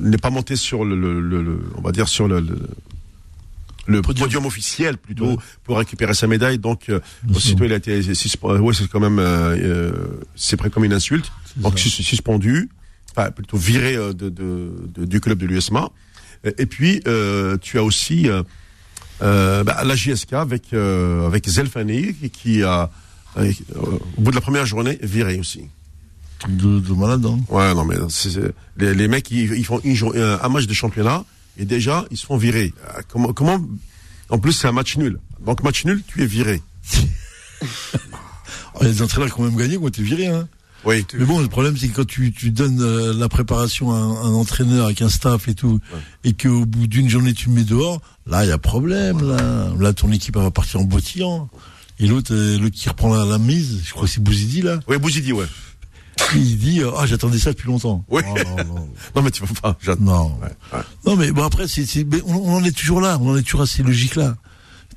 n'est 0.00 0.18
pas 0.18 0.30
monté 0.30 0.56
sur 0.56 0.84
le, 0.84 0.96
le- 0.96 1.20
le- 1.42 1.62
on 1.76 1.82
va 1.82 1.92
dire 1.92 2.08
sur 2.08 2.28
le, 2.28 2.40
le, 2.40 2.58
le 3.86 4.02
podium. 4.02 4.46
officiel 4.46 4.96
plutôt 4.96 5.26
Ouais. 5.26 5.36
pour 5.64 5.78
récupérer 5.78 6.14
sa 6.14 6.26
médaille. 6.26 6.58
Donc 6.58 6.88
euh, 6.88 7.00
aussitôt 7.34 7.64
il 7.64 7.72
a 7.72 7.76
été. 7.76 8.00
Ouais, 8.00 8.74
c'est 8.74 8.88
quand 8.88 9.00
même, 9.00 9.18
euh, 9.18 9.92
c'est 10.34 10.56
pris 10.56 10.70
comme 10.70 10.84
une 10.84 10.92
insulte. 10.92 11.30
Donc 11.56 11.78
ça. 11.78 11.84
sus- 11.88 12.02
suspendu, 12.02 12.68
enfin 13.10 13.30
plutôt 13.30 13.56
viré 13.56 13.96
euh, 13.96 14.12
de, 14.12 14.28
de- 14.28 14.72
de- 14.94 15.04
du 15.04 15.20
club 15.20 15.38
de 15.38 15.46
l'USMA. 15.46 15.90
Et, 16.44 16.64
puis 16.66 17.02
euh, 17.06 17.58
tu 17.60 17.78
as 17.78 17.84
aussi 17.84 18.28
euh, 18.28 19.62
bah, 19.64 19.82
la 19.84 19.94
JSK 19.94 20.32
avec 20.34 20.72
euh, 20.72 21.26
avec 21.26 21.46
Zelfani 21.48 22.14
qui, 22.32 22.62
a 22.62 22.90
au 23.36 24.20
bout 24.20 24.30
de 24.30 24.34
la 24.36 24.40
première 24.40 24.64
journée 24.66 24.98
viré 25.02 25.38
aussi. 25.38 25.64
De, 26.48 26.80
de 26.80 26.92
malade. 26.94 27.26
hein. 27.26 27.38
Ouais, 27.48 27.74
non 27.74 27.84
mais 27.84 27.96
les, 28.78 28.94
les 28.94 29.08
mecs 29.08 29.30
ils, 29.30 29.52
ils 29.52 29.64
font 29.66 29.80
une 29.84 29.96
un 30.42 30.48
match 30.48 30.66
de 30.66 30.72
championnat 30.72 31.24
et 31.58 31.66
déjà 31.66 32.06
ils 32.10 32.16
se 32.16 32.24
font 32.24 32.38
virer. 32.38 32.72
Comment 33.08 33.32
comment 33.34 33.60
en 34.30 34.38
plus 34.38 34.52
c'est 34.52 34.68
un 34.68 34.72
match 34.72 34.96
nul. 34.96 35.18
Donc 35.44 35.62
match 35.62 35.84
nul, 35.84 36.02
tu 36.06 36.22
es 36.22 36.26
viré. 36.26 36.62
Oh, 38.74 38.78
Il 38.82 38.86
y 38.86 38.90
a 38.90 38.92
des 38.92 39.02
entraîneurs 39.02 39.34
qui 39.34 39.40
ont 39.40 39.44
même 39.44 39.56
gagné, 39.56 39.76
qui 39.76 39.82
ont 39.82 39.88
été 39.88 40.02
virés. 40.02 40.28
Hein. 40.28 40.48
Oui. 40.84 41.04
Mais 41.18 41.24
bon, 41.24 41.40
le 41.40 41.48
problème, 41.48 41.76
c'est 41.76 41.88
que 41.88 41.96
quand 41.96 42.06
tu, 42.06 42.32
tu 42.32 42.50
donnes 42.50 42.80
euh, 42.80 43.12
la 43.14 43.28
préparation 43.28 43.92
à 43.92 43.96
un, 43.96 44.30
un 44.30 44.32
entraîneur 44.34 44.86
avec 44.86 45.02
un 45.02 45.08
staff 45.10 45.48
et 45.48 45.54
tout, 45.54 45.78
et 46.24 46.32
qu'au 46.32 46.64
bout 46.64 46.86
d'une 46.86 47.08
journée, 47.08 47.34
tu 47.34 47.50
me 47.50 47.56
mets 47.56 47.64
dehors, 47.64 48.00
là, 48.26 48.44
il 48.44 48.48
y 48.48 48.52
a 48.52 48.58
problème, 48.58 49.20
là. 49.22 49.68
Là, 49.78 49.92
ton 49.92 50.10
équipe, 50.10 50.36
elle 50.36 50.42
va 50.42 50.50
partir 50.50 50.80
en 50.80 50.84
bottillant. 50.84 51.48
Et 51.98 52.06
l'autre, 52.06 52.32
euh, 52.34 52.58
l'autre 52.58 52.74
qui 52.76 52.88
reprend 52.88 53.14
la, 53.14 53.26
la 53.26 53.38
mise, 53.38 53.82
je 53.84 53.90
crois 53.92 54.04
que 54.04 54.10
c'est 54.10 54.22
Bouzidi, 54.22 54.62
là. 54.62 54.80
Oui, 54.88 54.96
Bouzidi, 54.96 55.32
ouais. 55.32 55.46
Il 56.34 56.58
dit, 56.58 56.80
euh, 56.80 56.90
ah, 56.98 57.06
j'attendais 57.06 57.38
ça 57.38 57.50
depuis 57.52 57.66
longtemps. 57.68 58.04
Oui. 58.08 58.22
Oh, 58.26 58.34
non, 58.38 58.64
non. 58.64 58.88
Non, 59.16 59.22
mais 59.22 59.30
tu 59.30 59.42
vas 59.44 59.60
pas. 59.60 59.96
Non. 60.00 60.26
Ouais, 60.40 60.48
ouais. 60.72 60.80
Non, 61.04 61.16
mais 61.16 61.30
bon, 61.32 61.42
après, 61.44 61.66
c'est, 61.68 61.84
c'est, 61.84 62.04
mais 62.04 62.22
on, 62.26 62.36
on 62.36 62.56
en 62.56 62.64
est 62.64 62.76
toujours 62.76 63.00
là. 63.00 63.18
On 63.20 63.30
en 63.30 63.36
est 63.36 63.42
toujours 63.42 63.62
à 63.62 63.66
ces 63.66 63.82
logiques-là. 63.82 64.36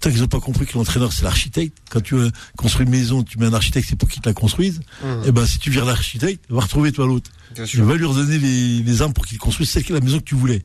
Tant 0.03 0.09
qu'ils 0.09 0.19
n'ont 0.19 0.27
pas 0.27 0.41
compris 0.41 0.65
que 0.65 0.77
l'entraîneur, 0.77 1.13
c'est 1.13 1.23
l'architecte. 1.23 1.77
Quand 1.89 2.01
tu 2.01 2.15
euh, 2.15 2.29
construis 2.57 2.85
une 2.85 2.91
maison, 2.91 3.23
tu 3.23 3.39
mets 3.39 3.45
un 3.45 3.53
architecte, 3.53 3.87
c'est 3.89 3.95
pour 3.95 4.09
qu'il 4.09 4.21
te 4.21 4.27
la 4.27 4.33
construise. 4.33 4.81
Et 5.25 5.31
ben, 5.31 5.45
si 5.45 5.59
tu 5.59 5.69
vires 5.69 5.85
l'architecte, 5.85 6.43
va 6.49 6.59
retrouver 6.59 6.91
toi 6.91 7.07
l'autre. 7.07 7.31
Tu 7.65 7.81
vas 7.81 7.95
lui 7.95 8.03
redonner 8.03 8.37
les, 8.37 8.83
les 8.83 9.01
armes 9.01 9.13
pour 9.13 9.25
qu'il 9.25 9.37
construise 9.37 9.69
celle 9.69 9.85
qui 9.85 9.93
est 9.93 9.95
la 9.95 10.01
maison 10.01 10.19
que 10.19 10.25
tu 10.25 10.35
voulais. 10.35 10.61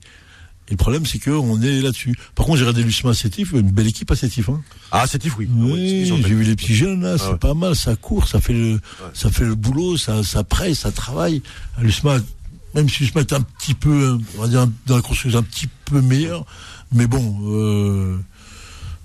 Et 0.66 0.72
le 0.72 0.76
problème, 0.76 1.06
c'est 1.06 1.20
qu'on 1.20 1.62
est 1.62 1.80
là-dessus. 1.80 2.16
Par 2.34 2.46
contre, 2.46 2.58
j'ai 2.58 2.64
regardé 2.64 2.82
Lucien 2.82 3.08
à 3.10 3.14
Sétif, 3.14 3.52
une 3.52 3.70
belle 3.70 3.86
équipe 3.86 4.10
à 4.10 4.16
Sétif, 4.16 4.48
hein. 4.48 4.60
Ah, 4.90 5.06
c'est 5.06 5.20
Tif, 5.20 5.38
oui. 5.38 5.48
Oui, 5.54 6.02
Ils 6.06 6.12
ont 6.12 6.16
j'ai 6.16 6.34
vu 6.34 6.42
les 6.42 6.56
petits 6.56 6.74
jeunes 6.74 7.04
là, 7.04 7.16
c'est 7.16 7.28
ouais. 7.28 7.38
pas 7.38 7.54
mal, 7.54 7.76
ça 7.76 7.94
court, 7.94 8.26
ça 8.26 8.40
fait 8.40 8.54
le, 8.54 8.80
ça 9.14 9.30
fait 9.30 9.44
le 9.44 9.54
boulot, 9.54 9.96
ça, 9.96 10.24
ça 10.24 10.42
presse, 10.42 10.80
ça 10.80 10.90
travaille. 10.90 11.42
L'USMA, 11.80 12.18
même 12.74 12.88
si 12.88 13.04
l'USMA 13.04 13.20
est 13.20 13.32
un 13.34 13.42
petit 13.42 13.74
peu, 13.74 14.18
on 14.36 14.42
va 14.42 14.48
dire, 14.48 14.66
dans 14.86 14.96
la 14.96 15.02
construction 15.02 15.38
un 15.38 15.44
petit 15.44 15.68
peu 15.84 16.00
meilleur, 16.00 16.44
mais 16.92 17.06
bon, 17.06 17.38
euh, 17.44 18.18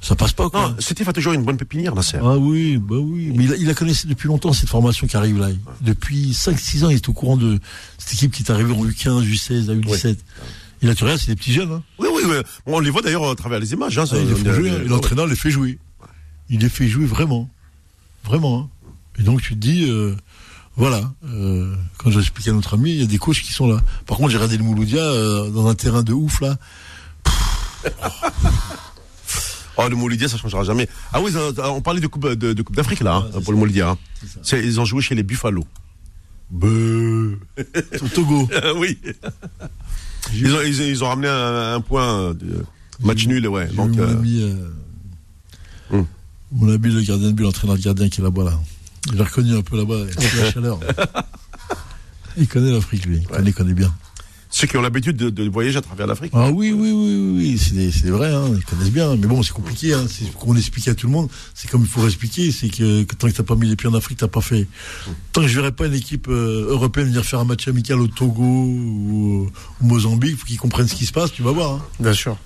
ça 0.03 0.15
passe 0.15 0.34
pas 0.34 0.49
quoi. 0.49 0.69
Non, 0.69 0.75
Sétif 0.80 1.07
a 1.07 1.13
toujours 1.13 1.34
une 1.34 1.43
bonne 1.43 1.57
pépinière, 1.57 1.95
Nasser. 1.95 2.19
Ah 2.21 2.38
oui, 2.38 2.77
bah 2.77 2.97
oui. 2.97 3.31
Mais 3.35 3.45
il 3.45 3.53
a, 3.53 3.55
il 3.55 3.69
a 3.69 3.73
connaissé 3.73 4.07
depuis 4.07 4.27
longtemps 4.27 4.53
cette 4.53 4.69
formation 4.69 5.07
qui 5.07 5.15
arrive 5.17 5.39
là. 5.39 5.47
Depuis 5.81 6.31
5-6 6.31 6.85
ans, 6.85 6.89
il 6.89 6.95
est 6.97 7.09
au 7.09 7.13
courant 7.13 7.38
de 7.38 7.59
cette 7.97 8.13
équipe 8.13 8.31
qui 8.34 8.43
est 8.43 8.51
arrivée 8.51 8.73
en 8.73 8.84
U15, 8.85 9.23
U16, 9.23 9.69
à 9.71 9.73
U17. 9.75 10.17
Et 10.81 10.85
là, 10.88 10.93
tu 10.95 11.03
regardes, 11.05 11.19
c'est 11.21 11.27
des 11.31 11.35
petits 11.38 11.53
jeunes. 11.53 11.71
Hein. 11.71 11.81
Oui, 11.97 12.09
oui, 12.13 12.21
oui. 12.27 12.35
On 12.65 12.80
les 12.81 12.89
voit 12.89 13.01
d'ailleurs 13.01 13.30
à 13.30 13.35
travers 13.35 13.59
les 13.59 13.71
images. 13.71 13.97
Hein, 13.97 14.03
Ah, 14.11 14.15
il 14.17 14.27
les 14.27 14.35
fait 14.35 14.53
jouer, 14.53 14.69
hein. 14.69 14.73
euh, 14.81 14.88
l'entraîneur 14.89 15.25
les 15.27 15.35
fait 15.38 15.49
jouer. 15.49 15.80
Il 16.49 16.59
les 16.59 16.67
fait 16.69 16.88
jouer 16.89 17.05
vraiment. 17.05 17.49
Vraiment. 18.25 18.59
hein. 18.59 18.89
Et 19.17 19.23
donc 19.23 19.41
tu 19.41 19.53
te 19.53 19.59
dis, 19.59 19.85
euh, 19.89 20.15
voilà, 20.75 21.09
euh, 21.30 21.73
quand 21.97 22.11
j'ai 22.11 22.19
expliqué 22.19 22.49
à 22.49 22.53
notre 22.53 22.73
ami, 22.73 22.91
il 22.91 22.99
y 22.99 23.03
a 23.03 23.05
des 23.07 23.17
coachs 23.17 23.39
qui 23.41 23.53
sont 23.53 23.67
là. 23.67 23.81
Par 24.05 24.17
contre, 24.17 24.31
j'ai 24.31 24.38
regardé 24.38 24.57
le 24.57 24.63
Mouloudia 24.65 24.99
euh, 25.01 25.49
dans 25.51 25.67
un 25.67 25.75
terrain 25.75 26.03
de 26.03 26.11
ouf 26.11 26.41
là. 26.41 26.57
Oh, 27.25 27.30
le 29.89 29.95
Moulidia, 29.95 30.27
ça 30.27 30.37
changera 30.37 30.63
jamais. 30.63 30.87
Ah 31.11 31.21
oui, 31.21 31.31
ça- 31.31 31.71
on 31.71 31.81
parlait 31.81 31.99
de 32.01 32.07
Coupe 32.07 32.27
de, 32.29 32.53
de 32.53 32.61
coupe 32.61 32.75
d'Afrique 32.75 33.01
là, 33.01 33.23
hein, 33.35 33.41
pour 33.41 33.53
le 33.53 33.59
Moulidia. 33.59 33.89
hein. 33.89 33.97
Ils 34.53 34.79
ont 34.79 34.85
joué 34.85 35.01
chez 35.01 35.15
les 35.15 35.23
Buffalo. 35.23 35.63
Beuh. 36.51 37.39
Au 38.01 38.07
Togo. 38.09 38.47
Ah 38.55 38.73
oui. 38.77 38.99
Ils 40.33 40.53
ont, 40.53 40.61
ils, 40.61 40.81
ont- 40.81 40.85
ils 40.85 41.03
ont 41.03 41.07
ramené 41.07 41.27
un, 41.27 41.73
un 41.75 41.81
point 41.81 42.33
de 42.33 42.63
match 43.03 43.25
nul, 43.25 43.47
ouais. 43.47 43.67
Donc, 43.67 43.91
mon 43.95 43.99
euh, 44.03 44.11
ami, 44.11 44.41
euh, 44.41 44.69
hum. 45.91 46.05
mon 46.51 46.69
ami 46.73 46.91
le 46.91 47.01
gardien 47.01 47.27
de 47.29 47.33
but, 47.33 47.43
l'entraîneur 47.43 47.75
de 47.77 47.81
gardien 47.81 48.07
qui 48.09 48.21
est 48.21 48.23
là-bas 48.23 48.43
là. 48.43 48.59
Il 49.11 49.19
a 49.19 49.25
reconnu 49.25 49.55
un 49.57 49.61
peu 49.61 49.77
là-bas, 49.77 50.05
la 50.39 50.51
chaleur. 50.51 50.79
Il 52.37 52.47
connaît 52.47 52.71
l'Afrique 52.71 53.05
lui, 53.05 53.17
il 53.17 53.27
connaît, 53.27 53.49
il 53.49 53.53
connaît 53.53 53.73
bien. 53.75 53.93
Ceux 54.53 54.67
qui 54.67 54.77
ont 54.77 54.81
l'habitude 54.81 55.17
de, 55.17 55.31
de 55.31 55.49
voyager 55.49 55.80
à 55.80 55.81
travers 55.81 56.05
l'Afrique. 56.05 56.31
Ah 56.35 56.51
oui, 56.51 56.71
oui, 56.71 56.91
oui, 56.91 57.31
oui, 57.35 57.57
oui, 57.59 57.91
c'est 57.91 58.09
vrais, 58.11 58.31
hein, 58.31 58.51
ils 58.55 58.63
connaissent 58.63 58.91
bien. 58.91 59.15
Mais 59.15 59.25
bon, 59.25 59.41
c'est 59.41 59.51
compliqué, 59.51 59.93
hein, 59.93 60.05
c'est 60.07 60.25
ce 60.25 60.31
qu'on 60.31 60.55
explique 60.55 60.88
à 60.88 60.93
tout 60.93 61.07
le 61.07 61.11
monde. 61.11 61.27
C'est 61.55 61.67
comme 61.71 61.81
il 61.81 61.88
faut 61.88 62.05
expliquer, 62.05 62.51
c'est 62.51 62.69
que, 62.69 63.01
que 63.01 63.15
tant 63.15 63.27
que 63.27 63.34
t'as 63.34 63.41
pas 63.41 63.55
mis 63.55 63.67
les 63.67 63.75
pieds 63.75 63.89
en 63.89 63.95
Afrique, 63.95 64.19
t'as 64.19 64.27
pas 64.27 64.41
fait. 64.41 64.67
Tant 65.31 65.41
que 65.41 65.47
je 65.47 65.55
verrai 65.55 65.71
pas 65.71 65.88
une 65.88 65.95
équipe 65.95 66.27
euh, 66.30 66.67
européenne 66.69 67.07
venir 67.07 67.25
faire 67.25 67.39
un 67.39 67.45
match 67.45 67.67
amical 67.67 67.99
au 67.99 68.07
Togo 68.07 68.43
ou 68.43 69.51
au 69.81 69.84
Mozambique, 69.84 70.38
faut 70.38 70.45
qu'ils 70.45 70.59
comprennent 70.59 70.88
ce 70.88 70.95
qui 70.95 71.07
se 71.07 71.11
passe, 71.13 71.31
tu 71.31 71.41
vas 71.41 71.51
voir. 71.51 71.71
Hein. 71.71 71.81
Bien 71.99 72.13
sûr. 72.13 72.38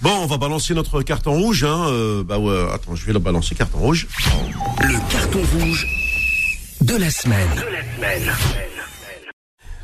Bon, 0.00 0.12
on 0.22 0.26
va 0.26 0.38
balancer 0.38 0.72
notre 0.72 1.02
carton 1.02 1.32
rouge. 1.32 1.64
Hein. 1.64 1.88
euh, 1.90 2.24
bah 2.24 2.38
ouais, 2.38 2.66
attends, 2.72 2.96
je 2.96 3.04
vais 3.04 3.12
le 3.12 3.18
balancer 3.18 3.54
carton 3.54 3.78
rouge. 3.78 4.08
Le 4.80 5.12
carton 5.12 5.40
rouge 5.58 5.86
de 6.80 6.96
la 6.96 7.10
semaine. 7.10 7.62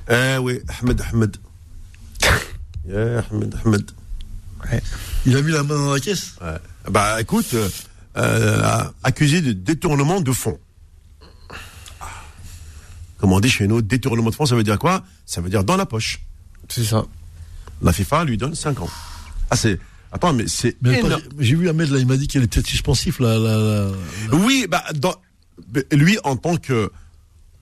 Eh 0.09 0.37
oui, 0.39 0.61
Ahmed 0.81 1.01
Ahmed. 1.01 1.37
Yeah, 2.89 3.25
Ahmed 3.31 3.55
Ahmed. 3.65 3.91
Il 5.27 5.37
a 5.37 5.43
mis 5.43 5.53
la 5.53 5.63
main 5.63 5.75
dans 5.75 5.93
la 5.93 6.01
caisse? 6.01 6.37
Ouais. 6.41 6.59
Bah 6.91 7.21
écoute, 7.21 7.55
euh, 7.55 7.69
euh, 8.17 8.85
accusé 9.03 9.41
de 9.41 9.53
détournement 9.53 10.21
de 10.21 10.33
fonds. 10.33 10.59
Comme 13.19 13.33
on 13.33 13.41
dit 13.41 13.49
chez 13.49 13.69
nous, 13.69 13.83
détournement 13.83 14.31
de 14.31 14.35
fonds, 14.35 14.47
ça 14.47 14.57
veut 14.57 14.65
dire 14.65 14.79
quoi? 14.79 15.05
Ça 15.27 15.41
veut 15.41 15.49
dire 15.49 15.63
dans 15.63 15.77
la 15.77 15.87
poche. 15.87 16.21
C'est 16.69 16.85
ça. 16.85 17.05
La 17.81 17.93
FIFA 17.93 18.25
lui 18.25 18.37
donne 18.37 18.55
5 18.55 18.81
ans. 18.81 18.91
Ah 19.51 19.57
c'est... 19.57 19.79
Attends, 20.11 20.33
mais 20.33 20.47
c'est... 20.47 20.77
J'ai 21.39 21.55
vu 21.55 21.69
Ahmed 21.69 21.89
là, 21.91 21.99
il 21.99 22.07
m'a 22.07 22.17
dit 22.17 22.27
qu'elle 22.27 22.43
était 22.43 22.63
suspensif 22.63 23.19
là. 23.21 23.39
là, 23.39 23.57
là, 23.57 23.85
là. 23.85 23.93
Oui, 24.33 24.67
bah, 24.69 24.85
dans, 24.95 25.15
lui, 25.93 26.19
en 26.25 26.37
tant 26.37 26.57
que, 26.57 26.91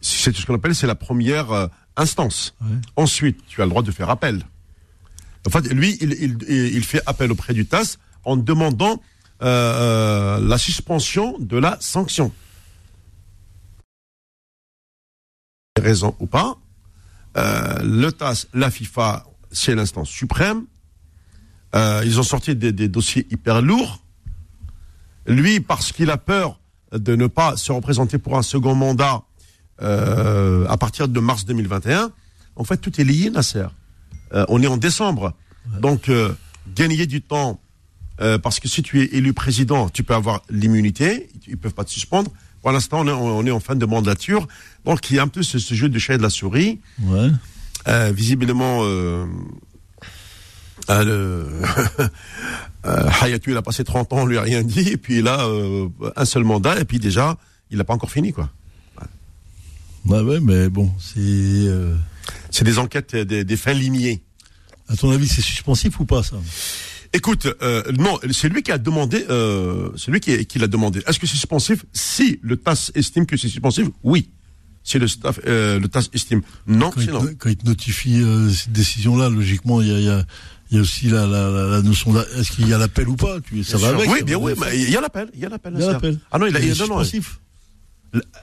c'est 0.01 0.35
ce 0.35 0.47
qu'on 0.47 0.55
appelle, 0.55 0.75
c'est 0.75 0.87
la 0.87 0.95
première 0.95 1.53
euh, 1.53 1.67
instance. 1.97 2.55
Ouais. 2.61 2.77
Ensuite, 2.97 3.45
tu 3.47 3.61
as 3.63 3.65
le 3.65 3.71
droit 3.71 3.83
de 3.83 3.91
faire 3.91 4.11
appel. 4.11 4.43
En 5.47 5.51
fait, 5.51 5.73
lui, 5.73 5.97
il, 6.01 6.13
il, 6.13 6.37
il 6.49 6.77
il 6.77 6.85
fait 6.85 7.03
appel 7.07 7.33
auprès 7.33 7.55
du 7.55 7.67
TAS 7.67 7.97
en 8.25 8.37
demandant 8.37 9.01
euh, 9.43 9.47
euh, 9.47 10.41
la 10.47 10.59
suspension 10.59 11.37
de 11.39 11.57
la 11.57 11.79
sanction. 11.81 12.33
Raison 15.79 16.15
ou 16.21 16.27
pas, 16.27 16.59
euh, 17.37 17.79
le 17.83 18.11
TAS, 18.11 18.47
la 18.53 18.71
FIFA, 18.71 19.25
c'est 19.51 19.75
l'instance 19.75 20.11
suprême. 20.11 20.67
Euh, 21.75 22.03
ils 22.05 22.19
ont 22.21 22.25
sorti 22.25 22.55
des, 22.55 22.73
des 22.73 22.89
dossiers 22.89 23.27
hyper 23.31 23.63
lourds. 23.63 24.03
Lui, 25.27 25.61
parce 25.61 25.93
qu'il 25.93 26.11
a 26.11 26.19
peur 26.19 26.61
de 26.93 27.15
ne 27.15 27.29
pas 27.29 27.57
se 27.57 27.73
représenter 27.73 28.19
pour 28.19 28.37
un 28.37 28.43
second 28.43 28.75
mandat 28.75 29.23
euh, 29.83 30.67
à 30.69 30.77
partir 30.77 31.09
de 31.09 31.21
mars 31.21 31.45
2021, 31.45 32.11
en 32.57 32.65
fait, 32.65 32.77
tout 32.77 33.01
est 33.01 33.05
lié, 33.05 33.31
Nasser. 33.31 33.67
Euh, 34.35 34.45
on 34.49 34.63
est 34.63 34.67
en 34.67 34.77
décembre. 34.77 35.35
Donc, 35.81 36.09
euh, 36.09 36.33
gagner 36.75 37.07
du 37.07 37.23
temps, 37.23 37.61
euh, 38.21 38.39
parce 38.39 38.61
que 38.61 38.69
si 38.69 38.83
tu 38.83 39.01
es 39.01 39.17
élu 39.17 39.33
président, 39.33 39.89
tu 39.89 40.03
peux 40.03 40.15
avoir 40.15 40.43
l'immunité, 40.51 41.29
ils 41.47 41.57
peuvent 41.57 41.75
pas 41.75 41.85
te 41.85 41.91
suspendre. 41.91 42.31
Pour 42.63 42.73
l'instant, 42.73 43.01
on 43.01 43.09
est, 43.09 43.13
on 43.13 43.47
est 43.47 43.51
en 43.51 43.61
fin 43.61 43.75
de 43.75 43.87
mandature. 43.87 44.47
Donc, 44.85 45.11
il 45.11 45.17
y 45.17 45.19
a 45.19 45.23
un 45.23 45.29
peu 45.29 45.43
ce, 45.43 45.59
ce 45.59 45.75
jeu 45.75 45.89
de 45.89 45.99
chat 45.99 46.15
et 46.15 46.19
de 46.19 46.23
la 46.23 46.31
souris. 46.31 46.81
Ouais. 47.03 47.31
Euh, 47.89 48.13
visiblement, 48.15 48.81
euh, 48.83 49.25
le, 50.89 51.47
Hayatou, 53.23 53.51
il 53.51 53.57
a 53.57 53.63
passé 53.63 53.85
30 53.85 54.13
ans, 54.13 54.19
on 54.19 54.27
lui 54.27 54.37
a 54.37 54.43
rien 54.43 54.63
dit, 54.63 54.91
et 54.91 54.97
puis 54.99 55.23
là, 55.23 55.47
un 56.17 56.25
seul 56.25 56.45
mandat, 56.45 56.79
et 56.79 56.85
puis 56.85 56.99
déjà, 56.99 57.39
il 57.71 57.79
n'a 57.79 57.85
pas 57.85 57.95
encore 57.95 58.11
fini, 58.11 58.33
quoi. 58.33 58.51
Ouais, 60.07 60.21
ouais, 60.21 60.41
mais 60.41 60.69
bon, 60.69 60.91
c'est. 60.99 61.19
euh, 61.19 61.95
C'est 62.51 62.65
des 62.65 62.79
enquêtes, 62.79 63.15
euh, 63.15 63.25
des, 63.25 63.45
des 63.45 63.57
fins 63.57 63.73
limiers. 63.73 64.23
à 64.89 64.97
ton 64.97 65.11
avis, 65.11 65.29
c'est 65.29 65.43
suspensif 65.43 66.01
ou 66.01 66.05
pas 66.07 66.23
ça? 66.23 66.37
Écoute, 67.13 67.49
euh, 67.63 67.83
non, 67.99 68.19
c'est 68.31 68.49
lui 68.49 68.63
qui 68.63 68.71
a 68.73 68.79
demandé, 68.79 69.25
euh, 69.31 69.91
c'est 69.97 70.11
lui 70.13 70.21
qui, 70.21 70.47
qui 70.47 70.59
l'a 70.59 70.69
demandé. 70.69 71.01
Est-ce 71.07 71.19
que 71.19 71.27
c'est 71.27 71.35
suspensif? 71.37 71.85
Si 71.93 72.39
le 72.43 72.57
TAS 72.57 72.91
estime 72.95 73.27
que 73.27 73.37
c'est 73.37 73.49
suspensif, 73.49 73.89
oui. 74.05 74.31
Si 74.83 74.99
le, 74.99 75.07
staff, 75.09 75.39
le 75.45 75.85
TAS 75.87 76.09
estime 76.15 76.41
non, 76.67 76.91
quand 76.91 77.01
il, 77.01 77.07
c'est 77.07 77.13
non. 77.13 77.21
te, 77.27 77.33
quand 77.35 77.51
il 77.51 77.57
te 77.57 77.67
notifie 77.67 78.23
cette 78.55 78.73
décision-là, 78.73 79.29
logiquement, 79.29 79.81
il 79.83 79.89
y 79.89 79.93
a, 79.93 79.99
il 79.99 80.05
y, 80.05 80.09
a, 80.09 80.25
il 80.71 80.77
y 80.77 80.79
a 80.79 80.83
aussi 80.83 81.09
la, 81.09 81.27
la, 81.27 81.51
la, 81.51 81.67
la 81.67 81.83
notion 81.83 82.13
d'a- 82.15 82.25
est-ce 82.39 82.53
qu'il 82.53 82.67
y 82.69 82.73
a 82.73 82.79
l'appel 82.79 83.09
ou 83.09 83.17
pas? 83.17 83.41
Tu, 83.41 83.63
Ça 83.65 83.77
va 83.77 83.89
Sûr. 83.91 83.99
avec 83.99 84.11
Oui, 84.11 84.23
bien 84.23 84.39
oui, 84.39 84.53
mais 84.59 84.79
il 84.81 84.89
y 84.91 84.97
a 84.97 85.01
l'appel, 85.01 85.31
il 85.35 85.41
y 85.41 85.45
a 85.47 85.49
l'appel. 85.51 85.75
Il. 85.77 86.19
Ah 86.31 86.39
non, 86.39 86.47
il 86.47 86.57
a, 86.57 86.61
Il 86.61 86.65
est 86.65 86.69
il- 86.69 86.79
non, 86.79 87.03
suspensif. 87.05 87.41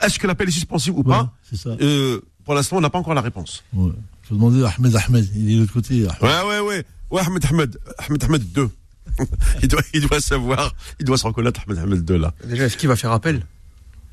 Est-ce 0.01 0.17
que 0.19 0.27
l'appel 0.27 0.47
est 0.47 0.51
suspensif 0.51 0.93
ou 0.93 0.97
Ouais, 0.99 1.03
pas 1.03 1.33
c'est 1.49 1.57
ça. 1.57 1.69
Euh, 1.81 2.21
Pour 2.45 2.53
l'instant, 2.53 2.77
on 2.77 2.81
n'a 2.81 2.89
pas 2.89 2.99
encore 2.99 3.13
la 3.13 3.21
réponse. 3.21 3.63
Ouais. 3.73 3.91
Je 4.23 4.29
vais 4.29 4.35
demander 4.35 4.63
à 4.63 4.73
Ahmed 4.77 4.95
Ahmed, 4.95 5.29
il 5.35 5.51
est 5.51 5.55
de 5.55 5.59
l'autre 5.61 5.73
côté. 5.73 6.05
Ahmed. 6.07 6.21
Ouais, 6.21 6.49
ouais, 6.49 6.59
ouais. 6.67 6.85
Ouais, 7.11 7.21
Ahmed 7.21 7.45
Ahmed. 7.45 7.77
Ahmed 7.97 8.23
Ahmed 8.23 8.51
2. 8.53 8.69
il, 9.61 9.67
doit, 9.67 9.81
il 9.93 10.01
doit 10.07 10.19
savoir, 10.19 10.73
il 10.99 11.05
doit 11.05 11.17
se 11.17 11.25
reconnaître, 11.25 11.61
Ahmed 11.65 11.79
Ahmed 11.79 12.05
2, 12.05 12.17
là. 12.17 12.33
Déjà, 12.45 12.65
est-ce 12.65 12.77
qu'il 12.77 12.89
va 12.89 12.95
faire 12.95 13.11
appel? 13.11 13.45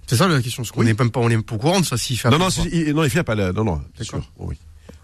C'est 0.06 0.16
ça 0.16 0.28
la 0.28 0.40
question. 0.43 0.62
Parce 0.62 0.70
qu'on 0.72 0.81
Oui. 0.81 0.86
n'est 0.86 0.94
même 0.94 1.10
pas, 1.10 1.20
on 1.20 1.28
est 1.31 1.43
pas 1.43 1.55
au 1.55 1.59
courant 1.59 1.81
de 1.81 1.86
ça 1.86 1.97
s'il 1.97 2.18
fait 2.18 2.28
Non, 2.31 2.36
appel. 2.36 2.64
non, 2.64 2.70
il, 2.72 2.94
non, 2.94 3.05
il 3.05 3.10
fait 3.10 3.20
appel. 3.20 3.40
euh, 3.40 3.52
Non, 3.52 3.64
non, 3.64 3.82
c'est 3.97 4.05
sûr. 4.05 4.22
Oui. 4.39 4.56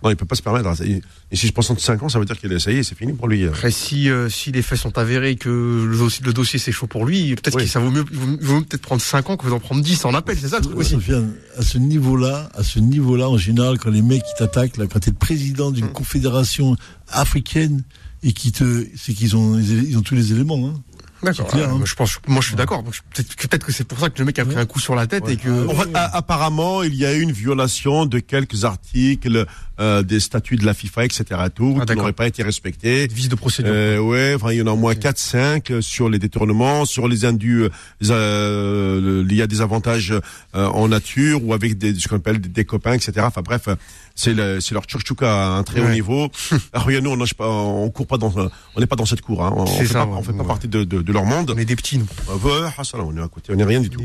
Non, 0.03 0.11
il 0.11 0.17
peut 0.17 0.25
pas 0.25 0.35
se 0.35 0.43
permettre. 0.43 0.69
Et 0.83 1.03
et 1.33 1.37
si 1.37 1.47
je 1.47 1.53
pense 1.53 1.69
en 1.71 1.77
5 1.79 2.03
ans, 2.03 2.09
ça 2.09 2.19
veut 2.19 2.25
dire 2.25 2.39
qu'il 2.39 2.51
est, 2.53 2.59
ça 2.59 2.73
y 2.73 2.79
est, 2.79 2.83
c'est 2.83 2.97
fini 2.97 3.13
pour 3.13 3.29
lui. 3.29 3.45
euh. 3.45 3.49
Après, 3.51 3.71
si, 3.71 4.09
euh, 4.09 4.29
si 4.29 4.51
les 4.51 4.63
faits 4.63 4.79
sont 4.79 4.97
avérés 4.99 5.37
que 5.37 5.87
le 5.89 5.97
dossier, 5.97 6.25
le 6.25 6.33
dossier 6.33 6.59
c'est 6.59 6.73
chaud 6.73 6.87
pour 6.87 7.05
lui, 7.05 7.35
peut-être 7.37 7.57
Oui. 7.57 7.65
que 7.65 7.69
ça 7.71 7.81
vaut 7.81 7.91
mieux, 7.91 8.05
il 8.11 8.17
vaut 8.19 8.27
il 8.41 8.47
vaut 8.47 8.55
mieux 8.57 8.65
peut-être 8.65 8.83
prendre 8.83 9.03
5 9.03 9.31
ans 9.31 9.37
que 9.37 9.47
d'en 9.49 9.61
prendre 9.61 9.83
10 9.83 10.05
en 10.07 10.15
appel, 10.15 10.37
c'est 10.41 10.49
ça 10.49 10.57
le 10.59 10.65
truc 10.65 10.77
aussi. 10.79 10.93
Sofiane, 10.93 11.33
à 11.57 11.63
ce 11.63 11.79
niveau-là, 11.79 12.49
à 12.55 12.63
ce 12.65 12.79
niveau-là, 12.81 13.29
en 13.29 13.37
général, 13.39 13.79
quand 13.79 13.91
les 13.91 14.03
mecs 14.03 14.23
qui 14.23 14.33
t'attaquent, 14.39 14.77
là, 14.79 14.87
quand 14.87 15.01
t'es 15.01 15.11
le 15.11 15.17
président 15.17 15.71
d'une 15.71 15.89
confédération 15.93 16.77
africaine 17.09 17.83
et 18.23 18.33
qui 18.33 18.53
te, 18.53 18.87
c'est 18.97 19.13
qu'ils 19.15 19.37
ont, 19.37 19.59
ils 19.59 19.97
ont 19.97 20.03
tous 20.03 20.15
les 20.15 20.33
éléments. 20.33 20.67
Hein. 20.69 20.81
D'accord. 21.23 21.47
Clair, 21.49 21.67
ouais, 21.69 21.75
hein. 21.75 21.77
moi, 21.79 21.87
je 21.87 21.95
pense, 21.95 22.19
moi 22.27 22.41
je 22.41 22.47
suis 22.49 22.57
d'accord. 22.57 22.83
Peut-être 22.83 23.65
que, 23.67 23.73
c'est 23.73 23.85
pour 23.85 23.99
ça 24.01 24.09
que 24.11 24.19
le 24.19 24.25
mec 24.25 24.39
a 24.39 24.45
pris 24.45 24.57
un 24.57 24.67
coup 24.67 24.81
sur 24.81 24.95
la 24.95 25.07
tête 25.07 25.29
et 25.29 25.37
que. 25.37 25.67
En 25.69 25.75
fait, 25.75 25.89
a- 25.95 26.17
apparemment, 26.17 26.83
il 26.83 26.95
y 26.95 27.05
a 27.05 27.15
eu 27.15 27.21
une 27.21 27.33
violation 27.33 28.07
de 28.07 28.19
quelques 28.21 28.65
articles 28.65 29.45
euh, 29.81 30.03
des 30.03 30.21
statuts 30.21 30.57
de 30.57 30.65
la 30.67 30.75
FIFA, 30.75 31.05
etc. 31.05 31.25
Tout, 31.55 31.79
Ah, 31.81 31.85
qui 31.87 31.95
n'auraient 31.95 32.13
pas 32.13 32.27
été 32.27 32.43
respectés. 32.43 33.07
Vice 33.07 33.29
de 33.29 33.35
procédure. 33.35 33.73
Euh, 33.75 33.99
ouais, 33.99 34.35
enfin, 34.35 34.53
il 34.53 34.59
y 34.59 34.63
en 34.63 34.67
a 34.67 34.71
au 34.73 34.77
moins 34.77 34.95
4-5 34.95 35.71
euh, 35.73 35.81
sur 35.81 36.09
les 36.09 36.19
détournements, 36.19 36.85
sur 36.85 37.09
les 37.09 37.25
indus. 37.25 37.65
euh, 37.65 37.69
euh, 38.11 39.25
il 39.29 39.37
y 39.37 39.43
a 39.43 39.47
des 39.47 39.61
avantages 39.61 40.13
euh, 40.13 40.67
en 40.67 40.89
nature 40.89 41.45
ou 41.45 41.55
avec 41.55 41.79
des, 41.79 41.95
ce 41.95 42.09
qu'on 42.09 42.17
appelle 42.17 42.41
des, 42.41 42.49
des 42.49 42.65
copains, 42.65 42.93
etc. 42.95 43.13
Enfin 43.23 43.43
bref, 43.43 43.69
euh, 43.69 43.75
c'est 44.23 44.35
le, 44.35 44.61
c'est 44.61 44.75
leur 44.75 44.85
tchouchouka 44.85 45.27
à 45.33 45.49
un 45.59 45.63
très 45.63 45.81
haut 45.81 45.89
niveau. 45.89 46.29
Alors, 46.75 46.91
nous, 47.03 47.11
on 47.11 47.17
nage 47.17 47.33
pas, 47.35 47.49
on 47.49 47.89
court 47.91 48.07
pas 48.07 48.19
dans, 48.19 48.33
on 48.77 48.81
n'est 48.81 48.87
pas 48.87 48.97
dans 48.97 49.07
cette 49.07 49.23
cour. 49.23 49.43
Hein. 49.45 49.53
On, 49.57 49.65
fait 49.67 49.87
ça, 49.87 50.01
pas, 50.05 50.07
ouais. 50.13 50.19
on 50.19 50.23
fait 50.23 50.33
pas 50.35 50.45
partie 50.45 50.69
de, 50.69 50.85
de, 50.85 51.01
de 51.01 51.13
leur 51.13 51.25
monde. 51.25 51.51
On 51.55 51.59
est 51.59 51.65
des 51.65 51.77
petits, 51.77 51.97
nous. 51.99 52.07
Euh, 52.29 52.37
ouais, 52.63 52.69
Hassan, 52.77 53.01
on 53.01 53.17
est 53.17 53.23
à 53.23 53.29
côté, 53.29 53.53
on 53.53 53.57
n'est 53.57 53.65
rien 53.65 53.81
du 53.81 53.89
tout. 53.89 54.03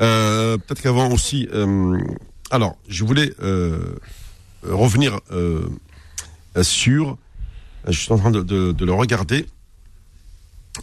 Euh, 0.00 0.56
Peut-être 0.58 0.80
qu'avant 0.82 1.10
aussi. 1.10 1.48
euh, 1.52 1.98
alors, 2.50 2.76
je 2.88 3.04
voulais 3.04 3.32
euh, 3.42 3.96
revenir 4.62 5.18
euh, 5.32 5.68
sur. 6.62 7.16
Je 7.86 7.98
suis 7.98 8.12
en 8.12 8.18
train 8.18 8.30
de, 8.30 8.42
de- 8.42 8.72
de 8.72 8.84
le 8.84 8.92
regarder. 8.92 9.46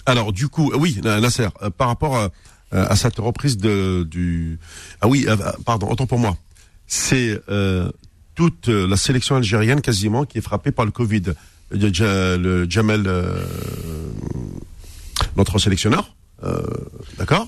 Alors, 0.06 0.34
du 0.34 0.48
coup, 0.50 0.72
euh, 0.74 0.78
oui, 0.78 1.00
Nasser, 1.04 1.48
euh, 1.62 1.70
par 1.70 1.88
rapport 1.88 2.18
à, 2.18 2.30
à 2.72 2.96
cette 2.96 3.18
reprise 3.20 3.58
de, 3.58 4.04
du. 4.10 4.60
Ah 5.02 5.08
oui, 5.08 5.26
euh, 5.28 5.38
pardon, 5.66 5.88
autant 5.90 6.08
pour 6.08 6.20
moi. 6.20 6.36
C'est 6.88 7.40
euh, 7.50 7.90
toute 8.36 8.70
euh, 8.70 8.88
la 8.88 8.98
sélection 8.98 9.36
algérienne 9.38 9.82
quasiment 9.82 10.26
qui 10.26 10.38
est 10.38 10.41
frappée 10.41 10.72
par 10.72 10.86
le 10.86 10.91
Covid. 10.91 11.24
Le, 11.72 11.91
Ja- 11.94 12.38
le 12.38 12.70
Jamel, 12.70 13.03
euh, 13.07 13.44
notre 15.38 15.57
sélectionneur, 15.60 16.16
euh, 16.44 16.62
d'accord 17.18 17.48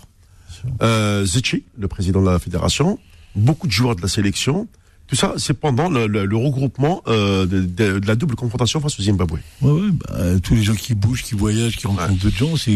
euh, 0.82 1.26
Zetchi, 1.26 1.64
le 1.78 1.88
président 1.88 2.22
de 2.22 2.30
la 2.30 2.40
fédération, 2.40 2.98
beaucoup 3.36 3.68
de 3.68 3.72
joueurs 3.72 3.96
de 3.96 4.02
la 4.02 4.08
sélection. 4.08 4.68
Tout 5.08 5.16
ça, 5.16 5.36
c'est 5.38 5.54
pendant 5.54 5.88
le, 5.90 6.06
le- 6.08 6.26
le 6.26 6.36
regroupement 6.36 7.02
euh, 7.08 7.46
de, 7.46 7.62
de- 7.62 8.00
de 8.00 8.08
la 8.08 8.16
double 8.16 8.36
confrontation 8.36 8.82
face 8.82 9.00
au 9.00 9.04
Zimbabwe. 9.04 9.38
Ouais, 9.62 9.72
ouais, 9.72 9.90
bah, 9.92 10.40
tous 10.44 10.56
les 10.56 10.64
gens 10.64 10.74
qui 10.76 10.96
bougent, 10.96 11.24
qui 11.24 11.36
voyagent, 11.36 11.78
qui 11.78 11.88
rencontrent 11.88 12.22
d'autres 12.22 12.36
gens, 12.36 12.58
c'est, 12.58 12.76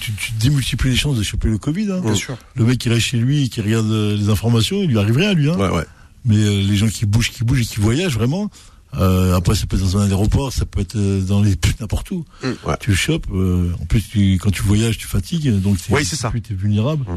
tu, 0.00 0.12
tu 0.12 0.32
démultiplies 0.40 0.90
les 0.90 0.96
chances 0.96 1.16
de 1.18 1.22
choper 1.22 1.48
le 1.48 1.58
Covid. 1.58 1.90
Hein. 1.92 2.00
Bien 2.02 2.14
sûr. 2.14 2.38
Le 2.54 2.64
mec 2.64 2.78
qui 2.78 2.88
reste 2.88 3.02
chez 3.06 3.18
lui 3.18 3.44
et 3.44 3.48
qui 3.48 3.60
regarde 3.60 3.90
euh, 3.90 4.16
les 4.16 4.30
informations, 4.30 4.80
il 4.82 4.88
lui 4.88 4.98
arrive 4.98 5.16
rien 5.16 5.30
à 5.30 5.34
lui. 5.34 5.50
Hein. 5.50 5.58
Ouais, 5.58 5.68
ouais. 5.68 5.84
Mais 6.26 6.36
euh, 6.36 6.60
les 6.60 6.76
gens 6.76 6.88
qui 6.88 7.06
bougent, 7.06 7.30
qui 7.30 7.44
bougent 7.44 7.62
et 7.62 7.64
qui 7.64 7.80
voyagent 7.80 8.14
vraiment, 8.14 8.50
euh, 8.98 9.34
après 9.36 9.54
ça 9.54 9.66
peut 9.66 9.76
être 9.76 9.82
dans 9.82 9.96
un 9.98 10.06
aéroport, 10.06 10.52
ça 10.52 10.66
peut 10.66 10.80
être 10.80 10.96
euh, 10.96 11.20
dans 11.20 11.40
les 11.42 11.54
n'importe 11.80 12.10
où. 12.10 12.24
ouais. 12.42 12.74
Tu 12.80 12.90
le 12.90 12.96
chopes. 12.96 13.26
euh, 13.32 13.72
en 13.80 13.84
plus, 13.86 14.02
tu, 14.08 14.34
quand 14.42 14.50
tu 14.50 14.62
voyages, 14.62 14.98
tu 14.98 15.06
fatigues, 15.06 15.50
donc 15.60 15.78
Oui, 15.90 16.04
c'est 16.04 16.16
ça. 16.16 16.30
tu 16.32 16.52
es 16.52 16.56
vulnérable. 16.56 17.04
Ah, 17.08 17.14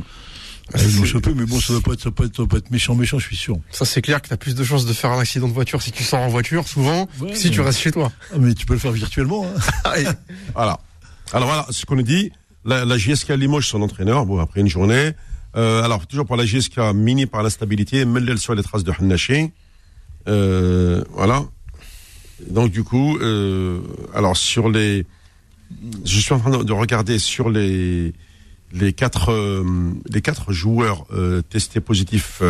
Euh, 0.76 0.84
ils 0.88 0.98
l'ont 0.98 1.06
chopé, 1.06 1.34
mais 1.34 1.46
bon, 1.48 1.60
ça 1.60 1.74
doit 1.74 1.82
pas 1.82 1.94
être, 1.94 2.02
ça 2.04 2.10
doit 2.12 2.16
pas 2.16 2.26
être, 2.26 2.58
être 2.58 2.70
méchant, 2.70 2.94
méchant, 2.94 3.18
je 3.18 3.26
suis 3.26 3.36
sûr. 3.36 3.58
Ça, 3.72 3.86
c'est 3.86 4.04
clair 4.04 4.22
que 4.22 4.28
t'as 4.28 4.38
plus 4.38 4.54
de 4.54 4.64
chances 4.64 4.86
de 4.86 4.94
faire 4.94 5.12
un 5.12 5.20
accident 5.20 5.48
de 5.48 5.54
voiture 5.54 5.82
si 5.82 5.92
tu 5.92 6.04
sors 6.04 6.20
en 6.20 6.28
voiture, 6.30 6.68
souvent, 6.68 7.10
Ouais, 7.20 7.32
que 7.32 7.38
si 7.40 7.50
tu 7.50 7.60
restes 7.62 7.80
chez 7.80 7.92
toi. 7.92 8.12
Ah, 8.32 8.36
mais 8.40 8.54
tu 8.54 8.68
peux 8.68 8.74
le 8.74 8.80
faire 8.80 8.92
virtuellement. 8.92 9.48
Hein. 9.86 9.94
Voilà. 10.54 10.80
Alors 11.34 11.48
voilà, 11.48 11.66
ce 11.72 11.86
qu'on 11.88 11.98
a 11.98 12.04
dit, 12.04 12.32
la, 12.66 12.86
la 12.86 12.98
JSK 13.00 13.30
Limoges, 13.30 13.68
son 13.68 13.82
entraîneur, 13.82 14.28
bon, 14.28 14.38
après 14.40 14.62
une 14.62 14.68
journée. 14.68 15.14
Euh, 15.56 15.84
alors, 15.84 16.06
toujours 16.08 16.26
pour 16.26 16.36
la 16.36 16.46
JSK, 16.46 16.78
mini 16.94 17.26
par 17.26 17.42
l'instabilité, 17.44 18.06
mêlée 18.06 18.38
sur 18.38 18.54
les 18.56 18.64
traces 18.64 18.84
de 18.84 18.92
Hannaché. 18.92 19.52
Euh, 20.28 21.04
voilà. 21.12 21.44
Donc, 22.50 22.72
du 22.72 22.84
coup, 22.84 23.18
euh, 23.18 23.80
alors, 24.14 24.38
sur 24.38 24.70
les. 24.70 25.06
Je 26.06 26.20
suis 26.20 26.34
en 26.34 26.40
train 26.40 26.58
de, 26.58 26.64
de 26.64 26.74
regarder 26.74 27.20
sur 27.20 27.50
les, 27.50 28.14
les, 28.74 28.94
quatre, 28.94 29.32
euh, 29.32 29.64
les 30.10 30.22
quatre 30.22 30.52
joueurs 30.52 31.06
euh, 31.14 31.42
testés 31.42 31.80
positifs. 31.80 32.42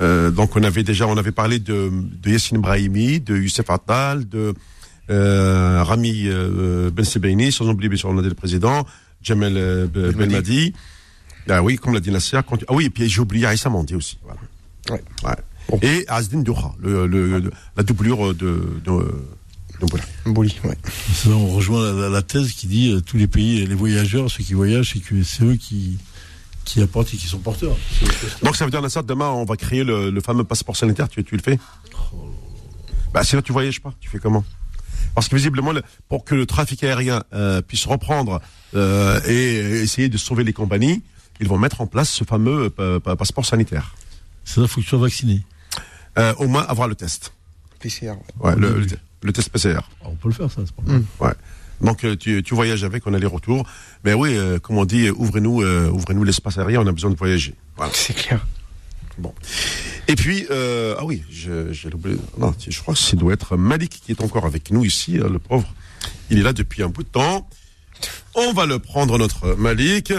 euh, 0.00 0.30
donc, 0.30 0.56
on 0.56 0.62
avait 0.62 0.82
déjà, 0.82 1.06
on 1.06 1.16
avait 1.16 1.32
parlé 1.32 1.58
de, 1.58 1.90
de 1.92 2.30
Yassine 2.30 2.58
Brahimi, 2.58 3.20
de 3.20 3.36
Youssef 3.36 3.68
Attal, 3.70 4.28
de 4.28 4.54
euh, 5.10 5.82
Rami 5.82 6.28
Ben 6.92 7.04
Sebaini, 7.04 7.50
sans 7.52 7.68
oublier 7.68 7.88
bien 7.88 7.98
sûr 7.98 8.08
on 8.10 8.18
a 8.18 8.22
dit 8.22 8.28
le 8.28 8.34
président, 8.34 8.86
Jamel 9.22 9.56
euh, 9.56 9.86
Be- 9.86 10.12
Belmadi. 10.14 10.72
Ah 11.48 11.62
oui, 11.62 11.76
comme 11.76 11.94
l'a 11.94 12.00
dit 12.00 12.10
Nasser. 12.10 12.38
quand- 12.46 12.62
Ah 12.68 12.72
oui, 12.74 12.86
et 12.86 12.90
puis 12.90 13.08
j'ai 13.08 13.20
oublié 13.20 13.46
Aïssa 13.46 13.68
Mandi 13.70 13.94
aussi. 13.94 14.18
Voilà. 14.22 14.40
Ouais. 14.90 15.02
Ouais. 15.24 15.78
Et 15.82 16.04
Azdin 16.08 16.40
Doura, 16.40 16.74
le, 16.80 17.06
le, 17.06 17.38
le- 17.40 17.52
la 17.76 17.82
doublure 17.82 18.34
de, 18.34 18.80
de, 18.84 18.90
ouais. 20.64 20.76
Ça, 21.14 21.30
on 21.30 21.48
rejoint 21.48 21.82
la, 21.82 21.92
la- 22.02 22.08
la 22.08 22.22
thèse 22.22 22.52
qui 22.52 22.66
dit 22.66 22.92
euh, 22.92 23.00
tous 23.00 23.16
les 23.16 23.26
pays, 23.28 23.64
les 23.66 23.74
voyageurs, 23.74 24.30
ceux 24.30 24.42
qui 24.44 24.54
voyagent, 24.54 24.90
c'est 24.92 25.00
que 25.00 25.22
c'est 25.22 25.44
eux 25.44 25.56
qui, 25.56 25.98
qui 26.64 26.82
apportent 26.82 27.14
et 27.14 27.16
qui 27.16 27.26
sont 27.26 27.38
porteurs. 27.38 27.76
Donc 28.42 28.56
ça 28.56 28.64
veut 28.64 28.70
dire 28.70 28.82
Nasser, 28.82 29.00
demain 29.04 29.28
on 29.30 29.44
va 29.44 29.56
créer 29.56 29.84
le, 29.84 30.10
le 30.10 30.20
fameux 30.20 30.44
passeport 30.44 30.76
sanitaire, 30.76 31.08
tu, 31.08 31.22
tu 31.24 31.36
le 31.36 31.42
fais? 31.42 31.58
Bah 33.12 33.24
sinon 33.24 33.42
tu 33.42 33.52
voyages 33.52 33.80
pas, 33.80 33.92
tu 34.00 34.08
fais 34.08 34.18
comment? 34.18 34.44
Parce 35.14 35.28
que 35.28 35.34
visiblement, 35.36 35.72
le- 35.72 35.82
pour 36.08 36.24
que 36.24 36.34
le 36.34 36.46
trafic 36.46 36.84
aérien 36.84 37.22
euh, 37.32 37.62
puisse 37.62 37.84
reprendre 37.86 38.40
euh, 38.74 39.20
et 39.26 39.82
essayer 39.82 40.08
de 40.08 40.16
sauver 40.16 40.44
les 40.44 40.52
compagnies, 40.52 41.02
ils 41.40 41.48
vont 41.48 41.58
mettre 41.58 41.80
en 41.80 41.86
place 41.86 42.10
ce 42.10 42.24
fameux 42.24 42.72
euh, 42.78 43.00
pa- 43.00 43.16
passeport 43.16 43.44
sanitaire. 43.46 43.94
Ça, 44.44 44.66
faut 44.66 44.80
que 44.80 44.84
tu 44.84 44.90
sois 44.90 44.98
vacciné. 44.98 45.42
Euh, 46.18 46.34
au 46.38 46.48
moins 46.48 46.64
avoir 46.66 46.88
le 46.88 46.94
test. 46.94 47.32
PCR, 47.78 48.12
ouais. 48.40 48.56
Le, 48.56 48.80
le, 48.80 48.86
le 49.22 49.32
test 49.32 49.48
PCR. 49.50 49.78
Ah, 50.02 50.06
On 50.06 50.14
peut 50.16 50.28
le 50.28 50.34
faire, 50.34 50.50
ça. 50.50 50.60
c'est 50.64 50.74
pas 50.74 50.82
grave. 50.82 51.02
Ouais. 51.20 51.32
Donc 51.80 52.04
euh, 52.04 52.14
tu, 52.16 52.42
tu 52.42 52.54
voyages 52.54 52.84
avec, 52.84 53.06
on 53.06 53.14
a 53.14 53.18
les 53.18 53.26
retours. 53.26 53.66
Mais 54.04 54.12
oui, 54.12 54.36
euh, 54.36 54.58
comme 54.58 54.76
on 54.76 54.84
dit, 54.84 55.08
ouvrez-nous, 55.10 55.62
euh, 55.62 55.88
ouvrez-nous 55.88 56.24
l'espace 56.24 56.58
aérien, 56.58 56.80
on 56.82 56.86
a 56.86 56.92
besoin 56.92 57.10
de 57.10 57.16
voyager. 57.16 57.54
Voilà. 57.76 57.92
C'est 57.94 58.14
clair. 58.14 58.44
Bon. 59.18 59.34
Et 60.08 60.14
puis, 60.16 60.46
euh, 60.50 60.94
ah 60.98 61.04
oui, 61.04 61.22
je- 61.30 61.72
j'ai 61.72 61.92
oublié. 61.92 62.16
Non, 62.38 62.54
je 62.68 62.78
crois 62.80 62.94
que 62.94 63.00
ça 63.00 63.16
doit 63.16 63.32
être 63.32 63.56
Malik 63.56 64.00
qui 64.04 64.12
est 64.12 64.22
encore 64.22 64.44
avec 64.46 64.70
nous 64.70 64.84
ici, 64.84 65.18
hein, 65.22 65.28
le 65.30 65.38
pauvre. 65.38 65.72
Il 66.30 66.38
est 66.38 66.42
là 66.42 66.52
depuis 66.52 66.82
un 66.82 66.88
bout 66.88 67.02
de 67.02 67.08
temps. 67.08 67.48
On 68.34 68.52
va 68.52 68.66
le 68.66 68.78
prendre, 68.78 69.16
notre 69.18 69.54
Malik. 69.54 70.12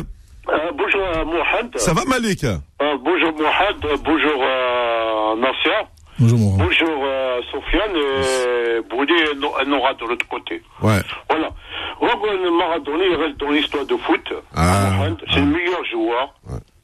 Mohamed. 1.61 1.79
Ça 1.79 1.93
va, 1.93 2.05
Malik? 2.05 2.43
Euh, 2.43 2.57
bonjour 2.99 3.31
Mohamed. 3.33 3.85
Euh, 3.85 3.97
bonjour 4.03 4.41
euh, 4.41 5.35
Nasser. 5.37 5.87
Bonjour, 6.19 6.39
mon 6.39 6.57
Bonjour 6.57 7.03
euh, 7.05 7.41
Sofiane. 7.51 7.95
Et 7.95 9.65
Nora 9.67 9.93
de 9.93 10.05
l'autre 10.05 10.27
côté. 10.27 10.61
Ouais. 10.81 10.99
Voilà. 11.29 11.49
Rogan 11.99 12.57
Maradona, 12.57 13.03
il 13.05 13.15
reste 13.15 13.37
dans 13.37 13.49
l'histoire 13.51 13.85
de 13.85 13.95
foot. 13.97 14.33
Ah, 14.55 14.89
Mohamed, 14.97 15.17
c'est 15.29 15.39
le 15.39 15.45
meilleur 15.45 15.83
joueur. 15.85 16.33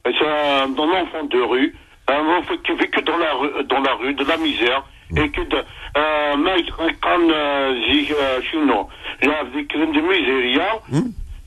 Et 0.06 0.12
C'est 0.18 0.28
un, 0.28 0.64
un 0.72 1.02
enfant 1.02 1.24
de 1.30 1.42
rue. 1.42 1.76
Un 2.08 2.38
enfant 2.38 2.54
qui 2.66 2.74
vit 2.74 2.90
que 2.90 3.02
dans 3.02 3.18
la 3.18 3.34
rue, 3.34 3.64
dans 3.66 3.80
la 3.80 3.94
rue 3.96 4.14
de 4.14 4.24
la 4.26 4.38
misère. 4.38 4.84
Et 5.16 5.30
que 5.30 5.42
de, 5.42 5.56
euh, 5.56 6.36
mec, 6.38 6.70
comme, 7.02 7.32
euh, 7.32 8.42
chino, 8.52 8.90
il 9.22 9.30
a 9.30 9.44
vécu 9.44 9.78
de 9.78 10.02
miséria. 10.02 10.80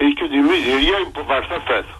Et 0.01 0.15
que 0.15 0.25
des 0.27 0.39
miséria, 0.39 0.97
il 1.07 1.13
peut 1.13 1.21
faire. 1.67 2.00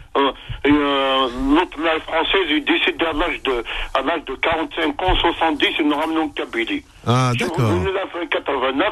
euh, 0.17 0.31
euh, 0.67 1.27
notre 1.55 1.79
mère 1.79 2.01
française, 2.03 2.45
il 2.49 2.65
décède 2.65 3.01
à 3.01 3.13
l'âge 3.13 3.41
de, 3.43 3.63
à 3.93 4.01
l'âge 4.01 4.25
de 4.25 4.35
45 4.35 5.01
ans, 5.03 5.15
70, 5.15 5.65
et 5.79 5.83
nous 5.83 5.95
ramenons 5.95 6.29
Kabylie. 6.29 6.83
Ah, 7.07 7.31
d'accord. 7.39 7.71
En 7.71 8.27
89, 8.27 8.87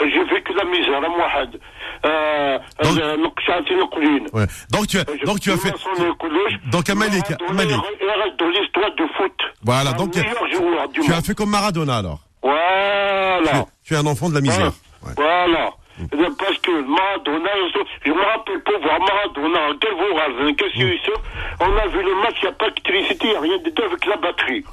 j'ai 0.00 0.24
vécu 0.24 0.52
la 0.54 0.64
misère 0.64 1.04
à 1.04 1.08
Mouahad. 1.08 1.60
Euh, 2.06 2.58
donc, 2.82 2.98
euh, 2.98 3.16
ouais. 4.32 4.46
donc 4.70 4.86
tu 4.86 4.98
as, 4.98 5.04
donc 5.26 5.40
tu 5.40 5.50
as 5.50 5.56
fait. 5.56 5.74
Donc 6.70 6.88
Amalik, 6.88 7.24
Amalik. 7.48 7.76
dans 8.38 8.48
l'histoire 8.48 8.94
du 8.96 9.02
foot. 9.16 9.32
Voilà, 9.62 9.92
donc 9.92 10.12
tu 10.12 11.12
as 11.12 11.20
fait 11.20 11.34
comme 11.34 11.50
Maradona 11.50 11.98
alors. 11.98 12.20
Voilà. 12.42 13.66
Tu, 13.84 13.94
es 13.94 13.96
un 13.96 14.06
enfant 14.06 14.28
de 14.30 14.34
la 14.34 14.40
misère. 14.40 14.72
Voilà. 15.16 15.70
Eh 16.12 16.16
parce 16.38 16.58
que 16.58 16.70
Maradona, 16.70 17.50
je 18.04 18.10
me 18.10 18.22
rappelle 18.22 18.62
pas 18.62 18.78
voir 18.82 19.00
Maradona, 19.00 19.72
Devoraz, 19.80 20.54
qu'est-ce 20.56 20.78
que 20.78 20.96
c'est 21.04 21.64
On 21.64 21.76
a 21.76 21.86
vu 21.88 22.02
le 22.02 22.14
match, 22.22 22.36
il 22.42 22.46
n'y 22.46 22.48
a 22.48 22.52
pas 22.52 22.66
d'électricité, 22.70 23.26
il 23.26 23.30
n'y 23.30 23.36
a 23.36 23.40
rien 23.40 23.58
de 23.58 23.82
avec 23.82 24.06
la 24.06 24.16
batterie. 24.16 24.64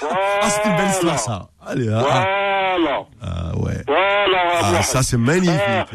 voilà. 0.00 0.16
Ah, 0.42 0.48
c'est 0.48 0.68
une 0.68 0.76
belle. 0.76 1.48
Allez, 1.66 1.88
ah, 1.88 2.04
ah. 2.10 2.42
Voilà. 2.76 3.04
Ah, 3.22 3.58
ouais. 3.58 3.82
Voilà. 3.86 4.42
Ah, 4.62 4.82
ça, 4.82 5.02
c'est 5.02 5.16
magnifique. 5.18 5.52
Ah, 5.58 5.86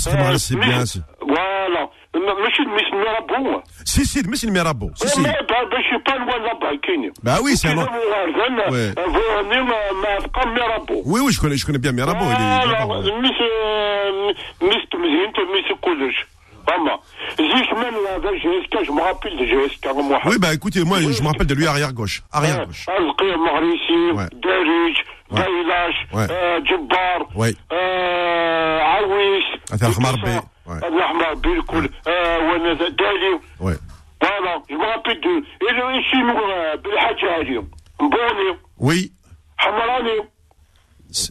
c'est 0.00 0.10
c'est 0.38 0.54
eh, 0.54 0.58
bien, 0.58 0.86
c'est... 0.86 1.00
Voilà. 1.20 1.88
Mais- 2.15 2.39
ماشي 2.43 2.61
مش 2.61 2.87
مرابو 2.93 3.61
Si, 3.85 4.05
si, 4.05 4.21
mais 4.29 4.37
c'est 4.37 4.47
le 4.47 4.53
Mirabeau. 4.53 4.89
Si, 4.95 5.07
si. 5.07 5.21
je 5.21 5.83
suis 5.87 5.99
pas 6.07 6.17
loin 6.17 6.37
de 6.39 6.45
là-bas 6.47 6.75
كاين 6.83 7.11
Bah 7.23 7.37
oui, 7.43 7.55
c'est 7.57 7.67
un 7.67 7.75
كاين 7.75 7.85
nom. 7.85 7.89
مغرزان 7.91 8.59
Ouais. 8.71 8.95
فورني 9.13 9.61
ما 9.61 9.75
بقى 10.01 10.47
مرابو 10.47 11.03
Oui, 11.05 11.19
oui, 11.25 11.31
je 11.33 11.39
connais, 11.41 11.57
je 11.57 11.65
connais 11.65 11.79
bien 11.85 11.91
Mirabeau. 11.91 12.25
Il 12.25 12.31
est, 12.31 12.35
il 12.35 12.71
est 12.71 12.75
فوالا 12.75 12.79
là-bas, 12.79 13.07
ouais. 13.07 13.13
مش 13.23 13.37
مش 14.61 14.81
مزيان 14.95 15.31
مش 15.53 15.73
كلش 15.81 16.25
Vraiment. 16.69 16.99
Zik, 17.51 17.69
même 17.81 17.97
avec 18.17 18.35
GSK, 18.43 18.73
je 18.87 18.91
me 18.91 19.01
rappelle 19.01 19.35
de 19.39 19.45
GSK, 19.51 19.85
moi. 20.09 20.19
Oui, 20.29 20.37
bah 20.43 20.51
écoutez, 20.57 20.83
moi, 20.83 20.97
je 20.99 21.21
me 21.23 21.27
rappelle 21.31 21.47
de 21.47 21.55
lui 21.59 21.65
arrière 21.65 21.93
gauche. 21.93 22.17
Arrière 22.37 22.65
gauche. 22.67 22.83
Alqi 22.97 23.27
Mahrisi, 23.45 24.01
Ouais. 24.17 24.29
Derij, 24.45 24.95
Ouais. 25.31 25.37
Dailash, 25.39 25.97
Ouais. 26.17 26.27
euh, 26.29 26.59
Jabbar, 26.67 27.19
Ouais. 27.41 27.53
le 31.54 31.62
cool. 31.62 31.88
Euh, 32.06 32.50
Wanaz 32.52 32.78
Dali. 32.78 33.40
Voilà, 33.58 34.62
je 34.70 34.74
me 34.74 34.84
rappelle 34.86 35.20
de. 35.20 35.28
Et 35.28 35.72
le 35.72 35.82
nous, 36.22 36.38
euh, 36.38 36.76
Belhadji 36.78 37.26
Ali. 37.26 37.58
Mboni, 38.00 38.58
Oui. 38.78 39.12
Hamarani. 39.58 40.20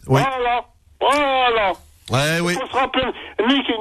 Voilà, 0.06 0.64
voilà. 1.00 1.72
Ouais, 2.10 2.40
oui. 2.42 2.56
On 2.62 2.66
se 2.66 2.72
rappelle, 2.72 3.12
Niki, 3.48 3.72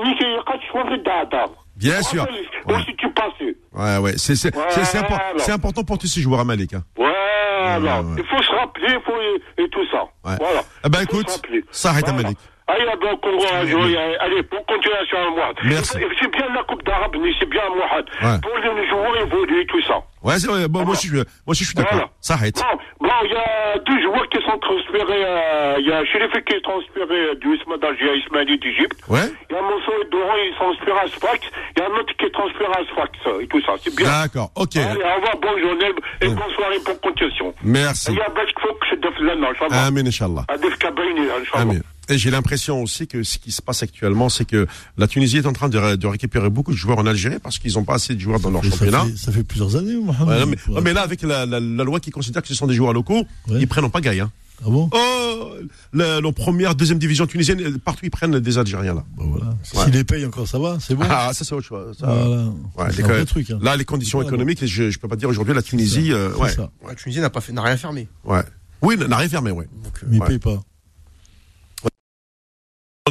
fait 0.90 0.98
Dada. 1.04 1.46
Bien 1.76 2.02
sûr. 2.02 2.26
Ouais. 2.68 2.76
Aussi, 2.76 2.96
tu 2.98 3.10
passais. 3.12 3.56
Ouais, 3.74 3.98
ouais. 3.98 4.14
C'est 4.18 4.36
c'est- 4.36 4.54
c'est- 4.70 4.86
c'est 4.86 5.00
impor- 5.00 5.08
Voilà. 5.10 5.40
c'est 5.40 5.52
important 5.52 5.84
pour 5.84 5.98
tous 5.98 6.08
ces 6.08 6.22
joueurs 6.22 6.40
à 6.40 6.44
Malik. 6.44 6.74
Hein. 6.74 6.84
Voilà. 6.96 8.02
Ouais, 8.02 8.08
ouais. 8.08 8.16
Il 8.20 8.26
faut 8.26 8.42
se 8.44 8.52
rappeler, 8.52 8.88
il 8.90 9.02
faut, 9.02 9.20
et, 9.20 9.64
et 9.64 9.70
tout 9.70 9.86
ça. 9.92 10.04
Ouais. 10.24 10.38
Voilà. 10.40 10.62
Eh 10.86 10.90
ben, 10.90 11.02
écoute, 11.02 11.42
ça 11.72 11.90
arrête 11.90 12.08
à 12.08 12.12
Voilà. 12.12 12.24
Malik. 12.30 12.40
Allez, 12.72 14.44
pour 14.44 14.66
continuation 14.66 15.18
à 15.18 15.30
moi. 15.36 15.54
Merci. 15.64 15.98
C'est 16.20 16.32
bien 16.32 16.48
la 16.54 16.64
Coupe 16.64 16.84
d'Arabe, 16.84 17.16
mais 17.22 17.32
c'est 17.40 17.50
bien 17.50 17.62
Mohad. 17.70 18.06
Ouais. 18.22 18.40
Pour 18.42 18.58
les 18.58 18.88
joueurs 18.88 19.18
évoluer, 19.18 19.66
tout 19.68 19.82
ça. 19.84 20.02
Ouais, 20.24 20.38
c'est 20.38 20.48
vrai. 20.48 20.68
Bon, 20.68 20.86
moi, 20.86 20.94
je 20.94 21.00
suis, 21.00 21.12
moi, 21.12 21.26
aussi, 21.48 21.64
je 21.64 21.70
suis 21.70 21.76
d'accord. 21.76 21.94
Voilà. 21.94 22.10
Ça 22.22 22.36
arrête. 22.36 22.56
Bon, 22.56 23.08
bon, 23.08 23.14
il 23.26 23.32
y 23.32 23.36
a 23.36 23.78
deux 23.80 24.02
joueurs 24.04 24.30
qui 24.30 24.38
sont 24.44 24.58
transférés, 24.60 25.26
euh, 25.26 25.76
il 25.80 25.88
y 25.88 25.92
a 25.92 26.06
Chérifi 26.06 26.44
qui 26.46 26.56
est 26.56 26.62
transféré 26.62 27.36
du 27.42 27.56
Isma 27.58 27.78
d'Alger 27.78 28.10
à 28.10 28.16
Ismaili 28.16 28.60
d'Égypte. 28.60 29.02
Ouais. 29.10 29.26
Il 29.50 29.56
y 29.56 29.58
a 29.58 29.62
Moussa 29.62 29.92
et 30.00 30.10
Doran, 30.12 30.36
ils 30.38 30.54
sont 30.54 30.72
transférés 30.72 31.00
à 31.00 31.08
Sfax. 31.08 31.40
Il 31.76 31.80
y 31.80 31.82
a 31.82 31.86
un 31.88 32.00
autre 32.00 32.14
qui 32.18 32.26
est 32.26 32.32
transféré 32.32 32.72
à 32.72 32.84
Sfax, 32.94 33.42
et 33.42 33.48
tout 33.48 33.62
ça. 33.66 33.74
C'est 33.82 33.96
bien. 33.96 34.06
D'accord. 34.06 34.52
Ok. 34.56 34.78
Allez, 34.78 35.02
au 35.02 35.16
revoir, 35.16 35.38
bonne 35.42 35.60
journée 35.60 35.92
et 36.22 36.28
bonne 36.28 36.54
soirée 36.56 36.80
pour 36.86 37.02
continuation. 37.02 37.54
Merci. 37.64 38.12
Il 38.12 38.18
y 38.18 38.22
a 38.22 38.30
Bach 38.30 38.54
Fok, 38.62 38.78
c'est 38.90 39.00
Def 39.00 39.18
Lana, 39.20 39.50
Inch'Allah. 39.50 40.46
Def 40.62 40.78
Kabaini, 40.78 41.22
Inch'Allah. 41.22 41.62
Amen. 41.62 41.82
Et 42.10 42.18
j'ai 42.18 42.32
l'impression 42.32 42.82
aussi 42.82 43.08
que 43.08 43.24
ce 43.24 43.38
qui 43.38 43.52
se 43.52 43.62
passe 43.62 43.84
actuellement, 43.84 44.28
c'est 44.28 44.44
que 44.46 44.68
la 44.98 45.08
Tunisie 45.08 45.38
est 45.38 45.46
en 45.46 45.54
train 45.54 45.70
de, 45.70 45.78
ré- 45.78 45.98
de 45.98 46.08
récupérer 46.08 46.50
beaucoup 46.50 46.72
de 46.72 46.78
joueurs 46.78 46.98
en 47.00 47.06
Algérie 47.06 47.38
parce 47.42 47.60
qu'ils 47.60 47.74
n'ont 47.74 47.84
pas 47.84 47.94
assez 47.96 48.16
de 48.16 48.20
joueurs 48.20 48.40
dans 48.40 48.50
leur 48.50 48.64
ça, 48.64 48.72
championnat. 48.72 49.06
fait, 49.06 49.18
ça 49.18 49.32
fait 49.32 49.44
plusieurs 49.44 49.76
années, 49.76 49.96
Mohamed. 49.96 50.28
Ouais, 50.28 50.40
non, 50.40 50.46
mais, 50.48 50.56
Pour- 50.58 50.76
non, 50.76 50.82
mais 50.82 50.94
là, 50.94 51.02
avec 51.04 51.22
la, 51.22 51.46
la- 51.46 51.60
la 51.60 51.84
loi 51.84 52.00
qui 52.00 52.10
considère 52.12 52.42
que 52.42 52.48
ce 52.48 52.56
sont 52.56 52.68
des 52.68 52.74
joueurs 52.74 52.94
locaux, 52.94 53.26
Ouais. 53.48 53.60
ils 53.60 53.68
prennent 53.68 53.86
en 53.86 53.90
pagaille. 53.90 54.20
Hein. 54.20 54.32
Ah 54.64 54.70
bon? 54.70 54.90
Oh, 54.94 55.54
la, 55.94 56.22
la 56.22 56.32
première, 56.32 56.76
deuxième 56.76 57.00
division 57.00 57.26
tunisienne, 57.26 57.60
euh, 57.62 57.78
partout 57.84 58.06
ils 58.06 58.12
prennent 58.12 58.40
des 58.40 58.58
Algériens 58.60 58.94
là. 58.94 59.04
Bah 59.18 59.24
voilà. 59.26 59.46
Ouais. 59.48 59.54
S'ils 59.86 59.94
les 59.94 60.04
payent 60.04 60.26
encore, 60.26 60.48
ça 60.48 60.60
va, 60.60 60.78
c'est 60.80 60.94
bon. 60.94 61.04
Ah, 61.10 61.32
ça 61.34 61.44
c'est 61.46 61.56
autre 61.56 61.66
chose. 61.66 61.98
ça. 62.00 62.06
Voilà. 62.08 62.44
Ouais, 62.78 62.96
les 62.96 63.04
un 63.04 63.08
vrai 63.08 63.26
truc. 63.26 63.50
Hein. 63.50 63.60
Là, 63.62 63.76
les 63.76 63.86
conditions 63.86 64.22
économiques, 64.22 64.64
je, 64.66 64.90
je 64.92 65.00
peux 65.00 65.08
pas 65.08 65.16
dire 65.16 65.30
aujourd'hui 65.30 65.54
la 65.56 65.62
Tunisie, 65.64 66.12
euh, 66.12 66.32
ouais. 66.36 66.52
La 66.88 66.94
Tunisie 66.96 67.20
n'a 67.22 67.30
pas 67.32 67.42
fait, 67.42 67.54
n'a 67.54 67.62
rien 67.64 67.78
fermé. 67.78 68.08
ouais. 68.26 68.42
Oui, 68.84 68.98
n'a 68.98 69.16
rien 69.18 69.30
fermé, 69.30 69.52
ouais. 69.52 69.68
Mais 70.08 70.18
ils 70.18 70.24
payent 70.24 70.40
pas. 70.40 70.60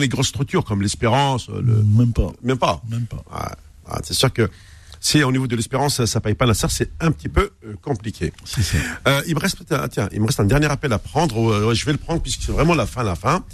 Dans 0.00 0.02
les 0.02 0.08
grosses 0.08 0.28
structures 0.28 0.64
comme 0.64 0.80
l'Espérance, 0.80 1.50
euh, 1.50 1.60
le, 1.60 1.82
Même 1.82 2.14
pas. 2.14 2.32
même 2.42 2.56
pas. 2.56 2.80
Même 2.88 3.04
pas. 3.04 3.18
Ouais. 3.18 3.54
Ah, 3.86 3.98
c'est 4.02 4.14
sûr 4.14 4.32
que 4.32 4.48
si 4.98 5.22
au 5.22 5.30
niveau 5.30 5.46
de 5.46 5.54
l'Espérance 5.54 5.96
ça, 5.96 6.06
ça 6.06 6.22
paye 6.22 6.32
pas 6.32 6.46
la 6.46 6.54
serre, 6.54 6.70
c'est 6.70 6.90
un 7.00 7.12
petit 7.12 7.28
peu 7.28 7.50
euh, 7.66 7.74
compliqué. 7.82 8.32
C'est 8.46 8.62
ça. 8.62 8.78
Euh, 9.08 9.20
il 9.28 9.34
me 9.34 9.40
reste 9.40 9.62
tiens, 9.90 10.08
il 10.10 10.22
me 10.22 10.26
reste 10.26 10.40
un 10.40 10.46
dernier 10.46 10.68
appel 10.68 10.90
à 10.94 10.98
prendre. 10.98 11.74
je 11.74 11.84
vais 11.84 11.92
le 11.92 11.98
prendre 11.98 12.22
puisque 12.22 12.44
c'est 12.44 12.52
vraiment 12.52 12.74
la 12.74 12.86
fin, 12.86 13.02
la 13.02 13.14
fin. 13.14 13.44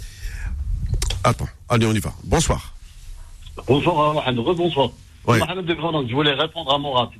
Attends, 1.21 1.49
allez, 1.67 1.85
on 1.85 1.91
y 1.91 1.99
va. 1.99 2.13
Bonsoir. 2.23 2.73
Bonsoir, 3.67 4.13
Mohamed. 4.13 4.39
Rebonsoir. 4.39 4.91
Mohamed 5.27 5.65
de 5.65 5.73
Grenoble, 5.73 6.09
je 6.09 6.15
voulais 6.15 6.33
répondre 6.33 6.73
à 6.73 6.77
Morat. 6.77 7.11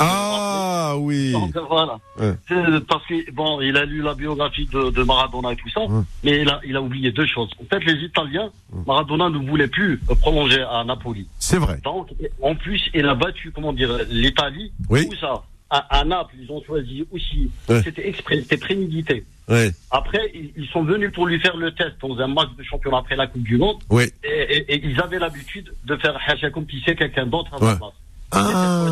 Ah 0.00 0.94
oui. 0.98 1.32
Donc, 1.32 1.56
voilà. 1.68 1.98
Ouais. 2.18 2.34
C'est 2.48 2.86
Parce 2.86 3.04
que 3.06 3.30
bon, 3.32 3.60
il 3.60 3.76
a 3.76 3.84
lu 3.84 4.02
la 4.02 4.14
biographie 4.14 4.66
de, 4.66 4.90
de 4.90 5.02
Maradona 5.02 5.52
et 5.52 5.56
tout 5.56 5.68
ça, 5.70 5.80
Ouais. 5.80 6.02
mais 6.24 6.42
il 6.42 6.48
a, 6.48 6.60
il 6.66 6.76
a 6.76 6.82
oublié 6.82 7.10
deux 7.12 7.26
choses. 7.26 7.50
En 7.60 7.64
fait, 7.66 7.84
les 7.84 8.04
Italiens, 8.04 8.50
Maradona 8.86 9.30
ne 9.30 9.38
voulait 9.38 9.68
plus 9.68 10.00
euh, 10.10 10.14
prolonger 10.16 10.62
à 10.62 10.84
Napoli. 10.84 11.26
C'est 11.38 11.58
vrai. 11.58 11.80
Donc, 11.84 12.08
en 12.42 12.54
plus, 12.54 12.82
il 12.94 13.06
a 13.06 13.14
battu, 13.14 13.50
comment 13.52 13.72
dire, 13.72 13.90
l'Italie. 14.10 14.72
Oui. 14.90 15.08
Tout 15.08 15.16
ça? 15.16 15.42
À, 15.68 15.98
à 16.00 16.04
Naples, 16.04 16.34
ils 16.40 16.50
ont 16.52 16.62
choisi 16.64 17.04
aussi. 17.10 17.50
Ouais. 17.68 17.82
C'était 17.82 18.08
exprès, 18.08 18.40
c'était 18.42 18.56
prémédité. 18.56 19.24
Ouais. 19.48 19.70
Après, 19.90 20.30
ils, 20.34 20.52
ils 20.56 20.66
sont 20.68 20.82
venus 20.84 21.10
pour 21.12 21.26
lui 21.26 21.40
faire 21.40 21.56
le 21.56 21.72
test 21.72 21.94
dans 22.00 22.16
un 22.18 22.28
match 22.28 22.48
de 22.56 22.62
championnat 22.62 22.98
après 22.98 23.16
la 23.16 23.26
Coupe 23.26 23.42
du 23.42 23.56
Monde. 23.58 23.78
Oui. 23.90 24.04
Et, 24.24 24.28
et- 24.28 24.74
et 24.74 24.80
ils 24.84 25.00
avaient 25.00 25.18
l'habitude 25.18 25.72
de 25.84 25.96
faire 25.96 26.16
Hacha 26.26 26.50
comme 26.50 26.66
quelqu'un 26.94 27.26
d'autre 27.26 27.52
à 27.54 27.56
Ouais. 27.64 27.76
place. 27.76 27.92
Ah. 28.32 28.86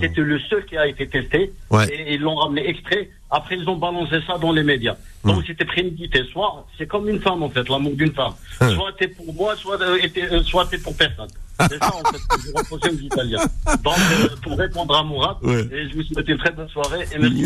C'était- 0.00 0.20
le 0.20 0.38
seul 0.50 0.64
qui 0.66 0.76
a 0.76 0.86
été 0.86 1.08
testé. 1.08 1.52
Ouais. 1.70 1.86
Et 1.88 2.14
ils 2.14 2.20
l'ont 2.20 2.34
ramené 2.34 2.68
extrait. 2.68 3.08
Après, 3.30 3.56
ils 3.56 3.68
ont 3.68 3.76
balancé 3.76 4.16
ça 4.26 4.36
dans 4.38 4.52
les 4.52 4.62
médias. 4.64 4.96
Donc, 5.24 5.44
c'était 5.46 5.64
prémédité. 5.64 6.22
Soit, 6.32 6.66
c'est 6.76 6.86
comme 6.86 7.08
une 7.08 7.20
femme, 7.20 7.42
en 7.42 7.48
fait, 7.48 7.66
l'amour 7.68 7.94
d'une 7.94 8.12
femme. 8.12 8.32
Soit 8.58 8.92
t'es 8.98 9.08
pour 9.08 9.32
moi, 9.32 9.54
soit 9.56 9.80
euh, 9.80 9.96
t'es 10.12 10.24
euh, 10.30 10.42
soit 10.42 10.66
t'es 10.66 10.78
pour 10.78 10.94
personne. 10.96 11.28
C'est 11.60 11.78
ça, 11.78 11.92
en 11.94 12.02
fait, 12.10 12.18
que 12.18 12.40
je 12.44 12.52
reprochais 12.52 12.90
aux 12.90 12.98
Italiens. 12.98 13.44
Donc, 13.84 13.94
euh, 13.96 14.28
pour 14.42 14.58
répondre 14.58 14.96
à 14.96 15.02
Mourad, 15.04 15.36
Ouais. 15.42 15.66
et 15.72 15.88
je 15.88 15.94
vous 15.94 16.02
souhaite 16.02 16.28
une 16.28 16.38
très 16.38 16.50
bonne 16.50 16.68
soirée. 16.68 17.06
Et 17.14 17.18
merci. 17.18 17.44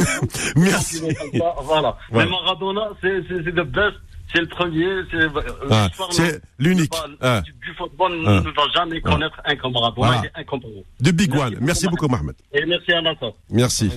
Merci. 0.56 1.02
Voilà. 1.34 1.54
Voilà. 1.62 1.96
Mais 2.12 2.26
Maradona, 2.26 2.88
c'est 3.02 3.20
c'est- 3.28 3.44
c'est 3.44 3.54
le 3.54 3.64
best. 3.64 3.96
C'est 4.36 4.42
le 4.42 4.48
premier. 4.48 4.86
C'est 5.10 5.16
euh, 5.16 5.30
Ah, 5.70 5.88
l'unique. 6.58 6.92
Ah. 7.22 7.40
Du, 7.40 7.74
football 7.78 8.12
Ah. 8.26 8.40
ne 8.44 8.50
va 8.50 8.62
jamais 8.74 9.00
connaître 9.00 9.40
un 9.46 9.56
comme 9.56 9.72
Maradona. 9.72 10.06
Voilà. 10.08 10.22
Il 10.22 10.26
est 10.26 10.40
incomparable. 10.42 10.82
De 11.00 11.10
Big 11.10 11.30
Merci 11.30 11.42
One. 11.42 11.50
beaucoup, 11.54 11.64
Merci 11.64 11.88
beaucoup, 11.88 12.08
Mohamed. 12.08 12.34
Et 12.52 12.66
merci 12.66 12.92
à 12.92 13.00
Nathan. 13.00 13.34
Merci. 13.50 13.90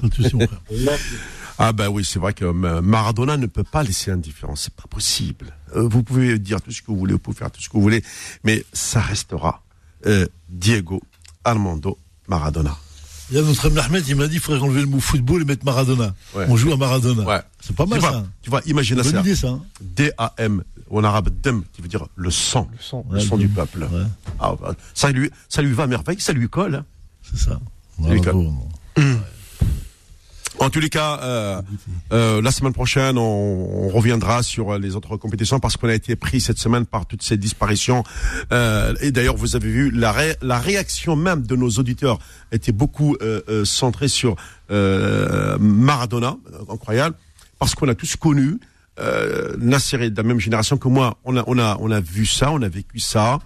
Ah 1.58 1.74
ben 1.74 1.90
oui, 1.90 2.06
c'est 2.06 2.20
vrai 2.20 2.34
que 2.34 2.46
euh, 2.46 2.82
Maradona 2.82 3.36
ne 3.36 3.46
peut 3.48 3.66
pas 3.66 3.84
laisser 3.84 4.12
indifférent, 4.12 4.56
c'est 4.56 4.74
pas 4.74 4.88
possible. 4.90 5.48
Euh, 5.76 5.90
vous 5.90 6.04
pouvez 6.04 6.40
dire 6.40 6.62
tout 6.62 6.72
ce 6.72 6.82
que 6.82 6.88
vous 6.88 6.96
voulez, 6.98 7.12
vous 7.12 7.20
pouvez 7.20 7.36
faire 7.38 7.52
tout 7.52 7.62
ce 7.62 7.68
que 7.68 7.74
vous 7.74 7.82
voulez, 7.82 8.02
mais 8.46 8.64
ça 8.72 9.02
restera 9.02 9.62
euh, 10.06 10.26
Diego 10.48 11.02
Armando 11.44 11.98
Maradona. 12.30 12.78
Il 13.30 13.36
y 13.36 13.40
a 13.40 13.44
notre 13.44 13.68
ami 13.68 13.78
Ahmed, 13.80 14.08
il 14.08 14.16
m'a 14.16 14.28
dit 14.28 14.36
qu'il 14.36 14.40
faudrait 14.42 14.62
enlever 14.62 14.80
le 14.82 14.88
mot 14.88 15.02
football 15.02 15.42
et 15.42 15.46
mettre 15.46 15.66
Maradona. 15.66 16.16
Ouais. 16.34 16.46
On 16.48 16.56
joue 16.56 16.72
à 16.72 16.78
Maradona. 16.78 17.24
Ouais. 17.24 17.42
C'est 17.62 17.76
pas 17.76 17.86
mal 17.86 18.00
tu 18.00 18.06
vois, 18.06 18.12
ça. 18.14 18.26
Tu 18.42 18.50
vois, 18.50 18.62
imagine 18.66 19.04
ça. 19.04 19.20
idée 19.20 19.36
ça. 19.36 19.48
hein. 19.50 19.62
D-A-M, 19.82 20.64
ou 20.90 21.00
en 21.00 21.04
arabe 21.04 21.30
Dem, 21.44 21.64
qui 21.74 21.82
veut 21.82 21.88
dire 21.88 22.08
le 22.16 22.32
sang, 22.32 22.68
le 22.72 22.78
sang. 22.82 23.06
le 23.12 23.20
sang 23.20 23.38
du 23.38 23.48
peuple. 23.50 23.84
Ouais. 23.92 24.04
Ah, 24.40 24.56
bah, 24.60 24.74
ça 24.94 25.12
lui, 25.12 25.30
ça 25.50 25.62
lui 25.62 25.74
va 25.74 25.84
à 25.84 25.88
merveille, 25.88 26.20
ça 26.20 26.34
lui 26.34 26.48
colle. 26.50 26.76
hein. 26.76 26.86
C'est 27.22 27.38
ça. 27.38 27.60
lui. 28.00 28.22
En 30.62 30.70
tous 30.70 30.82
les 30.82 30.90
cas, 30.90 31.20
euh, 31.22 31.62
euh, 32.12 32.42
la 32.42 32.52
semaine 32.52 32.74
prochaine, 32.74 33.18
on, 33.18 33.22
on 33.86 33.88
reviendra 33.88 34.44
sur 34.44 34.78
les 34.78 34.98
autres 34.98 35.16
compétitions 35.16 35.62
parce 35.62 35.78
qu'on 35.78 35.88
a 35.88 35.94
été 35.94 36.18
pris 36.18 36.42
cette 36.42 36.58
semaine 36.58 36.86
par 36.86 37.06
toutes 37.06 37.24
ces 37.24 37.38
disparitions. 37.38 38.04
Euh, 38.52 38.94
et 39.00 39.14
d'ailleurs, 39.14 39.38
vous 39.38 39.56
avez 39.56 39.70
vu 39.72 39.90
la, 39.90 40.12
ré- 40.12 40.36
la 40.42 40.60
réaction 40.60 41.16
même 41.16 41.44
de 41.44 41.56
nos 41.56 41.70
auditeurs 41.70 42.20
était 42.52 42.74
beaucoup 42.74 43.16
euh, 43.22 43.40
euh, 43.48 43.64
centrée 43.64 44.10
sur 44.10 44.36
euh, 44.70 45.58
Maradona, 45.60 46.36
euh, 46.52 46.74
incroyable, 46.74 47.16
parce 47.60 47.76
qu'on 47.76 47.88
a 47.88 47.96
tous 47.96 48.16
connu. 48.16 48.60
Euh, 49.00 49.56
Nasser 49.60 49.98
est 50.02 50.10
de 50.10 50.18
la 50.18 50.24
même 50.28 50.40
génération 50.40 50.78
que 50.78 50.88
moi. 50.88 51.18
On 51.24 51.38
a, 51.38 51.44
on 51.48 51.58
a, 51.60 51.78
on 51.80 51.92
a 51.92 52.00
vu 52.02 52.26
ça, 52.26 52.52
on 52.52 52.62
a 52.62 52.68
vécu 52.70 53.00
ça, 53.00 53.40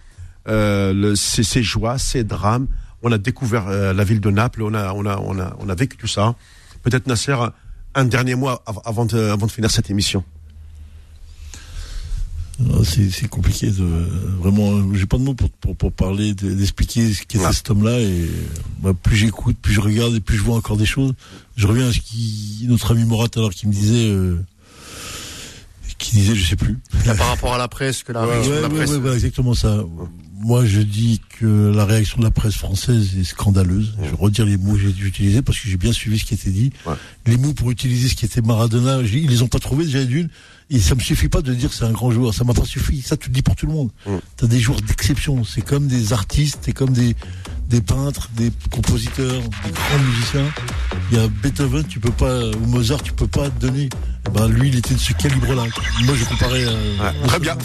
euh, 0.47 0.93
le, 0.93 1.15
ces, 1.15 1.43
ces 1.43 1.61
joies, 1.63 1.97
ces 1.97 2.23
drames. 2.23 2.67
On 3.01 3.11
a 3.11 3.17
découvert 3.17 3.67
euh, 3.67 3.93
la 3.93 4.03
ville 4.03 4.21
de 4.21 4.29
Naples. 4.31 4.63
On 4.63 4.73
a, 4.73 4.93
on 4.93 5.05
a, 5.05 5.17
on 5.17 5.37
a, 5.39 5.55
on 5.59 5.69
a 5.69 5.75
vécu 5.75 5.97
tout 5.97 6.07
ça. 6.07 6.35
Peut-être 6.81 7.05
Nasser, 7.07 7.35
un 7.95 8.05
dernier 8.05 8.35
mot 8.35 8.49
av- 8.49 8.81
avant 8.85 9.05
de, 9.05 9.17
avant 9.29 9.45
de 9.45 9.51
finir 9.51 9.69
cette 9.69 9.89
émission. 9.89 10.23
Ah, 12.59 12.77
C'est 12.83 13.09
c'est 13.09 13.27
compliqué 13.27 13.67
de 13.71 13.83
vraiment. 14.39 14.93
J'ai 14.93 15.05
pas 15.07 15.17
de 15.17 15.23
mots 15.23 15.33
pour, 15.33 15.49
pour, 15.49 15.75
pour 15.75 15.91
parler, 15.91 16.33
de- 16.35 16.53
d'expliquer 16.53 17.11
ce 17.13 17.21
qu'était 17.21 17.39
Ouais. 17.43 17.51
cet 17.51 17.69
homme-là. 17.71 17.99
Et 17.99 18.29
bah, 18.81 18.93
plus 18.93 19.15
j'écoute, 19.17 19.57
plus 19.61 19.73
je 19.73 19.81
regarde 19.81 20.13
et 20.15 20.19
plus 20.19 20.37
je 20.37 20.43
vois 20.43 20.55
encore 20.55 20.77
des 20.77 20.85
choses. 20.85 21.13
Je 21.57 21.65
reviens 21.67 21.87
à 21.87 21.91
ce 21.93 21.99
qui 21.99 22.65
notre 22.69 22.91
ami 22.91 23.05
Morat 23.05 23.27
alors 23.35 23.51
qui 23.51 23.67
me 23.67 23.73
disait, 23.73 24.05
euh, 24.07 24.37
qui 25.97 26.15
disait, 26.17 26.35
je 26.35 26.45
sais 26.47 26.55
plus. 26.55 26.77
Là, 27.05 27.15
par 27.15 27.27
rapport 27.29 27.53
à 27.53 27.57
la 27.57 27.67
presse, 27.67 28.03
que 28.03 28.11
la 28.11 28.25
réaction 28.25 28.51
de 28.51 28.55
Ouais, 28.55 28.61
la 28.61 28.67
ouais, 28.67 28.75
presse. 28.75 28.89
ouais, 28.91 28.97
voilà, 28.99 29.15
exactement 29.15 29.53
ça. 29.53 29.83
Moi, 30.41 30.65
je 30.65 30.81
dis 30.81 31.21
que 31.39 31.71
la 31.73 31.85
réaction 31.85 32.17
de 32.19 32.23
la 32.23 32.31
presse 32.31 32.55
française 32.55 33.11
est 33.17 33.23
scandaleuse. 33.23 33.93
Je 33.97 34.09
vais 34.09 34.15
redire 34.17 34.45
les 34.45 34.57
mots 34.57 34.73
que 34.73 34.79
j'ai 34.79 34.89
utilisés 35.07 35.41
parce 35.41 35.57
que 35.57 35.69
j'ai 35.69 35.77
bien 35.77 35.93
suivi 35.93 36.19
ce 36.19 36.25
qui 36.25 36.33
était 36.33 36.49
dit. 36.49 36.71
Ouais. 36.85 36.95
Les 37.25 37.37
mots 37.37 37.53
pour 37.53 37.71
utiliser 37.71 38.09
ce 38.09 38.15
qui 38.15 38.25
était 38.25 38.41
Maradona, 38.41 39.01
ils 39.01 39.29
les 39.29 39.41
ont 39.41 39.47
pas 39.47 39.59
trouvés 39.59 39.85
déjà 39.85 40.03
d'une. 40.03 40.27
Et 40.75 40.79
ça 40.79 40.95
me 40.95 40.99
suffit 40.99 41.29
pas 41.29 41.41
de 41.43 41.53
dire 41.53 41.69
que 41.69 41.75
c'est 41.75 41.85
un 41.85 41.91
grand 41.91 42.09
joueur. 42.11 42.33
Ça 42.33 42.43
m'a 42.43 42.53
pas 42.53 42.65
suffi. 42.65 43.01
Ça, 43.03 43.15
tu 43.15 43.29
le 43.29 43.33
dis 43.35 43.43
pour 43.43 43.55
tout 43.55 43.67
le 43.67 43.73
monde. 43.73 43.89
Mm. 44.07 44.15
T'as 44.37 44.47
des 44.47 44.59
joueurs 44.59 44.81
d'exception. 44.81 45.43
C'est 45.43 45.61
comme 45.61 45.85
des 45.87 46.13
artistes, 46.13 46.57
c'est 46.65 46.73
comme 46.73 46.89
des, 46.93 47.15
des 47.69 47.79
peintres, 47.79 48.27
des 48.35 48.51
compositeurs, 48.71 49.39
des 49.65 49.71
grands 49.71 49.99
musiciens. 50.09 50.51
Il 51.11 51.17
y 51.17 51.21
a 51.21 51.27
Beethoven, 51.27 51.83
tu 51.85 51.99
peux 51.99 52.11
pas, 52.11 52.39
ou 52.47 52.65
Mozart, 52.65 53.03
tu 53.03 53.13
peux 53.13 53.27
pas 53.27 53.49
te 53.51 53.59
donner. 53.59 53.87
Eh 54.25 54.29
Ben, 54.31 54.47
lui, 54.47 54.69
il 54.69 54.77
était 54.77 54.95
de 54.95 54.99
ce 54.99 55.13
calibre-là. 55.13 55.63
Moi, 56.05 56.15
je 56.15 56.25
comparais. 56.25 56.63
euh, 56.65 56.97
Ouais, 56.99 57.27
très 57.27 57.39
bien. 57.39 57.55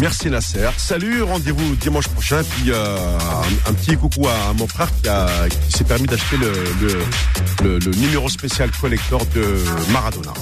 Merci 0.00 0.30
Nasser. 0.30 0.70
Salut, 0.78 1.22
rendez-vous 1.22 1.74
dimanche 1.76 2.08
prochain. 2.08 2.40
Puis 2.42 2.70
euh, 2.70 3.18
un, 3.18 3.70
un 3.70 3.74
petit 3.74 3.96
coucou 3.98 4.26
à, 4.28 4.48
à 4.48 4.52
mon 4.54 4.66
frère 4.66 4.88
qui, 5.02 5.76
s'est 5.76 5.84
permis 5.84 6.06
d'acheter 6.06 6.38
le, 6.38 6.52
le, 6.80 6.98
le- 7.64 7.78
le 7.80 7.90
numéro 7.96 8.28
spécial 8.30 8.70
collector 8.80 9.20
de 9.34 9.44
Maradona. 9.92 10.32